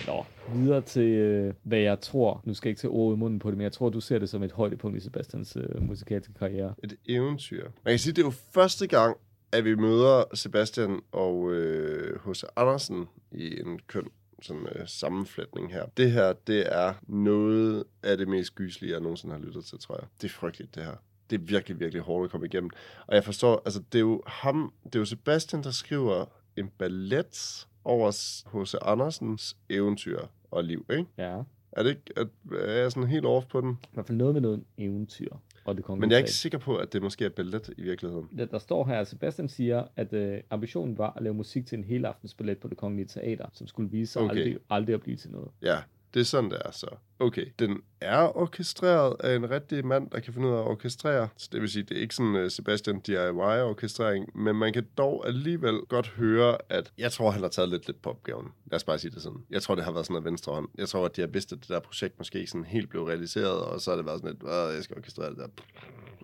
Nå, 0.07 0.25
videre 0.55 0.81
til, 0.81 1.09
øh, 1.09 1.55
hvad 1.62 1.79
jeg 1.79 2.01
tror. 2.01 2.41
Nu 2.45 2.55
skal 2.55 2.69
jeg 2.69 2.71
ikke 2.71 2.81
tage 2.81 2.91
ord 2.91 3.15
i 3.15 3.19
munden 3.19 3.38
på 3.38 3.51
det, 3.51 3.57
men 3.57 3.65
jeg 3.65 3.73
tror, 3.73 3.88
du 3.88 4.01
ser 4.01 4.19
det 4.19 4.29
som 4.29 4.43
et 4.43 4.53
højdepunkt 4.53 4.97
i 4.97 5.01
Sebastians 5.01 5.57
øh, 5.57 5.83
musikalske 5.83 6.35
karriere. 6.35 6.75
Et 6.85 6.97
eventyr. 7.09 7.62
Man 7.85 7.93
kan 7.93 7.99
sige, 7.99 8.12
det 8.12 8.23
er 8.23 8.27
jo 8.27 8.33
første 8.55 8.87
gang, 8.87 9.17
at 9.53 9.65
vi 9.65 9.75
møder 9.75 10.25
Sebastian 10.35 11.01
og 11.12 11.53
øh, 11.53 12.19
H.C. 12.27 12.43
Andersen 12.57 13.09
i 13.33 13.61
en 13.61 13.79
køn 13.87 14.09
sådan, 14.43 14.67
øh, 14.75 14.88
sammenflætning 14.88 15.73
her. 15.73 15.85
Det 15.97 16.12
her, 16.12 16.33
det 16.33 16.75
er 16.75 16.95
noget 17.09 17.85
af 18.03 18.17
det 18.17 18.29
mest 18.29 18.55
gyselige, 18.55 18.93
jeg 18.93 19.01
nogensinde 19.01 19.35
har 19.35 19.43
lyttet 19.43 19.65
til, 19.65 19.79
tror 19.79 19.99
jeg. 20.01 20.09
Det 20.23 20.29
er 20.29 20.33
frygteligt, 20.33 20.75
det 20.75 20.85
her. 20.85 20.95
Det 21.31 21.41
er 21.41 21.45
virkelig, 21.45 21.81
virkelig 21.81 22.03
hårdt 22.03 22.25
at 22.25 22.31
komme 22.31 22.47
igennem. 22.47 22.71
Og 23.07 23.15
jeg 23.15 23.25
forstår, 23.25 23.62
altså 23.65 23.83
det 23.93 23.99
er 23.99 24.03
jo 24.03 24.23
ham, 24.27 24.73
det 24.85 24.95
er 24.95 24.99
jo 24.99 25.05
Sebastian, 25.05 25.62
der 25.62 25.71
skriver 25.71 26.25
en 26.57 26.69
ballet 26.79 27.67
over 27.85 28.11
H.C. 28.53 28.75
Andersens 28.83 29.57
eventyr 29.71 30.21
og 30.51 30.64
liv, 30.64 30.87
ikke? 30.90 31.07
Ja, 31.18 31.42
Er 31.73 31.83
det 31.83 31.90
ikke, 31.90 32.12
at, 32.16 32.29
er 32.53 32.73
jeg 32.73 32.92
sådan 32.92 33.09
helt 33.09 33.27
off 33.27 33.47
på 33.47 33.61
den? 33.61 33.71
i 33.83 33.88
hvert 33.92 34.07
fald 34.07 34.18
noget 34.18 34.35
med 34.35 34.40
noget 34.40 34.64
eventyr. 34.79 35.29
Og 35.64 35.77
det 35.77 35.88
Men 35.88 36.11
jeg 36.11 36.16
er 36.16 36.18
ikke 36.18 36.31
sikker 36.31 36.59
på, 36.59 36.77
at 36.77 36.92
det 36.92 37.03
måske 37.03 37.25
er 37.25 37.29
ballet 37.29 37.71
i 37.77 37.83
virkeligheden. 37.83 38.29
der, 38.38 38.45
der 38.45 38.59
står 38.59 38.85
her, 38.85 39.01
at 39.01 39.09
Sebastian 39.09 39.49
siger, 39.49 39.85
at 39.97 40.12
øh, 40.12 40.40
ambitionen 40.51 40.99
var 40.99 41.12
at 41.16 41.23
lave 41.23 41.35
musik 41.35 41.66
til 41.66 41.79
en 41.79 41.85
helaftensballet 41.85 42.59
på 42.59 42.68
det 42.68 42.77
kongelige 42.77 43.07
teater, 43.07 43.47
som 43.53 43.66
skulle 43.66 43.90
vise 43.90 44.12
sig 44.12 44.23
okay. 44.23 44.37
aldrig, 44.37 44.59
aldrig 44.71 44.95
at 44.95 45.01
blive 45.01 45.16
til 45.16 45.31
noget. 45.31 45.49
Ja, 45.62 45.79
Det 46.14 46.21
er 46.21 46.25
sådan, 46.25 46.51
det 46.51 46.59
er 46.64 46.71
så. 46.71 46.87
Okay, 47.23 47.47
den 47.59 47.81
er 48.01 48.37
orkestreret 48.37 49.17
af 49.21 49.37
en 49.37 49.51
rigtig 49.51 49.87
mand, 49.87 50.11
der 50.11 50.21
kan 50.21 50.33
finde 50.33 50.49
ud 50.49 50.53
af 50.53 50.59
at 50.59 50.67
orkestrere. 50.67 51.29
Så 51.37 51.49
det 51.53 51.61
vil 51.61 51.71
sige, 51.71 51.83
det 51.83 51.97
er 51.97 52.01
ikke 52.01 52.15
sådan 52.15 52.35
uh, 52.35 52.49
Sebastian 52.51 53.01
DIY-orkestrering, 53.01 54.39
men 54.39 54.57
man 54.57 54.73
kan 54.73 54.87
dog 54.99 55.27
alligevel 55.27 55.81
godt 55.89 56.09
høre, 56.09 56.59
at 56.69 56.93
jeg 56.99 57.13
tror, 57.13 57.31
han 57.31 57.43
har 57.43 57.49
taget 57.49 57.69
lidt 57.69 57.87
lidt 57.87 58.03
på 58.03 58.11
opgaven. 58.11 58.49
Lad 58.67 58.77
os 58.77 58.85
bare 58.85 58.99
sige 58.99 59.11
det 59.11 59.23
sådan. 59.23 59.45
Jeg 59.51 59.63
tror, 59.63 59.75
det 59.75 59.85
har 59.85 59.93
været 59.93 60.07
sådan 60.07 60.17
en 60.17 60.25
venstre 60.25 60.55
hånd. 60.55 60.69
Jeg 60.79 60.89
tror, 60.89 61.05
at 61.05 61.17
de 61.17 61.21
har 61.21 61.29
vidst, 61.29 61.53
at 61.53 61.59
det 61.61 61.69
der 61.69 61.81
projekt 61.81 62.19
måske 62.19 62.47
sådan 62.47 62.65
helt 62.65 62.91
blev 62.91 63.03
realiseret, 63.05 63.61
og 63.61 63.81
så 63.81 63.91
har 63.91 63.97
det 63.97 64.07
været 64.07 64.21
sådan 64.21 64.35
lidt, 64.35 64.43
Åh, 64.43 64.75
jeg 64.75 64.85
skal 64.85 64.97
orkestrere 64.97 65.31
det 65.31 65.39
der 65.39 65.47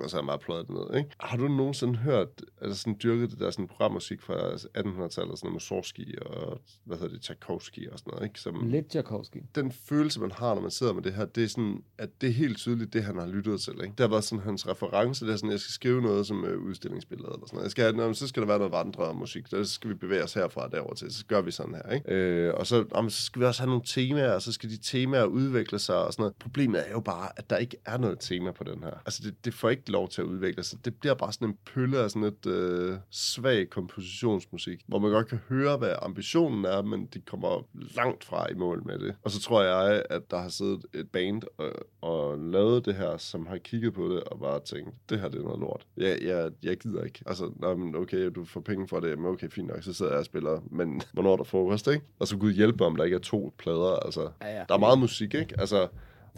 og 0.02 0.10
så 0.10 0.16
har 0.16 0.22
jeg 0.22 0.26
bare 0.26 0.38
pløjet 0.38 0.66
det 0.66 0.74
ned, 0.74 0.98
ikke? 0.98 1.10
Har 1.20 1.36
du 1.36 1.48
nogensinde 1.48 1.96
hørt, 1.96 2.28
altså 2.60 2.80
sådan 2.80 2.98
dyrket 3.02 3.30
det 3.30 3.38
der 3.38 3.50
sådan 3.50 3.68
programmusik 3.68 4.22
fra 4.22 4.34
1800-tallet, 4.34 5.12
sådan 5.12 5.28
noget 5.42 5.52
Mussorgsky 5.52 6.18
og, 6.18 6.60
hvad 6.84 6.96
hedder 6.96 7.12
det, 7.12 7.22
Tchaikovsky 7.22 7.90
og 7.90 7.98
sådan 7.98 8.10
noget, 8.10 8.26
ikke? 8.26 8.40
Som, 8.40 8.68
Lidt 8.68 8.88
Tchaikovsky. 8.88 9.38
den 9.54 9.72
følelse, 9.72 10.20
man 10.20 10.30
har, 10.30 10.54
når 10.54 10.62
man 10.62 10.70
sidder 10.70 10.87
med 10.92 11.02
det 11.02 11.12
her, 11.12 11.24
det 11.24 11.44
er 11.44 11.48
sådan, 11.48 11.82
at 11.98 12.08
det 12.20 12.28
er 12.28 12.32
helt 12.32 12.58
tydeligt, 12.58 12.92
det 12.92 13.04
han 13.04 13.18
har 13.18 13.26
lyttet 13.26 13.60
til. 13.60 13.72
Ikke? 13.72 13.94
Det 13.98 14.00
har 14.00 14.08
været 14.08 14.24
sådan 14.24 14.44
hans 14.44 14.68
reference, 14.68 15.26
det 15.26 15.32
er 15.32 15.36
sådan, 15.36 15.50
jeg 15.50 15.60
skal 15.60 15.72
skrive 15.72 16.02
noget 16.02 16.26
som 16.26 16.44
øh, 16.44 16.58
udstillingsbillede 16.58 17.28
eller 17.34 17.46
sådan 17.46 17.56
noget. 17.56 17.64
Jeg 17.64 17.70
skal, 17.70 17.94
jamen, 17.96 18.14
så 18.14 18.28
skal 18.28 18.42
der 18.42 18.46
være 18.46 18.58
noget 18.58 18.72
vandre 18.72 19.14
musik, 19.14 19.46
så 19.46 19.64
skal 19.64 19.90
vi 19.90 19.94
bevæge 19.94 20.24
os 20.24 20.34
herfra 20.34 20.64
og 20.64 20.72
derover 20.72 20.94
til, 20.94 21.12
så 21.14 21.26
gør 21.26 21.40
vi 21.40 21.50
sådan 21.50 21.74
her. 21.74 21.92
Ikke? 21.92 22.14
Øh, 22.14 22.54
og 22.54 22.66
så, 22.66 22.84
jamen, 22.94 23.10
så 23.10 23.22
skal 23.22 23.40
vi 23.40 23.46
også 23.46 23.62
have 23.62 23.68
nogle 23.68 23.82
temaer, 23.86 24.32
og 24.32 24.42
så 24.42 24.52
skal 24.52 24.70
de 24.70 24.76
temaer 24.76 25.24
udvikle 25.24 25.78
sig 25.78 25.96
og 25.96 26.12
sådan 26.12 26.22
noget. 26.22 26.36
Problemet 26.36 26.88
er 26.88 26.92
jo 26.92 27.00
bare, 27.00 27.28
at 27.36 27.50
der 27.50 27.56
ikke 27.56 27.76
er 27.84 27.98
noget 27.98 28.18
tema 28.20 28.52
på 28.52 28.64
den 28.64 28.82
her. 28.82 29.02
Altså, 29.06 29.22
det, 29.24 29.44
det 29.44 29.54
får 29.54 29.70
ikke 29.70 29.90
lov 29.90 30.08
til 30.08 30.22
at 30.22 30.26
udvikle 30.26 30.62
sig. 30.62 30.84
Det 30.84 30.94
bliver 30.94 31.14
bare 31.14 31.32
sådan 31.32 31.48
en 31.48 31.56
pølle 31.74 31.98
af 31.98 32.10
sådan 32.10 32.22
et 32.22 32.46
øh, 32.46 32.96
svag 33.10 33.70
kompositionsmusik, 33.70 34.80
hvor 34.86 34.98
man 34.98 35.10
godt 35.10 35.28
kan 35.28 35.40
høre, 35.48 35.76
hvad 35.76 35.94
ambitionen 36.02 36.64
er, 36.64 36.82
men 36.82 37.06
de 37.06 37.20
kommer 37.20 37.66
langt 37.94 38.24
fra 38.24 38.50
i 38.50 38.54
mål 38.54 38.82
med 38.86 38.98
det. 38.98 39.14
Og 39.22 39.30
så 39.30 39.40
tror 39.40 39.62
jeg, 39.62 40.02
at 40.10 40.30
der 40.30 40.38
har 40.38 40.48
siddet 40.48 40.77
et 40.94 41.10
band 41.10 41.42
og, 41.58 41.72
og 42.00 42.38
lavet 42.38 42.86
det 42.86 42.94
her, 42.94 43.16
som 43.16 43.46
har 43.46 43.58
kigget 43.58 43.94
på 43.94 44.08
det 44.08 44.24
og 44.24 44.38
bare 44.38 44.60
tænkt, 44.60 44.94
det 45.10 45.20
her 45.20 45.28
det 45.28 45.38
er 45.38 45.44
noget 45.44 45.60
lort. 45.60 45.86
Jeg, 45.96 46.18
jeg, 46.22 46.50
jeg 46.62 46.76
gider 46.76 47.04
ikke. 47.04 47.22
Altså, 47.26 47.52
nå, 47.56 47.76
men 47.76 47.96
okay, 47.96 48.30
du 48.34 48.44
får 48.44 48.60
penge 48.60 48.88
for 48.88 49.00
det, 49.00 49.18
men 49.18 49.26
okay, 49.26 49.48
fint 49.48 49.68
nok, 49.68 49.82
så 49.82 49.92
sidder 49.92 50.12
jeg 50.12 50.18
og 50.18 50.24
spiller, 50.24 50.60
men 50.70 51.02
hvornår 51.12 51.32
er 51.32 51.36
der 51.36 51.44
frokost, 51.44 51.86
ikke? 51.86 52.04
Og 52.18 52.28
så 52.28 52.36
Gud 52.36 52.52
hjælpe 52.52 52.84
om 52.84 52.96
der 52.96 53.04
ikke 53.04 53.14
er 53.14 53.20
to 53.20 53.52
plader, 53.58 53.96
altså. 53.96 54.30
Ja, 54.42 54.58
ja. 54.58 54.64
Der 54.68 54.74
er 54.74 54.78
meget 54.78 54.98
musik, 54.98 55.34
ikke? 55.34 55.54
Altså, 55.60 55.88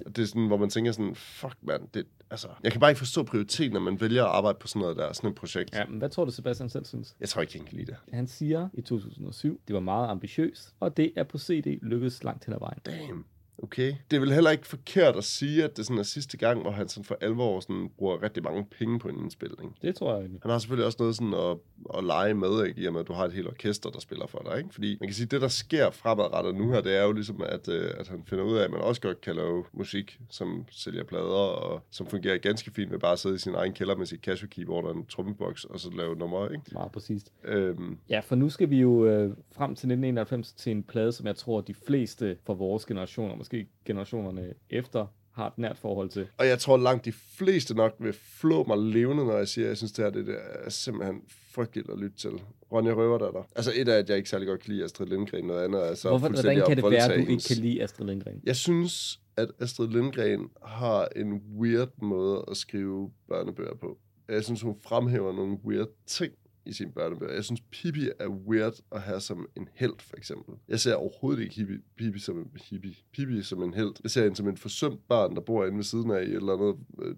det 0.07 0.19
er 0.19 0.27
sådan, 0.27 0.47
hvor 0.47 0.57
man 0.57 0.71
tænker 0.71 0.93
sådan, 0.93 1.15
fuck 1.15 1.57
mand, 1.63 1.83
det, 1.95 2.07
altså, 2.31 2.49
jeg 2.65 2.73
kan 2.73 2.81
bare 2.81 2.91
ikke 2.91 2.99
forstå 2.99 3.23
prioriteten, 3.23 3.73
når 3.73 3.81
man 3.81 4.01
vælger 4.01 4.25
at 4.25 4.31
arbejde 4.31 4.59
på 4.61 4.67
sådan 4.67 4.81
noget 4.81 4.97
der, 4.97 5.13
sådan 5.13 5.31
et 5.31 5.37
projekt. 5.37 5.75
Ja, 5.75 5.87
men 5.87 5.99
hvad 5.99 6.09
tror 6.09 6.25
du, 6.25 6.31
Sebastian 6.31 6.69
selv 6.69 6.85
synes? 6.85 7.17
Jeg 7.21 7.29
tror 7.29 7.43
ikke, 7.43 7.59
jeg 7.59 7.67
kan 7.67 7.79
lide 7.79 7.87
det. 7.87 7.97
Han 8.13 8.27
siger 8.27 8.69
i 8.73 8.81
2007, 8.81 9.61
det 9.69 9.75
var 9.75 9.81
meget 9.81 10.09
ambitiøst, 10.09 10.75
og 10.81 10.97
det 10.97 11.13
er 11.17 11.25
på 11.25 11.39
CD 11.39 11.79
lykkedes 11.83 12.25
langt 12.25 12.45
hen 12.45 12.55
ad 12.55 12.59
vejen. 12.59 12.79
Damn. 12.87 13.25
Okay. 13.63 13.95
Det 14.11 14.17
er 14.17 14.21
vel 14.21 14.33
heller 14.33 14.51
ikke 14.51 14.67
forkert 14.67 15.17
at 15.17 15.25
sige, 15.25 15.65
at 15.65 15.77
det 15.77 15.87
sådan 15.87 15.99
er 15.99 16.03
sidste 16.03 16.37
gang, 16.37 16.63
hvor 16.63 16.71
han 16.71 16.89
sådan 16.89 17.05
for 17.05 17.17
alvor 17.21 17.61
sådan 17.61 17.91
bruger 17.99 18.23
rigtig 18.23 18.43
mange 18.43 18.67
penge 18.79 18.99
på 18.99 19.09
en 19.09 19.19
indspilning. 19.19 19.77
Det 19.83 19.95
tror 19.97 20.13
jeg 20.13 20.21
egentlig. 20.21 20.41
Han 20.43 20.51
har 20.51 20.59
selvfølgelig 20.59 20.87
også 20.87 20.97
noget 21.01 21.17
sådan 21.17 21.35
at, 21.35 21.57
at 21.99 22.05
lege 22.05 22.35
med, 22.35 22.67
ikke? 22.67 22.81
i 22.81 22.87
og 22.87 22.93
med, 22.93 23.01
at 23.01 23.09
du 23.09 23.13
har 23.13 23.25
et 23.25 23.33
helt 23.33 23.47
orkester, 23.47 23.91
der 23.91 24.01
spiller 24.01 24.27
for 24.27 24.47
dig. 24.51 24.59
Ikke? 24.59 24.71
Fordi 24.73 24.97
man 25.01 25.09
kan 25.09 25.15
sige, 25.15 25.25
at 25.25 25.31
det, 25.31 25.41
der 25.41 25.49
sker 25.49 25.91
fremadrettet 25.91 26.55
nu 26.55 26.73
her, 26.73 26.81
det 26.81 26.97
er 26.97 27.03
jo 27.05 27.13
ligesom, 27.13 27.43
at, 27.47 27.69
øh, 27.69 27.91
at 27.99 28.09
han 28.09 28.23
finder 28.27 28.45
ud 28.45 28.57
af, 28.57 28.65
at 28.65 28.71
man 28.71 28.81
også 28.81 29.01
godt 29.01 29.21
kan 29.21 29.37
lave 29.37 29.65
musik, 29.73 30.21
som 30.31 30.65
sælger 30.71 31.05
plader, 31.05 31.25
og 31.25 31.83
som 31.91 32.07
fungerer 32.07 32.39
ganske 32.39 32.71
fint 32.71 32.91
ved 32.91 32.99
bare 32.99 33.13
at 33.13 33.19
sidde 33.19 33.35
i 33.35 33.39
sin 33.39 33.55
egen 33.55 33.73
kælder 33.73 33.97
med 33.97 34.07
sit 34.07 34.21
Casio 34.21 34.49
keyboard 34.51 34.85
og 34.85 34.97
en 34.97 35.07
trommeboks, 35.07 35.65
og 35.65 35.81
så 35.81 35.91
lave 35.97 36.17
numre. 36.17 36.53
Ikke? 36.53 36.65
Meget 36.73 36.93
præcist. 36.93 37.33
Øhm, 37.45 37.99
Ja, 38.09 38.21
for 38.21 38.37
nu 38.37 38.49
skal 38.49 38.71
vi 38.71 38.81
jo 38.81 39.07
øh, 39.07 39.31
frem 39.53 39.71
til 39.71 39.87
1991 39.87 40.53
til 40.53 40.73
en 40.73 40.83
plade, 40.83 41.13
som 41.13 41.27
jeg 41.27 41.37
tror, 41.37 41.61
de 41.61 41.75
fleste 41.75 42.37
fra 42.47 42.53
vores 42.53 42.87
generationer, 42.87 43.37
måske 43.51 43.67
generationerne 43.85 44.55
efter, 44.71 45.07
har 45.33 45.47
et 45.47 45.59
nært 45.59 45.79
forhold 45.79 46.09
til. 46.09 46.27
Og 46.39 46.47
jeg 46.47 46.59
tror 46.59 46.77
langt 46.77 47.05
de 47.05 47.13
fleste 47.13 47.75
nok 47.75 47.95
vil 47.99 48.13
flå 48.13 48.65
mig 48.65 48.79
levende, 48.79 49.25
når 49.25 49.37
jeg 49.37 49.49
siger, 49.49 49.65
at 49.65 49.69
jeg 49.69 49.77
synes, 49.77 49.93
det 49.93 50.05
her 50.05 50.11
det, 50.11 50.37
er 50.65 50.71
simpelthen 50.71 51.23
frygteligt 51.29 51.91
at 51.91 51.99
lytte 51.99 52.17
til. 52.17 52.31
Ronja 52.73 52.93
Røverdatter. 52.93 53.43
Altså 53.57 53.73
et 53.75 53.89
af, 53.89 53.99
at 53.99 54.09
jeg 54.09 54.17
ikke 54.17 54.31
særlig 54.31 54.49
godt 54.49 54.61
kan 54.61 54.73
lide 54.73 54.85
Astrid 54.85 55.07
Lindgren, 55.07 55.45
noget 55.45 55.65
andet 55.65 55.91
er 55.91 55.95
så 55.95 56.09
Hvorfor, 56.09 56.29
hvordan 56.29 56.63
kan 56.67 56.77
det 56.77 56.85
være, 56.91 57.13
at 57.13 57.27
du 57.27 57.31
ikke 57.31 57.45
kan 57.49 57.57
lide 57.57 57.83
Astrid 57.83 58.07
Lindgren? 58.07 58.41
Jeg 58.45 58.57
synes, 58.57 59.21
at 59.37 59.49
Astrid 59.61 59.89
Lindgren 59.89 60.51
har 60.65 61.09
en 61.17 61.43
weird 61.59 61.93
måde 62.03 62.45
at 62.51 62.57
skrive 62.57 63.11
børnebøger 63.29 63.75
på. 63.75 63.99
Jeg 64.29 64.45
synes, 64.45 64.63
hun 64.63 64.77
fremhæver 64.81 65.33
nogle 65.33 65.59
weird 65.65 65.89
ting 66.07 66.33
i 66.67 66.73
sine 66.73 66.93
børnebøger. 66.93 67.35
Jeg 67.35 67.45
synes, 67.45 67.61
Pippi 67.71 68.09
er 68.19 68.29
weird 68.29 68.81
at 68.93 69.03
have 69.03 69.21
som 69.21 69.49
en 69.57 69.69
held, 69.75 69.95
for 70.01 70.17
eksempel. 70.17 70.55
Jeg 70.69 70.81
ser 70.81 70.95
overhovedet 70.95 71.43
ikke 71.43 71.55
Pippi, 71.55 71.75
Pippi 71.97 72.19
som 72.19 72.39
en 72.39 72.51
hippie. 72.71 72.95
Pippi 73.13 73.43
som 73.43 73.63
en 73.63 73.75
held. 73.75 73.95
Jeg 74.03 74.11
ser 74.11 74.23
hende 74.23 74.37
som 74.37 74.49
en 74.49 74.57
forsømt 74.57 75.09
barn, 75.09 75.35
der 75.35 75.41
bor 75.41 75.65
inde 75.65 75.77
ved 75.77 75.85
siden 75.85 76.11
af 76.11 76.23
i 76.23 76.27
et 76.27 76.35
eller 76.35 76.53
andet 76.53 76.77
øh, 77.03 77.15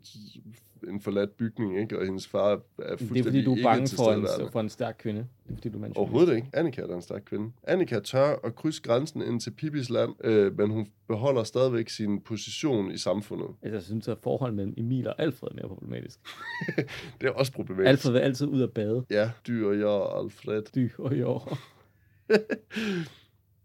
en 0.88 1.00
forladt 1.00 1.36
bygning, 1.36 1.80
ikke? 1.80 1.98
og 1.98 2.04
hendes 2.04 2.26
far 2.26 2.52
er 2.52 2.58
fuldstændig 2.78 3.14
Det 3.14 3.20
er 3.20 3.24
fordi, 3.24 3.44
du 3.44 3.54
er 3.54 3.62
bange 3.62 3.88
for 3.96 4.12
en, 4.12 4.52
for 4.52 4.60
en 4.60 4.68
stærk 4.68 4.96
kvinde. 4.98 5.20
Det 5.20 5.50
er 5.50 5.54
fordi, 5.54 5.68
du 5.68 5.82
er. 5.82 5.88
Overhovedet 5.94 6.34
ikke. 6.36 6.48
Annika 6.52 6.82
er 6.82 6.94
en 6.94 7.02
stærk 7.02 7.22
kvinde. 7.26 7.52
Annika 7.62 8.00
tør 8.00 8.36
at 8.44 8.54
krydse 8.54 8.82
grænsen 8.82 9.22
ind 9.22 9.40
til 9.40 9.50
Pippis 9.50 9.90
land, 9.90 10.10
øh, 10.24 10.58
men 10.58 10.70
hun 10.70 10.86
beholder 11.08 11.44
stadigvæk 11.44 11.88
sin 11.88 12.20
position 12.20 12.90
i 12.90 12.98
samfundet. 12.98 13.48
Altså, 13.62 13.76
jeg 13.76 13.82
synes, 13.82 14.08
at 14.08 14.18
forholdet 14.22 14.56
mellem 14.56 14.74
Emil 14.76 15.08
og 15.08 15.14
Alfred 15.18 15.48
er 15.50 15.54
mere 15.54 15.68
problematisk. 15.68 16.18
Det 17.20 17.26
er 17.26 17.30
også 17.30 17.52
problematisk. 17.52 17.88
Alfred 17.88 18.12
vil 18.12 18.18
altid 18.18 18.46
ud 18.46 18.62
at 18.62 18.70
bade. 18.70 19.04
Ja, 19.10 19.30
du 19.46 19.68
og 19.68 19.78
jeg 19.78 20.22
Alfred. 20.22 20.62
Dy 20.74 20.90
og 20.98 21.18
jord. 21.18 21.58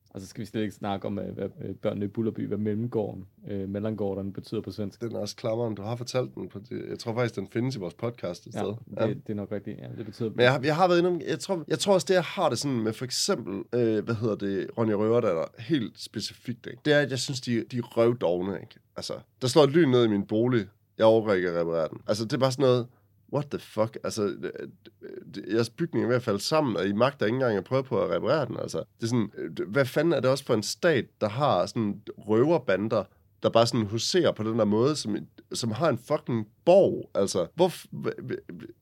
og 0.09 0.21
så 0.21 0.27
skal 0.27 0.41
vi 0.41 0.45
slet 0.45 0.61
ikke 0.61 0.75
snakke 0.75 1.07
om, 1.07 1.19
øh, 1.19 1.33
hvad 1.33 1.49
øh, 1.61 1.75
børnene 1.75 2.05
i 2.05 2.07
Bullerby, 2.07 2.47
hvad 2.47 2.57
mellemgården, 2.57 3.25
øh, 3.47 3.69
mellangården 3.69 4.33
betyder 4.33 4.61
på 4.61 4.71
svensk. 4.71 5.01
Den 5.01 5.15
er 5.15 5.19
også 5.19 5.35
klammeren. 5.35 5.75
Du 5.75 5.81
har 5.81 5.95
fortalt 5.95 6.35
den. 6.35 6.49
På 6.49 6.59
det. 6.59 6.85
Jeg 6.89 6.99
tror 6.99 7.13
faktisk, 7.13 7.35
den 7.35 7.47
findes 7.47 7.75
i 7.75 7.79
vores 7.79 7.93
podcast 7.93 8.47
et 8.47 8.53
Ja, 8.55 8.59
sted. 8.59 9.07
det, 9.07 9.17
det 9.27 9.33
er 9.33 9.35
nok 9.37 9.51
rigtigt. 9.51 9.79
Ja, 9.79 9.87
det 9.97 10.05
betyder... 10.05 10.29
Men 10.29 10.39
jeg, 10.39 10.51
har- 10.51 10.61
jeg 10.63 10.75
har 10.75 10.87
været 10.87 10.99
inde 10.99 11.23
jeg 11.29 11.39
tror, 11.39 11.63
jeg 11.67 11.79
tror 11.79 11.93
også, 11.93 12.05
det 12.09 12.13
jeg 12.13 12.23
har 12.23 12.49
det 12.49 12.59
sådan 12.59 12.79
med 12.81 12.93
for 12.93 13.05
eksempel, 13.05 13.63
øh, 13.73 14.03
hvad 14.05 14.15
hedder 14.15 14.35
det, 14.35 14.67
Ronja 14.77 14.93
Røverdatter, 14.95 15.43
helt 15.59 15.99
specifikt, 15.99 16.67
ikke? 16.67 16.79
det 16.85 16.93
er, 16.93 16.99
at 16.99 17.09
jeg 17.11 17.19
synes, 17.19 17.41
de, 17.41 17.63
de 17.71 17.77
er 17.77 17.81
røvdogne, 17.97 18.53
ikke? 18.61 18.75
Altså, 18.95 19.13
der 19.41 19.47
slår 19.47 19.63
et 19.63 19.69
lyn 19.69 19.89
ned 19.89 20.05
i 20.05 20.07
min 20.07 20.25
bolig, 20.27 20.65
jeg 20.97 21.05
overgår 21.05 21.33
ikke 21.33 21.49
at 21.49 21.59
reparere 21.61 21.87
den. 21.89 21.97
Altså, 22.07 22.23
det 22.23 22.33
er 22.33 22.37
bare 22.37 22.51
sådan 22.51 22.63
noget, 22.63 22.87
what 23.33 23.45
the 23.51 23.59
fuck? 23.59 23.97
Altså, 24.03 24.23
øh, 24.23 24.51
øh, 25.01 25.53
jeres 25.53 25.69
bygning 25.69 26.03
er 26.03 26.07
ved 26.07 26.15
at 26.15 26.23
falde 26.23 26.39
sammen, 26.39 26.77
og 26.77 26.87
I 26.87 26.93
magter 26.93 27.25
ikke 27.25 27.35
engang 27.35 27.57
at 27.57 27.63
prøve 27.63 27.83
på 27.83 28.01
at 28.01 28.09
reparere 28.09 28.45
den. 28.45 28.57
Altså, 28.59 28.77
det 28.77 29.03
er 29.03 29.07
sådan, 29.07 29.31
øh, 29.37 29.69
hvad 29.69 29.85
fanden 29.85 30.13
er 30.13 30.19
det 30.19 30.29
også 30.29 30.45
for 30.45 30.53
en 30.53 30.63
stat, 30.63 31.05
der 31.21 31.29
har 31.29 31.65
sådan 31.65 32.01
røverbander, 32.17 33.03
der 33.43 33.49
bare 33.49 33.67
sådan 33.67 33.85
huserer 33.85 34.31
på 34.31 34.43
den 34.43 34.59
der 34.59 34.65
måde, 34.65 34.95
som, 34.95 35.17
som 35.53 35.71
har 35.71 35.89
en 35.89 35.97
fucking 35.97 36.47
borg. 36.65 37.09
Altså, 37.15 37.47
hvor... 37.55 37.71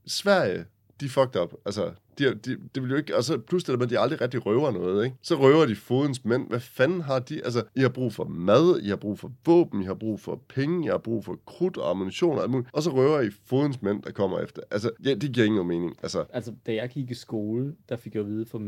Sverige, 0.08 0.66
de 1.00 1.06
er 1.06 1.10
fucked 1.10 1.42
up. 1.42 1.54
Altså, 1.66 1.92
de, 2.20 2.36
de, 2.36 2.58
det 2.76 2.84
vil 2.84 2.92
jo 2.92 2.98
ikke... 2.98 3.16
Og 3.16 3.24
så 3.24 3.38
pludselig 3.38 3.74
er 3.74 3.78
det 3.78 3.80
med, 3.80 3.88
at 3.88 3.92
de 3.92 4.00
aldrig 4.00 4.22
rigtig 4.22 4.46
røver 4.46 4.72
noget, 4.72 5.06
ikke? 5.06 5.18
Så 5.22 5.36
røver 5.36 5.66
de 5.66 5.76
fodens 5.76 6.26
mænd. 6.26 6.48
Hvad 6.48 6.60
fanden 6.60 7.02
har 7.02 7.20
de... 7.20 7.42
Altså, 7.44 7.64
I 7.76 7.80
har 7.80 7.90
brug 7.90 8.14
for 8.14 8.24
mad, 8.26 8.80
I 8.82 8.90
har 8.90 8.96
brug 8.96 9.20
for 9.20 9.32
våben, 9.46 9.82
I 9.82 9.86
har 9.86 9.94
brug 9.94 10.20
for 10.20 10.42
penge, 10.50 10.86
I 10.86 10.90
har 10.90 10.98
brug 10.98 11.26
for 11.26 11.40
krudt 11.46 11.78
og 11.78 11.90
ammunition 11.90 12.38
og 12.38 12.42
alt 12.44 12.52
muligt. 12.52 12.70
Og 12.74 12.84
så 12.84 12.90
røver 12.90 13.22
I 13.22 13.30
fodens 13.46 13.82
mænd, 13.82 14.04
der 14.04 14.12
kommer 14.12 14.40
efter. 14.40 14.62
Altså, 14.72 14.92
ja, 15.06 15.14
det 15.14 15.32
giver 15.32 15.46
ingen 15.46 15.68
mening. 15.68 15.96
Altså, 16.04 16.26
Altså, 16.34 16.54
da 16.66 16.74
jeg 16.74 16.90
gik 16.90 17.12
i 17.12 17.14
skole, 17.14 17.76
der 17.90 17.96
fik 17.98 18.16
jeg 18.16 18.22
at 18.22 18.28
vide 18.28 18.46
fra 18.46 18.60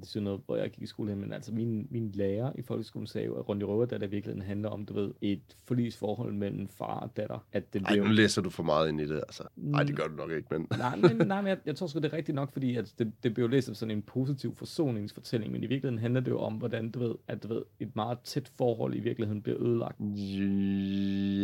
det 0.00 0.06
er 0.06 0.10
sådan 0.10 0.24
noget, 0.24 0.40
hvor 0.46 0.56
jeg 0.56 0.70
gik 0.70 0.82
i 0.82 0.86
skole 0.86 1.10
hen, 1.10 1.20
men 1.20 1.32
altså 1.32 1.52
min, 1.52 1.86
min 1.90 2.10
lærer 2.14 2.52
i 2.58 2.62
folkeskolen 2.62 3.06
sagde 3.06 3.26
jo, 3.26 3.34
at 3.34 3.48
Ronja 3.48 3.64
Røver, 3.64 3.86
der 3.86 3.96
i 3.96 4.00
virkeligheden 4.00 4.42
handler 4.42 4.68
om, 4.68 4.86
du 4.86 4.94
ved, 4.94 5.10
et 5.20 5.56
forlisforhold 5.64 6.32
mellem 6.32 6.68
far 6.68 7.00
og 7.00 7.16
datter. 7.16 7.46
At 7.52 7.72
det 7.72 7.82
ej, 7.82 7.92
blev... 7.92 8.04
nu 8.04 8.10
læser 8.10 8.42
du 8.42 8.50
for 8.50 8.62
meget 8.62 8.88
ind 8.88 9.00
i 9.00 9.06
det, 9.06 9.16
altså. 9.16 9.42
Nej, 9.56 9.82
det 9.82 9.96
gør 9.96 10.06
du 10.06 10.14
nok 10.14 10.30
ikke, 10.30 10.48
men... 10.50 10.66
nej, 10.78 10.96
men, 10.96 11.26
nej, 11.26 11.40
men 11.40 11.48
jeg, 11.48 11.58
jeg 11.66 11.76
tror 11.76 11.86
sgu, 11.86 11.98
det 11.98 12.12
er 12.12 12.16
rigtigt 12.16 12.34
nok, 12.34 12.52
fordi 12.52 12.76
at 12.76 12.94
det, 12.98 13.12
det 13.22 13.34
blev 13.34 13.48
læst 13.48 13.66
som 13.66 13.74
sådan 13.74 13.96
en 13.96 14.02
positiv 14.02 14.56
forsoningsfortælling, 14.56 15.52
men 15.52 15.62
i 15.62 15.66
virkeligheden 15.66 15.98
handler 15.98 16.20
det 16.20 16.30
jo 16.30 16.38
om, 16.38 16.54
hvordan 16.54 16.90
du 16.90 16.98
ved, 16.98 17.14
at 17.28 17.42
du 17.42 17.48
ved, 17.48 17.62
et 17.80 17.96
meget 17.96 18.18
tæt 18.24 18.52
forhold 18.58 18.94
i 18.94 19.00
virkeligheden 19.00 19.42
bliver 19.42 19.62
ødelagt. 19.62 20.00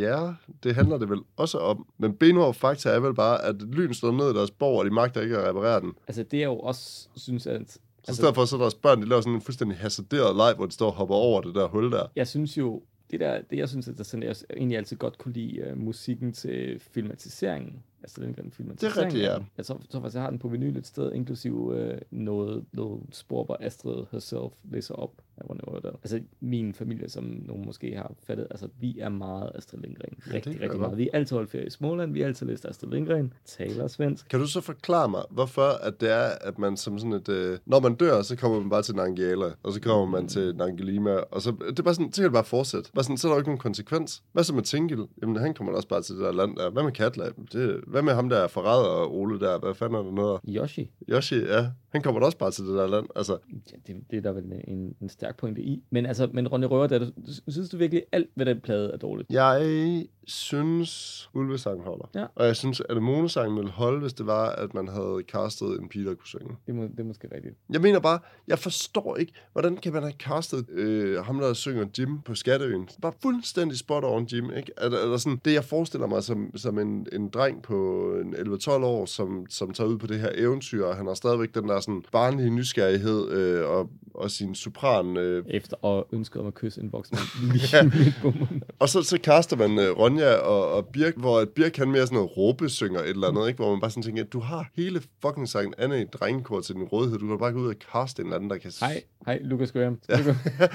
Ja, 0.01 0.33
det 0.62 0.75
handler 0.75 0.99
det 0.99 1.11
vel 1.11 1.21
også 1.37 1.59
om. 1.59 1.87
Men 1.99 2.14
benhård 2.14 2.55
fakta 2.55 2.88
er 2.88 3.01
vel 3.01 3.14
bare, 3.14 3.45
at 3.45 3.62
lyn 3.62 3.92
står 3.92 4.12
ned 4.12 4.31
i 4.31 4.35
deres 4.35 4.51
borg, 4.51 4.79
og 4.79 4.85
de 4.85 4.90
magter 4.90 5.21
ikke 5.21 5.38
at 5.38 5.49
reparere 5.49 5.81
den. 5.81 5.92
Altså 6.09 6.23
det 6.23 6.38
jeg 6.38 6.45
jo 6.45 6.59
også 6.59 7.09
synes, 7.16 7.47
at... 7.47 7.79
Så 8.07 8.11
Altså, 8.11 8.21
i 8.21 8.23
stedet 8.23 8.35
for, 8.35 8.45
så 8.45 8.57
er 8.57 8.61
deres 8.61 8.75
børn, 8.75 9.03
de 9.03 9.09
laver 9.09 9.21
sådan 9.21 9.35
en 9.35 9.40
fuldstændig 9.40 9.79
hasarderet 9.79 10.37
leg, 10.37 10.55
hvor 10.57 10.66
de 10.66 10.73
står 10.73 10.87
og 10.87 10.92
hopper 10.92 11.14
over 11.14 11.40
det 11.40 11.55
der 11.55 11.69
hul 11.69 11.92
der. 11.92 12.07
jeg 12.16 12.29
synes 12.29 12.59
jo, 12.59 12.83
det 13.11 13.21
der, 13.21 13.40
det 13.51 13.59
jeg 13.59 13.69
synes, 13.69 13.88
at 13.88 13.99
der 13.99 14.05
sådan, 14.05 14.23
jeg 14.23 14.37
egentlig 14.57 14.79
altid 14.79 14.97
godt 14.97 15.19
kunne 15.19 15.35
lide 15.35 15.73
uh, 15.73 15.79
musikken 15.79 16.33
til 16.33 16.81
filmatiseringen 16.95 17.83
Astrid 18.04 18.24
Lindgren-filmen. 18.24 18.76
Det 18.76 18.82
er 18.82 18.96
rigtigt, 18.96 19.24
ja. 19.24 19.37
Jeg 19.56 19.66
tror, 19.66 19.80
tror 19.90 20.00
faktisk, 20.00 20.14
jeg 20.14 20.22
har 20.22 20.30
den 20.30 20.38
på 20.38 20.48
vinyl 20.48 20.76
et 20.76 20.87
sted, 20.87 21.12
inklusiv 21.12 21.72
øh, 21.76 21.98
noget, 22.11 22.64
noget 22.72 23.00
spor, 23.12 23.44
hvor 23.44 23.56
Astrid 23.61 24.04
herself 24.12 24.52
læser 24.64 24.94
op 24.94 25.12
af 25.37 25.50
Ronny 25.50 25.61
Rørdal. 25.66 25.92
Altså, 25.92 26.20
min 26.40 26.74
familie, 26.74 27.09
som 27.09 27.24
nogen 27.24 27.66
måske 27.66 27.96
har 27.96 28.12
fattet, 28.26 28.46
altså, 28.50 28.68
vi 28.80 28.98
er 28.98 29.09
meget 29.09 29.50
Astrid 29.54 29.80
Lindgren. 29.80 30.14
Rigtig, 30.35 30.52
jeg 30.52 30.61
rigtig 30.61 30.68
godt. 30.68 30.80
meget. 30.80 30.98
Vi 30.98 31.09
er 31.12 31.16
altid 31.18 31.37
holdt 31.37 31.50
ferie 31.50 31.66
i 31.66 31.70
Småland, 31.70 32.12
vi 32.12 32.20
har 32.20 32.26
altid 32.26 32.46
læst 32.46 32.64
Astrid 32.64 32.90
Lindgren, 32.90 33.32
taler 33.44 33.88
svensk. 33.88 34.28
Kan 34.28 34.40
du 34.40 34.46
så 34.46 34.61
forklare 34.61 35.09
mig, 35.09 35.22
hvorfor 35.30 35.87
at 35.87 36.00
det 36.00 36.11
er, 36.12 36.30
at 36.40 36.59
man 36.59 36.76
som 36.76 36.98
sådan 36.98 37.12
et... 37.12 37.28
Øh, 37.28 37.59
når 37.66 37.80
man 37.80 37.94
dør, 37.94 38.22
så 38.22 38.37
kommer 38.37 38.61
man 38.61 38.70
bare 38.70 38.82
til 38.82 38.94
Nangiala, 38.94 39.50
og 39.62 39.72
så 39.72 39.80
kommer 39.80 40.06
man 40.06 40.28
til 40.28 40.56
Nangelima, 40.56 41.11
og 41.11 41.42
så... 41.42 41.50
Det 41.70 41.78
er 41.78 41.82
bare 41.82 41.94
sådan, 41.94 42.12
så 42.12 42.22
kan 42.22 42.24
det 42.24 42.32
bare 42.32 42.44
fortsætte. 42.44 42.90
Bare 42.94 43.04
sådan, 43.04 43.16
så 43.16 43.28
er 43.28 43.30
der 43.30 43.37
jo 43.37 43.40
ikke 43.40 43.48
nogen 43.48 43.59
konsekvens. 43.59 44.22
Hvad 44.32 44.44
så 44.44 44.54
med 44.54 44.62
Tingil? 44.62 45.06
Jamen, 45.22 45.37
han 45.37 45.54
kommer 45.54 45.72
også 45.72 45.88
bare 45.88 46.02
til 46.02 46.14
det 46.14 46.24
der 46.24 46.32
land 46.32 46.56
der. 46.56 46.70
Hvad 46.70 46.82
med 46.82 46.92
Katla? 46.92 47.24
Det, 47.52 47.80
hvad 47.87 48.03
med 48.03 48.14
ham 48.14 48.29
der 48.29 48.37
er 48.37 48.49
forræder 48.49 48.88
og 48.88 49.14
Ole 49.16 49.40
der? 49.40 49.59
Hvad 49.59 49.75
fanden 49.75 49.99
er 49.99 50.03
der 50.03 50.12
noget? 50.12 50.40
Yoshi. 50.49 50.90
Yoshi, 51.11 51.37
ja. 51.37 51.66
Han 51.96 52.02
kommer 52.02 52.20
da 52.20 52.26
også 52.26 52.38
bare 52.38 52.50
til 52.50 52.64
det 52.64 52.74
der 52.74 52.87
land. 52.87 53.06
Altså, 53.16 53.38
Ja, 53.72 53.76
det, 53.87 53.96
det 54.11 54.16
er 54.16 54.20
der 54.22 54.32
vel 54.32 54.44
en, 54.68 54.94
en 55.00 55.09
stærk 55.09 55.37
pointe 55.37 55.62
i. 55.62 55.82
Men 55.90 56.06
altså, 56.06 56.28
men 56.32 56.48
Ronny 56.48 56.64
Rørdal, 56.64 57.12
synes 57.48 57.68
du 57.70 57.76
virkelig, 57.76 58.02
alt 58.12 58.28
ved 58.37 58.46
den 58.46 58.61
plade 58.61 58.92
er 58.92 58.96
dårligt? 58.96 59.30
jeg 59.32 60.06
synes, 60.28 61.30
Ulvesang 61.35 61.82
holder. 61.82 62.11
Ja. 62.14 62.24
Og 62.35 62.46
jeg 62.46 62.56
synes, 62.56 62.82
at 62.88 63.02
Monesangen 63.02 63.56
ville 63.56 63.70
holde, 63.70 64.00
hvis 64.00 64.12
det 64.12 64.26
var, 64.26 64.48
at 64.50 64.74
man 64.74 64.88
havde 64.88 65.22
castet 65.28 65.80
en 65.80 65.88
pige, 65.88 66.04
der 66.04 66.14
kunne 66.14 66.26
synge. 66.26 66.56
Det, 66.66 66.74
må, 66.74 66.82
det 66.82 67.00
er 67.00 67.04
måske 67.04 67.28
rigtigt. 67.35 67.54
Jeg 67.70 67.80
mener 67.80 68.00
bare, 68.00 68.18
jeg 68.48 68.59
forstår 68.59 69.16
ikke, 69.16 69.33
hvordan 69.52 69.77
kan 69.77 69.92
man 69.92 70.02
have 70.02 70.12
castet 70.18 70.71
øh, 70.71 71.25
ham, 71.25 71.38
der 71.38 71.52
synger 71.52 71.87
Jim 71.98 72.21
på 72.23 72.35
Skatteøen. 72.35 72.88
Bare 73.02 73.12
fuldstændig 73.23 73.79
spot 73.79 74.04
on 74.04 74.25
Jim, 74.33 74.50
ikke? 74.56 74.73
Er, 74.77 74.88
der- 74.88 74.98
er 74.98 75.08
der 75.08 75.16
sådan, 75.16 75.40
det, 75.44 75.52
jeg 75.52 75.64
forestiller 75.64 76.06
mig 76.06 76.23
som, 76.23 76.56
som 76.56 76.79
en, 76.79 77.06
en 77.12 77.29
dreng 77.29 77.62
på 77.62 78.10
en 78.25 78.35
11-12 78.35 78.71
år, 78.71 79.04
som, 79.06 79.46
som 79.48 79.73
tager 79.73 79.88
ud 79.88 79.98
på 79.98 80.06
det 80.06 80.18
her 80.21 80.31
eventyr, 80.35 80.85
og 80.85 80.96
han 80.96 81.06
har 81.06 81.14
stadigvæk 81.14 81.54
den 81.54 81.68
der 81.68 81.81
sådan 81.87 82.02
barnlige 82.12 82.50
nysgerrighed 82.50 83.30
øh, 83.30 83.70
og, 83.70 83.90
og 84.14 84.30
sin 84.30 84.54
sopran. 84.54 85.16
Øh, 85.16 85.44
Efter 85.48 85.76
og 85.84 86.06
ønsket 86.12 86.40
om 86.40 86.46
at 86.46 86.54
kysse 86.54 86.80
en 86.80 86.92
voksen 86.92 87.18
lige 87.52 87.82
midt 87.84 88.14
på 88.22 88.30
munden. 88.30 88.62
og 88.78 88.88
så, 88.88 89.02
så 89.02 89.18
kaster 89.20 89.56
man 89.56 89.78
øh, 89.78 89.90
Ronja 89.98 90.34
og, 90.34 90.72
og 90.72 90.87
Birk, 90.87 91.14
hvor 91.16 91.38
at 91.38 91.48
Birk 91.48 91.70
kan 91.72 91.90
mere 91.90 92.06
sådan 92.06 92.16
noget 92.16 92.37
råbesynger 92.37 93.00
et 93.00 93.08
eller 93.08 93.28
andet, 93.28 93.48
ikke? 93.48 93.56
hvor 93.56 93.70
man 93.70 93.80
bare 93.80 93.90
sådan 93.90 94.02
tænker, 94.02 94.22
at 94.24 94.32
du 94.32 94.40
har 94.40 94.70
hele 94.76 95.02
fucking 95.22 95.48
sangen 95.48 95.74
Anna 95.78 95.96
i 96.00 96.04
drengekor 96.04 96.60
til 96.60 96.74
din 96.74 96.84
rådighed. 96.84 97.18
Du 97.18 97.26
kan 97.26 97.38
bare 97.38 97.52
gå 97.52 97.58
ud 97.60 97.68
og 97.68 97.74
kaste 97.92 98.20
en 98.22 98.26
eller 98.26 98.37
anden, 98.37 98.50
der 98.50 98.56
kan... 98.58 98.72
Hej, 98.80 99.02
hej, 99.26 99.38
Lucas 99.42 99.72
Graham. 99.72 99.98
Ja. 100.08 100.18
Ja. 100.60 100.68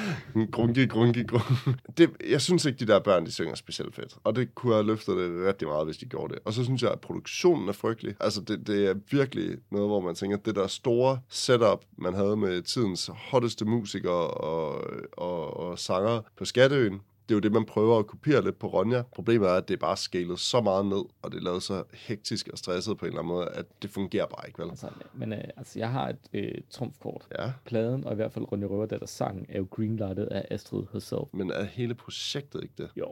grungi, 0.51 0.85
grungi, 0.85 1.23
grungi. 1.23 1.71
Det, 1.97 2.09
jeg 2.29 2.41
synes 2.41 2.65
ikke, 2.65 2.79
de 2.79 2.87
der 2.87 2.99
børn, 2.99 3.25
de 3.25 3.31
synger 3.31 3.55
specielt 3.55 3.95
fedt. 3.95 4.15
Og 4.23 4.35
det 4.35 4.55
kunne 4.55 4.73
have 4.73 4.85
løftet 4.85 5.17
det 5.17 5.47
rigtig 5.47 5.67
meget, 5.67 5.85
hvis 5.85 5.97
de 5.97 6.05
gjorde 6.05 6.33
det. 6.33 6.41
Og 6.45 6.53
så 6.53 6.63
synes 6.63 6.81
jeg, 6.83 6.91
at 6.91 6.99
produktionen 6.99 7.69
er 7.69 7.73
frygtelig. 7.73 8.15
Altså, 8.19 8.41
det, 8.41 8.67
det 8.67 8.87
er 8.87 8.93
virkelig 9.11 9.57
noget, 9.71 9.89
hvor 9.89 9.99
man 9.99 10.15
tænker, 10.15 10.37
at 10.37 10.45
det 10.45 10.55
der 10.55 10.67
store 10.67 11.00
setup, 11.29 11.85
man 11.97 12.13
havde 12.13 12.37
med 12.37 12.61
tidens 12.61 13.09
hotteste 13.29 13.65
musikere 13.65 14.27
og, 14.27 14.83
og, 15.11 15.57
og 15.57 15.79
sanger 15.79 16.21
på 16.37 16.45
Skatteøen, 16.45 17.01
det 17.31 17.35
er 17.35 17.37
jo 17.37 17.39
det, 17.39 17.51
man 17.51 17.65
prøver 17.65 17.99
at 17.99 18.07
kopiere 18.07 18.43
lidt 18.43 18.59
på 18.59 18.67
Ronja. 18.67 19.01
Problemet 19.15 19.49
er, 19.49 19.53
at 19.53 19.67
det 19.67 19.73
er 19.73 19.77
bare 19.77 19.97
scalet 19.97 20.39
så 20.39 20.61
meget 20.61 20.85
ned, 20.85 21.03
og 21.21 21.31
det 21.31 21.37
er 21.37 21.41
lavet 21.41 21.63
så 21.63 21.83
hektisk 21.93 22.47
og 22.47 22.57
stresset 22.57 22.97
på 22.97 23.05
en 23.05 23.09
eller 23.09 23.21
anden 23.21 23.33
måde, 23.33 23.47
at 23.47 23.65
det 23.81 23.89
fungerer 23.89 24.25
bare 24.25 24.47
ikke, 24.47 24.59
vel? 24.59 24.69
Altså, 24.69 24.89
men 25.13 25.33
øh, 25.33 25.43
altså, 25.57 25.79
jeg 25.79 25.91
har 25.91 26.09
et 26.09 26.17
øh, 26.33 26.51
trumfkort. 26.69 27.27
Ja, 27.39 27.53
Pladen, 27.65 28.03
og 28.03 28.11
i 28.11 28.15
hvert 28.15 28.31
fald 28.31 28.51
Ronny 28.51 28.63
Røverdatters 28.63 29.09
sang, 29.09 29.45
er 29.49 29.57
jo 29.57 29.67
greenlightet 29.71 30.25
af 30.25 30.47
Astrid 30.51 30.83
herself. 30.93 31.23
men 31.33 31.51
er 31.51 31.63
hele 31.63 31.95
projektet 31.95 32.63
ikke 32.63 32.73
det? 32.77 32.89
Jo, 32.95 33.07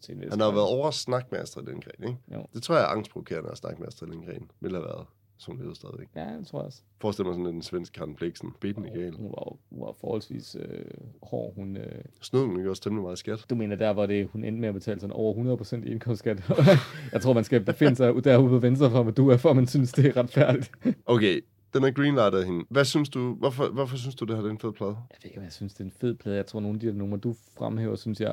til 0.00 0.14
en 0.14 0.30
Han 0.30 0.40
har 0.40 0.46
jo 0.46 0.52
været 0.52 0.68
over 0.68 0.88
at 0.88 0.94
snakke 0.94 1.28
med 1.30 1.40
Astrid 1.40 1.64
Lindgren, 1.64 2.04
ikke? 2.08 2.18
Jo. 2.34 2.46
Det 2.54 2.62
tror 2.62 2.74
jeg 2.74 2.84
er 2.84 2.88
angstprovokerende 2.88 3.50
at 3.50 3.58
snakke 3.58 3.80
med 3.80 3.88
Astrid 3.88 4.08
Lindgren. 4.08 4.50
Vil 4.60 4.72
have 4.72 4.84
været, 4.84 5.06
som 5.42 5.56
levede 5.56 5.74
stadigvæk. 5.74 6.08
Ja, 6.16 6.36
det 6.38 6.46
tror 6.46 6.58
jeg 6.58 6.66
også. 6.66 6.80
Forestil 7.00 7.24
mig 7.24 7.34
sådan 7.34 7.46
en 7.46 7.62
svensk 7.62 7.92
Karen 7.92 8.14
Bliksen. 8.14 8.52
Beten 8.60 8.84
er 8.84 8.90
gal. 8.90 9.14
Hun 9.14 9.30
var, 9.30 9.56
hun 9.70 9.80
var 9.80 9.92
forholdsvis 10.00 10.56
øh, 10.60 10.84
hård. 11.22 11.54
Hun, 11.54 11.76
øh, 11.76 12.04
Snød 12.20 12.46
hun 12.46 12.58
ikke 12.58 12.70
også 12.70 12.82
temmelig 12.82 13.02
meget 13.02 13.18
skat? 13.18 13.46
du 13.50 13.54
mener 13.54 13.76
der, 13.76 13.92
hvor 13.92 14.06
det, 14.06 14.28
hun 14.32 14.44
endte 14.44 14.60
med 14.60 14.68
at 14.68 14.74
betale 14.74 15.00
sådan 15.00 15.16
over 15.16 15.56
100% 15.56 15.86
i 15.86 15.90
indkomstskat. 15.90 16.50
jeg 17.12 17.20
tror, 17.20 17.32
man 17.32 17.44
skal 17.44 17.60
befinde 17.60 17.96
sig 17.96 18.24
derude 18.24 18.48
på 18.48 18.58
venstre 18.58 18.90
for, 18.90 19.02
hvad 19.02 19.12
du 19.12 19.28
er, 19.28 19.36
for 19.36 19.52
man 19.52 19.66
synes, 19.66 19.92
det 19.92 20.06
er 20.06 20.16
retfærdigt. 20.16 20.70
Okay, 21.06 21.40
den 21.74 21.84
er 21.84 21.90
greenlightet 21.90 22.38
af 22.38 22.44
hende. 22.46 22.64
Hvad 22.68 22.84
synes 22.84 23.08
du, 23.08 23.34
hvorfor, 23.34 23.68
hvorfor 23.68 23.96
synes 23.96 24.14
du, 24.14 24.24
det 24.24 24.36
her 24.36 24.44
er 24.44 24.50
en 24.50 24.58
fed 24.58 24.72
plade? 24.72 24.90
Jeg 24.90 25.18
ved 25.22 25.30
ikke, 25.30 25.38
om 25.38 25.44
jeg 25.44 25.52
synes, 25.52 25.74
det 25.74 25.80
er 25.80 25.84
en 25.84 25.92
fed 26.00 26.14
plade. 26.14 26.36
Jeg 26.36 26.46
tror, 26.46 26.60
nogle 26.60 26.76
af 26.76 26.80
de 26.80 26.86
der 26.86 26.92
numre, 26.92 27.18
du 27.18 27.34
fremhæver, 27.58 27.96
synes 27.96 28.20
jeg 28.20 28.32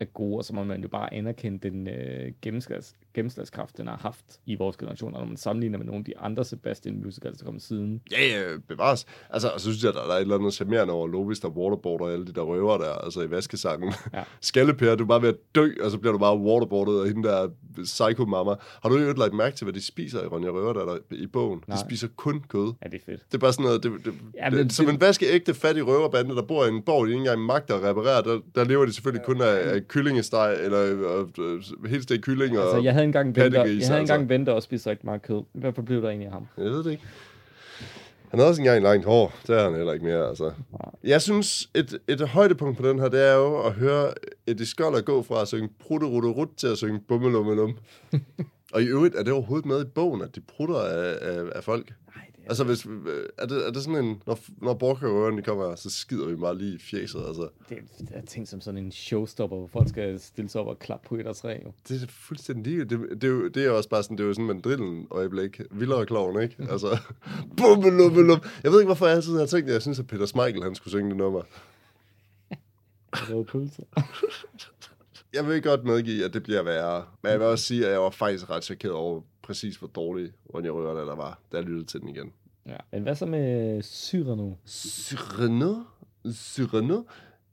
er, 0.00 0.04
gode, 0.04 0.38
og 0.38 0.44
så 0.44 0.54
må 0.54 0.64
man 0.64 0.82
jo 0.82 0.88
bare 0.88 1.14
anerkende 1.14 1.70
den 1.70 1.88
øh, 1.88 2.32
gennemslags, 2.42 2.96
gennemslagskraft, 3.14 3.76
den 3.76 3.86
har 3.86 3.96
haft 3.96 4.24
i 4.46 4.54
vores 4.54 4.76
generation, 4.76 5.14
og 5.14 5.20
når 5.20 5.26
man 5.26 5.36
sammenligner 5.36 5.78
med 5.78 5.86
nogle 5.86 5.98
af 5.98 6.04
de 6.04 6.18
andre 6.18 6.44
Sebastian 6.44 7.02
musicals, 7.04 7.38
der 7.38 7.44
kom 7.44 7.58
siden. 7.58 8.02
Ja, 8.12 8.26
ja, 8.26 8.56
bevares. 8.68 9.06
Altså, 9.30 9.48
og 9.48 9.60
så 9.60 9.72
synes 9.72 9.84
jeg, 9.84 9.94
der 9.94 10.00
er 10.00 10.16
et 10.16 10.20
eller 10.20 10.38
andet 10.38 10.54
charmerende 10.54 10.94
over 10.94 11.06
Lovis, 11.06 11.40
der 11.40 11.48
waterboarder 11.48 12.06
alle 12.06 12.26
de 12.26 12.32
der 12.32 12.42
røver 12.42 12.78
der, 12.78 12.92
altså 12.92 13.22
i 13.22 13.30
vaskesangen. 13.30 13.92
Ja. 14.12 14.24
Skallepær, 14.40 14.94
du 14.94 15.04
er 15.04 15.08
bare 15.08 15.22
ved 15.22 15.28
at 15.28 15.36
dø, 15.54 15.70
og 15.84 15.90
så 15.90 15.98
bliver 15.98 16.12
du 16.12 16.18
bare 16.18 16.38
waterboardet 16.38 17.00
af 17.00 17.06
hende 17.06 17.28
der 17.28 17.48
psycho 17.82 18.24
mamma. 18.24 18.54
Har 18.82 18.88
du 18.88 18.98
jo 18.98 19.12
lagt 19.12 19.34
mærke 19.34 19.56
til, 19.56 19.64
hvad 19.64 19.74
de 19.74 19.86
spiser 19.86 20.22
i 20.22 20.26
Ronja 20.26 20.48
Røver 20.48 20.72
der, 20.72 20.84
der 20.84 20.98
i 21.10 21.26
bogen? 21.26 21.64
Nej. 21.66 21.76
De 21.76 21.82
spiser 21.88 22.08
kun 22.16 22.44
kød. 22.48 22.69
Ja, 22.84 22.88
det 22.88 22.94
er 23.00 23.04
fedt. 23.06 23.20
Det 23.26 23.34
er 23.34 23.38
bare 23.38 23.52
sådan 23.52 23.64
noget, 23.64 23.82
det, 23.82 23.92
det, 24.04 24.12
Ja, 24.34 24.44
ja, 24.44 24.50
men 24.50 24.58
det, 24.58 24.72
som 24.72 24.86
det- 24.86 24.94
en 24.94 25.00
vaskeægte 25.00 25.54
fattig 25.54 25.86
røverbande, 25.86 26.34
der 26.36 26.42
bor 26.42 26.64
i 26.64 26.68
en 26.68 26.82
borg, 26.82 27.06
de 27.06 27.10
ikke 27.12 27.18
engang 27.18 27.40
magter 27.40 27.74
at 27.74 27.82
reparere, 27.82 28.22
der, 28.22 28.40
der 28.54 28.64
lever 28.64 28.86
de 28.86 28.92
selvfølgelig 28.92 29.26
kun 29.26 29.40
af, 29.42 29.74
af 29.74 29.88
kyllingesteg, 29.88 30.56
eller 30.62 30.80
øh, 30.80 31.26
øh, 31.38 31.88
helt 31.90 32.02
stegt 32.02 32.22
kylling, 32.22 32.58
og 32.58 32.64
Altså, 32.64 32.80
jeg 32.82 32.92
havde 32.92 33.04
engang 33.04 33.34
pattegris, 33.34 33.80
jeg 33.80 33.88
havde 33.88 34.00
altså. 34.00 34.14
engang 34.14 34.28
venter 34.28 34.52
og 34.52 34.62
spist 34.62 34.86
rigtig 34.86 35.06
meget 35.06 35.22
kød. 35.22 35.42
Hvorfor 35.52 35.82
blev 35.82 36.02
der 36.02 36.08
egentlig 36.08 36.26
af 36.26 36.32
ham? 36.32 36.46
Jeg 36.58 36.64
ved 36.64 36.84
det 36.84 36.90
ikke. 36.90 37.02
Han 38.30 38.38
havde 38.40 38.50
også 38.50 38.60
engang 38.62 38.82
langt 38.82 39.04
hår. 39.06 39.34
Det 39.46 39.56
er 39.58 39.62
han 39.64 39.74
heller 39.74 39.92
ikke 39.92 40.04
mere, 40.04 40.28
altså. 40.28 40.52
Jeg 41.04 41.22
synes, 41.22 41.70
et, 41.74 41.98
et 42.08 42.20
højdepunkt 42.28 42.78
på 42.78 42.88
den 42.88 42.98
her, 42.98 43.08
det 43.08 43.28
er 43.28 43.34
jo 43.34 43.58
at 43.62 43.72
høre 43.72 44.12
Eddie 44.46 44.66
Skoller 44.66 45.00
gå 45.00 45.22
fra 45.22 45.42
at 45.42 45.48
synge 45.48 45.68
prutte 45.80 46.06
rutte 46.06 46.28
rut 46.28 46.48
til 46.56 46.66
at 46.66 46.78
synge 46.78 47.00
bummelummelum. 47.08 47.76
og 48.74 48.82
i 48.82 48.86
øvrigt, 48.86 49.14
er 49.14 49.22
det 49.22 49.32
overhovedet 49.32 49.66
med 49.66 49.82
i 49.84 49.88
bogen, 49.94 50.22
at 50.22 50.34
de 50.34 50.40
prutter 50.40 50.76
af, 50.80 51.16
af, 51.20 51.42
af 51.54 51.64
folk? 51.64 51.92
Nej, 52.16 52.24
Altså, 52.50 52.64
hvis, 52.64 52.84
er, 53.38 53.46
det, 53.46 53.66
er 53.66 53.70
det 53.70 53.82
sådan 53.82 54.04
en, 54.04 54.22
når, 54.26 54.38
når 54.62 54.74
borgerøverne 54.74 55.42
kommer 55.42 55.74
så 55.74 55.90
skider 55.90 56.26
vi 56.26 56.36
bare 56.36 56.58
lige 56.58 56.74
i 56.74 56.78
fjeset, 56.78 57.24
altså. 57.28 57.48
Det 57.68 57.78
er, 58.10 58.20
tænkt 58.20 58.48
som 58.48 58.60
sådan 58.60 58.84
en 58.84 58.92
showstopper, 58.92 59.56
hvor 59.56 59.66
folk 59.66 59.88
skal 59.88 60.20
stille 60.20 60.50
sig 60.50 60.60
op 60.60 60.66
og 60.66 60.78
klappe 60.78 61.08
på 61.08 61.14
et 61.14 61.26
og 61.26 61.36
tre. 61.36 61.60
Jo. 61.64 61.72
Det 61.88 62.02
er 62.02 62.06
fuldstændig 62.08 62.72
lige. 62.72 62.84
Det, 62.84 63.22
det, 63.22 63.24
er 63.24 63.28
jo, 63.28 63.48
det 63.48 63.66
er 63.66 63.70
også 63.70 63.88
bare 63.88 64.02
sådan, 64.02 64.16
det 64.16 64.22
er 64.22 64.28
jo 64.28 64.34
sådan 64.34 64.46
mandrillen 64.46 65.06
øjeblik. 65.10 65.60
Vildere 65.70 66.06
kloven, 66.06 66.42
ikke? 66.42 66.56
Altså, 66.70 66.98
bummelummelum. 67.56 68.40
Jeg 68.62 68.72
ved 68.72 68.80
ikke, 68.80 68.88
hvorfor 68.88 69.06
jeg 69.06 69.16
altid 69.16 69.38
har 69.38 69.46
tænkt, 69.46 69.68
at 69.68 69.72
jeg 69.72 69.82
synes, 69.82 69.98
at 69.98 70.06
Peter 70.06 70.26
Smeichel, 70.26 70.62
han 70.62 70.74
skulle 70.74 70.92
synge 70.92 71.08
det 71.08 71.16
nummer. 71.16 71.42
Røde 73.30 73.44
pølser. 73.44 73.82
Jeg 75.32 75.48
vil 75.48 75.62
godt 75.62 75.84
medgive, 75.84 76.24
at 76.24 76.34
det 76.34 76.42
bliver 76.42 76.62
værre. 76.62 77.04
Men 77.22 77.32
jeg 77.32 77.40
vil 77.40 77.46
også 77.46 77.64
sige, 77.64 77.86
at 77.86 77.92
jeg 77.92 78.00
var 78.00 78.10
faktisk 78.10 78.50
ret 78.50 78.64
chokeret 78.64 78.94
over 78.94 79.20
præcis, 79.42 79.76
hvor 79.76 79.88
dårlig 79.88 80.32
Ronja 80.54 80.68
der 80.68 81.16
var, 81.16 81.40
da 81.52 81.56
jeg 81.56 81.66
lyttede 81.66 81.86
til 81.86 82.00
den 82.00 82.08
igen. 82.08 82.32
Ja. 82.66 82.76
Men 82.92 83.02
hvad 83.02 83.14
så 83.14 83.26
med 83.26 83.82
Cyrano? 83.82 84.52
Cyrano? 84.66 85.74
Cyrano? 86.32 87.02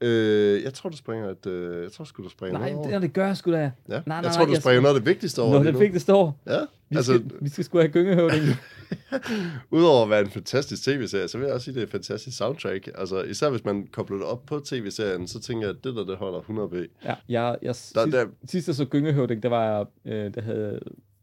Øh, 0.01 0.64
jeg 0.64 0.74
tror, 0.74 0.89
du 0.89 0.97
springer 0.97 1.30
et... 1.30 1.45
Øh, 1.45 1.84
jeg 1.84 1.91
tror 1.91 2.05
sgu, 2.05 2.24
du 2.24 2.30
springer 2.30 2.60
Nej, 2.60 2.72
noget 2.72 2.93
det, 2.93 3.01
det 3.01 3.14
gør 3.14 3.26
jeg 3.28 3.38
sgu 3.38 3.51
da. 3.51 3.58
Ja. 3.58 3.62
nej, 3.66 3.72
jeg 3.89 4.03
nej, 4.22 4.32
tror, 4.32 4.45
du 4.45 4.51
jeg 4.51 4.62
springer 4.62 4.82
noget 4.82 4.95
af 4.95 5.01
det 5.01 5.08
vigtigste 5.10 5.41
over 5.41 5.53
Nå, 5.58 5.64
lige 5.64 5.80
det 5.80 5.93
det 5.93 6.01
står. 6.01 6.39
Ja, 6.47 6.60
Vi, 6.89 6.95
altså, 6.95 7.14
skal, 7.14 7.32
vi 7.41 7.49
skal 7.49 7.64
sgu 7.64 7.78
have 7.78 7.91
gyngehøvding. 7.91 8.43
udover 9.72 10.03
at 10.03 10.10
være 10.10 10.22
en 10.22 10.30
fantastisk 10.30 10.84
tv-serie, 10.84 11.28
så 11.28 11.38
vil 11.38 11.45
jeg 11.45 11.53
også 11.53 11.64
sige, 11.66 11.72
at 11.72 11.76
det 11.76 11.82
er 11.82 11.86
et 11.86 11.91
fantastisk 11.91 12.38
soundtrack. 12.38 12.89
Altså, 12.95 13.22
især 13.22 13.49
hvis 13.49 13.66
man 13.66 13.88
kobler 13.91 14.18
det 14.18 14.26
op 14.26 14.45
på 14.45 14.60
tv-serien, 14.60 15.28
så 15.28 15.39
tænker 15.39 15.68
jeg, 15.68 15.76
at 15.78 15.84
det 15.84 15.95
der, 15.95 16.03
det 16.05 16.18
holder 16.18 16.39
100 16.39 16.70
p. 16.70 16.74
ja, 17.05 17.14
jeg, 17.30 17.58
jeg, 17.62 17.68
Der- 17.68 17.74
sidst, 17.74 17.95
der- 17.95 18.26
sidst 18.49 18.68
jeg 18.68 18.76
så 18.76 18.86
gyngehøvding, 18.86 19.43
der 19.43 19.49
var, 19.49 19.88
øh, 20.05 20.34
der 20.34 20.41
havde, 20.41 20.80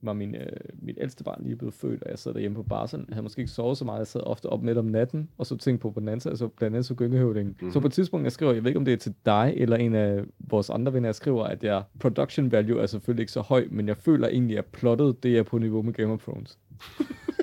var 0.06 0.12
min, 0.12 0.34
øh, 0.34 0.46
mit 0.82 0.98
ældste 1.00 1.24
barn 1.24 1.42
lige 1.44 1.56
blevet 1.56 1.74
født, 1.74 2.02
og 2.02 2.10
jeg 2.10 2.18
sad 2.18 2.34
derhjemme 2.34 2.54
på 2.54 2.62
barsel. 2.62 3.04
Jeg 3.08 3.14
havde 3.14 3.22
måske 3.22 3.40
ikke 3.40 3.52
sovet 3.52 3.78
så 3.78 3.84
meget. 3.84 3.98
Jeg 3.98 4.06
sad 4.06 4.20
ofte 4.24 4.46
op 4.46 4.62
midt 4.62 4.78
om 4.78 4.84
natten, 4.84 5.28
og 5.38 5.46
så 5.46 5.56
tænkte 5.56 5.82
på 5.82 5.90
Bonanza, 5.90 6.30
og 6.30 6.38
så 6.38 6.48
blandt 6.48 6.76
andet 6.76 6.86
så 6.86 6.94
gyngehøvding. 6.94 7.48
Mhm. 7.48 7.56
Mm-hmm. 7.60 7.72
Så 7.72 7.80
på 7.80 7.86
et 7.86 7.92
tidspunkt, 7.92 8.24
jeg 8.24 8.32
skriver, 8.32 8.52
jeg 8.52 8.64
ved 8.64 8.70
ikke, 8.70 8.78
om 8.78 8.84
det 8.84 8.92
er 8.92 8.98
til 8.98 9.14
dig, 9.26 9.54
eller 9.56 9.76
en 9.76 9.94
af 9.94 10.24
vores 10.38 10.70
andre 10.70 10.92
venner, 10.92 11.08
jeg 11.08 11.14
skriver, 11.14 11.44
at 11.44 11.64
jeg, 11.64 11.82
production 12.00 12.52
value 12.52 12.80
er 12.80 12.86
selvfølgelig 12.86 13.22
ikke 13.22 13.32
så 13.32 13.40
høj, 13.40 13.66
men 13.70 13.88
jeg 13.88 13.96
føler 13.96 14.28
egentlig, 14.28 14.58
at 14.58 14.64
plottet, 14.64 15.22
det 15.22 15.38
er 15.38 15.42
på 15.42 15.58
niveau 15.58 15.82
med 15.82 15.92
Game 15.92 16.12
of 16.12 16.22
Thrones. 16.22 16.58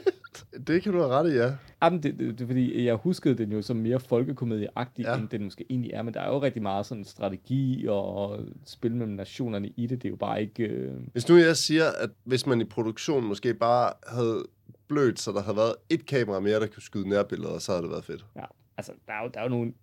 Det 0.68 0.84
kan 0.84 0.92
du 0.94 0.98
have 0.98 1.12
ret 1.12 1.32
i, 1.32 1.36
ja. 1.36 1.52
Jamen, 1.84 2.04
det, 2.04 2.20
det, 2.20 2.40
det, 2.40 2.48
fordi, 2.48 2.86
jeg 2.86 2.96
huskede 2.96 3.36
den 3.36 3.52
jo 3.52 3.62
som 3.62 3.78
mere 3.78 4.00
folkekomedieagtig, 4.00 5.06
Ja. 5.06 5.18
end 5.18 5.30
den 5.30 5.44
måske 5.44 5.66
egentlig 5.70 5.92
er, 5.94 6.02
men 6.02 6.14
der 6.14 6.20
er 6.22 6.28
jo 6.30 6.42
rigtig 6.42 6.62
meget 6.62 6.86
sådan 6.86 7.04
strategi 7.04 7.86
og 7.90 8.40
spil 8.66 8.96
mellem 8.96 9.16
nationerne 9.16 9.68
i 9.78 9.88
det. 9.88 10.02
Det 10.02 10.08
er 10.08 10.10
jo 10.10 10.16
bare 10.16 10.42
ikke... 10.42 10.64
Øh... 10.64 10.94
Hvis 11.12 11.30
nu 11.30 11.38
jeg 11.38 11.58
siger, 11.58 11.86
at 12.00 12.10
hvis 12.24 12.46
man 12.46 12.62
i 12.62 12.64
produktionen 12.66 13.28
måske 13.28 13.54
bare 13.54 13.94
havde 14.08 14.44
blødt, 14.88 15.20
så 15.20 15.32
der 15.32 15.42
havde 15.42 15.58
været 15.58 15.76
et 15.90 16.06
kamera 16.06 16.40
mere, 16.40 16.60
der 16.60 16.68
kunne 16.68 16.84
skyde 16.84 17.10
nærbilleder, 17.10 17.60
så 17.60 17.72
havde 17.72 17.82
det 17.84 17.92
været 17.92 18.06
fedt. 18.06 18.26
Ja, 18.36 18.46
altså, 18.78 18.92
der 19.08 19.14
er, 19.14 19.24
jo, 19.24 19.30
der 19.34 19.40
er 19.40 19.44
jo 19.44 19.50
nogle 19.50 19.74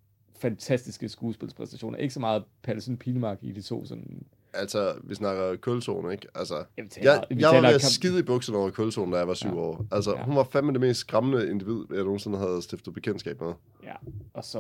fantastiske 0.41 1.09
skuespilspræstationer. 1.09 1.99
Ikke 1.99 2.15
så 2.15 2.21
meget 2.21 2.45
Pallesen 2.63 2.97
Pilmark 2.97 3.39
i 3.43 3.53
de 3.53 3.63
to 3.63 3.85
sådan 3.85 4.25
Altså, 4.55 4.95
vi 5.05 5.15
snakker 5.15 5.57
kulzone, 5.57 6.13
ikke? 6.13 6.27
Altså, 6.35 6.55
Ja, 6.79 6.83
vi 6.83 6.89
taler- 6.89 7.13
jeg, 7.13 7.27
jeg 7.41 7.49
var 7.51 7.61
ved 7.61 7.75
at 7.75 7.83
skide 7.83 8.19
i 8.19 8.23
bukserne 8.23 8.59
over 8.59 8.71
kulzone, 8.71 9.13
da 9.13 9.19
jeg 9.19 9.29
var 9.29 9.35
syv 9.35 9.49
Ja. 9.49 9.55
år. 9.55 9.87
Altså, 9.93 10.11
Ja. 10.17 10.23
hun 10.25 10.37
var 10.37 10.45
fandme 10.53 10.73
det 10.73 10.81
mest 10.81 11.01
skræmmende 11.01 11.51
individ, 11.51 11.85
jeg 11.91 11.99
nogensinde 12.05 12.39
havde 12.39 12.63
stiftet 12.63 12.95
bekendtskab 12.95 13.41
med. 13.41 13.53
Ja, 13.85 13.93
og 14.35 14.45
så, 14.45 14.59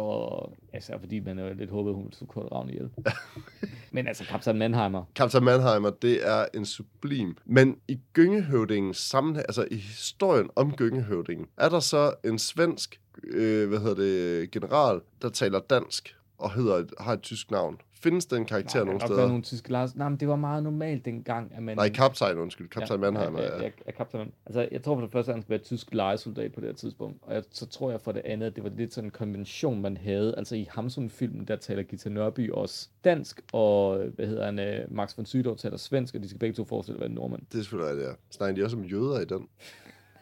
altså 0.73 0.93
fordi 1.01 1.21
man 1.21 1.39
jo 1.39 1.55
lidt 1.55 1.71
håbede, 1.71 1.95
hun 1.95 2.05
ville 2.05 2.17
slå 2.17 2.27
Kurt 2.27 2.53
Ravn 2.53 2.69
ihjel. 2.71 2.91
Men 3.93 4.09
altså, 4.09 4.25
Kaptajn 4.25 4.59
Mannheimer, 4.59 5.05
Kaptajn 5.17 5.45
Mannheimer, 5.45 5.91
det 5.91 6.29
er 6.29 6.45
en 6.55 6.67
sublim. 6.67 7.37
Men 7.47 7.77
i 7.89 7.99
Gyngehøvdingens 8.13 8.97
sammenhæng, 8.97 9.45
altså 9.49 9.67
i 9.71 9.77
historien 9.77 10.51
om 10.57 10.73
Gyngehøvdingen, 10.77 11.47
er 11.57 11.69
der 11.69 11.81
så 11.81 12.13
en 12.25 12.39
svensk, 12.39 13.01
øh, 13.25 13.69
hvad 13.69 13.79
hedder 13.79 13.95
det, 13.95 14.51
general, 14.51 15.01
der 15.23 15.29
taler 15.29 15.61
dansk 15.61 16.15
og 16.39 16.53
hedder, 16.53 16.85
har 17.01 17.13
et 17.13 17.23
tysk 17.23 17.51
navn. 17.51 17.81
Findes 18.03 18.27
den 18.27 18.45
karakter 18.45 18.79
Nej, 18.79 18.85
nogle 18.85 19.01
der 19.01 19.07
steder? 19.07 19.21
Var 19.21 19.29
nogle 19.29 19.43
tyske 19.43 19.73
Lars. 19.73 19.97
Nej, 19.97 20.09
men 20.09 20.21
det 20.21 20.29
var 20.29 20.37
meget 20.37 20.63
normalt 20.63 21.05
dengang, 21.05 21.53
at 21.55 21.63
man... 21.63 21.77
Nej, 21.77 21.89
kaptajn, 21.89 22.39
undskyld. 22.39 22.69
Kaptajn 22.69 23.01
ja, 23.01 23.11
Mannheimer, 23.11 23.43
ja. 23.43 23.57
ja. 23.57 23.63
ja, 23.63 23.71
ja 23.87 23.91
kaptajn. 23.91 24.33
Altså, 24.47 24.69
jeg 24.73 24.83
tror 24.83 24.95
for 24.95 25.01
det 25.01 25.13
første, 25.13 25.33
at 25.33 25.37
han 25.37 25.43
skulle 25.43 25.59
være 25.59 25.65
tysk 25.65 25.95
lejesoldat 25.95 26.53
på 26.53 26.61
det 26.61 26.69
her 26.69 26.75
tidspunkt. 26.75 27.19
Og 27.23 27.35
jeg, 27.35 27.43
så 27.51 27.67
tror 27.67 27.91
jeg 27.91 28.01
for 28.01 28.13
det 28.13 28.23
andet, 28.25 28.47
at 28.47 28.57
det 28.57 28.65
var 28.65 28.71
lidt 28.71 28.95
sådan 28.95 29.09
en 29.09 29.11
konvention, 29.11 29.83
man 29.83 29.97
havde. 29.97 30.35
Altså 30.37 30.57
i 30.57 30.69
Hamsun-filmen, 30.71 31.45
der 31.45 31.57
taler 31.57 31.83
Gita 31.83 32.09
Nørby 32.09 32.51
også 32.51 32.89
dansk, 33.05 33.41
og 33.53 34.05
hvad 34.15 34.27
hedder 34.27 34.45
han, 34.45 34.59
øh, 34.59 34.95
Max 34.95 35.17
von 35.17 35.27
Sydow 35.27 35.55
taler 35.55 35.77
svensk, 35.77 36.15
og 36.15 36.23
de 36.23 36.29
skal 36.29 36.39
begge 36.39 36.55
to 36.55 36.65
forestille 36.65 36.97
at 36.97 37.01
være 37.01 37.11
nordmand. 37.11 37.43
Det 37.53 37.59
er 37.59 37.63
selvfølgelig 37.63 37.91
rigtigt, 37.91 38.09
ja. 38.09 38.15
Snakker 38.31 38.57
de 38.57 38.65
også 38.65 38.77
om 38.77 38.85
jøder 38.85 39.21
i 39.21 39.25
den? 39.25 39.49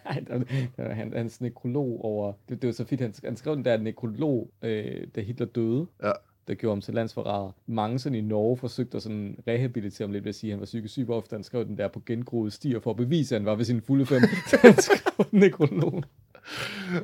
Nej, 0.11 0.25
der, 0.29 0.45
der, 0.77 0.95
han, 0.95 1.13
hans 1.13 1.41
nekrolog 1.41 2.05
over... 2.05 2.33
Det, 2.49 2.63
det 2.63 2.69
var 2.69 2.73
så 2.73 2.85
fint, 2.85 3.01
han, 3.01 3.15
han 3.25 3.37
skrev 3.37 3.57
den 3.57 3.65
der 3.65 3.77
nekrolog, 3.77 4.51
øh, 4.63 5.07
da 5.15 5.21
Hitler 5.21 5.47
døde. 5.47 5.87
Ja. 6.03 6.13
Der 6.49 6.55
gjorde 6.55 6.75
ham 6.75 6.81
til 6.81 6.95
landsforræder. 6.95 7.53
Mange 7.67 7.99
sådan 7.99 8.19
i 8.19 8.21
Norge 8.21 8.57
forsøgte 8.57 8.97
at 8.97 9.03
sådan 9.03 9.39
rehabilitere 9.49 10.07
ham 10.07 10.13
lidt 10.13 10.25
ved 10.25 10.29
at 10.29 10.35
sige, 10.35 10.51
at 10.51 10.55
han 10.55 10.61
var 10.61 10.65
psykisk 10.65 10.93
syg, 10.93 11.05
hvorfor 11.05 11.29
han 11.31 11.43
skrev 11.43 11.65
den 11.65 11.79
der 11.79 11.89
på 11.89 12.03
gengroede 12.07 12.51
stier 12.51 12.81
for 12.81 12.91
at 12.91 12.97
bevise, 12.97 13.35
at 13.35 13.41
han 13.41 13.47
var 13.47 13.55
ved 13.55 13.65
sin 13.65 13.81
fulde 13.81 14.07
fem. 14.07 14.23
Så 14.51 14.59
han 14.63 14.75
skrev 14.81 15.27
nekrolog. 15.33 16.03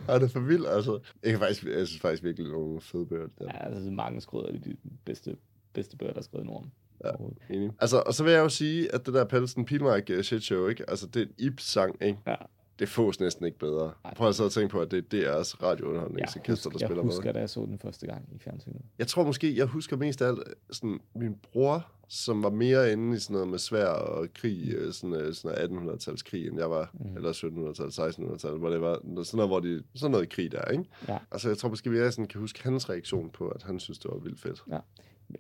Ej, 0.09 0.19
det 0.19 0.25
er 0.25 0.29
for 0.29 0.41
vildt, 0.41 0.69
altså. 0.69 1.01
Jeg, 1.23 1.31
kan 1.31 1.41
faktisk, 1.41 1.65
jeg 1.65 1.87
synes 1.87 2.01
faktisk 2.01 2.25
virkelig, 2.25 2.45
det 2.45 2.53
nogle 2.53 2.81
fede 2.81 3.07
bøger. 3.07 3.29
Der. 3.39 3.45
Ja, 3.45 3.75
altså 3.75 3.91
mange 3.91 4.21
skrøder 4.21 4.49
er 4.49 4.53
de 4.53 4.77
bedste, 5.05 5.37
bedste 5.73 5.97
bøger, 5.97 6.13
der 6.13 6.21
er 6.21 6.25
skrevet 6.25 6.45
i 6.45 6.47
Norden. 6.47 6.73
Ja. 7.05 7.11
Enig. 7.51 7.71
Altså, 7.81 8.03
og 8.07 8.15
så 8.15 8.25
vil 8.25 8.33
jeg 8.33 8.41
jo 8.41 8.49
sige, 8.49 8.95
at 8.95 9.07
det 9.07 9.15
der 9.15 9.25
Pelsen 9.25 9.65
Pilmark 9.65 10.11
uh, 10.19 10.21
shit 10.21 10.43
show, 10.43 10.69
ikke? 10.69 10.91
Altså, 10.91 11.07
det 11.07 11.23
er 11.23 11.27
en 11.27 11.33
Ibs-sang, 11.39 11.97
ikke? 12.03 12.19
Ja. 12.27 12.35
Det 12.79 12.89
fås 12.89 13.21
næsten 13.21 13.47
ikke 13.47 13.59
bedre. 13.59 13.93
Nej. 14.05 14.15
Prøv 14.15 14.29
at 14.29 14.35
så 14.35 14.45
at 14.45 14.53
tænke 14.53 14.69
på, 14.69 14.81
at 14.81 14.91
det 14.91 15.15
er 15.15 15.43
DR's 15.43 15.63
radiounderholdningsorkester, 15.63 16.71
der 16.71 16.77
jeg 16.81 16.89
spiller 16.89 17.03
husker, 17.03 17.25
med. 17.25 17.35
da 17.35 17.41
jeg 17.41 17.51
så 17.51 17.61
den 17.61 17.79
første 17.79 18.07
gang 18.07 18.29
i 18.35 18.39
fjernsynet. 18.39 18.81
Jeg 18.99 19.07
tror 19.07 19.25
måske, 19.25 19.57
jeg 19.57 19.67
husker 19.67 19.97
mest 19.97 20.23
af 20.23 20.29
alt 20.29 20.41
sådan, 20.71 21.01
min 21.15 21.37
bror, 21.53 21.87
som 22.09 22.43
var 22.43 22.51
mere 22.51 22.93
inde 22.93 23.17
i 23.17 23.21
sådan 23.21 23.35
noget 23.35 23.49
med 23.49 23.59
svær 23.59 23.87
og 23.87 24.29
krig, 24.35 24.69
øh, 24.75 24.93
sådan, 24.93 25.15
øh, 25.15 25.35
sådan 25.35 25.71
noget 25.71 25.93
1800-tals 25.93 26.23
krig, 26.23 26.47
end 26.47 26.59
jeg 26.59 26.71
var, 26.71 26.91
mm. 26.95 27.17
eller 27.17 27.33
1700-tals, 27.33 27.99
1600-tals, 27.99 28.59
hvor 28.59 28.71
det 28.71 28.81
var 28.81 28.95
sådan 28.95 29.37
noget, 29.37 29.51
hvor 29.51 29.61
de, 29.61 29.83
sådan 29.95 30.11
noget 30.11 30.29
krig 30.29 30.53
der, 30.53 30.65
ikke? 30.65 30.85
Ja. 31.09 31.19
Altså, 31.31 31.49
jeg 31.49 31.59
tror 31.59 31.69
måske, 31.69 31.91
vi 31.91 31.97
sådan 32.11 32.27
kan 32.27 32.41
huske 32.41 32.63
hans 32.63 32.91
reaktion 32.91 33.31
på, 33.31 33.49
at 33.49 33.63
han 33.63 33.81
synes, 33.81 33.99
det 33.99 34.11
var 34.11 34.19
vildt 34.19 34.41
fedt. 34.41 34.63
Men 34.67 34.79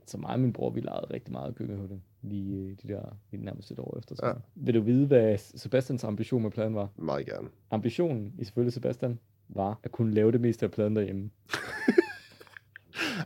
så 0.07 0.19
mig 0.19 0.31
og 0.31 0.41
min 0.41 0.53
bror, 0.53 0.71
vi 0.71 0.81
legede 0.81 1.07
rigtig 1.15 1.33
meget 1.33 1.55
køkkenhøvding. 1.55 2.05
Lige 2.23 2.57
øh, 2.57 2.77
de 2.83 2.89
der, 2.89 3.17
lige 3.31 3.45
nærmest 3.45 3.71
et 3.71 3.79
år 3.79 3.99
efter. 3.99 4.15
Så. 4.15 4.27
Ja. 4.27 4.33
Vil 4.55 4.75
du 4.75 4.81
vide, 4.81 5.07
hvad 5.07 5.39
Sebastians 5.39 6.05
ambition 6.05 6.43
med 6.43 6.51
pladen 6.51 6.75
var? 6.75 6.89
Meget 6.97 7.27
gerne. 7.27 7.49
Ambitionen, 7.71 8.35
i 8.39 8.45
selvfølgelig 8.45 8.73
Sebastian, 8.73 9.19
var 9.49 9.81
at 9.83 9.93
kunne 9.93 10.15
lave 10.15 10.33
det 10.33 10.41
meste 10.41 10.67
af 10.67 10.71
pladen 10.71 10.97
derhjemme. 10.97 11.31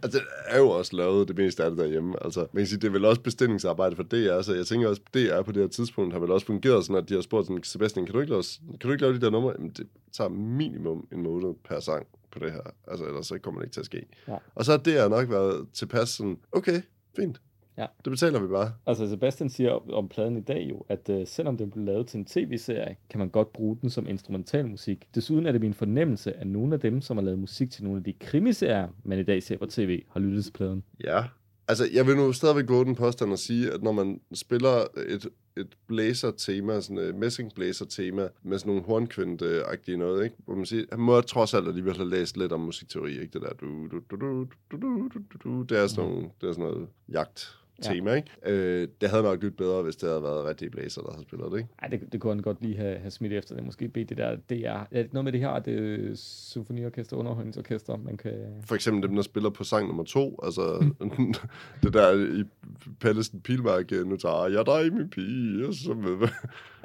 Altså, 0.03 0.19
det 0.19 0.27
er 0.49 0.59
jo 0.59 0.69
også 0.69 0.97
lavet 0.97 1.29
det 1.29 1.37
meste 1.37 1.64
af 1.64 1.71
det 1.71 1.79
derhjemme. 1.79 2.25
Altså, 2.25 2.41
man 2.41 2.61
kan 2.61 2.67
sige, 2.67 2.81
det 2.81 2.89
er 2.89 2.93
vel 2.93 3.05
også 3.05 3.21
bestillingsarbejde 3.21 3.97
for 3.97 4.03
DR, 4.03 4.43
så 4.43 4.55
jeg 4.55 4.67
tænker 4.67 4.89
også, 4.89 5.03
DR 5.14 5.43
på 5.43 5.53
det 5.53 5.62
her 5.62 5.69
tidspunkt 5.69 6.12
har 6.12 6.21
vel 6.21 6.31
også 6.31 6.47
fungeret 6.47 6.85
sådan, 6.85 7.03
at 7.03 7.09
de 7.09 7.14
har 7.14 7.21
spurgt 7.21 7.47
sådan, 7.47 7.62
Sebastian, 7.62 8.07
kan 8.07 8.12
du 8.12 8.21
ikke 8.21 8.33
lave, 8.33 8.43
kan 8.71 8.89
du 8.89 8.93
ikke 8.93 9.03
lave 9.03 9.14
de 9.14 9.21
der 9.21 9.31
numre? 9.31 9.53
Jamen, 9.59 9.71
det 9.71 9.87
tager 10.12 10.29
minimum 10.29 11.09
en 11.12 11.23
måned 11.23 11.55
per 11.64 11.81
sang 11.81 12.07
på 12.39 12.45
det 12.45 12.53
her. 12.53 12.61
Altså, 12.89 13.05
ellers 13.07 13.26
så 13.26 13.39
kommer 13.39 13.61
det 13.61 13.66
ikke 13.66 13.74
til 13.74 13.80
at 13.80 13.87
ske. 13.87 14.07
Ja. 14.28 14.37
Og 14.55 14.64
så 14.64 14.70
har 14.72 14.78
DR 14.78 15.09
nok 15.09 15.30
været 15.30 15.66
tilpas 15.72 16.09
sådan, 16.09 16.39
okay, 16.53 16.80
fint. 17.16 17.41
Ja. 17.78 17.87
Det 18.05 18.11
betaler 18.11 18.41
vi 18.41 18.47
bare. 18.47 18.72
Altså 18.87 19.09
Sebastian 19.09 19.51
siger 19.51 19.70
om- 19.70 19.91
om 19.93 20.09
pladen 20.09 20.37
i 20.37 20.41
dag 20.41 20.66
jo, 20.70 20.84
at 20.89 21.09
uh, 21.09 21.22
selvom 21.26 21.57
den 21.57 21.70
blev 21.70 21.84
lavet 21.84 22.07
til 22.07 22.18
en 22.18 22.24
tv-serie, 22.24 22.97
kan 23.11 23.18
man 23.18 23.28
godt 23.28 23.53
bruge 23.53 23.78
den 23.82 23.91
som 23.91 24.09
instrumentalmusik. 24.09 25.09
Desuden 25.14 25.47
er 25.47 25.53
det 25.53 25.61
min 25.61 25.74
fornemmelse, 25.74 26.32
at 26.32 26.47
nogle 26.47 26.74
af 26.74 26.80
dem, 26.80 27.01
som 27.01 27.16
har 27.16 27.24
lavet 27.24 27.39
musik 27.39 27.70
til 27.70 27.84
nogle 27.84 27.99
af 27.99 28.05
de 28.05 28.12
krimiserier, 28.12 28.89
man 29.05 29.18
i 29.18 29.22
dag 29.22 29.43
ser 29.43 29.59
på 29.59 29.66
tv, 29.66 30.03
har 30.11 30.20
lyttet 30.20 30.45
til 30.45 30.53
pladen. 30.53 30.84
Ja. 31.05 31.24
Altså, 31.69 31.89
jeg 31.93 32.07
vil 32.07 32.17
nu 32.17 32.33
stadigvæk 32.33 32.67
gå 32.67 32.85
den 32.85 32.95
påstand 32.95 33.33
og 33.33 33.39
sige, 33.39 33.73
at 33.73 33.83
når 33.83 33.93
man 33.93 34.21
spiller 34.35 34.85
et, 35.07 35.29
et 35.57 35.77
blazer-tema, 35.87 36.81
sådan 36.81 36.99
et 36.99 37.14
messing-blazer-tema, 37.14 38.29
med 38.43 38.59
sådan 38.59 38.71
nogle 38.71 38.83
hornkvinde-agtige 38.83 39.97
noget, 39.97 40.25
ikke? 40.25 40.37
Hvor 40.45 40.55
man 40.55 40.67
siger, 40.67 40.85
han 40.91 41.01
må 41.01 41.21
trods 41.21 41.55
alt 41.55 41.69
alligevel 41.69 41.97
have 41.97 42.11
læst 42.11 42.37
lidt 42.37 42.53
om 42.53 42.61
musikteori, 42.61 43.12
ikke? 43.21 43.33
Det 43.33 43.43
der 43.43 43.53
du, 43.53 43.89
du, 43.89 44.01
du, 44.11 44.17
du, 44.17 44.47
du, 44.71 44.79
du, 44.79 45.09
du, 45.09 45.39
du. 45.45 45.62
Det 45.62 45.79
er 45.79 45.87
sådan, 45.87 46.11
nogle, 46.11 46.29
det 46.41 46.49
er 46.49 46.53
sådan 46.53 46.64
noget 46.64 46.89
jagt 47.09 47.59
tema, 47.83 48.14
ikke? 48.14 48.31
Øh, 48.47 48.89
det 49.01 49.11
havde 49.11 49.22
nok 49.22 49.43
lyttet 49.43 49.57
bedre, 49.57 49.83
hvis 49.83 49.97
det 49.97 50.09
havde 50.09 50.22
været 50.22 50.45
rigtige 50.45 50.70
blæser, 50.70 51.03
der 51.03 51.12
havde 51.12 51.22
spillet 51.22 51.53
det, 51.53 51.59
ikke? 51.59 51.70
Ej, 51.83 51.89
det, 51.89 52.12
det 52.12 52.20
kunne 52.20 52.35
han 52.35 52.43
godt 52.43 52.62
lige 52.62 52.77
have, 52.77 52.99
have 52.99 53.11
smidt 53.11 53.33
efter 53.33 53.55
det. 53.55 53.64
Måske 53.64 53.89
bede 53.89 54.05
det 54.05 54.16
der, 54.16 54.37
det 54.49 54.66
er 54.66 54.85
ja, 54.93 55.05
noget 55.12 55.24
med 55.24 55.33
det 55.33 55.41
her, 55.41 55.59
det 55.59 56.11
er 56.11 56.14
symfoniorkester, 56.14 57.16
underholdningsorkester, 57.16 57.97
man 57.97 58.16
kan... 58.16 58.33
For 58.66 58.74
eksempel 58.74 59.09
dem, 59.09 59.16
der 59.16 59.22
spiller 59.22 59.51
på 59.51 59.64
sang 59.64 59.87
nummer 59.87 60.05
to, 60.05 60.41
altså 60.43 60.93
det 61.83 61.93
der 61.93 62.39
i 62.41 62.45
Pallesen 63.01 63.41
Pilmark, 63.41 63.91
nu 63.91 64.16
tager 64.16 64.49
jeg 64.49 64.66
dig, 64.66 64.93
min 64.93 65.11
pige, 65.11 65.66
og 65.66 65.74
så 65.74 65.95
med, 65.95 66.29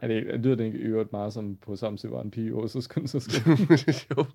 Er 0.02 0.08
det, 0.08 0.40
lyder 0.40 0.56
det 0.56 0.66
ikke 0.66 0.80
i 0.80 0.82
øvrigt 0.82 1.12
meget 1.12 1.34
som 1.34 1.56
på 1.56 1.76
samme 1.76 1.98
tid 1.98 2.10
var 2.10 2.22
en 2.22 2.32
pige, 2.32 2.56
og 2.56 2.70
så 2.70 2.82
skal 2.82 3.08
så 3.08 3.20
skal. 3.20 3.42
jo. 4.18 4.26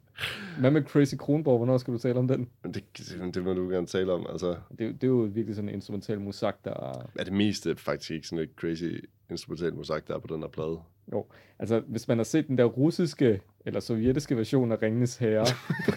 Hvad 0.60 0.70
med 0.70 0.82
Crazy 0.82 1.14
Kronborg? 1.18 1.56
Hvornår 1.56 1.78
skal 1.78 1.94
du 1.94 1.98
tale 1.98 2.18
om 2.18 2.28
den? 2.28 2.48
Det, 2.74 2.84
det 3.34 3.44
må 3.44 3.52
du 3.52 3.68
gerne 3.68 3.86
tale 3.86 4.12
om, 4.12 4.26
altså. 4.30 4.56
Det, 4.78 4.86
er 4.86 4.92
det 4.92 5.02
er 5.02 5.06
jo 5.06 5.30
virkelig 5.32 5.56
sådan 5.56 5.68
en 5.68 5.74
instrumental 5.74 6.20
musik, 6.20 6.54
der... 6.64 7.04
er 7.18 7.24
det 7.24 7.32
meste 7.32 7.76
faktisk 7.76 8.10
ikke 8.10 8.26
sådan 8.26 8.44
et 8.44 8.50
crazy 8.56 9.04
instrumental 9.30 9.74
musik, 9.74 10.08
der 10.08 10.14
er 10.14 10.18
på 10.18 10.34
den 10.34 10.42
her 10.42 10.48
plade. 10.48 10.78
Jo, 11.12 11.26
altså 11.58 11.82
hvis 11.86 12.08
man 12.08 12.16
har 12.16 12.24
set 12.24 12.48
den 12.48 12.58
der 12.58 12.64
russiske 12.64 13.40
eller 13.66 13.80
sovjetiske 13.80 14.36
version 14.36 14.72
af 14.72 14.82
Ringenes 14.82 15.16
Herre, 15.16 15.46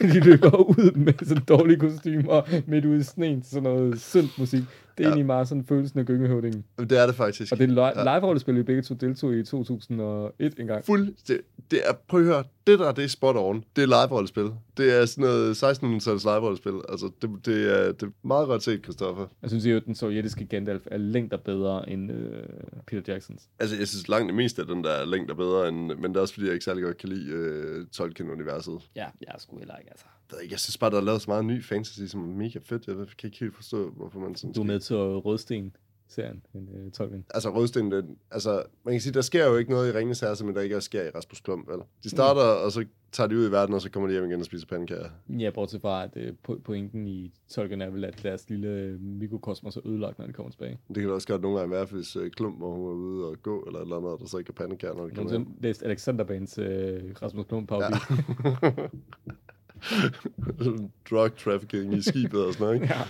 de 0.14 0.20
løber 0.20 0.56
ud 0.58 0.92
med 0.96 1.14
sådan 1.26 1.44
dårlige 1.44 1.80
kostymer 1.80 2.70
midt 2.70 2.86
ude 2.86 3.00
i 3.00 3.04
sneen 3.04 3.42
til 3.42 3.52
sådan 3.52 3.64
noget 3.64 4.02
syndt 4.02 4.40
musik. 4.40 4.64
Det 5.00 5.06
er 5.06 5.10
Ja. 5.10 5.14
egentlig 5.14 5.26
meget 5.26 5.48
sådan 5.48 5.64
følelsen 5.66 6.00
af 6.00 6.06
gyngehøvdingen. 6.06 6.64
Det 6.80 6.92
er 6.92 7.06
det 7.06 7.16
faktisk. 7.16 7.52
Og 7.52 7.58
det 7.58 7.70
er 7.78 7.84
Ja. 7.84 8.04
live-rollespil, 8.18 8.56
vi 8.56 8.64
begge 8.64 8.82
to 8.82 8.96
deltog 8.96 9.34
i 9.36 9.44
2001 9.44 10.60
engang. 10.60 10.86
Fuld, 10.86 11.14
det, 11.28 11.42
det 11.72 11.80
er, 11.86 11.94
prøv 12.08 12.20
at 12.20 12.26
høre, 12.26 12.44
det 12.68 12.80
der, 12.80 12.92
det 12.92 13.04
er 13.04 13.08
spot 13.08 13.36
on. 13.38 13.64
Det 13.76 13.82
er 13.84 13.88
live-rollespil. 13.88 14.52
Det 14.78 15.02
er 15.02 15.06
sådan 15.06 15.22
noget 15.22 15.56
1600-tals 15.64 16.24
live-rollespil. 16.24 16.82
Altså, 16.90 17.12
det, 17.22 17.30
det, 17.46 17.78
er, 17.80 17.92
det 17.92 18.04
er 18.04 18.28
meget 18.28 18.48
godt 18.48 18.64
set, 18.64 18.84
Christoffer. 18.84 19.28
Jeg 19.42 19.50
synes 19.50 19.66
jo, 19.66 19.76
at 19.76 19.86
den 19.86 19.96
sovjetiske 19.96 20.46
Gandalf 20.46 20.84
er 20.92 20.98
længder 20.98 21.38
bedre 21.38 21.90
end 21.90 22.12
øh, 22.12 22.44
Peter 22.88 23.14
Jacksons. 23.14 23.50
Altså, 23.60 23.76
jeg 23.78 23.88
synes 23.88 24.08
langt 24.08 24.28
det 24.28 24.36
meste 24.36 24.62
af 24.62 24.68
den 24.68 24.84
der 24.84 24.90
er 24.90 25.34
bedre, 25.34 25.68
end, 25.70 25.78
men 25.96 26.04
det 26.04 26.18
er 26.18 26.22
også 26.22 26.34
fordi, 26.34 26.46
jeg 26.46 26.54
ikke 26.54 26.66
særlig 26.66 26.84
godt 26.84 26.98
kan 26.98 27.10
lide 27.10 27.30
øh, 27.32 27.86
Tolkien-universet. 27.92 28.90
Ja, 28.96 29.06
jeg 29.22 29.36
sgu 29.38 29.58
heller 29.58 29.76
ikke, 29.76 29.90
altså. 29.92 30.06
Jeg 30.30 30.36
ved 30.36 30.44
ikke, 30.44 30.54
Jeg 30.54 30.60
synes 30.60 30.78
bare, 30.78 30.90
der 30.90 30.98
er 30.98 31.02
lavet 31.02 31.22
så 31.22 31.30
meget 31.30 31.46
ny 31.46 31.64
fantasy, 31.64 32.02
som 32.06 32.32
er 32.32 32.36
mega 32.36 32.60
fedt. 32.64 32.88
Jeg 32.88 32.96
kan 32.96 33.28
ikke 33.28 33.40
helt 33.40 33.56
forstå, 33.56 33.90
hvorfor 33.90 34.20
man 34.20 34.36
sådan... 34.36 34.54
Du 34.54 34.62
er 34.62 34.66
med 34.66 34.80
til 34.80 34.96
Rødsten 34.96 35.76
serien, 36.10 36.42
en 36.54 36.70
øh, 36.76 36.92
Tolkien. 36.92 37.26
altså 37.30 37.50
Rødsten, 37.50 37.92
det, 37.92 38.06
altså, 38.32 38.64
man 38.84 38.94
kan 38.94 39.02
sige, 39.02 39.14
der 39.14 39.22
sker 39.22 39.48
jo 39.48 39.56
ikke 39.56 39.72
noget 39.72 39.94
i 39.94 39.98
Ringens 39.98 40.20
Herre, 40.20 40.36
som 40.36 40.54
der 40.54 40.62
ikke 40.62 40.76
også 40.76 40.86
sker 40.86 41.04
i 41.04 41.10
Rasmus 41.10 41.40
Klump, 41.40 41.70
vel? 41.70 41.80
De 42.04 42.10
starter, 42.10 42.58
mm. 42.60 42.66
og 42.66 42.72
så 42.72 42.86
tager 43.12 43.28
de 43.28 43.38
ud 43.38 43.48
i 43.48 43.52
verden, 43.52 43.76
og 43.76 43.82
så 43.82 43.92
kommer 43.92 44.08
de 44.08 44.14
hjem 44.14 44.26
igen 44.26 44.40
og 44.40 44.46
spiser 44.46 44.68
pandekager. 44.68 45.10
Ja, 45.30 45.50
bortset 45.50 45.82
fra, 45.82 46.04
at 46.04 46.12
øh, 46.16 46.34
po- 46.50 46.60
pointen 46.60 47.08
i 47.08 47.32
Tolkien 47.50 47.82
er 47.82 47.90
vel, 47.90 48.06
at 48.06 48.20
deres 48.24 48.50
lille 48.50 48.68
øh, 48.68 49.02
mikrokosmos 49.02 49.78
er 49.78 49.88
ødelagt, 49.88 50.20
når 50.20 50.26
de 50.28 50.34
kommer 50.34 50.52
tilbage. 50.52 50.80
Det 50.88 50.96
kan 50.96 51.08
da 51.08 51.14
også 51.14 51.28
godt 51.28 51.42
nogle 51.42 51.60
gange 51.60 51.72
være, 51.72 51.86
hvis 51.86 52.18
uh, 52.18 52.28
Klump, 52.28 52.58
hvor 52.58 52.74
hun 52.74 52.88
er 52.88 52.94
ude 52.94 53.26
og 53.26 53.38
gå, 53.44 53.64
eller 53.64 53.80
et 53.80 53.84
eller 53.84 53.98
andet, 53.98 54.20
der 54.20 54.26
så 54.26 54.38
ikke 54.38 54.50
er 54.50 54.54
pandekager, 54.54 54.94
når 54.94 55.08
de 55.08 55.16
kommer 55.16 55.32
hjem. 55.32 55.48
læst 55.62 55.84
Alexander 55.84 56.24
Bands 56.24 56.58
øh, 56.58 57.02
Rasmus 57.22 57.46
Klump 57.46 57.70
parodi. 57.70 57.98
Ja. 58.44 58.88
Drug 61.10 61.36
trafficking 61.38 61.94
i 61.94 62.02
skibet 62.02 62.46
og 62.46 62.54
sådan 62.54 62.66
noget, 62.68 62.82
ikke? 62.82 62.94
Ja. 62.94 63.02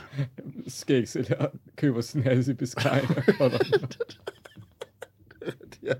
Skæg 0.67 1.07
sælger 1.07 1.45
køber 1.75 2.01
sin 2.01 2.23
hals 2.23 2.47
i 2.47 2.53
Biscay. 2.53 3.01
ja. 5.83 5.93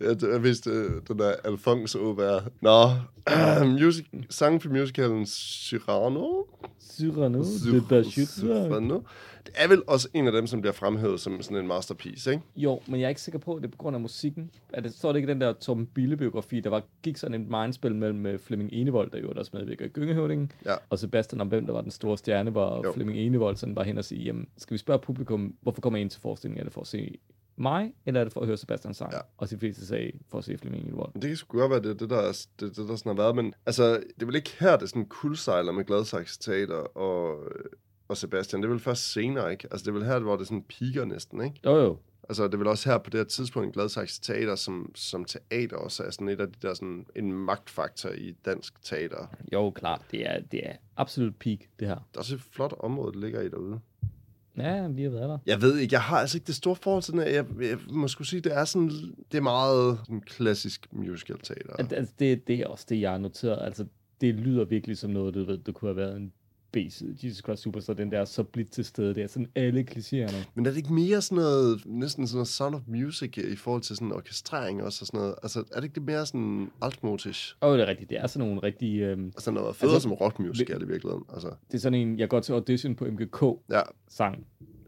Det 0.00 0.22
er 0.34 0.38
vist 0.38 0.66
øh, 0.66 0.90
den 1.08 1.18
der 1.18 1.32
Alphonse 1.44 1.98
Aubert. 1.98 2.42
Nå, 2.60 2.88
music, 3.84 4.06
sang 4.30 4.62
for 4.62 4.68
musicalen 4.70 5.26
Cyrano? 5.26 6.42
Cyrano, 6.92 7.42
det 7.42 7.84
der. 7.90 8.02
Cyrano. 8.02 9.00
Det 9.46 9.54
er 9.54 9.68
vel 9.68 9.82
også 9.86 10.08
en 10.14 10.26
af 10.26 10.32
dem, 10.32 10.46
som 10.46 10.60
bliver 10.60 10.72
fremhævet 10.72 11.20
som 11.20 11.42
sådan 11.42 11.56
en 11.58 11.66
masterpiece, 11.66 12.30
ikke? 12.30 12.42
Jo, 12.56 12.80
men 12.86 13.00
jeg 13.00 13.04
er 13.04 13.08
ikke 13.08 13.20
sikker 13.20 13.38
på, 13.38 13.54
at 13.54 13.62
det 13.62 13.68
er 13.68 13.70
på 13.70 13.76
grund 13.78 13.96
af 13.96 14.00
musikken. 14.00 14.50
Er 14.72 14.80
det, 14.80 14.92
står 14.94 15.12
det 15.12 15.16
ikke 15.18 15.28
den 15.32 15.40
der 15.40 15.52
Tom 15.52 15.86
Bille-biografi, 15.86 16.60
der 16.60 16.70
var, 16.70 16.82
gik 17.02 17.16
sådan 17.16 17.40
en 17.40 17.50
mindspil 17.50 17.94
mellem 17.94 18.26
øh, 18.26 18.38
Flemming 18.38 18.72
Enevold, 18.72 19.10
der 19.10 19.18
jo 19.18 19.32
også 19.36 19.50
medvirker 19.54 19.84
i 19.84 19.88
Gyngehøvdingen, 19.88 20.52
Ja. 20.66 20.74
og 20.90 20.98
Sebastian 20.98 21.40
om 21.40 21.48
hvem 21.48 21.66
der 21.66 21.72
var 21.72 21.80
den 21.80 21.90
store 21.90 22.18
stjerne, 22.18 22.50
hvor 22.50 22.82
Jo. 22.86 22.92
Flemming 22.92 23.18
Enevold 23.18 23.56
sådan 23.56 23.76
var 23.76 23.82
hen 23.82 23.98
og 23.98 24.04
sige, 24.04 24.22
jamen, 24.24 24.46
skal 24.56 24.72
vi 24.74 24.78
spørge 24.78 24.98
publikum, 25.00 25.54
hvorfor 25.62 25.80
kommer 25.80 25.98
I 25.98 26.00
ind 26.00 26.10
til 26.10 26.20
forestillingen? 26.20 26.60
Er 26.60 26.64
det 26.64 26.72
for 26.72 26.80
at 26.80 26.86
se 26.86 27.18
mig, 27.56 27.92
eller 28.06 28.20
er 28.20 28.24
det 28.24 28.32
for 28.32 28.40
at 28.40 28.46
høre 28.46 28.56
Sebastian 28.56 28.94
sang? 28.94 29.12
Ja. 29.12 29.18
Og 29.36 29.50
de 29.50 29.58
fleste 29.58 29.86
sagde, 29.86 30.12
for 30.28 30.38
at 30.38 30.44
se 30.44 30.58
Flemming 30.58 30.84
Enevold. 30.84 31.12
Det 31.14 31.22
kan 31.22 31.36
sgu 31.36 31.58
godt 31.58 31.70
være, 31.70 31.80
det 31.80 31.90
er 31.90 31.94
det, 31.94 32.10
der, 32.10 32.16
er, 32.16 32.46
det, 32.60 32.76
det, 32.76 32.88
der 32.88 32.96
sådan 32.96 33.16
har 33.16 33.22
været, 33.22 33.36
men 33.36 33.54
altså, 33.66 33.92
det 33.92 34.22
er 34.22 34.26
vel 34.26 34.34
ikke 34.34 34.56
her, 34.60 34.76
det 34.76 34.88
sådan 34.88 35.06
kuldsejler 35.06 35.72
med 35.72 35.84
Gladsaxe 35.84 36.38
Teater 36.40 36.96
og, 36.96 37.38
og 38.08 38.16
Sebastian. 38.16 38.62
Det 38.62 38.68
er 38.68 38.72
vel 38.72 38.80
først 38.80 39.12
senere, 39.12 39.52
ikke? 39.52 39.68
Altså, 39.70 39.84
det 39.84 39.88
er 39.88 39.98
vel 39.98 40.04
her, 40.04 40.18
hvor 40.18 40.36
det 40.36 40.46
sådan 40.46 40.62
piker 40.62 41.04
næsten, 41.04 41.44
ikke? 41.44 41.60
Jo 41.64 41.76
jo, 41.76 41.98
Altså, 42.30 42.44
det 42.44 42.54
er 42.54 42.58
vel 42.58 42.66
også 42.66 42.90
her 42.90 42.98
på 42.98 43.10
det 43.10 43.20
her 43.20 43.24
tidspunkt, 43.24 43.74
Gladsaxe 43.74 44.20
Teater 44.20 44.54
som, 44.54 44.92
som 44.94 45.24
teater 45.24 45.76
også 45.76 46.02
er 46.02 46.10
sådan 46.10 46.28
et 46.28 46.40
af 46.40 46.46
de 46.46 46.54
der 46.62 46.74
sådan 46.74 47.06
en 47.16 47.32
magtfaktor 47.32 48.10
i 48.10 48.32
dansk 48.44 48.82
teater. 48.82 49.26
jo 49.52 49.70
klart, 49.70 50.02
det 50.10 50.26
er, 50.26 50.40
det 50.40 50.60
er 50.68 50.72
absolut 50.96 51.36
peak, 51.36 51.58
det 51.80 51.88
her. 51.88 51.94
Det 51.94 52.16
er 52.16 52.18
også 52.18 52.34
et 52.34 52.40
flot 52.40 52.74
område, 52.78 53.12
det 53.12 53.20
ligger 53.20 53.40
i 53.40 53.48
derude. 53.48 53.80
Ja, 54.62 54.88
vi 54.88 55.02
har 55.02 55.10
været 55.10 55.28
der. 55.28 55.38
Jeg 55.46 55.62
ved 55.62 55.78
ikke, 55.78 55.92
jeg 55.94 56.02
har 56.02 56.16
altså 56.16 56.36
ikke 56.36 56.46
det 56.46 56.54
store 56.54 56.76
forhold 56.76 57.02
til 57.02 57.14
her. 57.14 57.22
Jeg, 57.22 57.44
jeg 57.60 57.78
må 57.90 58.08
skulle 58.08 58.28
sige, 58.28 58.40
det 58.40 58.56
er 58.56 58.64
sådan, 58.64 58.88
det 59.32 59.38
er 59.38 59.42
meget 59.42 59.98
sådan 59.98 60.20
klassisk 60.20 60.86
musical 60.92 61.38
teater. 61.38 61.72
Al- 61.78 61.94
Altså, 61.94 62.14
det, 62.18 62.46
det 62.46 62.54
er 62.60 62.66
også 62.66 62.86
det, 62.88 63.00
jeg 63.00 63.10
har 63.10 63.18
noteret. 63.18 63.58
Altså, 63.64 63.84
det 64.20 64.34
lyder 64.34 64.64
virkelig 64.64 64.98
som 64.98 65.10
noget, 65.10 65.34
du 65.34 65.44
ved, 65.44 65.58
det 65.58 65.74
kunne 65.74 65.88
have 65.88 65.96
været 65.96 66.16
en. 66.16 66.32
Jesus 66.76 67.38
Christ 67.44 67.62
Superstar, 67.62 67.94
den 67.94 68.12
der 68.12 68.24
så 68.24 68.42
blidt 68.42 68.70
til 68.70 68.84
stede. 68.84 69.14
Det 69.14 69.22
er 69.22 69.26
sådan 69.26 69.48
alle 69.54 69.86
klichéerne. 69.90 70.44
Men 70.54 70.66
er 70.66 70.70
det 70.70 70.76
ikke 70.76 70.92
mere 70.92 71.22
sådan 71.22 71.36
noget, 71.36 71.82
næsten 71.86 72.26
sådan 72.26 72.36
noget 72.36 72.48
Sound 72.48 72.74
of 72.74 72.80
Music 72.86 73.38
i 73.38 73.56
forhold 73.56 73.82
til 73.82 73.96
sådan 73.96 74.12
orkestrering 74.12 74.82
også 74.82 75.02
og 75.02 75.06
sådan 75.06 75.20
noget? 75.20 75.34
Altså, 75.42 75.58
er 75.58 75.74
det 75.74 75.84
ikke 75.84 75.94
det 75.94 76.02
mere 76.02 76.26
sådan 76.26 76.70
altmotish? 76.82 77.56
Åh, 77.62 77.68
oh, 77.68 77.78
det 77.78 77.84
er 77.84 77.88
rigtigt. 77.88 78.10
Det 78.10 78.18
er 78.18 78.26
sådan 78.26 78.48
nogle 78.48 78.62
rigtig... 78.62 79.00
Øhm, 79.00 79.26
Altså 79.26 79.50
noget 79.50 79.76
federe 79.76 79.94
Altså, 79.94 80.02
som 80.08 80.12
rockmusical 80.12 80.82
i 80.82 80.86
virkeligheden. 80.86 81.24
Altså, 81.32 81.48
det 81.48 81.74
er 81.74 81.78
sådan 81.78 81.98
en, 81.98 82.18
jeg 82.18 82.28
går 82.28 82.40
til 82.40 82.52
audition 82.52 82.94
på 82.94 83.04
MGK-sang. 83.04 83.66
ja. 83.70 83.82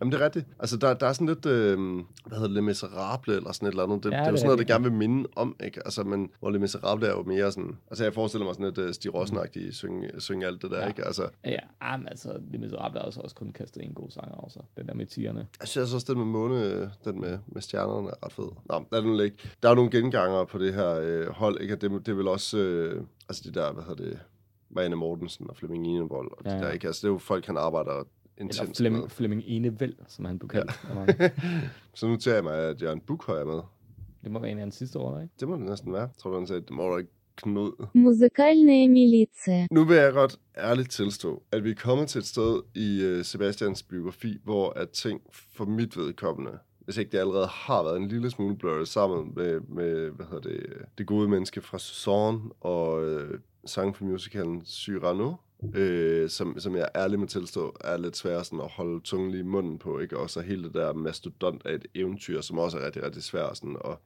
Jamen, 0.03 0.13
det 0.13 0.21
er 0.21 0.25
rigtigt. 0.25 0.47
Altså, 0.59 0.77
der, 0.77 0.95
der 0.95 1.07
er 1.07 1.13
sådan 1.13 1.27
lidt, 1.27 1.47
øh, 1.47 1.79
hvad 2.27 2.39
hedder 2.39 2.43
det, 2.43 2.51
Le 2.51 2.63
Miserable 2.63 3.35
eller 3.37 3.53
sådan 3.53 3.69
et 3.69 3.73
eller 3.73 3.83
andet. 3.83 4.05
Det, 4.05 4.11
Ja, 4.11 4.17
ja, 4.17 4.21
det 4.21 4.27
er 4.27 4.31
jo 4.31 4.33
det 4.33 4.39
sådan 4.41 4.47
noget, 4.49 4.59
det 4.59 4.67
gerne 4.67 4.85
vil 4.85 4.93
minde 4.93 5.29
om, 5.37 5.57
ikke? 5.65 5.81
Altså, 5.85 6.05
men 6.05 6.31
hvor 6.41 6.51
Le 6.51 6.59
Miserable 6.59 7.07
er 7.07 7.11
jo 7.11 7.23
mere 7.23 7.53
sådan... 7.53 7.77
Altså, 7.91 8.05
jeg 8.05 8.15
forestiller 8.15 8.45
mig 8.47 8.55
sådan 8.55 8.67
lidt 8.67 8.79
uh, 8.79 8.91
Stig 8.93 9.15
Rossen-agtigt 9.15 9.73
synge, 9.73 10.11
synge 10.19 10.47
alt 10.47 10.63
det 10.63 10.71
der, 10.71 10.79
Ja. 10.81 10.89
ikke? 10.89 11.05
Altså, 11.05 11.29
Ja, 11.45 11.51
ja 11.83 11.97
men 11.97 12.09
altså, 12.09 12.33
det 12.33 12.51
med 12.51 12.59
Miserable 12.59 13.01
er 13.01 13.05
også, 13.05 13.21
også 13.21 13.37
kun 13.37 13.53
kastet 13.53 13.83
en 13.83 13.95
god 13.95 14.11
sang 14.11 14.35
over 14.35 14.49
sig. 14.49 14.63
Den 14.77 14.87
der 14.89 14.95
med 14.95 15.07
tierne. 15.07 15.47
Jeg 15.61 15.69
synes 15.69 15.95
også, 15.95 16.07
den 16.13 16.19
med 16.19 16.27
måne, 16.27 16.91
den 17.05 17.21
med, 17.21 17.39
med 17.47 17.63
stjernerne 17.63 18.09
er 18.09 18.25
ret 18.27 18.33
fed. 18.33 18.49
Nå, 18.65 18.85
lad 18.93 19.03
den 19.03 19.17
ligge. 19.17 19.37
Der 19.63 19.71
er 19.71 19.75
nogle 19.75 19.91
genganger 19.91 20.45
på 20.45 20.59
det 20.59 20.75
her 20.75 20.91
øh, 21.03 21.27
hold, 21.29 21.61
ikke? 21.61 21.77
Det, 21.77 21.91
det 21.91 22.09
er 22.09 22.17
vel 22.17 22.29
også, 22.29 22.59
øh, 22.59 23.03
altså 23.29 23.43
det 23.47 23.55
der, 23.55 23.73
hvad 23.73 23.85
hedder 23.85 24.05
det, 24.05 24.19
Marianne 24.71 24.97
Mortensen 24.97 25.47
og 25.51 25.57
Flemming 25.57 25.87
Enevold, 25.87 26.31
og 26.33 26.39
ja, 26.45 26.51
Ja, 26.51 26.57
ja. 26.57 26.65
der, 26.65 26.71
ikke? 26.71 26.87
Altså 26.87 27.01
det 27.01 27.09
er 27.09 27.13
jo 27.13 27.19
folk, 27.19 27.47
han 27.47 27.57
arbejder 27.57 28.05
intens 28.39 28.61
Eller 28.61 28.75
Flemming, 28.75 29.11
Flemming 29.11 29.43
Enevæld, 29.47 29.95
som 30.09 30.25
han 30.25 30.39
blev 30.39 30.49
kaldt. 30.49 30.73
Ja. 31.21 31.31
så 31.95 32.07
nu 32.07 32.17
tager 32.17 32.35
jeg 32.35 32.45
mig, 32.45 32.59
at 32.59 32.83
Jørgen 32.83 33.01
Bukhøj 33.01 33.41
er 33.41 33.45
med. 33.45 33.61
Det 34.25 34.31
må 34.31 34.39
være 34.39 34.51
en 34.51 34.59
af 34.59 34.63
hans 34.63 34.75
sidste 34.75 34.99
år, 34.99 35.21
ikke? 35.21 35.35
Det 35.41 35.49
må 35.49 35.57
det 35.57 35.65
næsten 35.65 35.93
være. 35.93 36.03
Jeg 36.03 36.17
tror, 36.19 36.39
han 36.39 36.47
sagde, 36.47 36.61
det 36.61 36.71
må 36.71 36.89
du 36.89 36.97
ikke 36.99 37.11
Knud. 37.37 37.87
Musikalne 37.95 38.89
militia. 38.89 39.67
Nu 39.71 39.85
vil 39.85 39.97
jeg 39.97 40.13
godt 40.13 40.39
ærligt 40.57 40.91
tilstå, 40.91 41.43
at 41.53 41.65
vi 41.65 41.71
er 41.71 41.75
kommet 41.75 42.09
til 42.09 42.19
et 42.19 42.27
sted 42.27 42.63
i 42.75 43.03
øh, 43.03 43.25
Sebastians 43.25 43.83
biografi, 43.83 44.39
hvor 44.45 44.71
at 44.71 44.91
ting 44.91 45.21
for 45.33 45.65
mit 45.65 45.97
vedkommende, 45.97 46.59
hvis 46.81 46.97
ikke 46.97 47.13
det 47.13 47.19
allerede 47.19 47.47
har 47.47 47.83
været 47.83 47.97
en 47.97 48.09
lille 48.09 48.31
smule 48.31 48.57
blurret 48.57 48.89
sammen 48.89 49.33
med, 49.37 49.61
med 49.61 50.11
hvad 50.11 50.27
hedder 50.27 50.49
det, 50.49 50.67
øh, 50.69 50.85
det 50.99 51.07
gode 51.07 51.29
menneske 51.29 51.61
fra 51.61 51.79
Susanne 51.79 52.41
og 52.61 53.05
øh, 53.05 53.41
sang 53.65 53.97
for 53.97 54.05
musicalen 54.05 54.65
Cyrano, 54.65 55.35
øh, 55.75 56.31
som, 56.31 56.59
som 56.59 56.77
jeg 56.77 56.89
ærligt 56.97 57.21
må 57.21 57.27
tilstå, 57.27 57.77
er 57.81 57.97
lidt 57.97 58.17
svært 58.17 58.47
sådan 58.47 58.61
at 58.61 58.69
holde 58.71 59.01
tungen 59.01 59.31
lige 59.31 59.41
i 59.41 59.43
munden 59.47 59.79
på, 59.79 59.99
ikke? 59.99 60.19
Og 60.19 60.31
så 60.31 60.41
hele 60.41 60.63
det 60.65 60.75
der 60.75 60.93
mastodont 60.93 61.63
af 61.67 61.75
et 61.75 61.87
eventyr, 61.95 62.41
som 62.41 62.59
også 62.59 62.79
er 62.79 62.87
rigtig, 62.87 63.03
rigtig 63.03 63.23
svært 63.23 63.57
sådan 63.57 63.77
at 63.85 63.97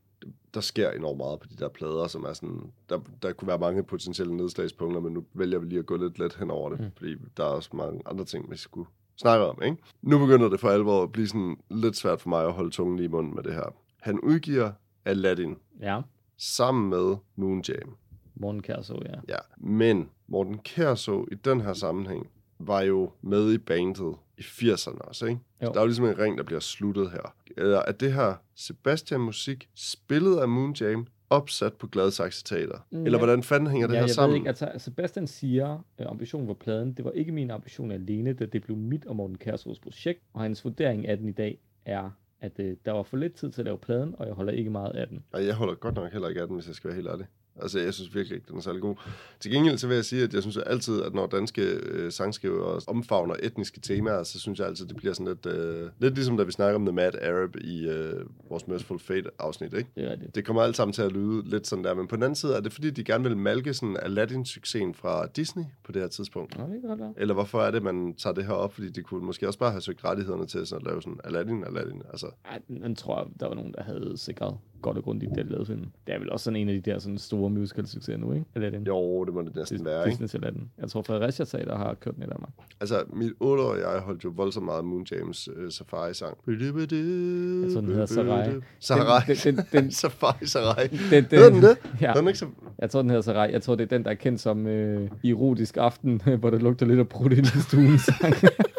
der 0.55 0.61
sker 0.61 0.91
enormt 0.91 1.17
meget 1.19 1.41
på 1.41 1.47
de 1.47 1.57
der 1.57 1.69
plader, 1.69 2.07
som 2.07 2.25
er 2.25 2.33
sådan, 2.33 2.73
der, 2.89 2.99
der 3.23 3.33
kunne 3.33 3.49
være 3.49 3.59
mange 3.59 3.83
potentielle 3.83 4.37
nedslagspunkter, 4.37 5.01
men 5.01 5.13
nu 5.13 5.25
vælger 5.35 5.59
vi 5.59 5.67
lige 5.67 5.79
at 5.79 5.87
gå 5.87 5.97
lidt 5.97 6.19
let 6.19 6.35
hen 6.35 6.51
over 6.51 6.71
det, 6.71 6.81
Mm. 6.81 6.87
fordi 6.97 7.15
der 7.37 7.45
er 7.45 7.49
også 7.49 7.71
mange 7.73 8.01
andre 8.07 8.25
ting, 8.25 8.51
vi 8.51 8.57
skulle 8.57 8.89
snakke 9.17 9.45
om, 9.45 9.63
ikke? 9.63 9.77
Nu 10.03 10.19
begynder 10.19 10.49
det 10.49 10.61
for 10.61 10.69
alvor 10.69 11.03
at 11.03 11.13
blive 11.13 11.29
sådan 11.29 11.57
lidt 11.71 11.97
svært 11.97 12.21
for 12.21 12.29
mig 12.29 12.45
at 12.47 12.53
holde 12.53 12.71
tungen 12.71 12.97
lige 12.97 13.05
i 13.05 13.09
munden 13.11 13.35
med 13.35 13.43
det 13.43 13.55
her. 13.55 13.75
Han 14.01 14.21
udgiver 14.21 14.73
Aladdin 15.05 15.57
Ja. 15.81 16.01
sammen 16.39 16.91
med 16.91 17.17
Moon 17.37 17.63
Jam. 17.69 17.97
Morten 18.37 18.63
Kærså, 18.63 19.03
ja. 19.05 19.15
Ja, 19.29 19.39
men 19.59 20.09
Morten 20.27 20.59
Kærså 20.59 21.25
i 21.33 21.35
den 21.35 21.61
her 21.61 21.73
sammenhæng 21.73 22.31
var 22.59 22.81
jo 22.83 23.11
med 23.23 23.53
i 23.53 23.59
bandet 23.59 24.15
i 24.39 24.43
80'erne 24.43 24.99
også, 24.99 25.27
ikke? 25.27 25.41
Jo. 25.63 25.67
Så 25.67 25.73
der 25.73 25.79
er 25.79 25.83
jo 25.83 25.87
ligesom 25.87 26.05
en 26.05 26.19
ring, 26.19 26.39
der 26.39 26.45
bliver 26.45 26.61
sluttet 26.61 27.11
her. 27.11 27.35
Eller 27.57 27.79
er 27.79 27.93
det 27.93 28.13
her 28.13 28.35
Sebastian-musik, 28.55 29.69
spillet 29.75 30.37
af 30.39 30.49
Moon 30.49 30.75
Jam, 30.81 31.07
opsat 31.31 31.73
på 31.75 31.87
Gladsaxe 31.87 32.45
Teater? 32.45 32.87
Mm, 32.91 33.05
Eller 33.05 33.19
ja. 33.19 33.25
hvordan 33.25 33.43
fanden 33.43 33.71
hænger 33.71 33.87
det 33.87 33.95
ja, 33.95 33.99
her 34.01 34.07
jeg 34.07 34.15
sammen? 34.15 34.31
ved 34.33 34.37
ikke, 34.37 34.49
altså 34.49 34.71
Sebastian 34.79 35.27
siger, 35.27 35.85
øh, 36.01 36.07
ambitionen 36.09 36.49
var 36.49 36.55
pladen, 36.55 36.93
det 36.93 37.05
var 37.05 37.11
ikke 37.11 37.33
min 37.33 37.51
ambition 37.51 37.91
alene, 37.91 38.33
da 38.33 38.47
det 38.47 38.63
blev 38.63 38.77
mit 38.77 39.07
og 39.07 39.17
Morten 39.17 39.39
Kærsås 39.39 39.79
projekt, 39.79 40.21
og 40.33 40.41
hans 40.41 40.65
vurdering 40.65 41.09
af 41.09 41.17
den 41.19 41.29
i 41.29 41.33
dag 41.33 41.59
er, 41.85 42.11
at 42.41 42.53
øh, 42.59 42.77
der 42.85 42.93
var 42.93 43.03
for 43.03 43.17
lidt 43.17 43.35
tid 43.35 43.51
til 43.51 43.61
at 43.61 43.65
lave 43.65 43.79
pladen, 43.79 44.15
og 44.19 44.27
jeg 44.27 44.35
holder 44.35 44.53
ikke 44.53 44.71
meget 44.71 44.93
af 44.93 45.09
den. 45.09 45.25
Og 45.33 45.47
jeg 45.47 45.55
holder 45.55 45.75
godt 45.75 45.95
nok 45.95 46.13
heller 46.13 46.29
ikke 46.29 46.41
af 46.41 46.47
den, 46.47 46.57
hvis 46.57 46.67
jeg 46.67 46.75
skal 46.75 46.89
være 46.89 46.97
helt 46.97 47.09
ærlig. 47.09 47.27
Altså, 47.63 47.79
jeg 47.81 47.95
synes 47.95 48.15
virkelig 48.15 48.37
ikke, 48.37 48.47
den 48.49 48.57
er 48.57 48.61
særlig 48.61 48.83
god. 48.83 48.95
Til 49.41 49.51
gengæld 49.53 49.79
så 49.79 49.87
vil 49.89 49.95
jeg 49.95 50.05
sige, 50.05 50.23
at 50.23 50.35
jeg 50.35 50.43
synes 50.43 50.57
altid, 50.57 51.03
at 51.03 51.15
når 51.15 51.27
danske 51.27 51.63
øh, 51.63 52.13
sangskrivere 52.13 52.81
omfavner 52.87 53.35
etniske 53.43 53.81
temaer, 53.81 54.23
så 54.23 54.41
synes 54.41 54.59
jeg 54.59 54.67
altid, 54.67 54.87
det 54.87 54.97
bliver 54.97 55.15
sådan 55.15 55.27
lidt... 55.27 55.47
Øh, 55.47 55.91
lidt 55.99 56.15
ligesom 56.15 56.37
da 56.37 56.43
vi 56.43 56.53
snakker 56.53 56.75
om 56.75 56.87
The 56.87 56.93
Mad 56.93 57.15
Arab 57.23 57.57
i 57.57 57.89
øh, 57.89 58.21
vores 58.49 58.69
Merciful 58.69 58.99
Fate-afsnit, 58.99 59.75
ikke? 59.75 59.91
Det 59.95 60.05
er 60.13 60.17
det. 60.17 60.35
Det 60.35 60.45
kommer 60.45 60.63
alt 60.63 60.77
sammen 60.77 60.93
til 60.93 61.03
at 61.03 61.13
lyde 61.13 61.49
lidt 61.49 61.67
sådan 61.67 61.85
der, 61.85 61.95
men 61.95 62.07
på 62.07 62.17
den 62.17 62.23
anden 62.23 62.37
side 62.37 62.55
er 62.55 62.61
det 62.61 62.73
fordi, 62.73 62.91
de 62.91 63.05
gerne 63.05 63.25
vil 63.25 63.37
malke 63.37 63.75
sådan 63.75 63.97
Aladdin-succesen 63.97 64.95
fra 64.95 65.27
Disney 65.27 65.65
på 65.85 65.93
det 65.93 66.03
her 66.03 66.09
tidspunkt. 66.09 66.59
Nå, 66.59 66.65
det 66.65 66.81
kan 66.81 66.89
godt 66.89 67.01
være. 67.01 67.15
Eller 67.17 67.35
hvorfor 67.35 67.63
er 67.63 67.71
det, 67.71 67.83
man 67.83 68.15
tager 68.15 68.35
det 68.35 68.45
her 68.45 68.53
op? 68.53 68.73
Fordi 68.75 68.89
de 68.89 69.03
kunne 69.03 69.27
måske 69.27 69.47
også 69.47 69.59
bare 69.59 69.71
have 69.71 69.81
søgt 69.81 70.05
rettighederne 70.05 70.47
til 70.47 70.67
sådan 70.67 70.87
at 70.87 70.91
lave 70.91 71.03
sådan 71.03 71.21
Aladdin, 71.25 71.65
Aladdin. 71.65 72.03
Altså, 72.11 72.27
Ej, 72.45 72.61
den 72.69 72.97
tror 72.97 73.19
jeg, 73.19 73.27
der 73.41 73.49
var 73.49 73.55
nogen, 73.55 73.73
der 73.73 73.83
havde 73.83 74.13
sikret 74.17 74.59
godt 74.83 74.97
og 74.97 75.05
grundigt, 75.05 75.33
det 75.35 75.47
lavede 75.47 75.67
filmen. 75.67 75.93
Det 76.07 76.15
er 76.15 76.19
vel 76.19 76.31
også 76.33 76.45
sådan 76.45 76.57
en 76.61 76.69
af 76.69 76.83
de 76.83 76.91
der 76.91 76.99
sådan 76.99 77.19
store 77.19 77.51
musical-succeser 77.51 78.17
nu, 78.17 78.33
ikke? 78.33 78.45
Aladdin. 78.55 78.83
jo, 78.83 79.25
det 79.25 79.35
må 79.35 79.43
det 79.43 79.57
næsten 79.57 79.85
være, 79.85 80.11
ikke? 80.11 80.25
Disney's 80.25 80.35
Aladdin. 80.35 80.71
Jeg 80.79 80.89
tror, 80.89 81.03
Fredericia 81.03 81.45
Teater 81.45 81.77
har 81.77 81.95
kørt 81.95 82.15
den 82.15 82.23
i 82.23 82.27
Danmark. 82.27 82.51
Altså, 82.81 83.03
mit 83.13 83.33
8-årige 83.43 83.89
jeg 83.89 84.01
holdt 84.01 84.25
jo 84.25 84.33
voldsomt 84.37 84.67
meget 84.67 84.85
Moon 84.85 85.07
James 85.13 85.49
øh, 85.57 85.71
Safari-sang. 85.71 86.37
Jeg 86.47 87.73
tror, 87.73 87.81
den 87.81 87.91
hedder 87.91 88.07
Sarai. 88.07 88.51
Sarai. 88.81 89.35
Den, 89.35 89.37
den, 89.57 89.65
den, 89.73 89.83
den, 89.83 89.91
Safari 89.93 90.47
Sarai. 90.47 90.87
den, 90.87 90.99
den, 91.11 91.25
Hedder 91.39 91.51
den 91.51 91.63
det? 91.63 91.79
Ja, 92.01 92.13
Den 92.17 92.25
er 92.25 92.29
ikke 92.29 92.39
så... 92.39 92.47
jeg 92.79 92.91
tror, 92.91 93.03
den 93.03 93.11
hedder 93.11 93.23
Sarai. 93.23 93.53
Jeg 93.53 93.63
tror, 93.63 93.75
det 93.75 93.85
er 93.85 93.97
den, 93.97 94.05
der 94.05 94.11
er 94.11 94.15
kendt 94.15 94.41
som 94.41 94.67
øh, 94.67 95.11
erotisk 95.25 95.77
aften, 95.77 96.23
hvor 96.41 96.51
det 96.51 96.63
lugter 96.63 96.87
lidt 96.87 96.99
af 96.99 97.09
brudt 97.09 97.33
ind 97.33 97.47
i 97.47 97.61
stuen. 97.69 97.99
sang. 97.99 98.35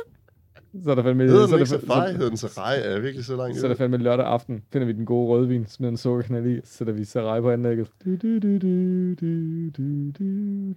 så 0.84 0.91
er 0.91 0.95
der 0.95 1.03
fandme... 1.03 1.23
Hedder 1.23 1.39
så 1.39 1.45
den 1.45 1.53
er 1.53 1.59
ikke 1.59 1.69
så, 1.69 2.11
Hedder 2.11 2.28
den 2.28 2.38
Sarai? 2.38 2.80
Er 2.84 2.99
virkelig 2.99 3.25
så 3.25 3.36
langt 3.36 3.57
så 3.57 3.65
er 3.65 3.67
der 3.67 3.75
fandme 3.75 3.97
lørdag 3.97 4.25
aften. 4.25 4.63
Finder 4.73 4.88
vi 4.88 4.93
den 4.93 5.05
gode 5.05 5.28
rødvin, 5.28 5.65
smider 5.67 5.91
en 5.91 5.97
sukkerknald 5.97 6.45
i, 6.47 6.59
sætter 6.63 6.93
vi 6.93 7.05
Sarai 7.05 7.41
på 7.41 7.51
anlægget. 7.51 7.88
Du, 8.05 8.15
du, 8.15 8.39
du, 8.39 8.57
du, 8.57 9.13
du, 9.13 9.69
du, 9.78 10.11
du. 10.19 10.23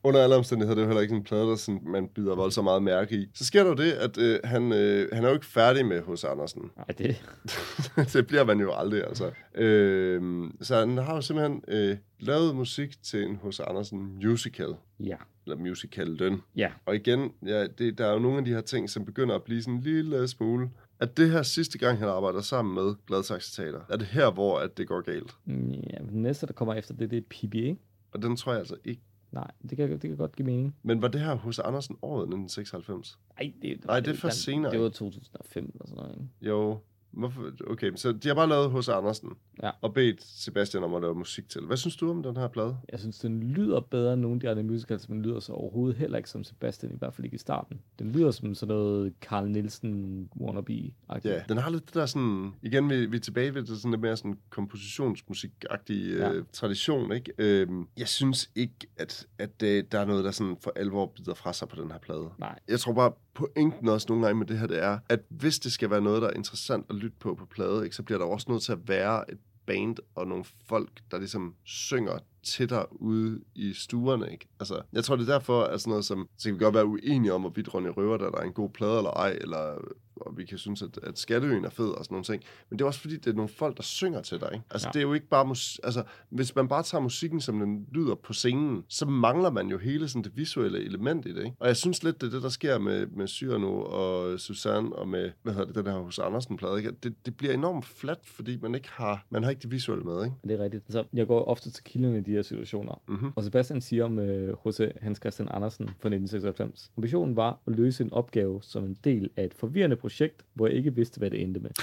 Under 0.05 0.23
alle 0.23 0.37
omstændigheder, 0.37 0.75
det 0.75 0.83
er 0.83 0.85
jo 0.85 0.89
heller 0.89 1.03
ikke 1.03 1.15
en 1.15 1.25
plade, 1.25 1.43
der 1.43 1.57
sådan, 1.57 1.81
man 1.87 2.09
bider 2.15 2.37
voldsomt 2.37 2.65
meget 2.65 2.83
mærke 2.83 3.15
i. 3.15 3.27
Så 3.35 3.45
sker 3.45 3.63
der 3.63 3.71
jo 3.71 3.77
det, 3.77 3.93
at 3.93 4.19
øh, 4.19 4.39
han, 4.45 4.73
øh, 4.73 5.09
han 5.13 5.25
er 5.25 5.29
jo 5.29 5.35
ikke 5.35 5.47
færdig 5.47 5.87
med 5.87 6.03
hos 6.03 6.25
Andersen. 6.25 6.63
Ej, 6.79 6.95
det... 6.99 7.23
det 8.13 8.27
bliver 8.27 8.45
man 8.45 8.61
jo 8.61 8.73
aldrig, 8.73 9.05
altså. 9.05 9.31
Øh, 9.55 10.23
så 10.61 10.77
han 10.77 10.99
har 10.99 11.15
jo 11.15 11.21
simpelthen 11.21 11.63
øh, 11.69 11.97
lavet 12.23 12.57
musik 12.57 13.03
til 13.03 13.23
en 13.25 13.37
hos 13.37 13.61
Andersen 13.61 14.19
musical. 14.25 14.75
Ja. 15.01 15.17
Eller 15.47 15.57
musical 15.57 16.07
løn. 16.09 16.41
Ja. 16.57 16.73
Og 16.87 16.95
igen, 16.97 17.33
ja, 17.47 17.67
det, 17.67 17.99
der 17.99 18.07
er 18.07 18.13
jo 18.13 18.19
nogle 18.19 18.39
af 18.39 18.45
de 18.45 18.51
her 18.51 18.61
ting, 18.61 18.91
som 18.91 19.05
begynder 19.05 19.35
at 19.35 19.43
blive 19.43 19.63
sådan 19.63 19.75
en 19.75 19.81
lille 19.81 20.29
smule. 20.29 20.71
At 21.01 21.17
det 21.17 21.31
her 21.31 21.43
sidste 21.43 21.79
gang, 21.79 21.99
han 21.99 22.09
arbejder 22.09 22.41
sammen 22.41 22.75
med 22.75 22.95
Gladsaxe 23.07 23.63
Teater, 23.63 23.81
er 23.89 23.97
det 23.97 24.07
her, 24.07 24.31
hvor 24.31 24.59
at 24.59 24.79
det 24.79 24.89
går 24.89 25.01
galt. 25.01 25.37
Mm, 25.45 25.71
Ja, 25.73 25.99
den 25.99 26.23
næste, 26.23 26.47
der 26.47 26.53
kommer 26.53 26.75
efter 26.75 26.95
det, 26.95 27.11
det 27.11 27.17
er 27.19 27.23
PBA. 27.49 27.75
Og 28.13 28.23
den 28.23 28.37
tror 28.37 28.53
jeg 28.53 28.59
altså 28.59 28.77
ikke. 28.85 29.03
Nej, 29.33 29.51
det 29.71 29.77
kan, 29.79 29.91
det 29.93 30.01
kan 30.01 30.17
godt 30.17 30.37
give 30.37 30.47
mening. 30.47 30.77
Men 30.83 31.03
var 31.03 31.09
det 31.09 31.21
her 31.21 31.35
hos 31.35 31.59
Andersen 31.59 31.97
året 32.03 32.23
1996? 32.23 33.19
Ej, 33.39 33.53
det, 33.63 33.85
Nej, 33.87 34.01
det 34.01 34.09
er 34.11 34.15
først 34.15 34.37
den- 34.37 34.43
senere, 34.55 34.73
Det 34.73 34.81
var 34.81 34.89
2005 34.89 35.65
eller 35.75 35.87
sådan 35.87 35.97
noget, 35.97 36.15
ikke? 36.15 36.51
Jo. 36.51 36.79
Hvorfor? 37.11 37.51
Okay, 37.67 37.93
så 37.97 38.13
de 38.13 38.29
har 38.29 38.35
bare 38.35 38.49
lavet 38.49 38.71
hos 38.71 38.89
Andersen. 38.89 39.29
Ja. 39.63 39.71
og 39.83 39.95
bedt 39.95 40.23
Sebastian 40.25 40.85
om 40.85 40.95
at 40.95 41.03
lave 41.03 41.15
musik 41.15 41.49
til. 41.49 41.61
Hvad 41.61 41.77
synes 41.77 41.97
du 41.97 42.11
om 42.11 42.23
den 42.23 42.37
her 42.37 42.49
plade? 42.49 42.77
Jeg 42.93 43.01
synes, 43.01 43.19
den 43.19 43.43
lyder 43.43 43.81
bedre 43.81 44.13
end 44.13 44.23
nogle 44.23 44.35
af 44.37 44.41
de 44.41 44.51
andre 44.51 44.63
musicals, 44.63 45.09
men 45.09 45.23
lyder 45.23 45.41
så 45.41 45.53
overhovedet 45.53 45.97
heller 45.97 46.17
ikke 46.17 46.31
som 46.31 46.45
Sebastian, 46.45 46.93
i 46.93 46.97
hvert 46.99 47.15
fald 47.15 47.25
ikke 47.25 47.35
i 47.35 47.39
starten. 47.39 47.81
Den 47.99 48.13
lyder 48.13 48.31
som 48.31 48.55
sådan 48.55 48.75
noget 48.75 49.13
Carl 49.21 49.49
Nielsen 49.51 50.29
wannabe-agtigt. 50.41 51.35
Ja, 51.35 51.43
den 51.49 51.57
har 51.57 51.71
lidt 51.71 51.87
det 51.87 51.95
der 51.95 52.07
sådan, 52.07 52.53
igen 52.63 52.91
vi, 52.91 53.07
vi 53.07 53.17
er 53.17 53.21
tilbage 53.21 53.55
ved 53.55 53.63
det 53.63 53.77
sådan 53.77 53.91
lidt 53.91 54.01
mere 54.01 54.17
sådan 54.17 54.39
kompositionsmusik-agtige 54.51 56.17
Ja. 56.17 56.33
øh, 56.33 56.45
tradition, 56.53 57.13
ikke? 57.13 57.33
Øhm, 57.39 57.87
jeg 57.97 58.09
synes 58.09 58.51
ikke, 58.55 58.75
at, 58.97 59.27
at 59.39 59.61
det, 59.61 59.93
der 59.93 59.99
er 59.99 60.05
noget, 60.05 60.25
der 60.25 60.31
sådan 60.31 60.57
for 60.61 60.73
alvor 60.77 61.07
bider 61.07 61.35
fra 61.35 61.53
sig 61.53 61.69
på 61.69 61.83
den 61.83 61.91
her 61.91 61.99
plade. 61.99 62.29
Nej. 62.39 62.59
Jeg 62.69 62.81
tror 62.81 62.93
bare, 62.93 63.13
pointen 63.35 63.89
også 63.89 64.07
nogle 64.09 64.27
gange 64.27 64.39
med 64.39 64.47
det 64.47 64.59
her, 64.59 64.67
det 64.67 64.83
er, 64.83 64.99
at 65.09 65.21
hvis 65.29 65.59
det 65.59 65.73
skal 65.73 65.91
være 65.91 66.01
noget, 66.01 66.23
der 66.23 66.29
er 66.29 66.35
interessant 66.35 66.87
at 66.91 66.97
lytte 66.97 67.17
på 67.21 67.35
på 67.35 67.47
plade, 67.47 67.85
ikke, 67.85 67.97
så 67.97 68.03
bliver 68.03 68.19
der 68.19 68.27
også 68.27 68.47
nødt 68.51 68.63
til 68.63 68.73
at 68.73 68.89
være 68.89 69.31
et 69.33 69.39
band 69.71 69.97
og 70.15 70.27
nogle 70.27 70.45
folk, 70.67 70.91
der 71.11 71.19
ligesom 71.19 71.55
synger 71.65 72.19
til 72.43 72.71
dig 72.71 72.87
ude 72.91 73.41
i 73.55 73.73
stuerne, 73.73 74.33
ikke? 74.33 74.49
Altså, 74.61 74.83
jeg 74.93 75.05
tror, 75.05 75.17
det 75.17 75.29
er 75.29 75.33
derfor, 75.33 75.63
at 75.63 75.81
sådan 75.81 75.91
noget 75.91 76.05
som, 76.05 76.29
så 76.39 76.49
kan 76.49 76.55
vi 76.55 76.65
godt 76.65 76.75
være 76.75 76.87
uenige 76.87 77.33
om, 77.33 77.41
hvorvidt 77.41 77.75
Ronny 77.75 77.89
Røver, 77.97 78.17
der 78.17 78.39
er 78.39 78.43
en 78.43 78.53
god 78.53 78.71
plade 78.71 78.97
eller 78.97 79.11
ej, 79.11 79.31
eller 79.41 79.79
og 80.21 80.37
vi 80.37 80.45
kan 80.45 80.59
synes, 80.59 80.83
at, 80.83 80.99
at 81.03 81.19
Skatteøen 81.19 81.65
er 81.65 81.71
fed 81.71 81.89
og 81.89 82.05
sådan 82.05 82.15
nogle 82.15 82.25
ting. 82.25 82.43
Men 82.71 82.79
det 82.79 82.85
er 82.85 82.87
også 82.87 83.01
fordi, 83.01 83.17
det 83.17 83.27
er 83.27 83.33
nogle 83.35 83.49
folk, 83.49 83.77
der 83.77 83.83
synger 83.83 84.21
til 84.21 84.41
dig, 84.41 84.51
ikke? 84.53 84.65
Altså, 84.71 84.89
Ja. 84.89 84.93
det 84.93 84.99
er 84.99 85.03
jo 85.03 85.13
ikke 85.15 85.29
bare 85.29 85.45
mus- 85.47 85.81
altså, 85.85 86.03
hvis 86.31 86.55
man 86.57 86.69
bare 86.69 86.83
tager 86.83 87.03
musikken, 87.03 87.41
som 87.41 87.59
den 87.59 87.87
lyder 87.93 88.15
på 88.15 88.33
scenen, 88.33 88.85
så 88.89 89.07
mangler 89.07 89.51
man 89.51 89.69
jo 89.69 89.79
hele 89.79 90.09
sådan 90.09 90.25
det 90.25 90.37
visuelle 90.37 90.85
element 90.85 91.27
i 91.27 91.35
det, 91.35 91.45
ikke? 91.45 91.57
Og 91.61 91.67
jeg 91.69 91.77
synes 91.77 92.03
lidt, 92.05 92.21
det 92.21 92.27
er 92.27 92.31
det, 92.31 92.43
der 92.43 92.49
sker 92.49 92.79
med, 92.79 93.07
med 93.07 93.27
Cyrano 93.29 93.81
og 93.83 94.41
Susanne 94.41 94.97
og 94.97 95.09
med, 95.09 95.31
hvad 95.43 95.53
hedder 95.53 95.67
det, 95.67 95.75
den 95.75 95.87
her 95.87 95.99
hos 96.01 96.19
Andersen 96.19 96.57
plade, 96.57 96.79
ikke? 96.79 96.91
Det, 97.03 97.15
det 97.27 97.37
bliver 97.37 97.55
enormt 97.55 97.85
fladt, 97.85 98.27
fordi 98.27 98.59
man 98.63 98.75
ikke 98.75 98.89
har, 98.91 99.27
man 99.31 99.43
har 99.43 99.51
ikke 99.51 99.63
det 99.63 99.71
visuelle 99.71 100.05
med, 100.05 100.25
ikke? 100.25 100.37
Det 100.45 100.53
er 100.61 100.65
rigtigt. 100.65 100.85
Altså, 100.87 101.05
jeg 101.13 101.27
går 101.27 101.45
ofte 101.45 101.71
til 101.71 101.85
kilderne 101.85 102.19
i 102.19 102.21
de 102.21 102.31
her 102.31 102.43
situationer. 102.43 103.03
Mhm. 103.09 103.33
Og 103.37 103.45
Sebastian 103.45 103.81
siger 103.81 104.05
om 104.05 104.19
øh, 104.19 104.55
H.C. 104.67 104.93
Hans 105.03 105.19
Christian 105.19 105.49
Andersen 105.51 105.87
fra 105.87 106.09
1996. 106.09 106.91
Ambitionen 106.97 107.37
var 107.37 107.59
at 107.67 107.77
løse 107.77 108.05
en 108.05 108.13
opgave 108.13 108.63
som 108.63 108.85
en 108.85 108.97
del 109.05 109.31
af 109.37 109.45
et 109.45 109.55
forvirrende 109.55 109.97
projekt, 109.97 110.10
hvor 110.55 110.67
jeg 110.67 110.77
ikke 110.77 110.95
vidste, 110.95 111.19
hvad 111.19 111.31
det 111.31 111.43
endte 111.43 111.61
med. 111.61 111.71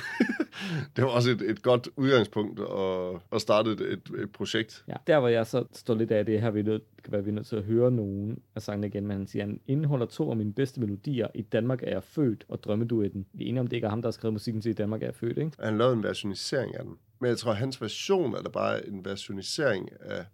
Det 0.96 1.04
var 1.04 1.10
også 1.10 1.30
et, 1.30 1.42
et 1.42 1.62
godt 1.62 1.90
udgangspunkt 1.96 2.60
at, 2.60 3.22
at 3.32 3.42
starte 3.42 3.72
et, 3.72 3.82
et, 3.82 4.32
projekt. 4.32 4.84
Ja. 4.88 4.94
Der 5.08 5.20
hvor 5.20 5.28
jeg 5.28 5.48
så 5.48 5.66
står 5.74 5.96
lidt 5.96 6.12
af 6.12 6.26
det 6.26 6.42
her, 6.42 6.52
vi 6.52 6.62
nødt, 6.62 6.84
kan 7.04 7.14
være, 7.14 7.24
vi 7.24 7.30
er 7.30 7.34
nødt 7.34 7.48
til 7.48 7.56
at 7.56 7.64
høre 7.64 7.92
nogen 7.92 8.40
af 8.56 8.62
sangene 8.62 8.88
igen, 8.88 9.08
men 9.08 9.18
han 9.18 9.28
siger, 9.28 9.46
han 9.46 9.60
indeholder 9.68 10.06
to 10.06 10.30
af 10.30 10.38
mine 10.38 10.54
bedste 10.54 10.80
melodier. 10.80 11.28
I 11.36 11.42
Danmark 11.42 11.84
er 11.84 11.90
jeg 11.90 12.04
født, 12.04 12.46
og 12.48 12.64
drømmeduetten. 12.64 13.26
Vi 13.34 13.44
er 13.44 13.48
enige 13.48 13.60
om, 13.60 13.68
det 13.68 13.78
ikke 13.78 13.86
er 13.86 13.90
ham, 13.90 14.02
der 14.02 14.08
har 14.08 14.12
skrevet 14.12 14.34
musikken 14.34 14.62
til 14.62 14.70
I 14.70 14.74
Danmark 14.74 15.02
er 15.02 15.08
jeg 15.08 15.16
født, 15.16 15.38
ikke? 15.38 15.52
Han 15.60 15.78
lavede 15.78 15.94
en 15.94 16.04
versionisering 16.04 16.76
af 16.76 16.84
den. 16.84 16.98
Men 17.20 17.30
jeg 17.30 17.38
tror, 17.38 17.52
at 17.52 17.58
hans 17.58 17.82
version 17.82 18.34
er 18.34 18.42
da 18.42 18.50
bare 18.50 18.88
en 18.88 19.06
versionisering 19.06 19.90
af 20.02 20.26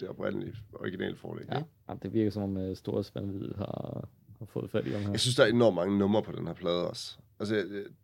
det 0.00 0.08
oprindelige 0.08 0.54
originale 0.72 1.16
forlæg. 1.16 1.46
Ja. 1.52 1.58
ikke? 1.58 2.02
det 2.02 2.12
virker 2.12 2.30
som 2.30 2.42
om 2.42 2.56
uh, 2.56 2.76
Store 2.76 3.04
Svandvid 3.04 3.54
har, 3.56 4.08
har 4.40 4.46
fået 4.46 4.70
fat 4.70 4.86
i 4.86 4.90
ham 4.90 5.02
her. 5.02 5.10
Jeg 5.10 5.20
synes, 5.20 5.36
der 5.36 5.42
er 5.44 5.48
enormt 5.48 5.76
mange 5.76 5.98
numre 5.98 6.22
på 6.22 6.32
den 6.32 6.46
her 6.46 6.54
plade 6.54 6.88
også. 6.88 7.16
Altså, 7.40 7.54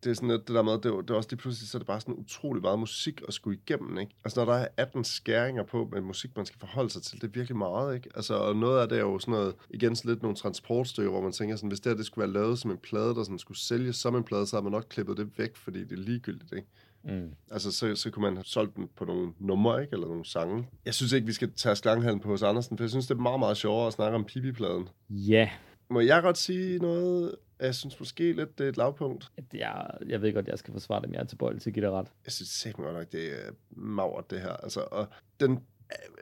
det 0.04 0.10
er 0.10 0.14
sådan 0.14 0.28
lidt, 0.28 0.48
det 0.48 0.54
der 0.54 0.62
med, 0.62 0.72
det 0.72 0.86
er, 0.86 1.00
det 1.00 1.10
er 1.10 1.14
også 1.14 1.28
lige 1.30 1.38
pludselig, 1.38 1.68
så 1.68 1.76
er 1.76 1.80
det 1.80 1.86
bare 1.86 2.00
sådan 2.00 2.14
utrolig 2.14 2.62
meget 2.62 2.78
musik 2.78 3.20
at 3.28 3.34
skulle 3.34 3.58
igennem, 3.66 3.98
ikke? 3.98 4.14
Altså, 4.24 4.40
når 4.40 4.52
der 4.52 4.58
er 4.58 4.68
18 4.76 5.04
skæringer 5.04 5.62
på 5.62 5.88
med 5.92 6.00
musik, 6.00 6.36
man 6.36 6.46
skal 6.46 6.58
forholde 6.60 6.90
sig 6.90 7.02
til, 7.02 7.20
det 7.20 7.26
er 7.26 7.32
virkelig 7.32 7.56
meget, 7.56 7.94
ikke? 7.94 8.10
Altså, 8.14 8.34
og 8.34 8.56
noget 8.56 8.80
af 8.80 8.88
det 8.88 8.98
er 8.98 9.02
jo 9.02 9.18
sådan 9.18 9.32
noget, 9.32 9.54
igen 9.70 9.96
sådan 9.96 10.08
lidt 10.08 10.22
nogle 10.22 10.36
transportstykker, 10.36 11.10
hvor 11.10 11.20
man 11.20 11.32
tænker 11.32 11.56
sådan, 11.56 11.68
hvis 11.68 11.80
det 11.80 11.90
her, 11.90 11.96
det 11.96 12.06
skulle 12.06 12.22
være 12.22 12.32
lavet 12.42 12.58
som 12.58 12.70
en 12.70 12.76
plade, 12.76 13.14
der 13.14 13.22
sådan 13.22 13.38
skulle 13.38 13.58
sælges 13.58 13.96
som 13.96 14.16
en 14.16 14.24
plade, 14.24 14.46
så 14.46 14.56
har 14.56 14.62
man 14.62 14.72
nok 14.72 14.86
klippet 14.88 15.16
det 15.16 15.38
væk, 15.38 15.56
fordi 15.56 15.84
det 15.84 15.92
er 15.92 16.02
ligegyldigt, 16.02 16.52
ikke? 16.52 16.68
Mm. 17.04 17.30
Altså, 17.50 17.72
så, 17.72 17.94
så 17.96 18.10
kunne 18.10 18.22
man 18.22 18.36
have 18.36 18.44
solgt 18.44 18.76
den 18.76 18.88
på 18.96 19.04
nogle 19.04 19.32
numre, 19.38 19.82
ikke? 19.82 19.92
Eller 19.92 20.06
nogle 20.06 20.24
sange. 20.24 20.68
Jeg 20.84 20.94
synes 20.94 21.12
ikke, 21.12 21.26
vi 21.26 21.32
skal 21.32 21.52
tage 21.52 21.76
slanghallen 21.76 22.20
på 22.20 22.28
hos 22.28 22.42
Andersen, 22.42 22.76
for 22.76 22.84
jeg 22.84 22.90
synes, 22.90 23.06
det 23.06 23.14
er 23.14 23.20
meget, 23.22 23.38
meget 23.38 23.56
sjovere 23.56 23.86
at 23.86 23.92
snakke 23.92 24.14
om 24.14 24.24
Pipi-pladen. 24.24 24.88
Ja, 25.10 25.50
Må 25.88 26.00
jeg 26.00 26.22
godt 26.22 26.38
sige 26.38 26.78
noget? 26.78 27.36
Jeg 27.60 27.74
synes 27.74 28.00
måske 28.00 28.32
lidt, 28.32 28.58
det 28.58 28.64
er 28.64 28.68
et 28.68 28.76
lavpunkt. 28.76 29.32
jeg, 29.54 29.90
jeg 30.06 30.22
ved 30.22 30.34
godt, 30.34 30.48
jeg 30.48 30.58
skal 30.58 30.72
forsvare 30.72 31.00
det, 31.00 31.08
men 31.08 31.14
jeg 31.14 31.20
er 31.20 31.26
tilbøjelig 31.26 31.62
til 31.62 31.70
at 31.70 31.74
give 31.74 31.86
det 31.86 31.92
ret. 31.92 32.12
Jeg 32.24 32.32
synes 32.32 32.66
godt 32.72 32.94
nok, 32.94 33.12
det 33.12 33.46
er 33.46 33.50
magert, 33.70 34.30
det 34.30 34.40
her. 34.40 34.52
Altså, 34.52 34.80
og 34.80 35.08
den, 35.40 35.60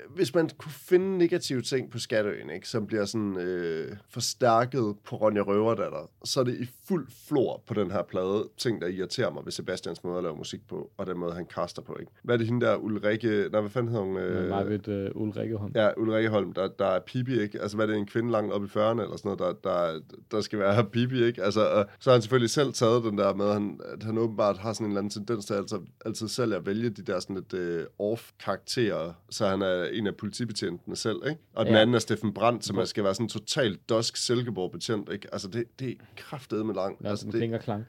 hvis 0.08 0.34
man 0.34 0.50
kunne 0.58 0.72
finde 0.72 1.18
negative 1.18 1.62
ting 1.62 1.90
på 1.90 1.98
Skatteøen, 1.98 2.50
ikke, 2.50 2.68
som 2.68 2.86
bliver 2.86 3.04
sådan 3.04 3.36
øh, 3.36 3.96
forstærket 4.08 4.96
på 5.04 5.16
Ronja 5.16 5.40
Røverdatter, 5.40 6.10
så 6.24 6.40
er 6.40 6.44
det 6.44 6.60
i 6.60 6.68
fuld 6.84 7.06
flor 7.28 7.62
på 7.66 7.74
den 7.74 7.90
her 7.90 8.02
plade, 8.02 8.48
ting, 8.58 8.80
der 8.80 8.86
irriterer 8.86 9.30
mig 9.30 9.44
ved 9.44 9.52
Sebastians 9.52 10.04
måde 10.04 10.16
at 10.16 10.22
lave 10.22 10.36
musik 10.36 10.68
på, 10.68 10.90
og 10.96 11.06
den 11.06 11.18
måde, 11.18 11.32
han 11.32 11.46
kaster 11.46 11.82
på. 11.82 11.96
Ikke? 12.00 12.12
Hvad 12.22 12.34
er 12.34 12.38
det 12.38 12.46
hende 12.46 12.66
der, 12.66 12.76
Ulrike, 12.76 13.48
nej, 13.52 13.60
hvad 13.60 13.70
fanden 13.70 13.92
hedder 13.92 14.04
hun? 14.04 14.16
Øh, 14.16 14.48
Marvitt 14.48 14.88
øh, 14.88 15.10
Ulrike 15.14 15.56
Holm. 15.56 15.72
Ja, 15.74 15.90
Ulrike 15.96 16.28
Holm, 16.28 16.52
der, 16.52 16.68
der 16.68 16.86
er 16.86 17.00
pipi, 17.00 17.40
ikke? 17.40 17.60
Altså, 17.62 17.76
hvad 17.76 17.86
er 17.86 17.90
det, 17.90 17.98
en 17.98 18.06
kvinde 18.06 18.30
langt 18.30 18.52
op 18.52 18.64
i 18.64 18.66
40'erne, 18.66 19.02
eller 19.02 19.16
sådan 19.16 19.36
noget, 19.38 19.38
der, 19.64 19.70
der, 19.70 20.00
der 20.30 20.40
skal 20.40 20.58
være 20.58 20.84
pipi, 20.92 21.24
ikke? 21.24 21.42
Altså, 21.42 21.68
og 21.68 21.86
så 21.98 22.10
har 22.10 22.14
han 22.14 22.22
selvfølgelig 22.22 22.50
selv 22.50 22.72
taget 22.72 23.04
den 23.04 23.18
der 23.18 23.34
med, 23.34 23.46
at 23.46 23.52
han, 23.52 23.80
at 23.92 24.02
han 24.02 24.18
åbenbart 24.18 24.58
har 24.58 24.72
sådan 24.72 24.86
en 24.86 24.90
eller 24.90 25.00
anden 25.00 25.10
tendens 25.10 25.46
til 25.46 25.54
altid, 25.54 25.78
altid 26.04 26.28
selv 26.28 26.54
at 26.54 26.66
vælge 26.66 26.90
de 26.90 27.02
der 27.02 27.20
sådan 27.20 27.36
lidt 27.36 27.88
uh, 27.98 28.12
off-karakterer, 28.12 29.12
så 29.30 29.46
han 29.54 29.62
er 29.62 29.84
en 29.84 30.06
af 30.06 30.16
politibetjentene 30.16 30.96
selv, 30.96 31.16
ikke? 31.28 31.40
Og 31.54 31.66
den 31.66 31.74
Ja. 31.74 31.80
anden 31.80 31.94
er 31.94 31.98
Steffen 31.98 32.34
Brandt, 32.34 32.64
som 32.64 32.78
er, 32.78 32.84
skal 32.84 33.04
være 33.04 33.14
sådan 33.14 33.24
en 33.24 33.28
totalt 33.28 33.88
dusk 33.88 34.16
Silkeborg-betjent, 34.16 35.12
ikke? 35.12 35.28
Altså, 35.32 35.48
det, 35.48 35.64
det 35.80 35.88
er 35.90 35.94
kraftedeme 36.16 36.66
med 36.66 36.74
langt. 36.74 37.02
Ja, 37.04 37.08
Altså, 37.08 37.26
det, 37.26 37.34
kling 37.34 37.54
og 37.54 37.60
klang. 37.60 37.84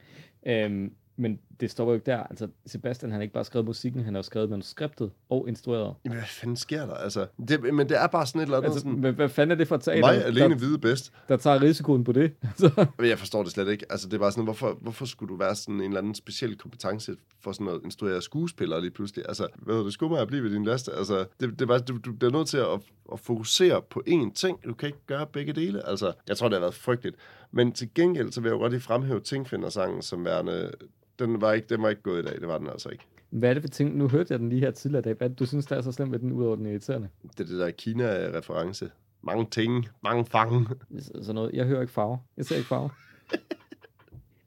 Øhm, 0.48 0.94
men 1.18 1.40
det 1.60 1.72
stopper 1.72 1.94
jo 1.94 1.96
ikke 1.96 2.12
der. 2.12 2.24
Altså, 2.24 2.48
Sebastian 2.66 3.12
han 3.12 3.20
har 3.20 3.22
ikke 3.22 3.34
bare 3.34 3.46
skrevet 3.46 3.66
musikken, 3.66 4.04
han 4.04 4.14
har 4.14 4.20
også 4.20 4.30
skrevet 4.30 4.50
manuskriptet 4.50 5.12
og 5.30 5.46
instrueret. 5.48 5.96
jamen, 6.06 6.18
hvad 6.18 6.28
fanden 6.28 6.58
sker 6.58 6.86
der? 6.86 6.94
Altså, 6.94 7.28
det, 7.48 7.74
men 7.74 7.90
det 7.90 8.02
er 8.02 8.08
bare 8.08 8.26
sådan 8.26 8.42
et 8.42 8.46
eller 8.46 8.58
andet, 8.58 8.66
Altså, 8.70 8.80
sådan, 8.80 8.94
hvad, 8.94 9.12
hvad 9.12 9.30
fanden 9.30 9.52
er 9.52 9.56
det 9.56 9.68
for 9.68 9.78
teater, 9.78 10.02
mig 10.02 10.26
alene 10.26 10.50
der, 10.50 10.60
vide 10.60 10.78
bedst. 10.78 11.14
der 11.28 11.38
tager 11.38 11.62
risikoen 11.62 12.04
på 12.04 12.12
det? 12.12 12.32
Men 13.00 13.10
jeg 13.10 13.20
forstår 13.20 13.44
det 13.44 13.52
slet 13.52 13.68
ikke. 13.68 13.86
Altså, 13.90 14.08
det 14.08 14.14
er 14.14 14.20
bare 14.20 14.32
sådan, 14.32 14.44
hvorfor, 14.44 14.78
hvorfor 14.82 15.06
skulle 15.06 15.30
du 15.30 15.38
være 15.38 15.56
sådan 15.56 15.76
en 15.76 15.82
eller 15.82 15.98
anden 15.98 16.16
speciel 16.16 16.58
kompetence 16.58 17.16
for 17.42 17.52
sådan 17.52 17.68
at 17.68 17.80
instruere 17.84 18.22
skuespillere 18.22 18.82
lige 18.82 18.92
pludselig? 18.92 19.26
Altså, 19.28 19.48
hvad 19.56 19.74
hedder 19.74 19.84
det, 19.84 19.94
skummer 19.94 20.18
at 20.18 20.28
blive 20.28 20.44
ved 20.44 20.50
din 20.52 20.66
laste? 20.66 20.92
Altså, 20.94 21.26
det, 21.40 21.60
det 21.60 21.68
var, 21.68 21.78
du, 21.78 21.98
du 21.98 22.14
bliver 22.14 22.32
nødt 22.32 22.48
til 22.48 22.58
at, 22.58 22.80
at 23.14 23.20
fokusere 23.20 23.82
på 23.82 24.04
én 24.08 24.34
ting. 24.34 24.64
Du 24.66 24.74
kan 24.74 24.88
ikke 24.88 25.06
gøre 25.08 25.28
begge 25.28 25.54
dele. 25.54 25.88
Altså, 25.88 26.14
jeg 26.28 26.38
tror, 26.38 26.48
det 26.48 26.56
har 26.56 26.60
været 26.62 26.74
frygteligt. 26.76 27.16
Men 27.52 27.72
til 27.72 27.90
gengæld, 27.96 28.32
så 28.32 28.42
vil 28.42 28.50
jeg 28.50 28.54
jo 28.56 28.60
godt 28.60 28.72
lige 28.72 28.82
fremhæve 28.82 29.20
Tingfinder-sangen 29.20 30.02
som 30.02 30.26
værende... 30.26 30.72
Den 31.20 31.42
var, 31.42 31.54
ikke, 31.54 31.68
den 31.70 31.82
var 31.82 31.90
ikke 31.90 32.02
gået 32.02 32.20
i 32.24 32.26
dag, 32.26 32.40
det 32.40 32.48
var 32.48 32.58
den 32.58 32.68
altså 32.70 32.90
ikke. 32.90 33.04
hvad 33.30 33.50
er 33.50 33.54
det 33.54 33.64
for 33.64 33.68
ting? 33.70 33.98
Nu 33.98 34.08
hørte 34.08 34.34
jeg 34.34 34.40
den 34.40 34.50
lige 34.50 34.60
her 34.62 34.72
tidligere 34.72 35.00
i 35.00 35.04
dag. 35.04 35.14
Hvad 35.14 35.30
det, 35.30 35.40
du 35.40 35.46
synes, 35.46 35.66
der 35.66 35.76
er 35.76 35.82
så 35.82 35.92
slemt 35.92 36.12
ved 36.12 36.20
den, 36.20 36.32
udover 36.32 36.56
den 36.56 36.66
er 36.66 36.70
irriterende? 36.72 37.10
Det 37.24 37.40
er 37.40 37.44
det 37.44 37.60
der 37.60 37.72
Kina-reference. 37.72 38.90
Mange 39.22 39.48
ting, 39.52 39.86
mange 40.04 40.26
fange. 40.26 40.68
Så- 41.00 41.12
Sådan 41.22 41.36
noget. 41.36 41.52
Jeg 41.54 41.66
hører 41.66 41.82
ikke 41.82 41.94
farver. 41.94 42.18
Jeg 42.38 42.46
ser 42.46 42.56
ikke 42.56 42.68
farver. 42.68 42.90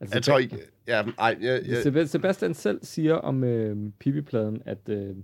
altså, 0.00 0.14
Jeg 0.16 0.22
tror 0.22 0.38
ikke... 0.38 0.58
Ja, 0.88 1.02
ej, 1.18 1.38
jeg, 1.40 1.62
jeg, 1.66 1.78
Seb- 1.82 2.06
Sebastian 2.06 2.54
selv 2.54 2.80
siger 2.82 3.14
om 3.14 3.44
øh, 3.44 3.76
Pipi-pladen, 3.98 4.62
at 4.64 4.78
øh, 4.88 5.16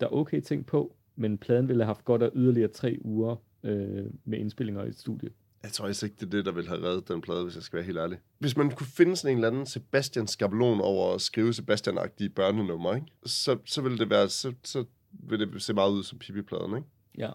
der 0.00 0.06
er 0.06 0.12
okay 0.12 0.40
ting 0.40 0.66
på, 0.66 0.94
men 1.16 1.38
pladen 1.38 1.68
ville 1.68 1.82
have 1.82 1.86
haft 1.86 2.04
godt 2.04 2.22
af 2.22 2.30
yderligere 2.34 2.68
tre 2.68 2.98
uger 3.00 3.36
øh, 3.64 4.04
med 4.24 4.38
indspillinger 4.38 4.84
i 4.84 4.88
et 4.88 4.98
studie. 4.98 5.30
Jeg 5.62 5.72
tror 5.72 5.86
altså 5.86 6.06
ikke, 6.06 6.16
det 6.20 6.26
er 6.26 6.30
det, 6.30 6.44
der 6.44 6.52
vil 6.52 6.68
have 6.68 6.82
reddet 6.82 7.08
den 7.08 7.20
plade, 7.20 7.44
hvis 7.44 7.54
jeg 7.54 7.62
skal 7.62 7.76
være 7.76 7.86
helt 7.86 7.98
ærlig. 7.98 8.18
Hvis 8.38 8.56
man 8.56 8.70
kunne 8.70 8.86
finde 8.86 9.16
sådan 9.16 9.32
en 9.32 9.38
eller 9.38 9.48
anden 9.48 9.66
Sebastian-skabelon 9.66 10.80
over 10.80 11.14
at 11.14 11.20
skrive 11.20 11.52
Sebastian-agtige 11.54 12.28
børnenummer, 12.28 12.94
ikke? 12.94 13.06
Så, 13.26 13.58
så 13.64 13.82
ville 13.82 13.98
det 13.98 14.10
være, 14.10 14.28
så, 14.28 14.52
så 14.64 14.84
vil 15.10 15.40
det 15.40 15.62
se 15.62 15.74
meget 15.74 15.90
ud 15.90 16.02
som 16.02 16.18
Pippi-pladen, 16.18 16.76
ikke? 16.76 16.88
Ja. 17.18 17.30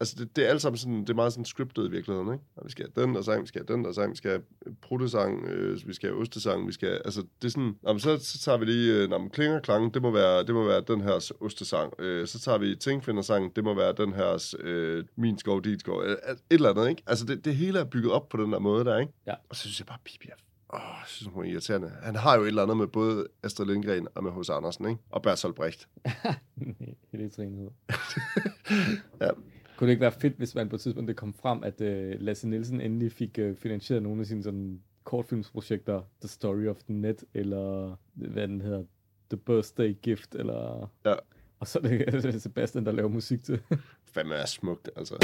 Altså, 0.00 0.16
det, 0.18 0.36
det 0.36 0.44
er 0.44 0.48
alt 0.48 0.62
sammen 0.62 0.78
sådan, 0.78 1.00
det 1.00 1.10
er 1.10 1.14
meget 1.14 1.32
sådan 1.32 1.44
scriptet 1.44 1.86
i 1.86 1.90
virkeligheden, 1.90 2.32
ikke? 2.32 2.44
Og 2.56 2.66
vi 2.66 2.70
skal 2.70 2.86
have 2.94 3.06
den 3.06 3.14
der 3.14 3.22
sang, 3.22 3.42
vi 3.42 3.46
skal 3.46 3.64
have 3.66 3.76
den 3.76 3.84
der 3.84 3.92
sang, 3.92 4.10
vi 4.10 4.16
skal 4.16 4.30
have 4.30 4.42
pruttesang, 4.80 5.44
øh, 5.44 5.88
vi 5.88 5.94
skal 5.94 6.08
have 6.08 6.20
ostesang, 6.20 6.66
vi 6.66 6.72
skal, 6.72 6.88
altså, 7.04 7.20
det 7.42 7.48
er 7.48 7.50
sådan, 7.50 7.76
nå, 7.82 7.92
men 7.92 8.00
så, 8.00 8.18
så 8.18 8.38
tager 8.38 8.58
vi 8.58 8.64
lige, 8.64 8.94
øh, 8.94 9.08
nå, 9.10 9.18
men 9.18 9.30
klinger 9.30 9.60
klang, 9.60 9.94
det 9.94 10.02
må 10.02 10.10
være, 10.10 10.46
det 10.46 10.54
må 10.54 10.64
være 10.64 10.80
den 10.80 11.00
her 11.00 11.32
ostesang, 11.40 11.92
øh, 11.98 12.26
så 12.26 12.38
tager 12.38 12.58
vi 12.58 12.76
tingfinder-sang, 12.76 13.56
det 13.56 13.64
må 13.64 13.74
være 13.74 13.92
den 13.92 14.12
her, 14.12 14.54
øh, 14.60 15.04
min 15.16 15.38
skov, 15.38 15.64
dit 15.64 15.80
skov, 15.80 16.02
øh, 16.02 16.12
et 16.12 16.38
eller 16.50 16.70
andet, 16.70 16.88
ikke? 16.88 17.02
Altså, 17.06 17.24
det, 17.24 17.44
det 17.44 17.56
hele 17.56 17.78
er 17.78 17.84
bygget 17.84 18.12
op 18.12 18.28
på 18.28 18.36
den 18.36 18.52
der 18.52 18.58
måde 18.58 18.84
der, 18.84 18.98
ikke? 18.98 19.12
Ja. 19.26 19.34
Og 19.48 19.56
så 19.56 19.62
synes 19.62 19.80
jeg 19.80 19.86
bare, 19.86 19.98
Pippi 20.04 20.28
er 20.28 20.34
Åh, 20.74 20.80
jeg 20.80 21.04
synes, 21.06 21.32
hun 21.34 21.44
er 21.44 21.48
irriterende. 21.48 21.92
Han 22.02 22.16
har 22.16 22.36
jo 22.36 22.42
et 22.42 22.48
eller 22.48 22.62
andet 22.62 22.76
med 22.76 22.86
både 22.86 23.26
Astrid 23.42 23.66
Lindgren 23.66 24.08
og 24.14 24.24
med 24.24 24.32
H.C. 24.32 24.50
Andersen, 24.50 24.88
ikke? 24.88 25.00
Og 25.10 25.22
Bertolt 25.22 25.56
Brecht. 25.56 25.88
Elektrinhed. 27.12 27.70
Ja. 29.20 29.30
Kunne 29.78 29.88
det 29.88 29.92
ikke 29.92 30.00
være 30.00 30.12
fedt, 30.12 30.36
hvis 30.36 30.54
man 30.54 30.68
på 30.68 30.76
et 30.76 30.80
tidspunkt 30.80 31.08
det 31.08 31.16
kom 31.16 31.34
frem, 31.34 31.62
at 31.62 31.80
øh, 31.80 32.20
Lasse 32.20 32.48
Nielsen 32.48 32.80
endelig 32.80 33.12
fik 33.12 33.38
øh, 33.38 33.56
finansieret 33.56 34.02
nogle 34.02 34.20
af 34.20 34.26
sine 34.26 34.42
sådan 34.42 34.80
kortfilmsprojekter, 35.04 36.02
The 36.20 36.28
Story 36.28 36.66
of 36.66 36.76
the 36.76 36.94
Net, 36.94 37.24
eller 37.34 37.96
hvad 38.14 38.48
den 38.48 38.60
hedder, 38.60 38.82
The 39.30 39.36
Birthday 39.36 39.96
Gift, 40.02 40.34
eller... 40.34 40.90
Ja. 41.04 41.14
Og 41.58 41.66
så 41.66 41.78
er 41.78 42.20
det 42.20 42.42
Sebastian, 42.42 42.86
der 42.86 42.92
laver 42.92 43.08
musik 43.08 43.44
til. 43.44 43.60
Fandme 44.04 44.34
er 44.34 44.46
smukt, 44.46 44.90
altså. 44.96 45.14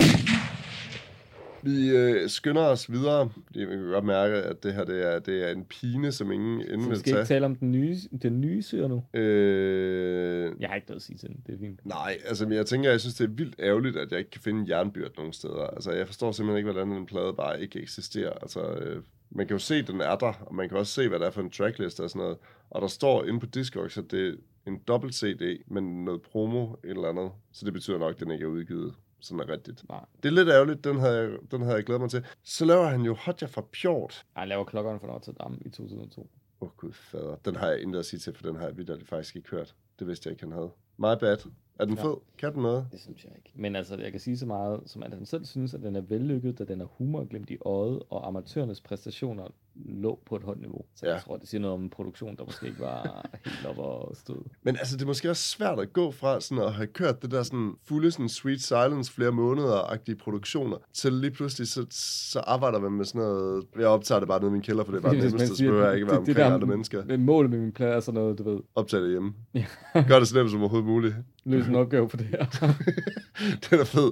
Vi 1.64 1.90
øh, 1.96 2.28
skynder 2.28 2.62
os 2.62 2.92
videre. 2.92 3.30
fordi 3.46 3.58
Vi 3.60 3.66
kan 3.76 3.88
godt 3.88 4.04
mærke, 4.04 4.34
at 4.34 4.62
det 4.62 4.74
her 4.74 4.84
det 4.84 5.14
er, 5.14 5.18
det 5.18 5.48
er 5.48 5.52
en 5.52 5.64
pine, 5.64 6.12
som 6.12 6.32
ingen 6.32 6.60
Så 6.62 6.66
ende 6.72 6.84
vi 6.84 6.88
vil 6.88 6.98
skal 6.98 7.08
ikke 7.10 7.18
tage. 7.18 7.26
tale 7.26 7.46
om 7.46 7.54
den 7.56 7.72
nye, 7.72 7.96
den 8.22 8.40
nye 8.40 8.62
syre 8.62 8.88
nu. 8.88 9.04
Øh, 9.14 10.52
Jeg, 10.60 10.68
har 10.68 10.74
ikke 10.76 10.88
noget 10.88 10.98
at 11.00 11.02
sige 11.02 11.18
til 11.18 11.28
den. 11.28 11.42
Det 11.46 11.54
er 11.54 11.58
fint. 11.58 11.86
Nej, 11.86 12.18
altså 12.26 12.46
men 12.46 12.56
jeg 12.56 12.66
tænker, 12.66 12.90
jeg 12.90 13.00
synes, 13.00 13.14
det 13.14 13.24
er 13.24 13.28
vildt 13.34 13.54
ærgerligt, 13.58 13.96
at 13.96 14.10
jeg 14.10 14.18
ikke 14.18 14.30
kan 14.30 14.40
finde 14.42 14.76
jernbyrd 14.76 15.10
nogen 15.16 15.32
steder. 15.32 15.66
Altså 15.66 15.92
jeg 15.92 16.06
forstår 16.06 16.32
simpelthen 16.32 16.56
ikke, 16.58 16.72
hvordan 16.72 16.92
en 16.92 17.06
plade 17.06 17.34
bare 17.36 17.62
ikke 17.62 17.80
eksisterer. 17.80 18.32
Altså 18.42 18.60
øh, 18.74 19.02
man 19.30 19.46
kan 19.46 19.54
jo 19.54 19.58
se, 19.58 19.74
at 19.74 19.86
den 19.86 20.00
er 20.00 20.16
der, 20.16 20.32
og 20.46 20.54
man 20.54 20.68
kan 20.68 20.78
også 20.78 20.92
se, 20.92 21.08
hvad 21.08 21.18
der 21.18 21.26
er 21.26 21.30
for 21.30 21.40
en 21.40 21.50
tracklist 21.50 22.00
og 22.00 22.10
sådan 22.10 22.22
noget. 22.22 22.36
Og 22.70 22.82
der 22.82 22.88
står 22.88 23.24
inde 23.24 23.40
på 23.40 23.46
Discogs, 23.46 23.98
at 23.98 24.04
det 24.10 24.28
er 24.28 24.34
en 24.70 24.80
dobbelt 24.88 25.14
CD, 25.14 25.62
men 25.66 26.04
noget 26.04 26.22
promo 26.22 26.66
eller 26.84 27.08
andet. 27.08 27.30
Så 27.52 27.64
det 27.64 27.72
betyder 27.72 27.98
nok, 27.98 28.14
at 28.14 28.20
den 28.20 28.30
ikke 28.30 28.44
er 28.44 28.48
udgivet 28.48 28.94
sådan 29.24 29.40
er 29.40 29.48
rigtigt. 29.52 29.88
Nej. 29.88 30.04
Det 30.22 30.28
er 30.28 30.32
lidt 30.32 30.48
ærgerligt, 30.48 30.84
den 30.84 30.98
havde, 30.98 31.16
jeg, 31.18 31.30
den 31.50 31.60
havde 31.62 31.74
jeg 31.76 31.84
glædet 31.84 32.00
mig 32.00 32.10
til. 32.10 32.24
Så 32.42 32.64
laver 32.64 32.86
han 32.86 33.00
jo 33.00 33.14
Hotja 33.14 33.46
fra 33.46 33.62
Pjort. 33.72 34.24
Han 34.36 34.48
laver 34.48 34.64
klokkeren 34.64 35.00
for 35.00 35.06
Notre 35.06 35.32
i 35.60 35.70
2002. 35.70 36.20
Åh 36.20 36.68
oh, 36.68 36.70
gud 36.76 36.92
fader. 36.92 37.36
Den 37.44 37.56
har 37.56 37.68
jeg 37.68 37.80
intet 37.82 37.98
at 37.98 38.06
sige 38.06 38.20
til, 38.20 38.34
for 38.34 38.42
den 38.42 38.56
har 38.56 38.64
jeg 38.66 38.76
vidderligt 38.76 39.08
faktisk 39.08 39.36
ikke 39.36 39.50
hørt. 39.50 39.74
Det 39.98 40.06
vidste 40.06 40.26
jeg 40.26 40.32
ikke, 40.32 40.42
han 40.44 40.52
havde. 40.52 40.70
My 40.96 41.14
bad. 41.20 41.36
Er 41.78 41.84
den 41.84 41.94
Ja. 41.94 42.04
fed? 42.04 42.14
Kan 42.38 42.52
den 42.54 42.62
noget? 42.62 42.86
Det 42.92 43.00
synes 43.00 43.24
jeg 43.24 43.32
ikke. 43.36 43.50
Men 43.54 43.76
altså, 43.76 43.96
jeg 43.96 44.10
kan 44.10 44.20
sige 44.20 44.38
så 44.38 44.46
meget, 44.46 44.80
som 44.86 45.02
at 45.02 45.14
han 45.14 45.26
selv 45.26 45.44
synes, 45.44 45.74
at 45.74 45.82
den 45.82 45.96
er 45.96 46.00
vellykket, 46.00 46.58
da 46.58 46.64
den 46.64 46.80
er 46.80 46.84
humor 46.84 47.24
glemt 47.24 47.50
i 47.50 47.56
øjet, 47.64 48.02
og 48.10 48.26
amatørernes 48.26 48.80
præstationer 48.80 49.48
lå 49.76 50.18
på 50.26 50.36
et 50.36 50.42
højt 50.42 50.60
niveau. 50.60 50.80
Så 50.96 51.06
ja. 51.06 51.12
Jeg 51.12 51.22
tror, 51.22 51.36
det 51.36 51.48
siger 51.48 51.60
noget 51.60 51.74
om 51.74 51.82
en 51.82 51.90
produktion, 51.90 52.36
der 52.36 52.44
måske 52.44 52.66
ikke 52.66 52.80
var 52.80 53.26
helt 53.44 53.66
op 53.66 53.78
og 53.78 54.16
stod. 54.16 54.36
Men 54.62 54.76
altså, 54.76 54.96
det 54.96 55.02
er 55.02 55.06
måske 55.06 55.30
også 55.30 55.42
svært 55.42 55.78
at 55.80 55.92
gå 55.92 56.10
fra 56.10 56.40
sådan 56.40 56.64
at 56.64 56.72
have 56.74 56.86
kørt 56.86 57.22
det 57.22 57.30
der 57.30 57.42
sådan 57.42 57.72
fulde 57.88 58.10
sådan 58.10 58.28
sweet 58.28 58.62
silence 58.62 59.12
flere 59.12 59.30
måneder-agtige 59.32 60.14
produktioner, 60.16 60.76
til 60.92 61.12
lige 61.12 61.30
pludselig 61.30 61.68
så, 61.68 61.86
så 61.90 62.40
arbejder 62.40 62.80
man 62.80 62.92
med 62.92 63.04
sådan 63.04 63.20
noget... 63.20 63.64
Jeg 63.78 63.86
optager 63.86 64.18
det 64.18 64.28
bare 64.28 64.40
nede 64.40 64.48
i 64.48 64.52
min 64.52 64.62
kælder, 64.62 64.84
for 64.84 64.92
det 64.92 64.98
er 64.98 65.02
bare 65.02 65.14
Hvis 65.20 65.24
nemmest, 65.32 65.56
så 65.56 65.64
behøver 65.64 65.84
jeg 65.86 65.94
ikke 65.94 66.06
være 66.06 66.16
det- 66.20 66.26
det 66.26 66.32
omkring 66.34 66.48
der- 66.48 66.54
andre 66.54 66.66
mennesker. 66.66 67.04
Men 67.04 67.24
målet 67.24 67.50
med 67.50 67.58
min 67.58 67.72
plade 67.72 67.92
er 67.92 68.00
sådan 68.00 68.20
noget, 68.20 68.38
du 68.38 68.50
ved, 68.50 68.60
Optag 68.74 69.00
det 69.00 69.10
hjemme. 69.10 69.32
Ja. 69.54 69.64
Gør 70.08 70.18
det 70.18 70.28
så 70.28 70.36
nemt 70.36 70.50
som 70.50 70.60
overhovedet 70.60 70.88
muligt. 70.88 71.14
løse 71.44 71.68
en 71.68 71.74
opgave 71.74 72.08
på 72.08 72.16
det 72.16 72.26
her. 72.26 72.38
den 73.70 73.80
er 73.80 73.84
fed. 73.84 74.10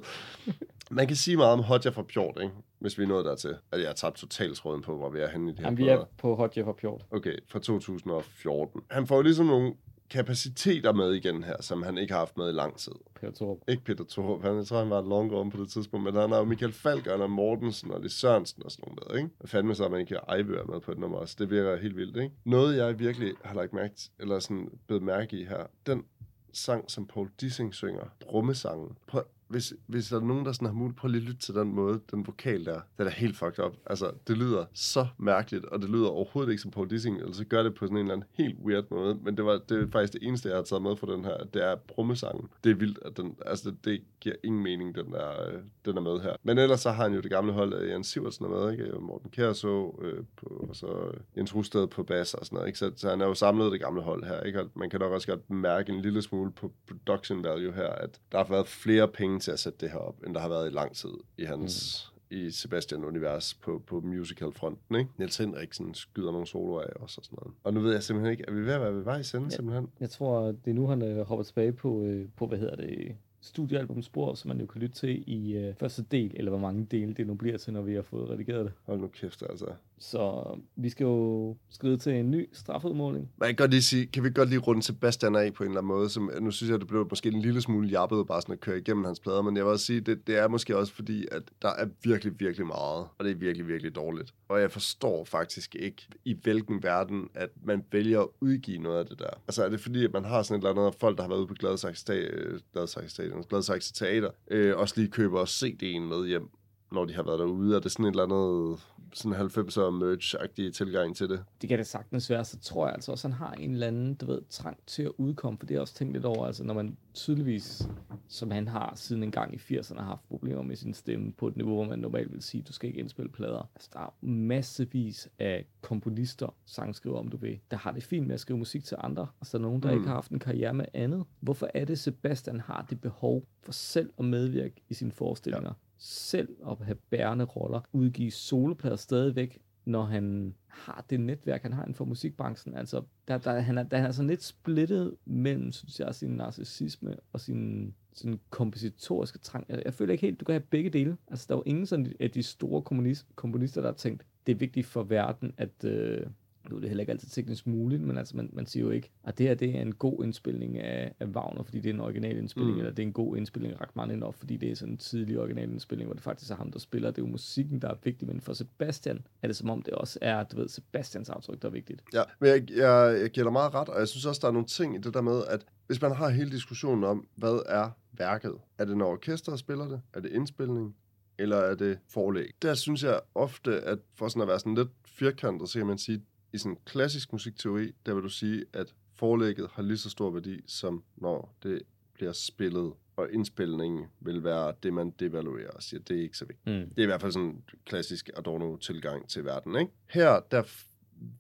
Man 0.93 1.07
kan 1.07 1.17
sige 1.17 1.37
meget 1.37 1.53
om 1.53 1.63
Hodja 1.63 1.91
fra 1.91 2.03
Pjort, 2.03 2.39
ikke? 2.43 2.55
hvis 2.79 2.99
vi 2.99 3.03
er 3.03 3.09
nået 3.09 3.25
dertil. 3.25 3.57
At 3.73 3.81
jeg 3.81 3.89
har 3.89 3.95
tabt 3.95 4.17
totalt 4.17 4.57
tråden 4.57 4.83
på, 4.83 4.97
hvor 4.97 5.11
vi 5.11 5.21
er 5.21 5.29
henne 5.29 5.51
i 5.51 5.53
det 5.53 5.59
her. 5.59 5.67
Jamen, 5.67 5.79
vi 5.79 5.89
er 5.89 6.05
på 6.19 6.51
Jeff 6.57 6.69
og 6.69 6.77
Pjort. 6.77 7.07
Okay, 7.11 7.37
fra 7.49 7.59
2014. 7.59 8.81
Han 8.91 9.07
får 9.07 9.17
jo 9.17 9.23
ligesom 9.23 9.47
nogle 9.47 9.75
kapaciteter 10.11 10.93
med 10.93 11.13
igen 11.13 11.45
her, 11.45 11.57
som 11.61 11.83
han 11.83 11.99
ikke 11.99 12.13
har 12.13 12.19
haft 12.19 12.37
med 12.37 12.49
i 12.49 12.53
lang 12.53 12.77
tid. 12.77 12.93
Peter 13.21 13.33
Thorup. 13.33 13.59
Ikke 13.69 13.85
Peter 13.85 14.05
Thorup, 14.11 14.43
han, 14.43 14.57
jeg 14.57 14.67
tror, 14.67 14.79
han 14.79 14.91
var 14.91 14.99
et 14.99 15.09
longer 15.09 15.39
om 15.39 15.51
på 15.51 15.57
det 15.57 15.71
tidspunkt, 15.71 16.05
men 16.05 16.15
han 16.15 16.31
har 16.31 16.39
jo 16.39 16.45
Michael 16.45 16.73
Falk, 16.73 17.07
og 17.07 17.31
Mortensen 17.31 17.91
og 17.91 18.01
Lis 18.01 18.13
Sørensen 18.13 18.63
og 18.65 18.71
sådan 18.71 18.85
nogle 18.87 19.01
der, 19.09 19.17
ikke? 19.17 19.35
Hvad 19.39 19.49
fanden 19.49 19.75
så, 19.75 19.85
at 19.85 19.91
man 19.91 20.01
ikke 20.01 20.15
har 20.15 20.25
Ejbø 20.29 20.63
med 20.69 20.81
på 20.81 20.93
et 20.93 20.99
nummer 20.99 21.19
også. 21.19 21.37
Det 21.39 21.51
virker 21.51 21.77
helt 21.77 21.97
vildt, 21.97 22.17
ikke? 22.17 22.35
Noget, 22.45 22.77
jeg 22.77 22.99
virkelig 22.99 23.35
har 23.45 23.55
lagt 23.55 23.73
mærke 23.73 23.95
til, 23.95 24.11
eller 24.19 24.39
sådan 24.39 24.69
blevet 24.87 25.03
mærke 25.03 25.37
i 25.37 25.45
her, 25.45 25.67
den 25.87 26.05
sang, 26.53 26.91
som 26.91 27.07
Paul 27.07 27.31
Dissing 27.41 27.75
synger, 27.75 28.05
brummesangen. 28.21 28.97
Prøv, 29.07 29.23
hvis, 29.53 29.75
hvis 29.87 30.09
der 30.09 30.17
er 30.21 30.25
nogen, 30.25 30.45
der 30.47 30.53
sådan 30.53 30.67
har 30.67 30.75
mulighed, 30.75 30.97
prøv 30.97 31.09
lige 31.09 31.23
at 31.23 31.29
lytte 31.29 31.41
til 31.41 31.55
den 31.55 31.75
måde, 31.75 32.01
den 32.11 32.27
vokal 32.27 32.65
der, 32.65 32.81
den 32.99 33.07
er 33.07 33.11
helt 33.11 33.37
fucked 33.37 33.65
up. 33.65 33.73
Altså, 33.87 34.11
det 34.29 34.39
lyder 34.39 34.65
så 34.73 35.07
mærkeligt, 35.19 35.65
og 35.65 35.83
det 35.83 35.91
lyder 35.91 36.09
overhovedet 36.09 36.51
ikke 36.51 36.63
som 36.63 36.71
Paul 36.71 36.91
Dissing, 36.91 37.17
eller 37.17 37.33
så 37.33 37.45
gør 37.45 37.63
det 37.63 37.75
på 37.75 37.87
sådan 37.87 37.97
en 37.97 38.01
eller 38.01 38.15
anden 38.15 38.29
helt 38.33 38.59
weird 38.65 38.85
måde, 38.91 39.19
men 39.23 39.37
det 39.37 39.45
var 39.45 39.61
det 39.69 39.83
er 39.83 39.91
faktisk 39.93 40.13
det 40.13 40.23
eneste, 40.23 40.49
jeg 40.49 40.57
har 40.57 40.63
taget 40.63 40.83
med 40.83 40.97
fra 40.97 41.13
den 41.13 41.25
her, 41.25 41.37
det 41.55 41.65
er 41.65 41.77
brummesangen. 41.77 42.49
Det 42.65 42.71
er 42.71 42.75
vildt, 42.75 42.99
at 43.05 43.17
den, 43.17 43.37
altså 43.47 43.71
det, 43.71 43.85
det 43.85 44.03
giver 44.21 44.35
ingen 44.45 44.63
mening, 44.63 44.95
den 44.95 45.15
er, 45.15 45.47
øh, 45.49 45.61
den 45.85 45.97
er 45.97 46.01
med 46.01 46.21
her. 46.21 46.37
Men 46.43 46.59
ellers 46.59 46.81
så 46.81 46.91
har 46.91 47.03
han 47.03 47.15
jo 47.15 47.21
det 47.21 47.31
gamle 47.31 47.53
hold, 47.53 47.75
af 47.75 47.93
Jens 47.93 48.07
Sivertsen 48.07 48.45
er 48.45 48.49
med, 48.49 48.73
ikke? 48.73 48.99
Morten 49.01 49.31
Kjærså, 49.31 49.99
øh, 50.03 50.25
på, 50.37 50.67
og 50.69 50.77
så 50.77 51.13
Jens 51.37 51.55
Rusted 51.55 51.87
på 51.87 52.03
bas 52.03 52.35
og 52.35 52.47
sådan 52.47 52.57
noget, 52.57 52.69
ikke? 52.69 52.79
Så, 52.79 52.93
så 52.97 53.11
han 53.11 53.21
er 53.21 53.27
jo 53.27 53.35
samlet 53.35 53.73
det 53.73 53.81
gamle 53.81 54.03
hold 54.03 54.25
her, 54.25 54.41
ikke? 54.41 54.61
Og 54.61 54.71
man 54.75 54.91
kan 54.91 55.01
nok 55.01 55.13
også 55.13 55.27
godt 55.27 55.51
mærke 55.51 55.93
en 55.93 56.01
lille 56.01 56.23
smule 56.23 56.53
på 56.53 56.73
production 56.89 57.45
value 57.45 57.73
her, 57.73 57.89
at 57.89 58.21
der 58.33 58.39
har 58.39 58.47
været 58.49 58.69
flere 58.69 59.09
penge 59.09 59.41
til 59.43 59.51
at 59.51 59.59
sætte 59.59 59.79
det 59.81 59.91
her 59.91 59.99
op, 59.99 60.17
end 60.27 60.35
der 60.35 60.41
har 60.41 60.49
været 60.49 60.67
i 60.71 60.75
lang 60.75 60.97
tid 60.97 61.13
i 61.39 61.45
hans... 61.45 62.05
Mm 62.09 62.13
i 62.35 62.51
Sebastian-univers 62.51 63.55
på, 63.55 63.83
på 63.87 64.01
musical-fronten, 64.01 64.97
ikke? 64.97 65.11
Niels 65.19 65.37
Henriksen 65.37 65.95
skyder 65.95 66.33
nogle 66.33 66.47
soloer 66.47 66.81
af 66.83 66.93
os 67.01 67.19
og 67.19 67.25
sådan 67.25 67.39
noget. 67.43 67.55
Og 67.65 67.75
nu 67.75 67.81
ved 67.81 67.93
jeg 67.93 68.03
simpelthen 68.03 68.31
ikke, 68.33 68.45
er 68.49 68.53
vi 68.53 68.61
ved 68.67 68.73
at 68.73 68.81
være 68.81 68.95
ved 68.95 69.03
vej 69.03 69.19
i 69.19 69.23
senden, 69.23 69.51
Ja. 69.51 69.57
simpelthen? 69.57 69.89
Jeg 70.01 70.11
tror, 70.11 70.41
det 70.41 70.71
er 70.71 70.75
nu, 70.75 70.87
han 70.87 71.03
øh, 71.03 71.27
hopper 71.27 71.43
tilbage 71.45 71.73
på, 71.73 72.03
øh, 72.03 72.29
på, 72.37 72.47
hvad 72.47 72.59
hedder 72.59 72.77
det, 72.77 73.17
studiealbumspor, 73.43 74.35
som 74.35 74.49
man 74.49 74.61
jo 74.61 74.67
kan 74.67 74.81
lytte 74.81 74.95
til 74.95 75.25
i 75.27 75.57
øh, 75.57 75.75
første 75.75 76.05
del, 76.11 76.33
eller 76.35 76.51
hvor 76.51 76.61
mange 76.61 76.87
dele 76.91 77.15
det 77.15 77.27
nu 77.27 77.35
bliver 77.35 77.59
til, 77.59 77.73
når 77.73 77.83
vi 77.83 77.95
har 77.95 78.03
fået 78.03 78.31
redigeret 78.31 78.65
det. 78.65 78.73
Hold 78.87 79.01
nu 79.01 79.07
kæft, 79.07 79.43
altså. 79.51 79.67
Så 79.99 80.45
vi 80.77 80.89
skal 80.89 81.05
jo 81.05 81.57
skride 81.71 81.97
til 81.97 82.13
en 82.13 82.31
ny 82.31 82.49
strafudmåling. 82.53 83.31
Jeg 83.41 83.47
kan 83.49 83.57
godt 83.57 83.71
lige 83.71 83.83
sige, 83.83 84.07
kan 84.07 84.25
vi 84.25 84.31
godt 84.31 84.49
lige 84.49 84.59
runde 84.59 84.83
Sebastian 84.83 85.37
af 85.37 85.55
på 85.55 85.63
en 85.63 85.69
eller 85.69 85.81
anden 85.81 85.89
måde? 85.89 86.09
Som, 86.09 86.31
nu 86.41 86.51
synes 86.51 86.71
jeg, 86.71 86.81
det 86.81 86.89
blev 86.89 87.07
måske 87.11 87.29
en 87.29 87.41
lille 87.41 87.61
smule 87.61 87.89
jappet 87.89 88.27
bare 88.27 88.43
sådan 88.43 88.53
at 88.53 88.61
køre 88.61 88.79
igennem 88.79 89.05
hans 89.05 89.21
plader, 89.21 89.43
men 89.43 89.57
jeg 89.57 89.65
vil 89.65 89.73
også 89.73 89.87
sige, 89.87 90.01
det, 90.01 90.27
det 90.27 90.39
er 90.39 90.49
måske 90.49 90.77
også 90.77 90.93
fordi, 90.93 91.27
at 91.33 91.43
der 91.63 91.69
er 91.69 91.87
virkelig, 92.05 92.41
virkelig 92.41 92.67
meget, 92.67 93.07
og 93.19 93.25
det 93.25 93.31
er 93.31 93.35
virkelig, 93.35 93.69
virkelig 93.69 93.95
dårligt. 93.95 94.35
Og 94.49 94.61
jeg 94.61 94.71
forstår 94.71 95.25
faktisk 95.25 95.75
ikke, 95.75 96.07
i 96.25 96.37
hvilken 96.43 96.83
verden, 96.83 97.29
at 97.35 97.49
man 97.65 97.85
vælger 97.93 98.21
at 98.21 98.29
udgive 98.41 98.79
noget 98.79 98.99
af 98.99 99.07
det 99.07 99.19
der. 99.19 99.31
Altså 99.49 99.65
er 99.65 99.69
det 99.69 99.81
fordi, 99.81 100.05
at 100.05 100.13
man 100.13 100.25
har 100.25 100.43
sådan 100.43 100.61
et 100.61 100.69
eller 100.69 100.83
andet, 100.83 101.01
folk, 101.01 101.17
der 101.17 101.23
har 101.23 101.29
været 101.29 101.39
ude 101.41 101.47
på 101.47 101.55
Gladsaxe 101.55 103.32
Sta- 103.33 103.39
øh, 103.39 103.45
Gladsaxe 103.49 103.93
Teater, 103.93 104.31
øh, 104.51 104.77
også 104.77 104.95
lige 104.97 105.11
køber 105.11 105.45
CD'en 105.45 106.01
med 106.01 106.27
hjem, 106.27 106.49
når 106.93 107.05
de 107.05 107.15
har 107.15 107.23
været 107.23 107.39
derude, 107.39 107.77
Er 107.77 107.81
det 107.81 107.93
sådan 107.93 108.05
et 108.07 108.11
eller 108.11 108.23
andet 108.23 108.81
sådan 109.13 109.41
90'er 109.41 109.91
merch-agtig 109.91 110.73
tilgang 110.73 111.17
til 111.17 111.29
det. 111.29 111.45
Det 111.61 111.69
kan 111.69 111.79
det 111.79 111.87
sagtens 111.87 112.31
være, 112.31 112.45
så 112.45 112.59
tror 112.61 112.87
jeg 112.87 112.95
altså 112.95 113.13
også, 113.13 113.29
han 113.29 113.37
har 113.37 113.53
en 113.53 113.73
eller 113.73 113.87
anden, 113.87 114.15
du 114.15 114.27
ved, 114.27 114.41
trang 114.51 114.79
til 114.87 115.03
at 115.03 115.13
udkomme, 115.19 115.59
for 115.59 115.67
det 115.67 115.75
jeg 115.75 115.81
også 115.81 115.95
tænkt 115.95 116.13
lidt 116.13 116.25
over, 116.25 116.47
altså 116.47 116.65
når 116.65 116.75
man 116.75 116.97
tydeligvis, 117.15 117.89
som 118.29 118.51
han 118.51 118.69
har 118.69 118.93
siden 118.97 119.23
en 119.23 119.31
gang 119.31 119.55
i 119.55 119.57
80'erne, 119.57 119.99
har 119.99 120.07
haft 120.07 120.29
problemer 120.29 120.63
med 120.63 120.77
sin 120.77 120.95
stemme 120.95 121.33
på 121.33 121.49
et 121.49 121.57
niveau, 121.57 121.75
hvor 121.75 121.85
man 121.85 121.99
normalt 121.99 122.33
vil 122.33 122.43
sige, 122.43 122.63
du 122.63 122.73
skal 122.73 122.89
ikke 122.89 123.01
indspille 123.01 123.29
plader. 123.31 123.71
Altså 123.75 123.91
der 123.93 124.01
er 124.01 124.15
massevis 124.27 125.29
af 125.39 125.67
komponister, 125.81 126.55
sangskriver 126.67 127.19
om 127.19 127.29
du 127.29 127.37
vil, 127.37 127.59
der 127.71 127.77
har 127.77 127.93
det 127.93 128.03
fint 128.05 128.27
med 128.27 128.35
at 128.35 128.41
skrive 128.41 128.59
musik 128.59 128.85
til 128.85 128.97
andre, 129.01 129.27
og 129.41 129.47
så 129.47 129.57
er 129.57 129.59
der 129.59 129.69
nogen, 129.69 129.83
der 129.83 129.91
Mm. 129.91 129.97
ikke 129.97 130.07
har 130.07 130.15
haft 130.15 130.31
en 130.31 130.39
karriere 130.39 130.75
med 130.75 130.85
andet. 130.95 131.25
Hvorfor 131.41 131.69
er 131.75 131.85
det, 131.85 131.99
Sebastian 131.99 132.61
har 132.61 132.87
det 132.91 133.01
behov 133.01 133.45
for 133.63 133.73
selv 133.73 134.11
at 134.19 134.25
medvirke 134.25 134.83
i 134.89 134.95
sine 134.95 135.13
forestillinger? 135.13 135.69
Ja. 135.69 135.75
Selv 136.05 136.49
at 136.71 136.77
have 136.79 136.97
bærende 137.11 137.45
roller, 137.45 137.81
udgive 137.93 138.31
soloplader 138.31 138.97
stadigvæk, 138.97 139.59
når 139.85 140.05
han 140.05 140.55
har 140.67 141.05
det 141.11 141.21
netværk, 141.21 141.63
han 141.63 141.73
har 141.73 141.83
inden 141.83 141.95
for 141.95 142.05
musikbranchen. 142.05 142.77
Altså, 142.77 143.03
der, 143.29 143.39
der, 143.39 143.61
han, 143.61 143.79
er, 143.79 143.83
der 143.83 143.97
han 143.97 144.07
er 144.07 144.13
sådan 144.13 144.29
lidt 144.29 144.43
splittet 144.43 145.17
mellem, 145.25 145.73
synes 145.73 146.01
jeg, 146.01 146.15
sin 146.15 146.31
narcissisme 146.31 147.17
og 147.33 147.41
sin, 147.41 147.95
sin 148.13 148.41
kompositoriske 148.51 149.39
trang. 149.39 149.67
Jeg, 149.69 149.83
jeg 149.85 149.95
føler 149.95 150.13
ikke 150.13 150.27
helt, 150.27 150.41
du 150.41 150.45
kan 150.45 150.53
have 150.53 150.61
begge 150.71 150.91
dele. 150.91 151.17
Altså, 151.29 151.47
der 151.49 151.55
er 151.55 151.59
jo 151.59 151.63
ingen 151.67 151.87
sådan 151.87 152.13
af 152.21 152.31
de 152.31 152.43
store 152.43 152.83
kommunist, 152.83 153.27
komponister, 153.35 153.81
der 153.81 153.89
har 153.89 153.97
tænkt, 153.97 154.27
det 154.47 154.53
er 154.53 154.57
vigtigt 154.57 154.87
for 154.87 155.03
verden, 155.03 155.55
at... 155.57 155.85
Øh, 155.85 156.27
nu 156.71 156.77
er 156.77 156.81
det 156.81 156.89
heller 156.89 157.01
ikke 157.03 157.13
altid 157.13 157.29
teknisk 157.29 157.67
muligt, 157.67 158.03
men 158.03 158.19
altså 158.19 158.37
man, 158.37 158.51
man 158.53 158.67
siger 158.67 158.85
jo 158.85 158.91
ikke, 158.91 159.11
at 159.25 159.39
det 159.39 159.47
her 159.49 159.55
det 159.55 159.77
er 159.77 159.81
en 159.83 159.95
god 159.95 160.25
indspilning 160.25 160.79
af, 160.79 161.15
af 161.21 161.27
Wagner, 161.27 161.63
fordi 161.63 161.81
det 161.81 161.91
er 161.91 161.95
en 161.95 162.01
original 162.01 162.37
indspilning, 162.37 162.71
Mm. 162.71 162.75
mm. 162.75 162.81
eller 162.81 162.95
det 162.95 163.03
er 163.03 163.07
en 163.07 163.13
god 163.13 163.37
indspilning 163.37 163.75
af 163.75 163.81
Rachmaninoff, 163.81 164.39
fordi 164.39 164.57
det 164.57 164.71
er 164.71 164.75
sådan 164.75 164.95
en 164.95 164.99
tidlig 164.99 165.39
original 165.41 165.71
indspilning, 165.71 166.07
hvor 166.07 166.15
det 166.15 166.23
faktisk 166.23 166.51
er 166.51 166.57
ham, 166.57 166.73
der 166.73 166.79
spiller. 166.79 167.11
Det 167.11 167.19
er 167.19 167.27
jo 167.27 167.31
musikken, 167.31 167.83
der 167.83 167.89
er 167.89 167.95
vigtig, 168.05 168.29
men 168.29 168.41
for 168.41 168.53
Sebastian 168.53 169.27
er 169.43 169.47
det 169.47 169.57
som 169.57 169.71
om, 169.71 169.83
det 169.83 169.95
også 169.95 170.19
er, 170.23 170.45
du 170.45 170.57
ved, 170.57 170.69
Sebastians 170.69 171.29
aftryk, 171.29 171.63
der 171.63 171.69
er 171.69 171.73
vigtigt. 171.73 172.03
Ja, 172.15 172.23
men 172.41 172.49
jeg, 172.51 172.71
jeg, 172.71 173.19
jeg 173.21 173.31
giver 173.31 173.45
dig 173.45 173.53
meget 173.53 173.75
ret, 173.75 173.89
og 173.89 173.99
jeg 173.99 174.09
synes 174.09 174.27
også, 174.27 174.39
der 174.43 174.49
er 174.49 174.53
nogle 174.53 174.67
ting 174.69 174.95
i 174.95 174.99
det 174.99 175.15
der 175.15 175.21
med, 175.23 175.43
at 175.49 175.67
hvis 175.87 176.03
man 176.03 176.13
har 176.13 176.29
hele 176.29 176.51
diskussionen 176.51 177.05
om, 177.05 177.27
hvad 177.37 177.63
er 177.67 177.91
værket? 178.13 178.55
Er 178.79 178.85
det, 178.85 178.97
når 178.97 179.07
orkestret 179.13 179.59
spiller 179.59 179.89
det? 179.89 180.01
Er 180.15 180.21
det 180.21 180.31
indspilning? 180.33 180.97
Eller 181.39 181.57
er 181.57 181.75
det 181.75 181.99
forlæg? 182.09 182.51
Der 182.63 182.75
synes 182.75 183.05
jeg 183.05 183.21
ofte, 183.35 183.81
at 183.81 183.99
for 184.15 184.29
sådan 184.29 184.43
at 184.43 184.49
være 184.49 184.59
sådan 184.59 184.75
lidt 184.75 184.89
firkantet, 185.07 185.69
så 185.69 185.79
kan 185.79 185.87
man 185.87 185.99
sige, 185.99 186.23
i 186.53 186.59
sådan 186.59 186.79
klassisk 186.85 187.33
musikteori, 187.33 187.93
der 188.07 188.15
vil 188.15 188.23
du 188.23 188.29
sige, 188.29 188.65
at 188.73 188.95
forlægget 189.15 189.69
har 189.73 189.83
lige 189.83 189.99
så 189.99 190.11
stor 190.11 190.31
værdi, 190.31 190.61
som 190.67 191.05
når 191.17 191.57
det 191.63 191.83
bliver 192.15 192.33
spillet, 192.33 192.93
og 193.17 193.33
indspilningen 193.33 194.07
vil 194.21 194.45
være 194.45 194.75
det, 194.83 194.93
man 194.93 195.11
devaluerer 195.11 195.71
og 195.71 195.83
siger, 195.83 196.01
det 196.01 196.19
er 196.19 196.23
ikke 196.23 196.37
så 196.37 196.45
vigtigt. 196.45 196.67
Mm. 196.77 196.89
Det 196.89 196.99
er 196.99 197.03
i 197.03 197.07
hvert 197.07 197.21
fald 197.21 197.33
sådan 197.33 197.49
en 197.49 197.65
klassisk 197.87 198.31
Adorno-tilgang 198.37 199.29
til 199.29 199.45
verden, 199.45 199.77
ikke? 199.77 199.93
Her, 200.07 200.41
der 200.51 200.63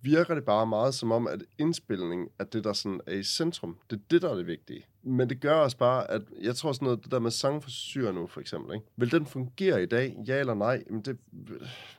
virker 0.02 0.34
det 0.34 0.44
bare 0.44 0.66
meget 0.66 0.94
som 0.94 1.12
om, 1.12 1.26
at 1.26 1.42
indspilning 1.58 2.28
er 2.38 2.44
det, 2.44 2.64
der 2.64 2.72
sådan 2.72 3.00
er 3.06 3.14
i 3.14 3.22
centrum. 3.22 3.78
Det 3.90 3.96
er 3.96 4.02
det, 4.10 4.22
der 4.22 4.30
er 4.30 4.34
det 4.34 4.46
vigtige. 4.46 4.86
Men 5.03 5.30
det 5.30 5.40
gør 5.40 5.55
også 5.55 5.76
bare, 5.76 6.11
at 6.11 6.22
jeg 6.42 6.57
tror 6.57 6.72
sådan 6.72 6.86
noget, 6.86 7.05
det 7.05 7.12
der 7.12 7.18
med 7.18 7.30
sangforsyre 7.30 8.12
nu, 8.12 8.26
for 8.26 8.40
eksempel, 8.40 8.74
ikke? 8.74 8.86
Vil 8.96 9.12
den 9.12 9.26
fungere 9.26 9.82
i 9.82 9.86
dag? 9.86 10.16
Ja 10.26 10.40
eller 10.40 10.55
nej? 10.55 10.84
Jamen 10.86 11.03
det, 11.03 11.18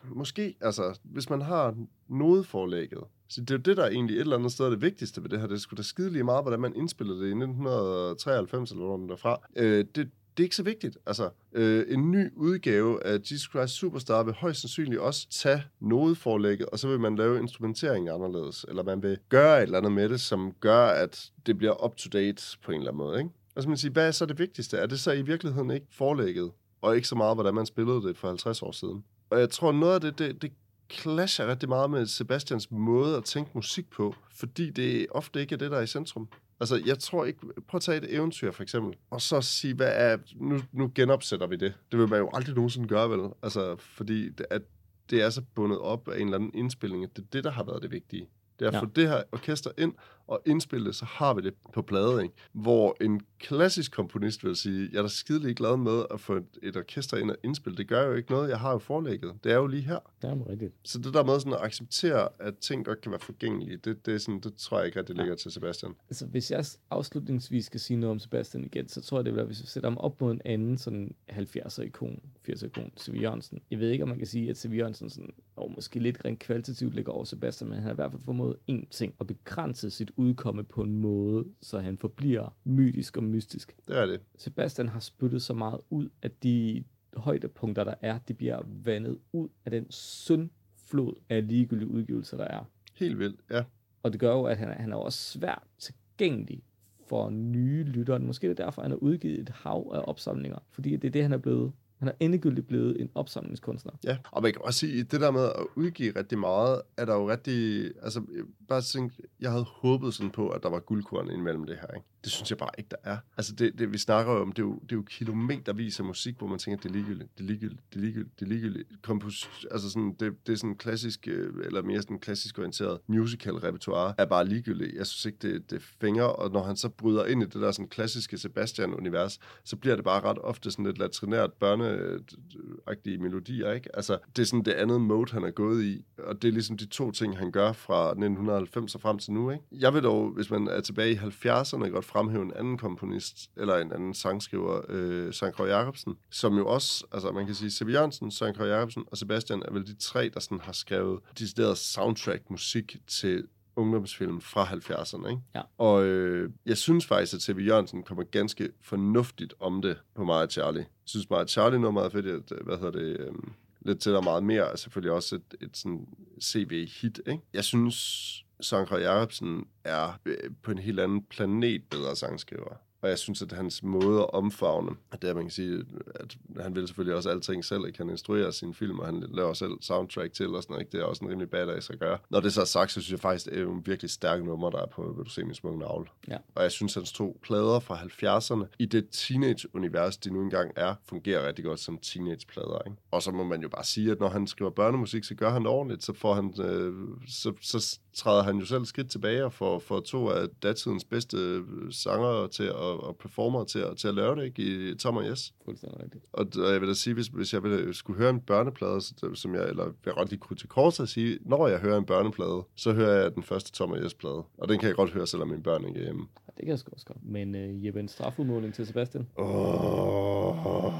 måske, 0.03 0.55
altså, 0.61 0.99
hvis 1.03 1.29
man 1.29 1.41
har 1.41 1.75
nodeforlægget, 2.07 3.03
så 3.27 3.41
det 3.41 3.51
er 3.51 3.55
jo 3.55 3.61
det, 3.61 3.77
der 3.77 3.83
er 3.83 3.89
egentlig 3.89 4.15
et 4.15 4.19
eller 4.19 4.37
andet 4.37 4.51
sted 4.51 4.71
det 4.71 4.81
vigtigste 4.81 5.23
ved 5.23 5.29
det 5.29 5.39
her. 5.39 5.47
Det 5.47 5.61
skulle 5.61 5.77
da 5.77 5.83
skide 5.83 6.09
lige 6.09 6.23
meget, 6.23 6.43
hvordan 6.43 6.59
man 6.59 6.75
indspillede 6.75 7.19
det 7.19 7.25
i 7.25 7.29
1993, 7.29 8.71
eller 8.71 8.83
noget 8.83 9.09
derfra. 9.09 9.41
Øh, 9.55 9.85
det, 9.95 10.09
det 10.37 10.43
er 10.43 10.45
ikke 10.45 10.55
så 10.55 10.63
vigtigt. 10.63 10.97
Altså, 11.05 11.29
øh, 11.53 11.85
en 11.89 12.11
ny 12.11 12.31
udgave 12.35 13.05
af 13.05 13.19
Jesus 13.31 13.49
Christ 13.49 13.73
Superstar 13.73 14.23
vil 14.23 14.33
højst 14.33 14.61
sandsynligt 14.61 15.01
også 15.01 15.29
tage 15.29 15.63
nodeforlægget, 15.79 16.65
og 16.65 16.79
så 16.79 16.87
vil 16.87 16.99
man 16.99 17.15
lave 17.15 17.39
instrumenteringen 17.39 18.13
anderledes, 18.13 18.65
eller 18.67 18.83
man 18.83 19.03
vil 19.03 19.17
gøre 19.29 19.57
et 19.57 19.63
eller 19.63 19.77
andet 19.77 19.91
med 19.91 20.09
det, 20.09 20.21
som 20.21 20.53
gør, 20.59 20.85
at 20.85 21.31
det 21.45 21.57
bliver 21.57 21.85
up-to-date 21.85 22.57
på 22.63 22.71
en 22.71 22.77
eller 22.77 22.91
anden 22.91 23.05
måde, 23.05 23.17
ikke? 23.19 23.29
Og 23.55 23.63
så 23.63 23.69
man 23.69 23.77
sige, 23.77 23.91
hvad 23.91 24.07
er 24.07 24.11
så 24.11 24.25
det 24.25 24.39
vigtigste? 24.39 24.77
Er 24.77 24.85
det 24.85 24.99
så 24.99 25.11
i 25.11 25.21
virkeligheden 25.21 25.71
ikke 25.71 25.85
forlægget, 25.91 26.51
og 26.81 26.95
ikke 26.95 27.07
så 27.07 27.15
meget, 27.15 27.35
hvordan 27.35 27.53
man 27.55 27.65
spillede 27.65 28.01
det 28.01 28.17
for 28.17 28.27
50 28.27 28.61
år 28.61 28.71
siden? 28.71 29.03
Og 29.29 29.39
jeg 29.39 29.49
tror, 29.49 29.71
noget 29.71 29.93
af 29.93 30.01
det, 30.01 30.19
det, 30.19 30.41
det 30.41 30.51
clasher 30.91 31.47
rigtig 31.47 31.69
meget 31.69 31.89
med 31.89 32.05
Sebastians 32.05 32.71
måde 32.71 33.17
at 33.17 33.23
tænke 33.23 33.51
musik 33.53 33.89
på, 33.89 34.15
fordi 34.35 34.69
det 34.69 35.07
ofte 35.11 35.41
ikke 35.41 35.53
er 35.53 35.57
det, 35.57 35.71
der 35.71 35.77
er 35.77 35.81
i 35.81 35.87
centrum. 35.87 36.27
Altså, 36.63 36.81
jeg 36.85 36.99
tror 36.99 37.25
ikke... 37.25 37.39
Prøv 37.67 37.77
at 37.77 37.81
tage 37.81 37.97
et 37.97 38.15
eventyr, 38.15 38.51
for 38.51 38.63
eksempel, 38.63 38.93
og 39.09 39.21
så 39.21 39.41
sige, 39.41 39.73
hvad 39.73 39.91
er... 39.95 40.17
Nu, 40.35 40.59
nu 40.71 40.91
genopsætter 40.95 41.47
vi 41.47 41.55
det. 41.55 41.73
Det 41.91 41.99
vil 41.99 42.07
man 42.09 42.19
jo 42.19 42.29
aldrig 42.33 42.55
nogensinde 42.55 42.87
gøre, 42.87 43.09
vel? 43.09 43.29
Altså, 43.43 43.75
fordi 43.79 44.29
det, 44.29 44.45
at 44.49 44.61
det 45.09 45.21
er 45.21 45.29
så 45.29 45.41
bundet 45.55 45.79
op 45.79 46.07
af 46.07 46.15
en 46.19 46.27
eller 46.27 46.37
anden 46.37 46.51
indspilling, 46.53 47.03
at 47.03 47.09
det 47.15 47.21
er 47.21 47.27
det, 47.33 47.43
der 47.43 47.51
har 47.51 47.63
været 47.63 47.81
det 47.81 47.91
vigtige. 47.91 48.27
Det 48.59 48.65
er 48.65 48.69
at 48.69 48.73
Ja. 48.75 48.81
få 48.81 48.85
det 48.85 49.07
her 49.07 49.23
orkester 49.31 49.71
ind 49.77 49.93
og 50.27 50.41
indspille 50.45 50.85
det, 50.87 50.95
så 50.95 51.05
har 51.05 51.33
vi 51.33 51.41
det 51.41 51.53
på 51.73 51.81
plade, 51.81 52.23
ikke? 52.23 52.35
Hvor 52.51 52.97
en 53.01 53.21
klassisk 53.39 53.91
komponist 53.91 54.43
vil 54.43 54.55
sige, 54.55 54.89
jeg 54.91 54.97
er 54.97 55.01
da 55.01 55.07
skidelig 55.07 55.55
glad 55.55 55.77
med 55.77 56.03
at 56.11 56.19
få 56.19 56.35
et, 56.35 56.45
et 56.63 56.77
orkester 56.77 57.17
ind 57.17 57.31
og 57.31 57.37
indspille. 57.43 57.77
Det 57.77 57.87
gør 57.87 58.07
jo 58.07 58.13
ikke 58.13 58.31
noget, 58.31 58.49
jeg 58.49 58.59
har 58.59 58.71
jo 58.71 58.77
forlægget. 58.77 59.33
Det 59.43 59.51
er 59.51 59.55
jo 59.55 59.67
lige 59.67 59.81
her. 59.81 59.99
Det 60.21 60.29
er 60.29 60.49
rigtigt. 60.49 60.73
Så 60.83 60.99
det 60.99 61.13
der 61.13 61.23
med 61.23 61.39
sådan 61.39 61.53
at 61.53 61.59
acceptere, 61.61 62.27
at 62.39 62.57
ting 62.57 62.85
godt 62.85 63.01
kan 63.01 63.11
være 63.11 63.19
forgængelige, 63.19 63.77
det, 63.77 64.05
det, 64.05 64.13
er 64.13 64.17
sådan, 64.17 64.39
det 64.39 64.55
tror 64.55 64.77
jeg 64.77 64.85
ikke, 64.85 64.99
at 64.99 65.07
det 65.07 65.17
ligger 65.17 65.35
til 65.35 65.51
Sebastian. 65.51 65.93
Altså, 66.09 66.25
hvis 66.25 66.51
jeg 66.51 66.65
afslutningsvis 66.91 67.65
skal 67.65 67.79
sige 67.79 67.97
noget 67.97 68.11
om 68.11 68.19
Sebastian 68.19 68.63
igen, 68.63 68.87
så 68.87 69.01
tror 69.01 69.17
jeg, 69.17 69.25
det 69.25 69.33
vil 69.33 69.37
være, 69.37 69.45
hvis 69.45 69.61
vi 69.61 69.67
sætter 69.67 69.89
ham 69.89 69.97
op 69.97 70.21
mod 70.21 70.31
en 70.31 70.41
anden 70.45 70.77
sådan 70.77 71.15
70'er-ikon, 71.31 72.19
80'er-ikon, 72.49 72.91
C.V. 72.99 73.21
Jørgensen. 73.21 73.61
Jeg 73.71 73.79
ved 73.79 73.89
ikke, 73.89 74.03
om 74.03 74.09
man 74.09 74.17
kan 74.17 74.27
sige, 74.27 74.49
at 74.49 74.57
C.V. 74.57 74.77
Jørgensen 74.77 75.09
sådan, 75.09 75.33
og 75.55 75.71
måske 75.75 75.99
lidt 75.99 76.25
rent 76.25 76.39
kvalitativt 76.39 76.95
ligger 76.95 77.11
over 77.11 77.23
Sebastian, 77.23 77.69
men 77.69 77.75
han 77.75 77.83
har 77.83 77.91
i 77.91 77.95
hvert 77.95 78.11
fald 78.11 78.21
formået 78.21 78.55
én 78.71 78.89
ting, 78.89 79.15
at 79.19 79.27
begrænse 79.27 79.89
sit 79.89 80.11
udkomme 80.15 80.63
på 80.63 80.81
en 80.81 80.95
måde, 80.95 81.45
så 81.61 81.79
han 81.79 81.97
forbliver 81.97 82.57
mytisk 82.63 83.17
og 83.17 83.23
mystisk. 83.23 83.75
Det 83.87 83.97
er 83.97 84.05
det. 84.05 84.21
Sebastian 84.35 84.89
har 84.89 84.99
spyttet 84.99 85.41
så 85.41 85.53
meget 85.53 85.79
ud, 85.89 86.09
at 86.21 86.43
de 86.43 86.83
højdepunkter, 87.17 87.83
der 87.83 87.95
er, 88.01 88.17
de 88.17 88.33
bliver 88.33 88.61
vandet 88.83 89.19
ud 89.31 89.49
af 89.65 89.71
den 89.71 89.91
syndflod 89.91 91.13
af 91.29 91.47
ligegyldige 91.47 91.89
udgivelser, 91.89 92.37
der 92.37 92.45
er. 92.45 92.63
Helt 92.95 93.19
vildt, 93.19 93.39
ja. 93.51 93.63
Og 94.03 94.11
det 94.11 94.19
gør 94.19 94.31
jo, 94.31 94.43
at 94.43 94.57
han 94.57 94.69
er, 94.69 94.73
han 94.73 94.91
er 94.91 94.95
også 94.95 95.31
svært 95.31 95.63
tilgængelig 95.77 96.63
for 97.07 97.29
nye 97.29 97.83
lyttere. 97.83 98.19
Måske 98.19 98.47
er 98.47 98.49
det 98.49 98.57
derfor, 98.57 98.81
han 98.81 98.91
har 98.91 98.97
udgivet 98.97 99.39
et 99.39 99.49
hav 99.49 99.91
af 99.93 100.03
opsamlinger. 100.03 100.57
Fordi 100.69 100.95
det 100.95 101.07
er 101.07 101.11
det, 101.11 101.21
han 101.21 101.33
er 101.33 101.37
blevet. 101.37 101.71
Han 102.03 102.11
er 102.11 102.25
endegyldigt 102.25 102.67
blevet 102.67 103.01
en 103.01 103.09
opsamlingskunstner. 103.15 103.91
Ja, 104.03 104.17
og 104.31 104.41
man 104.41 104.53
kan 104.53 104.61
også 104.61 104.79
sige, 104.79 104.99
at 104.99 105.11
det 105.11 105.21
der 105.21 105.31
med 105.31 105.43
at 105.43 105.65
udgive 105.75 106.13
rigtig 106.15 106.37
meget, 106.37 106.81
er 106.97 107.05
der 107.05 107.13
jo 107.13 107.29
rigtig... 107.29 107.85
Altså, 108.01 108.21
bare 108.67 108.81
tænk, 108.81 109.13
jeg 109.39 109.51
havde 109.51 109.63
håbet 109.63 110.13
sådan 110.13 110.31
på, 110.31 110.49
at 110.49 110.63
der 110.63 110.69
var 110.69 110.79
guldkorn 110.79 111.31
imellem 111.31 111.63
det 111.63 111.75
her, 111.75 111.95
ikke? 111.95 112.07
Det 112.23 112.31
synes 112.31 112.49
jeg 112.49 112.57
bare 112.57 112.69
ikke, 112.77 112.87
der 112.91 112.97
er. 113.03 113.17
Altså, 113.37 113.55
det, 113.55 113.79
det 113.79 113.93
vi 113.93 113.97
snakker 113.97 114.33
jo 114.33 114.41
om, 114.41 114.51
det 114.51 114.59
er 114.59 114.67
jo, 114.67 114.73
det 114.73 114.91
er 114.91 114.95
jo 114.95 115.01
kilometervis 115.01 115.99
af 115.99 116.05
musik, 116.05 116.37
hvor 116.37 116.47
man 116.47 116.59
tænker, 116.59 116.81
det 116.81 116.89
er 116.89 116.93
ligegyldigt, 116.93 117.37
det 117.37 117.43
er 117.43 117.47
ligegyldigt, 117.47 117.81
det 117.93 117.95
er 117.95 117.99
ligegyldigt, 117.99 118.39
det 118.39 118.45
er 118.45 118.49
ligegyldigt. 118.49 118.89
Kompos, 119.01 119.49
altså 119.71 119.89
sådan, 119.89 120.15
det, 120.19 120.47
det 120.47 120.53
er 120.53 120.57
sådan 120.57 120.75
klassisk, 120.75 121.27
øh, 121.27 121.53
eller 121.65 121.81
mere 121.81 122.01
sådan 122.01 122.19
klassisk 122.19 122.57
orienteret 122.57 122.99
musical 123.07 123.53
repertoire, 123.53 124.13
er 124.17 124.25
bare 124.25 124.47
ligegyldigt. 124.47 124.95
Jeg 124.95 125.07
synes 125.07 125.25
ikke, 125.25 125.37
det, 125.41 125.71
det 125.71 125.81
fænger, 126.01 126.23
og 126.23 126.51
når 126.51 126.63
han 126.63 126.75
så 126.75 126.89
bryder 126.89 127.25
ind 127.25 127.43
i 127.43 127.45
det 127.45 127.61
der 127.61 127.71
sådan 127.71 127.89
klassiske 127.89 128.37
Sebastian-univers, 128.37 129.39
så 129.63 129.75
bliver 129.75 129.95
det 129.95 130.05
bare 130.05 130.21
ret 130.21 130.39
ofte 130.39 130.71
sådan 130.71 130.85
lidt 130.85 130.97
latrinært 130.97 131.53
børneagtige 131.53 133.17
melodier, 133.17 133.71
ikke? 133.71 133.95
Altså, 133.95 134.17
det 134.35 134.41
er 134.41 134.45
sådan 134.45 134.65
det 134.65 134.71
andet 134.71 135.01
mode, 135.01 135.31
han 135.31 135.43
er 135.43 135.51
gået 135.51 135.83
i, 135.83 136.05
og 136.17 136.41
det 136.41 136.47
er 136.47 136.51
ligesom 136.51 136.77
de 136.77 136.85
to 136.85 137.11
ting, 137.11 137.37
han 137.37 137.51
gør 137.51 137.73
fra 137.73 138.09
1990 138.09 138.95
og 138.95 139.01
frem 139.01 139.19
til 139.19 139.33
nu, 139.33 139.51
ikke? 139.51 139.63
Jeg 139.71 139.93
vil 139.93 140.03
dog, 140.03 140.29
hvis 140.29 140.51
man 140.51 140.67
er 140.67 140.81
tilbage 140.81 141.11
i 141.11 141.15
70'erne, 141.15 141.87
godt 141.87 142.05
fremhæve 142.13 142.43
en 142.43 142.53
anden 142.55 142.77
komponist, 142.77 143.51
eller 143.57 143.77
en 143.77 143.91
anden 143.91 144.13
sangskriver, 144.13 144.81
øh, 144.89 145.33
Krog 145.53 145.67
Jacobsen, 145.67 146.15
som 146.29 146.57
jo 146.57 146.67
også, 146.67 147.05
altså 147.11 147.31
man 147.31 147.45
kan 147.45 147.55
sige, 147.55 147.71
Sebi 147.71 147.91
Jørgensen, 147.91 148.31
Krog 148.53 148.67
Jacobsen 148.67 149.03
og 149.07 149.17
Sebastian 149.17 149.63
er 149.65 149.73
vel 149.73 149.87
de 149.87 149.95
tre, 149.95 150.29
der 150.33 150.39
sådan 150.39 150.59
har 150.59 150.73
skrevet 150.73 151.19
decideret 151.39 151.77
soundtrack-musik 151.77 152.97
til 153.07 153.47
ungdomsfilm 153.75 154.41
fra 154.41 154.65
70'erne, 154.65 155.29
ikke? 155.29 155.41
Ja. 155.55 155.61
Og 155.77 156.03
øh, 156.05 156.49
jeg 156.65 156.77
synes 156.77 157.05
faktisk, 157.05 157.33
at 157.33 157.55
T.V. 157.55 157.59
Jørgensen 157.59 158.03
kommer 158.03 158.23
ganske 158.23 158.69
fornuftigt 158.81 159.53
om 159.59 159.81
det 159.81 159.97
på 160.15 160.23
og 160.23 160.47
Charlie. 160.51 160.79
Jeg 160.79 160.87
synes 161.05 161.29
meget, 161.29 161.43
at 161.43 161.49
Charlie 161.49 161.87
er 161.87 161.91
meget 161.91 162.11
fedt, 162.11 162.25
at, 162.25 162.63
hvad 162.63 162.77
hedder 162.77 162.91
det, 162.91 163.19
øh, 163.19 163.33
lidt 163.81 163.99
til 163.99 164.11
der 164.11 164.21
meget 164.21 164.43
mere, 164.43 164.71
er 164.71 164.75
selvfølgelig 164.75 165.11
også 165.11 165.35
et, 165.35 165.55
et 165.61 165.77
sådan 165.77 166.07
CV-hit, 166.41 167.21
ikke? 167.27 167.43
Jeg 167.53 167.63
synes, 167.63 168.42
Krog 168.69 169.01
Jacobsen 169.01 169.67
er 169.83 170.19
øh, 170.25 170.37
på 170.63 170.71
en 170.71 170.77
helt 170.77 170.99
anden 170.99 171.23
planet 171.23 171.83
bedre 171.89 172.15
sangskriver. 172.15 172.77
Og 173.03 173.09
jeg 173.09 173.19
synes, 173.19 173.41
at 173.41 173.51
hans 173.51 173.83
måde 173.83 174.19
at 174.19 174.33
omfavne, 174.33 174.91
at 175.11 175.21
det 175.21 175.29
er, 175.29 175.33
man 175.33 175.43
kan 175.43 175.51
sige, 175.51 175.85
at 176.15 176.37
han 176.59 176.75
vil 176.75 176.87
selvfølgelig 176.87 177.15
også 177.15 177.29
alting 177.29 177.65
selv, 177.65 177.85
ikke? 177.87 177.97
Han 177.97 178.09
instruerer 178.09 178.51
sin 178.51 178.73
film, 178.73 178.99
og 178.99 179.05
han 179.05 179.23
laver 179.33 179.53
selv 179.53 179.71
soundtrack 179.81 180.33
til, 180.33 180.55
og 180.55 180.63
sådan 180.63 180.73
noget, 180.73 180.81
ikke? 180.81 180.91
Det 180.91 181.01
er 181.01 181.05
også 181.05 181.25
en 181.25 181.31
rimelig 181.31 181.49
badass 181.49 181.89
at 181.89 181.99
gøre. 181.99 182.17
Når 182.29 182.39
det 182.39 182.53
så 182.53 182.61
er 182.61 182.65
sagt, 182.65 182.91
så 182.91 183.01
synes 183.01 183.11
jeg 183.11 183.19
faktisk, 183.19 183.45
det 183.45 183.59
er 183.59 183.67
en 183.67 183.85
virkelig 183.85 184.11
stærk 184.11 184.43
nummer, 184.43 184.69
der 184.69 184.81
er 184.81 184.85
på, 184.85 185.13
vil 185.17 185.25
du 185.25 185.29
se 185.29 185.43
min 185.43 185.53
smukke 185.53 185.79
navle. 185.79 186.05
Ja. 186.27 186.37
Og 186.55 186.63
jeg 186.63 186.71
synes, 186.71 186.93
hans 186.93 187.11
to 187.11 187.39
plader 187.41 187.79
fra 187.79 187.95
70'erne, 187.95 188.65
i 188.79 188.85
det 188.85 189.07
teenage-univers, 189.11 190.17
de 190.17 190.33
nu 190.33 190.41
engang 190.41 190.71
er, 190.75 190.95
fungerer 191.05 191.47
rigtig 191.47 191.65
godt 191.65 191.79
som 191.79 191.97
teenage-plader, 191.97 192.81
ikke? 192.85 192.97
Og 193.11 193.21
så 193.21 193.31
må 193.31 193.43
man 193.43 193.61
jo 193.61 193.69
bare 193.69 193.83
sige, 193.83 194.11
at 194.11 194.19
når 194.19 194.29
han 194.29 194.47
skriver 194.47 194.71
børnemusik, 194.71 195.23
så 195.23 195.35
gør 195.35 195.49
han 195.49 195.61
det 195.61 195.69
ordentligt, 195.69 196.03
så 196.03 196.13
får 196.13 196.33
han, 196.33 196.53
øh, 196.61 196.93
så, 197.27 197.53
så 197.61 197.99
træder 198.13 198.43
han 198.43 198.57
jo 198.57 198.65
selv 198.65 198.85
skridt 198.85 199.09
tilbage 199.11 199.45
og 199.45 199.53
får, 199.53 199.79
får 199.79 199.99
to 199.99 200.29
af 200.29 200.47
datidens 200.63 201.03
bedste 201.03 201.63
sanger 201.91 202.47
til 202.47 202.63
at, 202.63 202.73
og 202.73 203.15
performer 203.15 203.63
til 203.63 203.79
at, 203.79 203.97
til 203.97 204.07
at 204.07 204.15
lave 204.15 204.35
det, 204.35 204.45
ikke? 204.45 204.91
I 204.91 204.95
Tom 204.95 205.17
og 205.17 205.23
Yes. 205.23 205.53
Fuldstændig 205.65 206.03
rigtigt. 206.03 206.25
Og, 206.33 206.47
og 206.57 206.71
jeg 206.71 206.81
vil 206.81 206.89
da 206.89 206.93
sige, 206.93 207.13
hvis, 207.13 207.27
hvis 207.27 207.53
jeg 207.53 207.63
ville, 207.63 207.93
skulle 207.93 208.17
høre 208.17 208.29
en 208.29 208.39
børneplade, 208.39 209.01
som 209.35 209.55
jeg, 209.55 209.69
eller 209.69 209.85
jeg 210.05 210.13
godt 210.13 210.29
lige 210.29 210.39
kunne 210.39 210.57
til 210.57 210.69
kort 210.69 210.99
at 210.99 211.09
sige, 211.09 211.39
når 211.41 211.67
jeg 211.67 211.79
hører 211.79 211.97
en 211.97 212.05
børneplade, 212.05 212.63
så 212.75 212.93
hører 212.93 213.21
jeg 213.21 213.35
den 213.35 213.43
første 213.43 213.71
Tom 213.71 213.91
og 213.91 213.97
Yes 213.97 214.13
plade. 214.13 214.43
Og 214.57 214.69
den 214.69 214.79
kan 214.79 214.87
jeg 214.87 214.95
godt 214.95 215.11
høre, 215.11 215.27
selvom 215.27 215.47
mine 215.47 215.63
børn 215.63 215.85
ikke 215.87 215.99
er 215.99 216.03
hjemme. 216.03 216.21
Ja, 216.47 216.51
det 216.57 216.59
kan 216.59 216.69
jeg 216.69 216.79
sgu 216.79 216.91
også 216.93 217.05
godt. 217.05 217.25
Men 217.25 217.55
øh, 217.55 217.85
Jeppe, 217.85 217.99
en 217.99 218.07
strafudmåling 218.07 218.73
til 218.73 218.87
Sebastian. 218.87 219.27
Oh. 219.35 220.93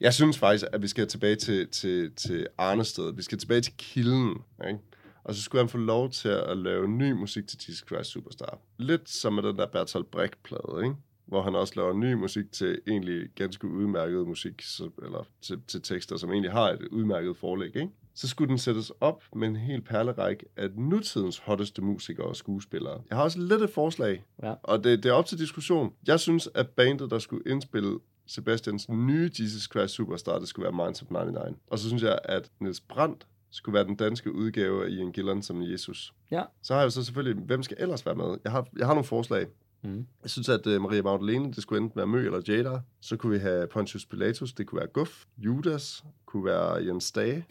Jeg 0.00 0.14
synes 0.14 0.38
faktisk, 0.38 0.66
at 0.72 0.82
vi 0.82 0.88
skal 0.88 1.06
tilbage 1.06 1.36
til, 1.36 1.68
til, 1.68 2.12
til 2.14 2.46
Arnested. 2.58 3.12
Vi 3.12 3.22
skal 3.22 3.38
tilbage 3.38 3.60
til 3.60 3.72
kilden, 3.78 4.36
ikke? 4.68 4.78
Og 5.24 5.34
så 5.34 5.42
skulle 5.42 5.62
han 5.62 5.68
få 5.68 5.78
lov 5.78 6.10
til 6.10 6.28
at 6.28 6.56
lave 6.58 6.88
ny 6.88 7.12
musik 7.12 7.46
til 7.46 7.58
Jesus 7.68 7.84
Christ 7.88 8.10
Superstar. 8.10 8.58
Lidt 8.78 9.08
som 9.10 9.32
med 9.32 9.42
den 9.42 9.56
der 9.58 9.66
Bertolt 9.66 10.10
Brecht-plade, 10.10 10.84
ikke? 10.84 10.96
Hvor 11.26 11.42
han 11.42 11.54
også 11.54 11.72
laver 11.76 11.92
ny 11.92 12.12
musik 12.14 12.52
til 12.52 12.80
egentlig 12.88 13.28
ganske 13.34 13.66
udmærket 13.68 14.26
musik, 14.26 14.62
så, 14.62 14.90
eller 15.02 15.26
til, 15.42 15.60
til 15.68 15.82
tekster, 15.82 16.16
som 16.16 16.30
egentlig 16.30 16.52
har 16.52 16.70
et 16.70 16.88
udmærket 16.90 17.36
forlæg, 17.36 17.76
ikke? 17.76 17.90
Så 18.14 18.28
skulle 18.28 18.48
den 18.48 18.58
sættes 18.58 18.92
op 19.00 19.24
med 19.36 19.48
en 19.48 19.56
hel 19.56 19.80
perlerække 19.82 20.46
af 20.56 20.68
nutidens 20.76 21.38
hotteste 21.38 21.82
musikere 21.82 22.26
og 22.26 22.36
skuespillere. 22.36 23.02
Jeg 23.10 23.16
har 23.16 23.24
også 23.24 23.38
lidt 23.40 23.62
et 23.62 23.70
forslag, 23.70 24.24
Ja. 24.42 24.54
og 24.62 24.84
det, 24.84 25.02
det 25.02 25.08
er 25.08 25.12
op 25.12 25.26
til 25.26 25.38
diskussion. 25.38 25.92
Jeg 26.06 26.20
synes, 26.20 26.48
at 26.54 26.68
bandet, 26.68 27.10
der 27.10 27.18
skulle 27.18 27.42
indspille 27.50 27.98
Sebastians 28.26 28.88
nye 28.88 29.30
Jesus 29.38 29.62
Christ 29.62 29.94
Superstar, 29.94 30.38
det 30.38 30.48
skulle 30.48 30.64
være 30.72 30.86
Minds 30.86 31.02
of 31.02 31.10
99. 31.10 31.56
Og 31.66 31.78
så 31.78 31.88
synes 31.88 32.02
jeg, 32.02 32.18
at 32.24 32.50
Niels 32.60 32.80
Brandt 32.80 33.26
skulle 33.50 33.74
være 33.74 33.84
den 33.84 33.96
danske 33.96 34.34
udgave 34.34 34.84
af 34.84 34.90
Ian 34.90 35.12
Gillan 35.12 35.42
som 35.42 35.62
Jesus. 35.62 36.14
Ja. 36.30 36.42
Så 36.62 36.72
har 36.72 36.80
jeg 36.80 36.84
jo 36.84 36.90
så 36.90 37.04
selvfølgelig, 37.04 37.44
hvem 37.44 37.62
skal 37.62 37.76
ellers 37.80 38.06
være 38.06 38.14
med? 38.14 38.38
Jeg 38.44 38.52
har, 38.52 38.66
jeg 38.78 38.86
har 38.86 38.94
nogle 38.94 39.06
forslag. 39.06 39.46
Mm. 39.82 40.06
Jeg 40.22 40.30
synes, 40.30 40.48
at 40.48 40.66
uh, 40.66 40.82
Maria 40.82 41.02
Magdalene, 41.02 41.52
det 41.52 41.62
skulle 41.62 41.82
enten 41.82 41.96
være 41.96 42.06
Mø 42.06 42.24
eller 42.24 42.42
Jada. 42.48 42.80
Så 43.00 43.16
kunne 43.16 43.32
vi 43.32 43.38
have 43.38 43.66
Pontius 43.66 44.06
Pilatus, 44.06 44.52
det 44.52 44.66
kunne 44.66 44.78
være 44.78 44.88
Guff. 44.88 45.24
Judas 45.38 46.04
kunne 46.26 46.44
være 46.44 46.84
Jens 46.86 47.12
Dage. 47.12 47.46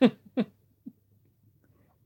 Det 0.00 0.10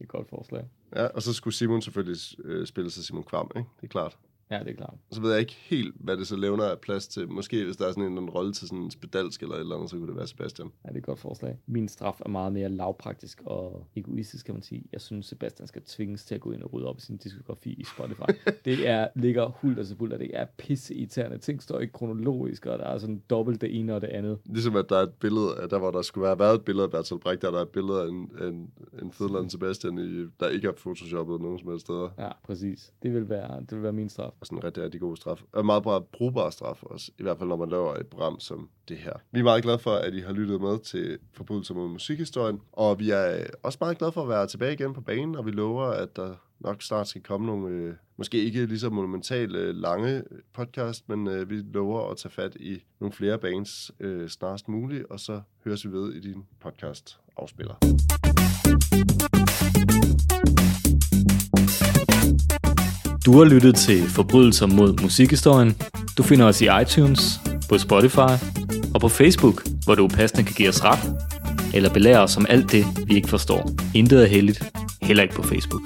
er 0.00 0.04
et 0.04 0.08
godt 0.08 0.28
forslag. 0.28 0.68
Ja, 0.96 1.06
og 1.06 1.22
så 1.22 1.32
skulle 1.32 1.54
Simon 1.54 1.82
selvfølgelig 1.82 2.18
øh, 2.44 2.66
spille 2.66 2.90
sig 2.90 3.04
Simon 3.04 3.24
Kvam, 3.24 3.50
ikke? 3.56 3.68
Det 3.80 3.86
er 3.86 3.88
klart. 3.88 4.18
Ja, 4.50 4.58
det 4.58 4.68
er 4.68 4.74
klart. 4.74 4.94
Så 5.10 5.20
ved 5.20 5.30
jeg 5.30 5.40
ikke 5.40 5.56
helt, 5.60 5.94
hvad 6.00 6.16
det 6.16 6.26
så 6.26 6.36
levner 6.36 6.64
af 6.64 6.78
plads 6.78 7.08
til. 7.08 7.28
Måske 7.28 7.64
hvis 7.64 7.76
der 7.76 7.86
er 7.86 7.92
sådan 7.92 8.04
en, 8.04 8.18
en 8.18 8.30
rolle 8.30 8.52
til 8.52 8.68
sådan 8.68 8.84
en 8.84 8.90
spedalsk 8.90 9.42
eller 9.42 9.54
et 9.54 9.60
eller 9.60 9.74
andet, 9.74 9.90
så 9.90 9.96
kunne 9.96 10.08
det 10.08 10.16
være 10.16 10.26
Sebastian. 10.26 10.70
Ja, 10.84 10.88
det 10.88 10.94
er 10.94 10.98
et 10.98 11.06
godt 11.06 11.18
forslag. 11.18 11.58
Min 11.66 11.88
straf 11.88 12.20
er 12.20 12.28
meget 12.28 12.52
mere 12.52 12.68
lavpraktisk 12.68 13.42
og 13.46 13.86
egoistisk, 13.96 14.46
kan 14.46 14.54
man 14.54 14.62
sige. 14.62 14.84
Jeg 14.92 15.00
synes, 15.00 15.26
Sebastian 15.26 15.66
skal 15.66 15.82
tvinges 15.82 16.24
til 16.24 16.34
at 16.34 16.40
gå 16.40 16.52
ind 16.52 16.62
og 16.62 16.72
rydde 16.72 16.86
op 16.86 16.98
i 16.98 17.00
sin 17.00 17.16
diskografi 17.16 17.72
i 17.72 17.84
Spotify. 17.84 18.48
det 18.64 18.88
er, 18.88 19.08
ligger 19.14 19.48
hult 19.48 19.78
og 19.78 19.86
og 20.00 20.18
det 20.18 20.30
er 20.32 20.46
pisse 20.58 20.94
irriterende. 20.94 21.38
Ting 21.38 21.62
står 21.62 21.80
ikke 21.80 21.92
kronologisk, 21.92 22.66
og 22.66 22.78
der 22.78 22.84
er 22.84 22.98
sådan 22.98 23.22
dobbelt 23.30 23.60
det 23.60 23.78
ene 23.78 23.94
og 23.94 24.00
det 24.00 24.08
andet. 24.08 24.38
Ligesom 24.44 24.76
at 24.76 24.88
der 24.88 24.96
er 24.96 25.02
et 25.02 25.12
billede, 25.12 25.56
af, 25.58 25.68
der 25.68 25.78
hvor 25.78 25.90
der 25.90 26.02
skulle 26.02 26.26
have 26.26 26.38
været 26.38 26.54
et 26.54 26.64
billede 26.64 26.84
af 26.84 26.90
Bertolt 26.90 27.22
Brecht, 27.22 27.42
der 27.42 27.52
er 27.52 27.62
et 27.62 27.68
billede 27.68 28.02
af 28.02 28.08
en, 28.08 28.30
en, 28.42 28.70
en 29.02 29.12
fedland 29.12 29.50
Sebastian, 29.50 29.98
i, 29.98 30.26
der 30.40 30.48
ikke 30.48 30.68
er 30.68 30.72
photoshoppet 30.72 31.40
nogen 31.40 31.58
som 31.58 31.68
helst 31.68 31.86
steder. 31.86 32.08
Ja, 32.18 32.30
præcis. 32.44 32.92
Det 33.02 33.14
vil 33.14 33.28
være, 33.28 33.60
det 33.60 33.72
vil 33.72 33.82
være 33.82 33.92
min 33.92 34.08
straf 34.08 34.32
og 34.40 34.46
sådan 34.46 34.58
en 34.58 34.64
rigtig, 34.64 34.82
rigtig 34.82 35.00
god 35.00 35.16
straf. 35.16 35.42
Og 35.52 35.66
meget 35.66 35.82
bra, 35.82 35.98
brugbar 35.98 36.50
straf 36.50 36.82
også, 36.82 37.12
i 37.18 37.22
hvert 37.22 37.38
fald 37.38 37.48
når 37.48 37.56
man 37.56 37.68
laver 37.68 37.94
et 37.94 38.06
program 38.06 38.40
som 38.40 38.68
det 38.88 38.96
her. 38.96 39.12
Vi 39.30 39.38
er 39.38 39.44
meget 39.44 39.62
glade 39.62 39.78
for, 39.78 39.90
at 39.90 40.14
I 40.14 40.20
har 40.20 40.32
lyttet 40.32 40.60
med 40.60 40.78
til 40.78 41.18
Forbrydelser 41.32 41.74
mod 41.74 41.88
musikhistorien, 41.88 42.60
og 42.72 42.98
vi 42.98 43.10
er 43.10 43.36
øh, 43.36 43.46
også 43.62 43.78
meget 43.80 43.98
glade 43.98 44.12
for 44.12 44.22
at 44.22 44.28
være 44.28 44.46
tilbage 44.46 44.72
igen 44.72 44.94
på 44.94 45.00
banen, 45.00 45.36
og 45.36 45.46
vi 45.46 45.50
lover, 45.50 45.84
at 45.84 46.16
der 46.16 46.34
nok 46.60 46.82
snart 46.82 47.08
skal 47.08 47.22
komme 47.22 47.46
nogle, 47.46 47.68
øh, 47.68 47.94
måske 48.16 48.44
ikke 48.44 48.66
lige 48.66 48.78
så 48.78 48.90
monumentale 48.90 49.58
øh, 49.58 49.74
lange 49.74 50.16
øh, 50.16 50.38
podcast, 50.52 51.08
men 51.08 51.26
øh, 51.26 51.50
vi 51.50 51.54
lover 51.54 52.10
at 52.10 52.16
tage 52.16 52.32
fat 52.32 52.54
i 52.54 52.84
nogle 53.00 53.12
flere 53.12 53.38
bands 53.38 53.90
øh, 54.00 54.28
snarest 54.28 54.68
muligt, 54.68 55.04
og 55.10 55.20
så 55.20 55.40
høres 55.64 55.86
vi 55.86 55.92
ved 55.92 56.12
i 56.12 56.20
din 56.20 56.44
podcast 56.60 57.20
afspiller. 57.36 57.74
Du 63.30 63.38
har 63.38 63.44
lyttet 63.44 63.76
til 63.76 64.02
Forbrydelser 64.08 64.66
mod 64.66 65.02
musikhistorien. 65.02 65.76
Du 66.18 66.22
finder 66.22 66.46
os 66.46 66.60
i 66.60 66.68
iTunes, 66.82 67.40
på 67.68 67.78
Spotify 67.78 68.34
og 68.94 69.00
på 69.00 69.08
Facebook, 69.08 69.62
hvor 69.84 69.94
du 69.94 70.08
passende 70.08 70.44
kan 70.44 70.54
give 70.54 70.68
os 70.68 70.84
ret, 70.84 71.14
eller 71.74 71.90
belære 71.90 72.18
os 72.18 72.36
om 72.36 72.46
alt 72.48 72.72
det, 72.72 72.86
vi 73.06 73.14
ikke 73.14 73.28
forstår. 73.28 73.70
Intet 73.94 74.22
er 74.22 74.26
heldigt, 74.26 74.72
heller 75.02 75.22
ikke 75.22 75.34
på 75.34 75.42
Facebook. 75.42 75.82